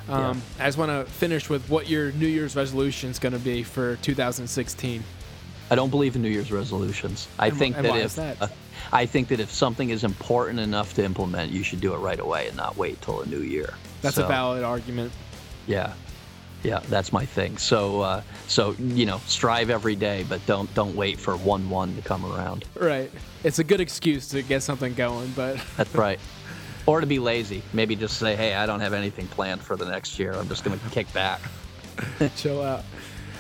Um, 0.09 0.41
yeah. 0.59 0.65
I 0.65 0.69
just 0.69 0.79
want 0.79 0.93
to 0.93 1.13
finish 1.13 1.51
with 1.51 1.69
what 1.69 1.89
your 1.89 2.13
New 2.13 2.29
Year's 2.29 2.55
resolution 2.55 3.11
is 3.11 3.19
going 3.19 3.33
to 3.33 3.41
be 3.41 3.65
for 3.65 3.97
2016. 3.97 5.03
I 5.69 5.75
don't 5.75 5.91
believe 5.91 6.15
in 6.15 6.23
New 6.23 6.29
Year's 6.29 6.53
resolutions. 6.53 7.27
I 7.41 7.49
and, 7.49 7.59
think 7.59 7.77
and 7.77 7.85
that 7.87 7.97
if 7.97 8.15
that? 8.15 8.41
Uh, 8.41 8.47
I 8.93 9.05
think 9.07 9.27
that 9.29 9.41
if 9.41 9.51
something 9.51 9.91
is 9.91 10.05
important 10.05 10.61
enough 10.61 10.95
to 10.95 11.05
implement, 11.05 11.51
you 11.51 11.65
should 11.65 11.81
do 11.81 11.93
it 11.93 11.99
right 11.99 12.21
away 12.21 12.47
and 12.47 12.57
not 12.57 12.77
wait 12.77 13.03
till 13.03 13.21
a 13.21 13.27
new 13.27 13.41
year. 13.41 13.75
That's 14.01 14.15
so, 14.15 14.27
a 14.27 14.29
valid 14.29 14.63
argument. 14.63 15.11
Yeah, 15.67 15.95
yeah, 16.63 16.81
that's 16.89 17.13
my 17.13 17.25
thing. 17.25 17.59
So, 17.59 18.01
uh, 18.01 18.23
so 18.49 18.73
you 18.79 19.07
know, 19.07 19.21
strive 19.27 19.71
every 19.71 19.97
day, 19.97 20.25
but 20.29 20.45
don't 20.47 20.73
don't 20.75 20.97
wait 20.97 21.19
for 21.19 21.37
one 21.37 21.69
one 21.71 21.95
to 21.97 22.03
come 22.03 22.25
around. 22.25 22.65
Right. 22.75 23.11
It's 23.45 23.59
a 23.59 23.65
good 23.65 23.81
excuse 23.81 24.29
to 24.29 24.43
get 24.43 24.63
something 24.63 24.95
going, 24.95 25.33
but 25.37 25.61
that's 25.77 25.95
right. 25.95 26.19
Or 26.87 27.01
to 27.01 27.07
be 27.07 27.19
lazy. 27.19 27.63
Maybe 27.73 27.97
just 27.97 28.19
say, 28.19 28.37
hey, 28.37 28.55
I 28.55 28.65
don't 28.65 28.81
have 28.81 28.93
anything 28.93 29.27
planned 29.29 29.61
for 29.61 29.77
the 29.77 29.87
next 29.87 30.19
year. 30.19 30.33
I'm 30.33 30.49
just 30.49 30.63
going 30.63 30.79
to 30.79 30.89
kick 30.91 31.13
back. 31.13 31.41
Chill 32.37 32.63
out. 32.63 32.85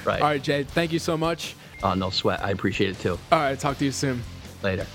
Right. 0.04 0.20
All 0.20 0.28
right, 0.28 0.42
Jay. 0.42 0.64
Thank 0.64 0.92
you 0.92 0.98
so 0.98 1.16
much. 1.16 1.54
Uh, 1.82 1.94
no 1.94 2.10
sweat. 2.10 2.42
I 2.42 2.50
appreciate 2.50 2.90
it 2.90 2.98
too. 2.98 3.18
All 3.30 3.38
right. 3.38 3.58
Talk 3.58 3.78
to 3.78 3.84
you 3.84 3.92
soon. 3.92 4.22
Later. 4.62 4.86